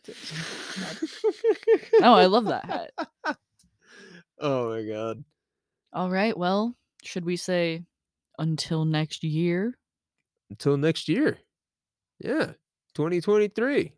Oh, 2.01 2.13
I 2.13 2.25
love 2.25 2.45
that 2.45 2.65
hat. 2.65 2.91
Oh 4.39 4.69
my 4.69 4.83
god. 4.83 5.23
All 5.93 6.09
right. 6.09 6.37
Well, 6.37 6.75
should 7.03 7.23
we 7.25 7.37
say 7.37 7.83
until 8.37 8.83
next 8.85 9.23
year? 9.23 9.77
Until 10.49 10.77
next 10.77 11.07
year. 11.07 11.37
Yeah. 12.19 12.53
2023. 12.95 13.91